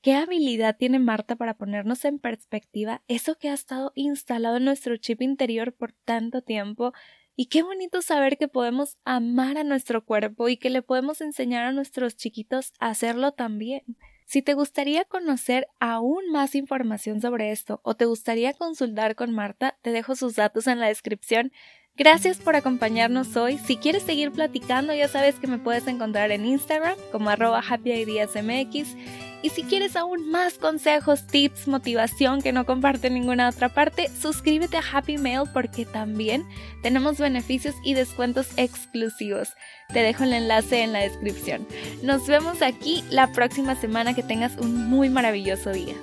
¿Qué 0.00 0.14
habilidad 0.14 0.76
tiene 0.76 1.00
Marta 1.00 1.34
para 1.34 1.54
ponernos 1.54 2.04
en 2.04 2.20
perspectiva 2.20 3.02
eso 3.08 3.36
que 3.36 3.48
ha 3.48 3.54
estado 3.54 3.90
instalado 3.96 4.58
en 4.58 4.64
nuestro 4.66 4.96
chip 4.96 5.22
interior 5.22 5.72
por 5.72 5.90
tanto 5.90 6.40
tiempo? 6.40 6.92
Y 7.34 7.46
qué 7.46 7.64
bonito 7.64 8.00
saber 8.00 8.38
que 8.38 8.46
podemos 8.46 8.96
amar 9.04 9.58
a 9.58 9.64
nuestro 9.64 10.04
cuerpo 10.04 10.48
y 10.48 10.58
que 10.58 10.70
le 10.70 10.82
podemos 10.82 11.20
enseñar 11.20 11.64
a 11.64 11.72
nuestros 11.72 12.16
chiquitos 12.16 12.74
a 12.78 12.90
hacerlo 12.90 13.32
también. 13.32 13.82
Si 14.26 14.42
te 14.42 14.54
gustaría 14.54 15.04
conocer 15.04 15.66
aún 15.80 16.30
más 16.30 16.54
información 16.54 17.20
sobre 17.20 17.52
esto 17.52 17.80
o 17.82 17.94
te 17.94 18.04
gustaría 18.04 18.54
consultar 18.54 19.14
con 19.14 19.32
Marta, 19.32 19.76
te 19.82 19.90
dejo 19.90 20.16
sus 20.16 20.36
datos 20.36 20.66
en 20.66 20.80
la 20.80 20.88
descripción. 20.88 21.52
Gracias 21.94 22.38
por 22.38 22.56
acompañarnos 22.56 23.36
hoy. 23.36 23.58
Si 23.58 23.76
quieres 23.76 24.02
seguir 24.02 24.32
platicando, 24.32 24.94
ya 24.94 25.08
sabes 25.08 25.34
que 25.34 25.46
me 25.46 25.58
puedes 25.58 25.86
encontrar 25.86 26.30
en 26.30 26.46
Instagram 26.46 26.96
como 27.10 27.28
arroba 27.28 27.62
happyideasmx. 27.68 29.31
Y 29.42 29.50
si 29.50 29.64
quieres 29.64 29.96
aún 29.96 30.30
más 30.30 30.54
consejos, 30.54 31.26
tips, 31.26 31.66
motivación 31.66 32.42
que 32.42 32.52
no 32.52 32.64
comparte 32.64 33.08
en 33.08 33.14
ninguna 33.14 33.48
otra 33.48 33.68
parte, 33.68 34.08
suscríbete 34.08 34.76
a 34.76 34.82
Happy 34.92 35.18
Mail 35.18 35.42
porque 35.52 35.84
también 35.84 36.46
tenemos 36.82 37.18
beneficios 37.18 37.74
y 37.84 37.94
descuentos 37.94 38.48
exclusivos. 38.56 39.54
Te 39.92 40.00
dejo 40.00 40.24
el 40.24 40.32
enlace 40.32 40.82
en 40.82 40.92
la 40.92 41.00
descripción. 41.00 41.66
Nos 42.02 42.26
vemos 42.26 42.62
aquí 42.62 43.04
la 43.10 43.32
próxima 43.32 43.74
semana. 43.74 44.14
Que 44.14 44.22
tengas 44.22 44.58
un 44.58 44.90
muy 44.90 45.08
maravilloso 45.08 45.70
día. 45.70 45.94